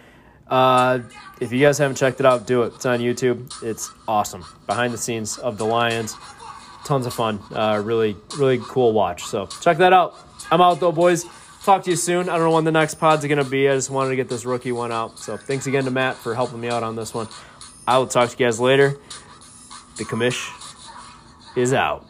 Uh, 0.47 0.99
if 1.39 1.51
you 1.51 1.59
guys 1.59 1.77
haven't 1.77 1.95
checked 1.95 2.19
it 2.19 2.25
out, 2.25 2.45
do 2.45 2.63
it. 2.63 2.73
It's 2.75 2.85
on 2.85 2.99
YouTube. 2.99 3.51
It's 3.63 3.91
awesome. 4.07 4.45
Behind 4.67 4.93
the 4.93 4.97
scenes 4.97 5.37
of 5.37 5.57
the 5.57 5.65
Lions. 5.65 6.15
Tons 6.85 7.05
of 7.05 7.13
fun. 7.13 7.39
Uh, 7.51 7.81
really, 7.83 8.15
really 8.37 8.59
cool 8.61 8.93
watch. 8.93 9.23
So 9.23 9.47
check 9.61 9.77
that 9.77 9.93
out. 9.93 10.15
I'm 10.51 10.61
out 10.61 10.79
though, 10.79 10.91
boys. 10.91 11.25
Talk 11.63 11.83
to 11.85 11.89
you 11.89 11.95
soon. 11.95 12.29
I 12.29 12.37
don't 12.37 12.45
know 12.45 12.51
when 12.51 12.63
the 12.63 12.71
next 12.71 12.95
pod's 12.95 13.25
are 13.25 13.27
to 13.27 13.43
be. 13.43 13.67
I 13.67 13.75
just 13.75 13.89
wanted 13.89 14.11
to 14.11 14.15
get 14.15 14.29
this 14.29 14.45
rookie 14.45 14.71
one 14.71 14.91
out. 14.91 15.17
So 15.17 15.35
thanks 15.35 15.65
again 15.65 15.85
to 15.85 15.91
Matt 15.91 16.15
for 16.15 16.35
helping 16.35 16.61
me 16.61 16.67
out 16.67 16.83
on 16.83 16.95
this 16.95 17.13
one. 17.13 17.27
I 17.87 17.97
will 17.97 18.07
talk 18.07 18.29
to 18.29 18.37
you 18.37 18.45
guys 18.45 18.59
later. 18.59 18.99
The 19.97 20.03
commish 20.03 20.51
is 21.57 21.73
out. 21.73 22.05